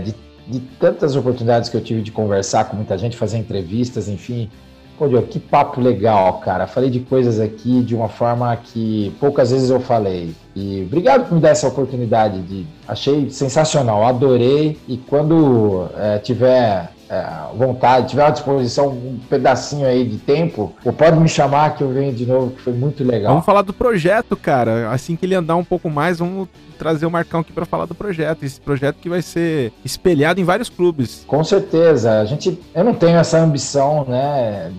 de, 0.03 0.15
de 0.47 0.59
tantas 0.79 1.15
oportunidades 1.15 1.69
que 1.69 1.77
eu 1.77 1.81
tive 1.81 2.01
de 2.01 2.11
conversar 2.11 2.65
com 2.65 2.75
muita 2.75 2.97
gente, 2.97 3.15
fazer 3.15 3.37
entrevistas, 3.37 4.07
enfim. 4.07 4.49
Pô, 4.97 5.07
Diogo, 5.07 5.27
que 5.27 5.39
papo 5.39 5.81
legal, 5.81 6.33
cara. 6.39 6.67
Falei 6.67 6.89
de 6.89 6.99
coisas 6.99 7.39
aqui 7.39 7.81
de 7.81 7.95
uma 7.95 8.07
forma 8.07 8.55
que 8.55 9.13
poucas 9.19 9.51
vezes 9.51 9.69
eu 9.69 9.79
falei. 9.79 10.35
E 10.55 10.83
obrigado 10.85 11.27
por 11.27 11.35
me 11.35 11.41
dar 11.41 11.49
essa 11.49 11.67
oportunidade. 11.67 12.41
De... 12.41 12.67
Achei 12.87 13.29
sensacional, 13.29 14.05
adorei. 14.05 14.77
E 14.87 14.97
quando 14.97 15.87
é, 15.97 16.19
tiver 16.19 16.91
é, 17.09 17.25
vontade, 17.55 18.09
tiver 18.09 18.25
à 18.25 18.29
disposição 18.29 18.89
um 18.89 19.19
pedacinho 19.29 19.85
aí 19.85 20.05
de 20.05 20.17
tempo, 20.17 20.73
ou 20.85 20.93
pode 20.93 21.19
me 21.19 21.27
chamar 21.27 21.75
que 21.75 21.83
eu 21.83 21.89
venho 21.89 22.13
de 22.13 22.25
novo, 22.25 22.51
que 22.51 22.61
foi 22.61 22.73
muito 22.73 23.03
legal. 23.03 23.31
Vamos 23.31 23.45
falar 23.45 23.63
do 23.63 23.73
projeto, 23.73 24.37
cara. 24.37 24.89
Assim 24.91 25.15
que 25.15 25.25
ele 25.25 25.35
andar 25.35 25.57
um 25.57 25.63
pouco 25.63 25.89
mais, 25.89 26.19
vamos 26.19 26.47
trazer 26.81 27.05
o 27.05 27.11
Marcão 27.11 27.41
aqui 27.41 27.53
para 27.53 27.63
falar 27.63 27.85
do 27.85 27.93
projeto. 27.93 28.41
Esse 28.43 28.59
projeto 28.59 28.95
que 28.95 29.07
vai 29.07 29.21
ser 29.21 29.71
espelhado 29.85 30.41
em 30.41 30.43
vários 30.43 30.67
clubes. 30.67 31.23
Com 31.27 31.43
certeza. 31.43 32.19
A 32.19 32.25
gente, 32.25 32.59
eu 32.73 32.83
não 32.83 32.95
tenho 32.95 33.19
essa 33.19 33.37
ambição, 33.37 34.03
né, 34.07 34.71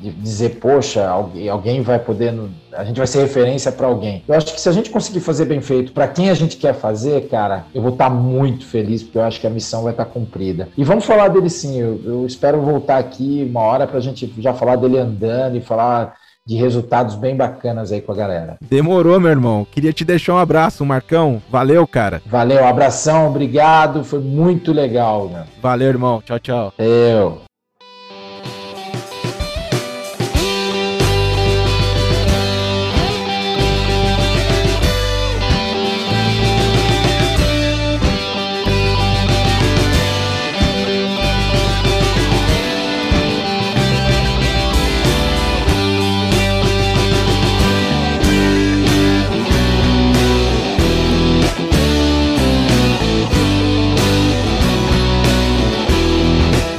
de 0.00 0.10
dizer, 0.12 0.58
poxa, 0.58 1.06
alguém, 1.06 1.82
vai 1.82 1.98
poder, 1.98 2.34
a 2.72 2.84
gente 2.84 2.96
vai 2.96 3.06
ser 3.06 3.20
referência 3.20 3.70
para 3.70 3.86
alguém. 3.86 4.24
Eu 4.26 4.34
acho 4.34 4.46
que 4.46 4.58
se 4.58 4.66
a 4.66 4.72
gente 4.72 4.88
conseguir 4.88 5.20
fazer 5.20 5.44
bem 5.44 5.60
feito 5.60 5.92
para 5.92 6.08
quem 6.08 6.30
a 6.30 6.34
gente 6.34 6.56
quer 6.56 6.72
fazer, 6.72 7.28
cara, 7.28 7.66
eu 7.74 7.82
vou 7.82 7.92
estar 7.92 8.08
tá 8.08 8.14
muito 8.14 8.64
feliz 8.64 9.02
porque 9.02 9.18
eu 9.18 9.22
acho 9.22 9.38
que 9.38 9.46
a 9.46 9.50
missão 9.50 9.82
vai 9.82 9.92
estar 9.92 10.06
tá 10.06 10.10
cumprida. 10.10 10.70
E 10.74 10.82
vamos 10.82 11.04
falar 11.04 11.28
dele 11.28 11.50
sim. 11.50 11.78
Eu, 11.78 12.00
eu 12.02 12.26
espero 12.26 12.62
voltar 12.62 12.96
aqui 12.96 13.46
uma 13.46 13.60
hora 13.60 13.86
para 13.86 13.98
a 13.98 14.02
gente 14.02 14.32
já 14.38 14.54
falar 14.54 14.76
dele 14.76 14.98
andando 14.98 15.58
e 15.58 15.60
falar 15.60 16.14
de 16.46 16.56
resultados 16.56 17.14
bem 17.14 17.36
bacanas 17.36 17.92
aí 17.92 18.00
com 18.00 18.12
a 18.12 18.16
galera. 18.16 18.56
Demorou, 18.60 19.18
meu 19.20 19.30
irmão. 19.30 19.66
Queria 19.70 19.92
te 19.92 20.04
deixar 20.04 20.34
um 20.34 20.38
abraço, 20.38 20.84
Marcão. 20.84 21.40
Valeu, 21.50 21.86
cara. 21.86 22.20
Valeu, 22.26 22.64
abração, 22.66 23.28
obrigado. 23.28 24.04
Foi 24.04 24.20
muito 24.20 24.72
legal, 24.72 25.28
meu. 25.28 25.44
Valeu, 25.60 25.88
irmão. 25.88 26.22
Tchau, 26.24 26.38
tchau. 26.38 26.72
Eu. 26.78 27.51